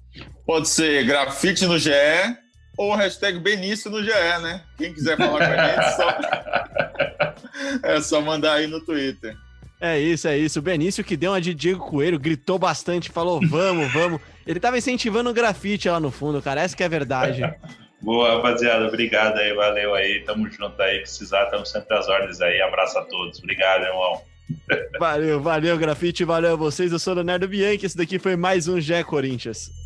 Pode 0.46 0.70
ser 0.70 1.06
grafite 1.06 1.66
no 1.66 1.78
GE 1.78 1.92
ou 2.78 2.96
hashtag 2.96 3.40
Benício 3.40 3.92
no 3.92 4.02
GE, 4.02 4.10
né? 4.42 4.64
Quem 4.78 4.94
quiser 4.94 5.18
falar 5.18 5.38
com 5.38 5.54
a 5.54 5.68
gente, 5.68 5.96
só... 5.96 6.18
é 7.84 8.02
só 8.02 8.22
mandar 8.22 8.54
aí 8.54 8.68
no 8.68 8.80
Twitter. 8.80 9.36
É 9.82 10.00
isso, 10.00 10.30
é 10.30 10.38
isso. 10.38 10.60
O 10.60 10.62
Benício 10.62 11.04
que 11.04 11.18
deu 11.18 11.32
uma 11.32 11.42
de 11.42 11.54
Diego 11.54 11.86
Coelho, 11.86 12.18
gritou 12.18 12.58
bastante, 12.58 13.12
falou 13.12 13.42
vamos, 13.46 13.92
vamos. 13.92 14.22
Ele 14.48 14.60
tava 14.60 14.78
incentivando 14.78 15.30
o 15.30 15.34
grafite 15.34 15.90
lá 15.90 16.00
no 16.00 16.10
fundo, 16.10 16.42
cara. 16.42 16.62
Essa 16.62 16.76
que 16.76 16.84
é 16.84 16.86
a 16.86 16.90
verdade. 16.90 17.42
Boa, 18.02 18.36
rapaziada. 18.36 18.88
Obrigado 18.88 19.38
aí, 19.38 19.54
valeu 19.54 19.94
aí. 19.94 20.24
Tamo 20.26 20.50
junto 20.50 20.82
aí. 20.82 21.00
Precisar, 21.00 21.44
estamos 21.44 21.70
sempre 21.70 21.98
às 21.98 22.08
ordens 22.08 22.40
aí. 22.40 22.62
Abraço 22.62 22.98
a 22.98 23.04
todos. 23.04 23.40
Obrigado, 23.40 23.84
irmão. 23.84 24.22
Valeu, 25.00 25.42
valeu, 25.42 25.78
grafite, 25.78 26.24
valeu 26.24 26.54
a 26.54 26.56
vocês. 26.56 26.92
Eu 26.92 27.00
sou 27.00 27.14
o 27.14 27.16
Leonardo 27.18 27.48
Bianchi. 27.48 27.86
Esse 27.86 27.98
daqui 27.98 28.20
foi 28.20 28.36
mais 28.36 28.68
um 28.68 28.80
Gé 28.80 29.04
Corinthians. 29.04 29.83